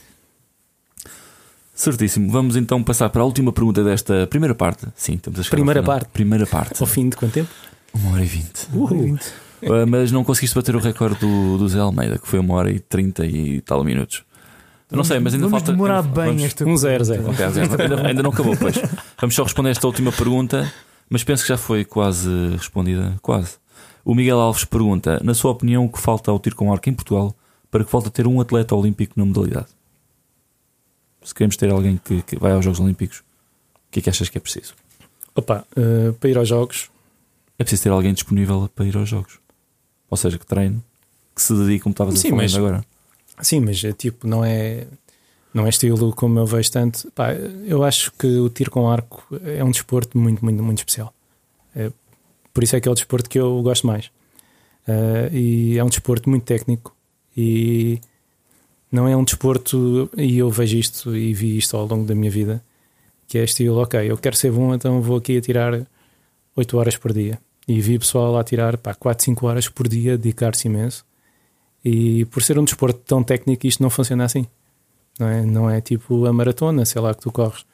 Certíssimo. 1.75 2.31
Vamos 2.31 2.57
então 2.57 2.83
passar 2.83 3.09
para 3.11 3.23
a 3.23 3.25
última 3.25 3.53
pergunta 3.53 3.83
desta 3.85 4.27
primeira 4.29 4.55
parte. 4.55 4.87
Sim, 4.97 5.15
estamos 5.15 5.41
a 5.41 5.43
chegar 5.43 5.55
ao 5.55 5.59
Primeira 5.59 5.83
final. 5.83 5.97
parte. 5.99 6.09
Primeira 6.13 6.47
parte. 6.47 6.81
Ao 6.83 6.87
fim 6.87 7.09
de 7.09 7.17
quanto 7.17 7.33
tempo? 7.33 7.51
Uma 7.93 8.13
hora 8.13 8.23
e 8.23 8.27
vinte. 8.27 8.67
Uhul. 8.73 9.19
Uh, 9.65 9.87
mas 9.89 10.13
não 10.13 10.23
conseguiste 10.25 10.55
bater 10.55 10.77
o 10.77 10.79
recorde 10.79 11.19
do, 11.21 11.59
do 11.59 11.69
Zé 11.69 11.79
Almeida, 11.79 12.19
que 12.19 12.27
foi 12.29 12.39
uma 12.39 12.55
hora 12.55 12.71
e 12.71 12.79
trinta 12.81 13.25
e 13.27 13.61
tal 13.61 13.83
minutos. 13.85 14.25
Não 14.91 15.03
sei, 15.03 15.19
mas 15.19 15.35
ainda 15.35 15.47
vamos 15.47 15.61
falta. 15.61 15.73
demorar 15.73 16.01
ainda- 16.05 16.09
bem 16.09 16.27
vamos- 16.27 16.43
esta 16.45 16.65
Um 16.65 16.77
zero, 16.77 17.05
zero. 17.05 17.23
pergunta. 17.25 17.49
Ok, 17.49 17.63
ok, 17.65 17.85
ainda, 17.85 18.07
ainda 18.09 18.23
não 18.23 18.31
acabou, 18.31 18.57
pois. 18.57 18.77
Vamos 19.21 19.35
só 19.35 19.43
responder 19.43 19.71
esta 19.71 19.87
última 19.87 20.13
pergunta, 20.13 20.73
mas 21.11 21.25
penso 21.25 21.43
que 21.43 21.49
já 21.49 21.57
foi 21.57 21.85
quase 21.85 22.29
respondida. 22.57 23.17
Quase. 23.23 23.57
O 24.05 24.15
Miguel 24.15 24.39
Alves 24.39 24.65
pergunta: 24.65 25.21
Na 25.25 25.35
sua 25.35 25.51
opinião, 25.51 25.85
o 25.87 25.89
que 25.89 25.99
falta 25.99 26.31
ao 26.31 26.39
tiro 26.39 26.55
com 26.55 26.73
arco 26.73 26.89
em 26.89 26.95
Portugal 26.95 27.35
para 27.71 27.83
que 27.85 27.91
volte 27.91 28.09
a 28.09 28.11
ter 28.11 28.27
um 28.27 28.41
atleta 28.41 28.75
olímpico 28.77 29.15
na 29.17 29.25
modalidade? 29.25 29.67
Se 31.23 31.35
queremos 31.35 31.57
ter 31.57 31.71
alguém 31.73 31.99
que, 32.05 32.23
que 32.23 32.39
vai 32.39 32.53
aos 32.53 32.65
Jogos 32.65 32.81
Olímpicos, 32.81 33.21
o 33.21 33.91
que 33.91 34.01
é 34.01 34.03
que 34.03 34.11
achas 34.11 34.29
que 34.29 34.37
é 34.37 34.41
preciso? 34.41 34.75
Opa, 35.35 35.65
eh, 35.75 36.13
para 36.21 36.29
ir 36.31 36.37
aos 36.39 36.49
jogos, 36.49 36.91
É 37.59 37.65
preciso 37.65 37.85
ter 37.85 37.89
alguém 37.91 38.13
disponível 38.13 38.69
para 38.75 38.85
ir 38.85 38.97
aos 38.97 39.09
Jogos. 39.09 39.39
Ou 40.15 40.17
seja, 40.17 40.39
que 40.39 40.47
treine, 40.47 40.81
que 41.35 41.43
se 41.43 41.53
dedique, 41.53 41.81
como 41.83 41.93
estavas 41.93 42.15
a 42.15 42.17
Sim, 42.19 42.31
falar 42.31 42.43
mas- 42.43 42.55
agora. 42.55 42.85
sim, 43.43 43.59
mas 43.59 43.83
é 43.83 43.93
tipo, 43.93 44.29
não 44.29 44.45
é, 44.45 44.87
não 45.53 45.67
é 45.67 45.69
estilo 45.69 46.13
como 46.15 46.39
eu 46.39 46.47
vejo 46.47 46.71
tanto. 46.71 47.11
Pá, 47.11 47.33
eu 47.33 47.83
acho 47.83 48.13
que 48.13 48.27
o 48.27 48.49
tiro 48.49 48.71
com 48.71 48.89
arco 48.89 49.27
é 49.45 49.63
um 49.65 49.73
desporto 49.73 50.17
muito, 50.17 50.45
muito, 50.45 50.63
muito 50.63 50.79
especial. 50.79 51.13
É, 51.75 51.91
por 52.53 52.63
isso 52.63 52.77
é 52.77 52.81
que 52.81 52.89
é 52.89 52.93
o 52.93 52.95
desporto 52.95 53.29
que 53.29 53.41
eu 53.41 53.61
gosto 53.63 53.89
mais. 53.89 54.09
Eh, 54.87 55.31
e 55.33 55.79
é 55.79 55.83
um 55.83 55.89
desporto 55.89 56.31
muito 56.31 56.45
técnico 56.45 56.95
e 57.37 57.99
não 58.93 59.09
é 59.09 59.17
um 59.17 59.25
desporto, 59.25 60.09
e 60.17 60.39
eu 60.39 60.49
vejo 60.51 60.77
isto 60.77 61.17
e 61.17 61.35
vi 61.35 61.57
isto 61.59 61.77
ao 61.77 61.87
longo 61.89 62.05
da 62.07 62.15
minha 62.15 62.31
vida, 62.31 62.63
que 63.27 63.37
é 63.39 63.43
estilo, 63.43 63.79
ok, 63.83 64.09
eu 64.09 64.17
quero 64.17 64.37
ser 64.37 64.53
bom, 64.53 64.73
então 64.75 65.03
vou 65.03 65.17
aqui 65.17 65.39
a 65.39 65.41
tirar 65.41 65.85
8 66.55 66.77
horas 66.79 66.97
por 66.97 67.13
dia. 67.13 67.37
E 67.67 67.81
vi 67.81 67.99
pessoal 67.99 68.37
a 68.39 68.45
tirar 68.45 68.77
pá, 68.77 68.95
4, 68.95 69.25
5 69.25 69.47
horas 69.47 69.69
por 69.69 69.89
dia, 69.89 70.19
dedicar-se 70.19 70.69
imenso. 70.69 71.05
E 71.85 72.25
por 72.27 72.43
ser 72.43 72.59
um 72.59 72.65
desporto 72.65 73.01
tão 73.01 73.23
técnico, 73.23 73.67
isto 73.67 73.83
não 73.83 73.91
funciona 73.91 74.25
assim. 74.25 74.47
Não 75.19 75.29
é, 75.29 75.43
não 75.43 75.71
é 75.71 75.81
tipo 75.81 76.27
a 76.27 76.33
maratona, 76.33 76.85
sei 76.85 77.01
lá, 77.01 77.15
que 77.15 77.21
tu 77.23 77.31
corres 77.33 77.65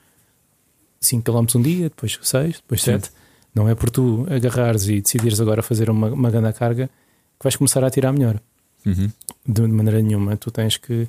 5 1.00 1.22
km 1.24 1.46
um 1.58 1.62
dia, 1.62 1.84
depois 1.88 2.18
6, 2.22 2.56
depois 2.56 2.82
Sim. 2.82 2.92
7. 2.92 3.10
Não 3.54 3.68
é 3.68 3.74
por 3.74 3.90
tu 3.90 4.26
agarrares 4.30 4.86
e 4.88 5.00
decidires 5.00 5.40
agora 5.40 5.62
fazer 5.62 5.90
uma, 5.90 6.08
uma 6.08 6.30
grande 6.30 6.52
carga 6.52 6.86
que 6.86 7.42
vais 7.44 7.56
começar 7.56 7.82
a 7.84 7.90
tirar 7.90 8.12
melhor 8.12 8.40
Uhum. 8.86 9.10
de 9.46 9.60
maneira 9.62 10.00
nenhuma. 10.00 10.36
Tu 10.36 10.50
tens 10.50 10.76
que, 10.78 11.06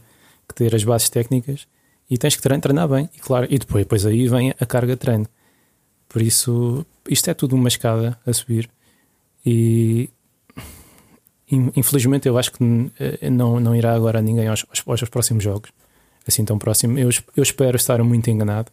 que 0.47 0.55
ter 0.55 0.75
as 0.75 0.83
bases 0.83 1.09
técnicas 1.09 1.67
e 2.09 2.17
tens 2.17 2.35
que 2.35 2.41
treinar, 2.41 2.61
treinar 2.61 2.87
bem. 2.87 3.09
E 3.15 3.19
claro, 3.19 3.47
e 3.49 3.57
depois, 3.57 3.83
depois 3.85 4.05
aí 4.05 4.27
vem 4.27 4.53
a 4.59 4.65
carga 4.65 4.93
de 4.93 4.99
treino. 4.99 5.25
Por 6.11 6.21
isso, 6.21 6.85
isto 7.09 7.29
é 7.29 7.33
tudo 7.33 7.55
uma 7.55 7.67
escada 7.69 8.19
a 8.25 8.33
subir. 8.33 8.69
E 9.45 10.09
in- 11.49 11.71
infelizmente 11.75 12.27
eu 12.27 12.37
acho 12.37 12.51
que 12.51 12.63
eh, 12.99 13.29
não, 13.29 13.59
não 13.59 13.75
irá 13.75 13.93
agora 13.95 14.21
ninguém 14.21 14.47
aos, 14.47 14.65
aos, 14.85 15.01
aos 15.01 15.09
próximos 15.09 15.43
jogos. 15.43 15.71
Assim 16.27 16.45
tão 16.45 16.57
próximo. 16.57 16.97
Eu, 16.99 17.09
eu 17.35 17.43
espero 17.43 17.75
estar 17.77 18.01
muito 18.03 18.29
enganado. 18.29 18.69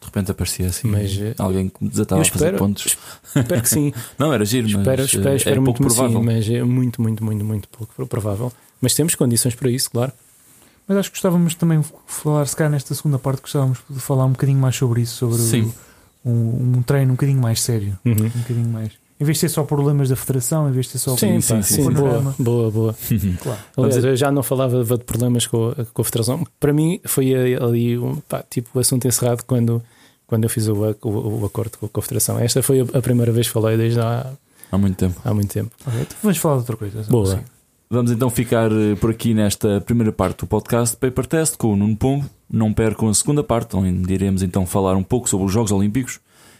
De 0.00 0.06
repente 0.06 0.30
aparecia 0.32 0.66
assim 0.66 0.88
Mas, 0.88 1.16
eh, 1.18 1.34
alguém 1.38 1.68
que 1.70 1.82
me 1.82 1.88
desatava 1.88 2.20
eu 2.20 2.26
a 2.26 2.28
fazer 2.28 2.44
espero- 2.46 2.58
pontos. 2.58 2.98
Espero 3.34 3.62
que 3.62 3.68
sim. 3.68 3.92
Não, 4.18 4.32
era 4.32 4.44
giro, 4.44 4.68
mas 4.68 4.76
espero, 4.80 5.02
eh, 5.02 5.04
espero, 5.04 5.36
espero 5.36 5.56
é 5.56 5.60
muito, 5.60 5.76
pouco 5.78 5.94
provável. 5.94 6.18
sim, 6.20 6.26
mas 6.26 6.50
é 6.50 6.62
muito, 6.62 7.00
muito, 7.00 7.24
muito, 7.24 7.44
muito 7.44 7.68
pouco 7.68 8.06
provável. 8.06 8.52
Mas 8.80 8.94
temos 8.94 9.14
condições 9.14 9.54
para 9.54 9.70
isso, 9.70 9.90
claro. 9.90 10.12
Mas 10.86 10.98
acho 10.98 11.10
que 11.10 11.14
gostávamos 11.16 11.54
também 11.54 11.80
de 11.80 11.86
falar, 12.06 12.46
se 12.46 12.54
calhar 12.54 12.70
nesta 12.70 12.94
segunda 12.94 13.18
parte, 13.18 13.40
gostávamos 13.40 13.78
de 13.88 13.98
falar 14.00 14.26
um 14.26 14.32
bocadinho 14.32 14.58
mais 14.58 14.76
sobre 14.76 15.00
isso, 15.00 15.14
sobre 15.16 15.38
Sim. 15.38 15.62
o- 15.62 15.74
um, 16.24 16.76
um 16.78 16.82
treino 16.82 17.12
um 17.12 17.14
bocadinho 17.14 17.40
mais 17.40 17.60
sério. 17.60 17.98
Uhum. 18.04 18.12
Um 18.12 18.40
bocadinho 18.40 18.68
mais. 18.68 18.92
Em 19.20 19.24
vez 19.24 19.36
de 19.36 19.42
ser 19.42 19.48
só 19.48 19.62
problemas 19.62 20.08
da 20.08 20.16
federação, 20.16 20.68
em 20.68 20.72
vez 20.72 20.86
de 20.86 20.92
ser 20.92 20.98
só 20.98 21.16
Sim, 21.16 21.40
sim, 21.40 21.62
sim, 21.62 21.76
sim, 21.76 21.82
sim. 21.84 21.90
boa, 21.92 22.34
boa, 22.38 22.70
boa. 22.70 22.94
Claro. 23.40 23.60
Vamos 23.76 23.96
Aliás, 23.96 24.04
eu 24.04 24.16
já 24.16 24.32
não 24.32 24.42
falava 24.42 24.82
de 24.84 25.04
problemas 25.04 25.46
com 25.46 25.68
a, 25.68 25.84
com 25.84 26.02
a 26.02 26.04
Federação. 26.04 26.44
Para 26.58 26.72
mim, 26.72 27.00
foi 27.04 27.32
ali 27.34 27.96
pá, 28.28 28.44
tipo 28.50 28.70
o 28.74 28.80
assunto 28.80 29.06
encerrado 29.06 29.44
quando, 29.46 29.80
quando 30.26 30.44
eu 30.44 30.50
fiz 30.50 30.66
o, 30.66 30.74
o, 30.74 31.40
o 31.42 31.46
acordo 31.46 31.78
com 31.78 32.00
a 32.00 32.02
Federação. 32.02 32.38
Esta 32.40 32.60
foi 32.62 32.80
a, 32.80 32.98
a 32.98 33.00
primeira 33.00 33.30
vez 33.30 33.46
que 33.46 33.52
falei 33.52 33.76
desde 33.76 34.00
há, 34.00 34.32
Há 34.72 34.78
muito 34.78 34.96
tempo. 34.96 35.20
há 35.24 35.32
muito 35.32 35.52
tempo. 35.52 35.70
Ok, 35.86 36.00
então 36.00 36.16
vamos 36.20 36.38
falar 36.38 36.54
de 36.56 36.60
outra 36.60 36.76
coisa. 36.76 37.02
Boa. 37.04 37.26
Sim. 37.36 37.44
Vamos 37.94 38.10
então 38.10 38.28
ficar 38.28 38.72
eh, 38.72 38.96
por 38.96 39.12
aqui 39.12 39.32
nesta 39.32 39.80
primeira 39.80 40.10
parte 40.10 40.40
do 40.40 40.48
podcast 40.48 40.96
Paper 40.96 41.26
Test 41.26 41.56
com 41.56 41.68
o 41.68 41.76
Nuno 41.76 41.96
Pombo. 41.96 42.28
Não 42.50 42.72
percam 42.72 43.08
a 43.08 43.14
segunda 43.14 43.44
parte, 43.44 43.76
onde 43.76 44.12
iremos 44.12 44.42
então 44.42 44.66
falar 44.66 44.96
um 44.96 45.02
pouco 45.04 45.28
sobre 45.28 45.46
os 45.46 45.52
Jogos 45.52 45.70
Olímpicos 45.70 46.18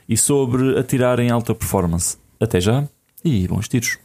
e 0.09 0.17
sobre 0.17 0.79
atirar 0.79 1.19
em 1.19 1.31
alta 1.31 1.53
performance. 1.53 2.19
Até 2.39 2.61
já 2.61 2.89
e 3.25 3.49
bons 3.49 3.67
tiros. 3.67 3.99